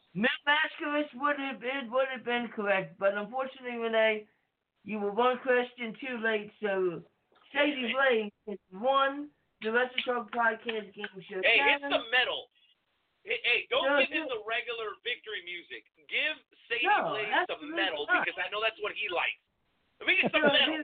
Would 1.15 1.39
have 1.39 1.59
been 1.59 1.91
would 1.91 2.07
have 2.13 2.23
been 2.23 2.47
correct, 2.55 2.97
but 2.97 3.13
unfortunately, 3.13 3.77
Renee, 3.77 4.25
you 4.85 4.99
were 4.99 5.11
one 5.11 5.37
question 5.39 5.93
too 5.99 6.17
late. 6.23 6.51
So, 6.63 7.03
Sadie 7.51 7.91
Blaze 7.93 8.31
has 8.47 8.57
won 8.71 9.27
the 9.61 9.71
Wrestle 9.71 9.99
Talk 10.05 10.31
Podcast 10.31 10.93
Game 10.95 11.11
Show. 11.29 11.41
Hey, 11.43 11.59
hit 11.59 11.81
Challenge. 11.81 11.91
the 11.91 11.99
metal. 12.15 12.47
Hey, 13.27 13.43
hey 13.43 13.59
don't 13.67 13.83
No, 13.83 13.99
give 13.99 14.07
him 14.07 14.31
the 14.31 14.39
regular 14.47 14.95
victory 15.03 15.43
music. 15.43 15.83
Give 16.07 16.39
Sadie 16.71 16.87
No, 16.87 17.11
Blaze 17.11 17.27
the 17.51 17.59
metal 17.67 18.07
not. 18.07 18.23
because 18.23 18.39
I 18.39 18.47
know 18.47 18.63
that's 18.63 18.79
what 18.79 18.95
he 18.95 19.11
likes. 19.11 19.35
Let 19.99 20.07
me 20.07 20.15
get 20.15 20.31
some 20.31 20.47
metal. 20.47 20.79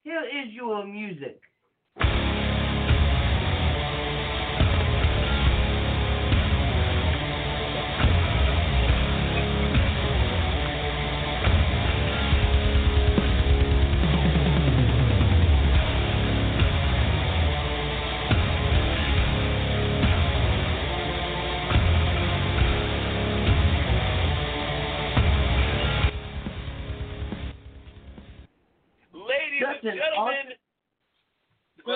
here 0.00 0.24
is 0.24 0.48
your 0.56 0.80
music. 0.88 1.44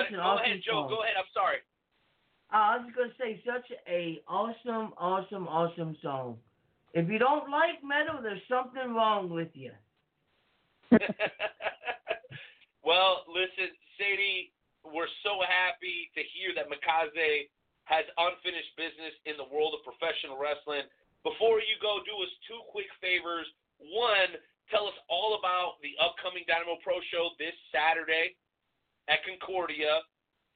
Such 0.07 0.15
an 0.15 0.23
go 0.23 0.23
awesome 0.23 0.45
ahead, 0.45 0.61
Joe. 0.63 0.71
song. 0.71 0.89
Go 0.89 1.03
ahead. 1.03 1.15
I'm 1.19 1.31
sorry. 1.35 1.59
Uh, 2.47 2.55
I 2.55 2.77
was 2.79 2.87
gonna 2.95 3.11
say 3.19 3.43
such 3.43 3.67
a 3.91 4.23
awesome, 4.27 4.95
awesome, 4.95 5.47
awesome 5.51 5.97
song. 6.01 6.39
If 6.95 7.11
you 7.11 7.19
don't 7.19 7.51
like 7.51 7.83
metal, 7.83 8.23
there's 8.23 8.41
something 8.47 8.95
wrong 8.95 9.27
with 9.29 9.51
you. 9.51 9.75
well, 12.87 13.27
listen, 13.27 13.75
Sadie, 13.99 14.55
we're 14.87 15.11
so 15.27 15.43
happy 15.43 16.07
to 16.15 16.23
hear 16.31 16.55
that 16.55 16.71
Makaze 16.71 17.51
has 17.91 18.07
unfinished 18.15 18.71
business 18.79 19.11
in 19.27 19.35
the 19.35 19.47
world 19.51 19.75
of 19.75 19.83
professional 19.83 20.39
wrestling. 20.39 20.87
Before 21.27 21.59
you 21.59 21.75
go, 21.83 21.99
do 22.07 22.15
us 22.23 22.31
two 22.47 22.63
quick 22.71 22.87
favors. 23.03 23.47
One, 23.83 24.39
tell 24.71 24.87
us 24.87 24.95
all 25.11 25.35
about 25.35 25.83
the 25.83 25.99
upcoming 25.99 26.47
Dynamo 26.47 26.79
Pro 26.79 27.03
show 27.11 27.35
this 27.35 27.55
Saturday 27.75 28.39
at 29.09 29.19
Concordia, 29.25 29.99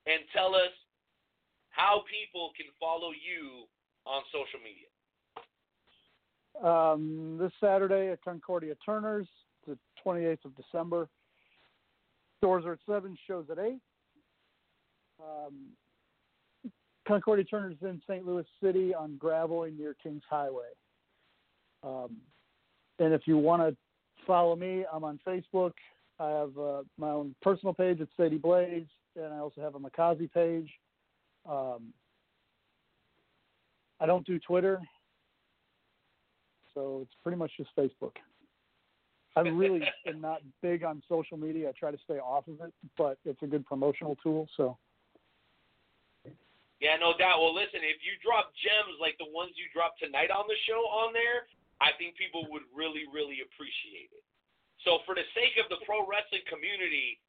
and 0.06 0.20
tell 0.34 0.56
us 0.56 0.72
how 1.70 2.04
people 2.10 2.52
can 2.56 2.68
follow 2.80 3.12
you 3.12 3.66
on 4.06 4.24
social 4.32 4.60
media. 4.60 4.88
Um, 6.64 7.38
this 7.40 7.52
Saturday 7.60 8.12
at 8.12 8.22
Concordia 8.24 8.76
Turners, 8.86 9.28
the 9.66 9.78
28th 10.06 10.46
of 10.46 10.56
December. 10.56 11.08
Doors 12.42 12.66
are 12.66 12.74
at 12.74 12.80
7, 12.88 13.18
shows 13.28 13.46
at 13.52 13.60
8. 13.60 13.78
Um, 15.20 15.54
Concordia 17.08 17.46
Turner's 17.46 17.78
in 17.82 18.02
St. 18.08 18.26
Louis 18.26 18.46
City 18.62 18.94
on 18.94 19.18
Gravois 19.18 19.70
near 19.78 19.96
Kings 20.02 20.24
Highway. 20.30 20.70
Um, 21.84 22.18
and 23.00 23.14
if 23.14 23.22
you 23.26 23.38
want 23.38 23.62
to 23.62 23.76
follow 24.26 24.56
me, 24.56 24.86
I'm 24.92 25.04
on 25.04 25.20
Facebook. 25.28 25.74
I 26.22 26.30
have 26.30 26.58
uh, 26.58 26.84
my 27.00 27.10
own 27.10 27.34
personal 27.42 27.74
page 27.74 28.00
at 28.00 28.08
Sadie 28.16 28.38
Blaze, 28.38 28.86
and 29.16 29.34
I 29.34 29.40
also 29.40 29.60
have 29.60 29.74
a 29.74 29.80
Makaze 29.80 30.32
page. 30.32 30.70
Um, 31.50 31.94
I 34.00 34.06
don't 34.06 34.26
do 34.26 34.38
Twitter, 34.38 34.80
so 36.76 37.00
it's 37.02 37.16
pretty 37.24 37.38
much 37.38 37.52
just 37.58 37.76
Facebook. 37.76 38.22
I 39.36 39.42
really 39.42 39.82
am 40.08 40.22
not 40.22 40.42
big 40.62 40.84
on 40.84 41.02
social 41.10 41.38
media. 41.38 41.70
I 41.70 41.72
try 41.72 41.90
to 41.90 41.98
stay 42.04 42.20
off 42.20 42.48
of 42.48 42.62
it, 42.62 42.74
but 42.98 43.18
it's 43.26 43.42
a 43.42 43.48
good 43.48 43.66
promotional 43.66 44.16
tool. 44.22 44.48
So 44.56 44.78
Yeah, 46.80 46.98
no 47.00 47.18
doubt. 47.18 47.42
Well, 47.42 47.56
listen, 47.56 47.82
if 47.82 47.98
you 48.06 48.14
drop 48.22 48.54
gems 48.62 49.02
like 49.02 49.18
the 49.18 49.30
ones 49.34 49.54
you 49.56 49.66
dropped 49.74 50.00
tonight 50.04 50.30
on 50.30 50.46
the 50.48 50.60
show 50.70 50.86
on 50.86 51.14
there, 51.14 51.50
I 51.82 51.98
think 51.98 52.14
people 52.16 52.46
would 52.54 52.70
really, 52.76 53.10
really 53.10 53.42
appreciate 53.42 54.14
it. 54.14 54.22
So, 54.84 55.06
for 55.06 55.14
the 55.14 55.26
sake 55.38 55.58
of 55.62 55.70
the 55.70 55.78
pro 55.86 56.02
wrestling 56.08 56.46
community, 56.50 57.22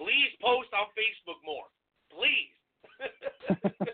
please 0.00 0.32
post 0.40 0.72
on 0.72 0.88
Facebook 0.96 1.40
more. 1.44 1.68
Please. 2.08 2.54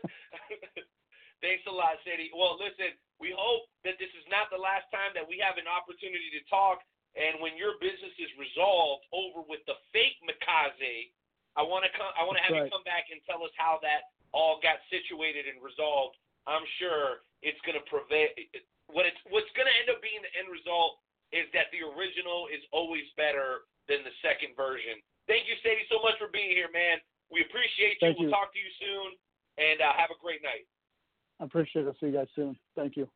Thanks 1.40 1.64
a 1.64 1.72
lot, 1.72 1.96
Sadie. 2.04 2.28
Well, 2.36 2.60
listen, 2.60 2.92
we 3.16 3.32
hope 3.32 3.64
that 3.82 3.96
this 3.96 4.12
is 4.12 4.26
not 4.28 4.52
the 4.52 4.60
last 4.60 4.84
time 4.92 5.16
that 5.16 5.24
we 5.24 5.40
have 5.40 5.56
an 5.56 5.64
opportunity 5.64 6.28
to 6.36 6.42
talk. 6.52 6.84
And 7.16 7.42
when 7.42 7.58
your 7.58 7.80
business 7.82 8.14
is 8.20 8.30
resolved 8.38 9.08
over 9.10 9.42
with 9.42 9.64
the 9.66 9.74
fake 9.90 10.20
Makaze, 10.22 11.10
I 11.58 11.66
want 11.66 11.82
to 11.82 11.90
come. 11.98 12.12
I 12.14 12.22
want 12.22 12.38
to 12.38 12.44
have 12.46 12.54
That's 12.54 12.70
you 12.70 12.74
come 12.76 12.86
back 12.86 13.10
and 13.10 13.18
tell 13.26 13.42
us 13.42 13.50
how 13.58 13.82
that 13.82 14.14
all 14.30 14.62
got 14.62 14.78
situated 14.86 15.50
and 15.50 15.58
resolved. 15.58 16.14
I'm 16.46 16.62
sure 16.78 17.26
it's 17.42 17.58
going 17.66 17.74
to 17.74 17.82
prevail. 17.90 18.30
What 18.86 19.10
it's 19.10 19.18
what's 19.34 19.50
going 19.58 19.66
to 19.66 19.76
end 19.82 19.90
up 19.90 19.98
being 19.98 20.22
the 20.22 20.30
end 20.38 20.46
result 20.46 21.02
is 21.30 21.46
that 21.54 21.70
the 21.70 21.82
original 21.82 22.50
is 22.50 22.62
always 22.74 23.06
better 23.14 23.66
than 23.86 24.02
the 24.02 24.14
second 24.22 24.54
version. 24.54 24.98
Thank 25.30 25.46
you, 25.46 25.54
Sadie, 25.62 25.86
so 25.86 26.02
much 26.02 26.18
for 26.18 26.30
being 26.30 26.50
here, 26.50 26.70
man. 26.74 26.98
We 27.30 27.46
appreciate 27.46 27.98
you. 27.98 28.02
Thank 28.02 28.18
we'll 28.18 28.30
you. 28.30 28.34
talk 28.34 28.50
to 28.50 28.60
you 28.60 28.70
soon, 28.82 29.14
and 29.58 29.78
uh, 29.78 29.94
have 29.94 30.10
a 30.10 30.18
great 30.18 30.42
night. 30.42 30.66
I 31.38 31.46
appreciate 31.46 31.86
it. 31.86 31.90
I'll 31.90 31.98
see 32.02 32.10
you 32.10 32.18
guys 32.18 32.30
soon. 32.34 32.58
Thank 32.74 32.98
you. 32.98 33.06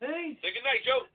Hey, 0.00 0.34
Say 0.40 0.50
good 0.50 0.66
night, 0.66 0.82
Joe. 0.82 1.06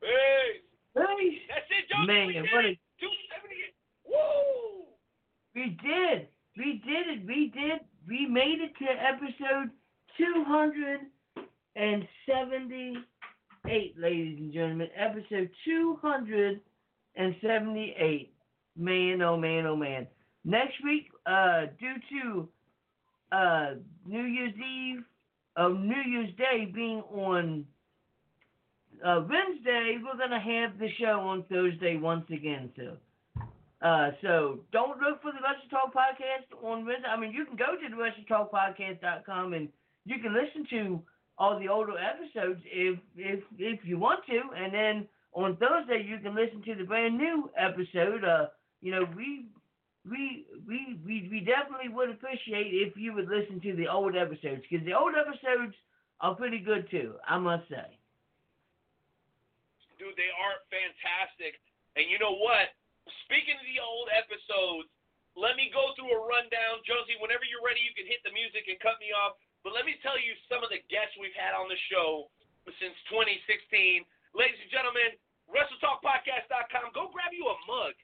Hey. 0.00 0.64
hey. 0.96 1.24
That's 1.46 1.68
it, 1.70 1.84
Joe. 1.86 2.02
Man, 2.08 2.32
we 2.32 2.40
did 2.40 2.48
what 2.50 2.64
it. 2.64 2.80
278. 2.98 3.76
Woo! 4.08 4.88
We 5.54 5.76
did. 5.78 6.26
We 6.56 6.82
did 6.82 7.04
it. 7.12 7.20
We 7.28 7.52
did. 7.52 7.84
We 8.08 8.26
made 8.26 8.58
it 8.58 8.72
to 8.82 8.88
episode 8.90 9.70
278, 13.64 13.98
ladies 13.98 14.38
and 14.38 14.52
gentlemen. 14.52 14.88
Episode 14.96 15.50
278. 15.64 18.34
Man, 18.76 19.22
oh 19.22 19.36
man, 19.36 19.66
oh 19.66 19.76
man. 19.76 20.08
Next 20.44 20.74
week, 20.84 21.10
uh, 21.26 21.66
due 21.78 21.94
to 22.10 22.48
uh, 23.32 23.74
New 24.06 24.24
Year's 24.24 24.54
Eve, 24.54 25.04
uh, 25.56 25.68
New 25.68 26.02
Year's 26.06 26.34
Day 26.36 26.66
being 26.72 27.02
on 27.10 27.64
uh, 29.04 29.20
Wednesday, 29.20 29.98
we're 30.02 30.16
gonna 30.18 30.40
have 30.40 30.78
the 30.78 30.88
show 31.00 31.20
on 31.20 31.44
Thursday 31.44 31.96
once 31.96 32.28
again. 32.30 32.70
So, 32.76 32.96
uh, 33.82 34.10
so 34.20 34.60
don't 34.72 35.00
look 35.00 35.22
for 35.22 35.32
the 35.32 35.38
Wrestle 35.42 35.70
Talk 35.70 35.94
podcast 35.94 36.52
on 36.62 36.84
Wednesday. 36.84 37.08
I 37.08 37.16
mean, 37.18 37.32
you 37.32 37.46
can 37.46 37.56
go 37.56 37.76
to 37.76 37.88
the 37.88 37.96
WrestleTalkPodcast.com 37.96 39.54
and 39.54 39.70
you 40.04 40.18
can 40.18 40.34
listen 40.34 40.66
to 40.70 41.02
all 41.38 41.58
the 41.58 41.68
older 41.68 41.94
episodes 41.98 42.60
if 42.64 42.98
if 43.16 43.40
if 43.58 43.80
you 43.84 43.98
want 43.98 44.24
to, 44.26 44.40
and 44.56 44.72
then 44.72 45.08
on 45.32 45.56
Thursday 45.56 46.04
you 46.06 46.18
can 46.18 46.34
listen 46.34 46.62
to 46.62 46.74
the 46.74 46.84
brand 46.84 47.18
new 47.18 47.50
episode. 47.56 48.24
Uh, 48.24 48.46
you 48.80 48.92
know, 48.92 49.06
we 49.16 49.46
we 50.08 50.46
we 50.68 51.00
we 51.04 51.28
we 51.30 51.40
definitely 51.40 51.88
would 51.88 52.10
appreciate 52.10 52.70
if 52.70 52.96
you 52.96 53.12
would 53.14 53.28
listen 53.28 53.60
to 53.60 53.74
the 53.74 53.88
old 53.88 54.14
episodes 54.14 54.62
because 54.68 54.84
the 54.86 54.94
old 54.94 55.14
episodes 55.16 55.74
are 56.20 56.34
pretty 56.34 56.58
good 56.60 56.88
too. 56.90 57.14
I 57.26 57.38
must 57.38 57.68
say. 57.68 57.98
Dude, 59.98 60.14
they 60.20 60.30
are 60.36 60.60
fantastic. 60.68 61.58
And 61.96 62.10
you 62.10 62.18
know 62.18 62.36
what? 62.36 62.74
Speaking 63.26 63.56
of 63.56 63.66
the 63.66 63.80
old 63.80 64.10
episodes, 64.12 64.90
let 65.34 65.56
me 65.56 65.70
go 65.70 65.94
through 65.94 66.10
a 66.10 66.20
rundown. 66.20 66.82
Josie, 66.86 67.18
whenever 67.18 67.46
you're 67.46 67.64
ready, 67.64 67.82
you 67.82 67.94
can 67.94 68.06
hit 68.06 68.22
the 68.22 68.34
music 68.34 68.66
and 68.70 68.78
cut 68.82 68.98
me 69.02 69.10
off. 69.14 69.38
But 69.64 69.72
let 69.72 69.88
me 69.88 69.96
tell 70.04 70.20
you 70.20 70.36
some 70.46 70.60
of 70.60 70.68
the 70.68 70.84
guests 70.92 71.16
we've 71.16 71.34
had 71.34 71.56
on 71.56 71.72
the 71.72 71.80
show 71.88 72.28
since 72.76 72.92
2016. 73.08 74.04
Ladies 74.36 74.60
and 74.60 74.68
gentlemen, 74.68 75.16
WrestleTalkPodcast.com. 75.48 76.92
Go 76.92 77.08
grab 77.08 77.32
you 77.32 77.48
a 77.48 77.56
mug. 77.64 77.96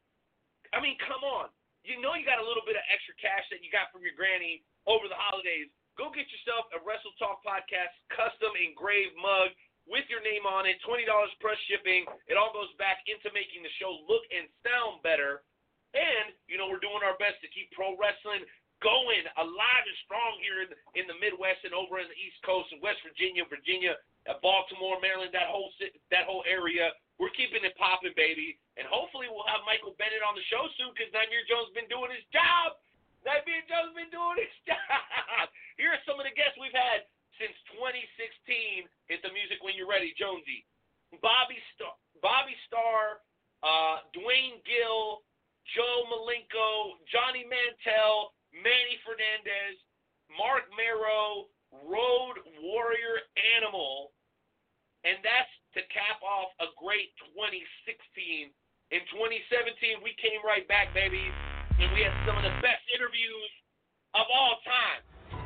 I 0.73 0.81
mean, 0.81 0.97
come 1.05 1.21
on. 1.21 1.53
You 1.85 2.01
know 2.01 2.17
you 2.17 2.25
got 2.25 2.41
a 2.41 2.45
little 2.45 2.65
bit 2.65 2.81
of 2.81 2.85
extra 2.89 3.13
cash 3.21 3.45
that 3.53 3.61
you 3.61 3.69
got 3.69 3.93
from 3.93 4.05
your 4.05 4.17
granny 4.17 4.65
over 4.89 5.05
the 5.05 5.17
holidays. 5.17 5.69
Go 6.01 6.09
get 6.09 6.29
yourself 6.33 6.69
a 6.73 6.81
Wrestle 6.81 7.13
Talk 7.21 7.45
Podcast 7.45 7.93
custom 8.09 8.57
engraved 8.57 9.17
mug 9.21 9.53
with 9.89 10.05
your 10.09 10.25
name 10.25 10.49
on 10.49 10.65
it, 10.65 10.81
$20 10.85 11.05
plus 11.41 11.61
shipping. 11.69 12.09
It 12.29 12.41
all 12.41 12.53
goes 12.57 12.73
back 12.81 13.05
into 13.09 13.29
making 13.37 13.65
the 13.65 13.73
show 13.77 14.01
look 14.09 14.25
and 14.33 14.49
sound 14.65 15.05
better. 15.05 15.45
And, 15.97 16.31
you 16.47 16.55
know, 16.55 16.71
we're 16.71 16.85
doing 16.85 17.03
our 17.03 17.19
best 17.19 17.43
to 17.43 17.51
keep 17.51 17.73
pro 17.75 17.99
wrestling 17.99 18.47
going 18.81 19.25
alive 19.37 19.85
and 19.85 19.99
strong 20.05 20.41
here 20.41 20.65
in, 20.65 20.71
in 20.97 21.05
the 21.09 21.17
Midwest 21.21 21.65
and 21.69 21.77
over 21.77 22.01
in 22.01 22.09
the 22.09 22.19
East 22.19 22.41
Coast 22.45 22.73
and 22.73 22.81
West 22.81 23.01
Virginia, 23.05 23.45
Virginia, 23.47 23.97
uh, 24.29 24.41
Baltimore, 24.41 25.01
Maryland, 25.01 25.33
that 25.37 25.49
whole 25.49 25.69
that 26.11 26.25
whole 26.25 26.45
area. 26.49 26.93
We're 27.21 27.33
keeping 27.37 27.61
it 27.65 27.77
popping, 27.77 28.17
baby. 28.17 28.57
And 28.81 28.89
hopefully 28.89 29.29
we'll 29.29 29.49
have 29.49 29.61
Michael 29.69 29.93
Bennett 30.01 30.25
on 30.25 30.33
the 30.33 30.45
show 30.49 30.65
soon 30.81 30.97
because 30.97 31.13
Nightmare 31.13 31.45
Jones 31.45 31.69
been 31.77 31.89
doing 31.93 32.09
his 32.09 32.25
job. 32.33 32.81
Nightmare 33.29 33.61
Jones 33.69 33.93
been 33.93 34.09
doing 34.09 34.41
his 34.41 34.57
job. 34.73 35.53
Here 35.77 35.93
are 35.93 36.01
some 36.09 36.17
of 36.17 36.25
the 36.25 36.33
guests 36.33 36.57
we've 36.57 36.73
had 36.73 37.05
since 37.37 37.53
2016. 37.77 38.89
Hit 39.13 39.21
the 39.21 39.33
music 39.37 39.61
when 39.61 39.77
you're 39.77 39.89
ready, 39.89 40.17
Jonesy. 40.17 40.65
Bobby 41.21 41.59
Star, 41.75 41.93
Bobby 42.23 42.55
Starr, 42.71 43.19
uh, 43.67 44.07
Duane 44.15 44.63
Gill, 44.63 45.27
Joe 45.75 46.07
Malenko, 46.07 47.03
Johnny 47.11 47.43
Mantell, 47.43 48.33
Manny 48.55 48.97
Fernandez, 49.07 49.79
Mark 50.31 50.67
Marrow, 50.75 51.51
Road 51.87 52.43
Warrior 52.63 53.23
Animal, 53.59 54.11
and 55.07 55.19
that's 55.23 55.51
to 55.79 55.81
cap 55.91 56.19
off 56.21 56.51
a 56.59 56.69
great 56.75 57.15
2016. 57.31 58.51
In 58.91 59.03
2017, 59.15 60.03
we 60.03 60.19
came 60.19 60.43
right 60.43 60.67
back, 60.67 60.91
baby, 60.91 61.23
and 61.79 61.87
we 61.95 62.03
had 62.03 62.15
some 62.27 62.35
of 62.35 62.43
the 62.43 62.55
best 62.59 62.83
interviews 62.91 63.51
of 64.19 64.27
all 64.27 64.59
time. 64.67 65.01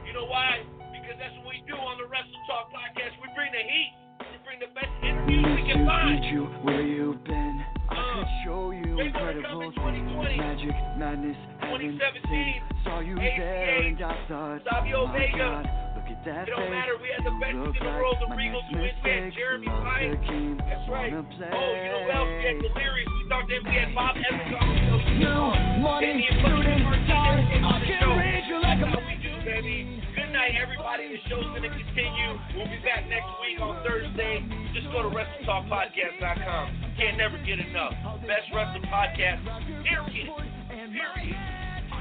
You 0.09 0.17
know 0.17 0.25
why? 0.25 0.65
Because 0.97 1.21
that's 1.21 1.37
what 1.45 1.53
we 1.53 1.61
do 1.69 1.77
on 1.77 2.01
the 2.01 2.09
Wrestle 2.09 2.41
Talk 2.49 2.73
podcast. 2.73 3.21
We 3.21 3.29
bring 3.37 3.53
the 3.53 3.61
heat. 3.61 3.93
We 4.33 4.37
bring 4.49 4.59
the 4.65 4.73
best 4.73 4.89
interviews 5.05 5.45
we 5.45 5.63
can 5.69 5.85
find. 5.85 6.25
You 6.25 6.49
where 6.65 6.81
you've 6.81 7.21
been. 7.29 7.57
I 7.91 8.01
uh, 8.01 8.15
could 8.17 8.33
show 8.49 8.73
you 8.73 8.97
incredible 8.97 9.61
things. 9.77 10.41
Magic, 10.41 10.77
madness, 10.97 11.37
heaven, 11.71 12.23
sin. 12.29 12.55
Saw 12.85 13.01
you 13.01 13.15
there 13.17 13.81
and 13.81 13.97
I 14.03 14.17
thought, 14.29 14.61
Savio 14.69 15.09
Vega. 15.13 15.65
Look 15.97 16.09
at 16.13 16.21
that 16.29 16.49
It 16.49 16.53
don't 16.53 16.69
matter. 16.69 17.01
We 17.01 17.09
had 17.09 17.25
the 17.25 17.33
best 17.41 17.57
in 17.57 17.65
the 17.65 17.81
world. 17.81 18.21
The 18.21 18.29
my 18.29 18.37
Regal 18.37 18.61
next 18.61 19.01
Twins 19.01 19.01
man. 19.01 19.33
Jeremy 19.33 19.69
Pine. 19.73 20.61
That's 20.69 20.85
right. 20.93 21.13
Oh, 21.17 21.25
you 21.25 21.89
know 21.89 22.05
what 22.05 22.17
else? 22.21 22.29
We 22.29 22.45
had 22.45 22.57
Delirious. 22.61 23.09
We 23.09 23.23
talked 23.33 23.49
to 23.49 23.57
him. 23.57 23.65
We 23.65 23.73
had 23.73 23.91
Bob 23.97 24.15
Evans 24.21 24.53
on 24.53 24.69
the 24.69 24.77
show. 24.85 25.41
Morning 25.81 26.21
morning 26.21 26.21
student, 26.45 26.85
student, 27.09 27.45
came 27.49 27.65
on 27.65 27.81
the 27.81 27.89
I 27.89 28.05
can 28.05 28.13
read 28.21 28.45
you 28.45 28.59
like 28.61 28.81
a 28.85 28.89
That's 28.93 29.01
how 29.01 29.09
we 29.09 29.17
do, 29.25 29.33
baby. 29.49 29.77
Good 30.13 30.31
night, 30.37 30.55
everybody. 30.61 31.09
The 31.09 31.21
show's 31.33 31.49
going 31.57 31.65
to 31.65 31.73
continue. 31.73 32.31
We'll 32.53 32.69
be 32.69 32.81
back 32.85 33.09
next 33.09 33.33
week 33.41 33.57
on 33.65 33.81
Thursday. 33.81 34.45
Just 34.77 34.93
go 34.93 35.09
to 35.09 35.11
WrestleTalkPodcast.com. 35.11 36.65
Can't 37.01 37.17
never 37.17 37.41
get 37.49 37.65
enough. 37.65 37.97
Best 38.29 38.53
wrestling 38.53 38.85
podcast. 38.93 39.41
Period. 39.89 40.54
Period. 40.85 41.37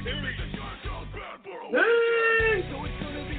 Period. 0.04 1.72
Hey! 1.72 3.33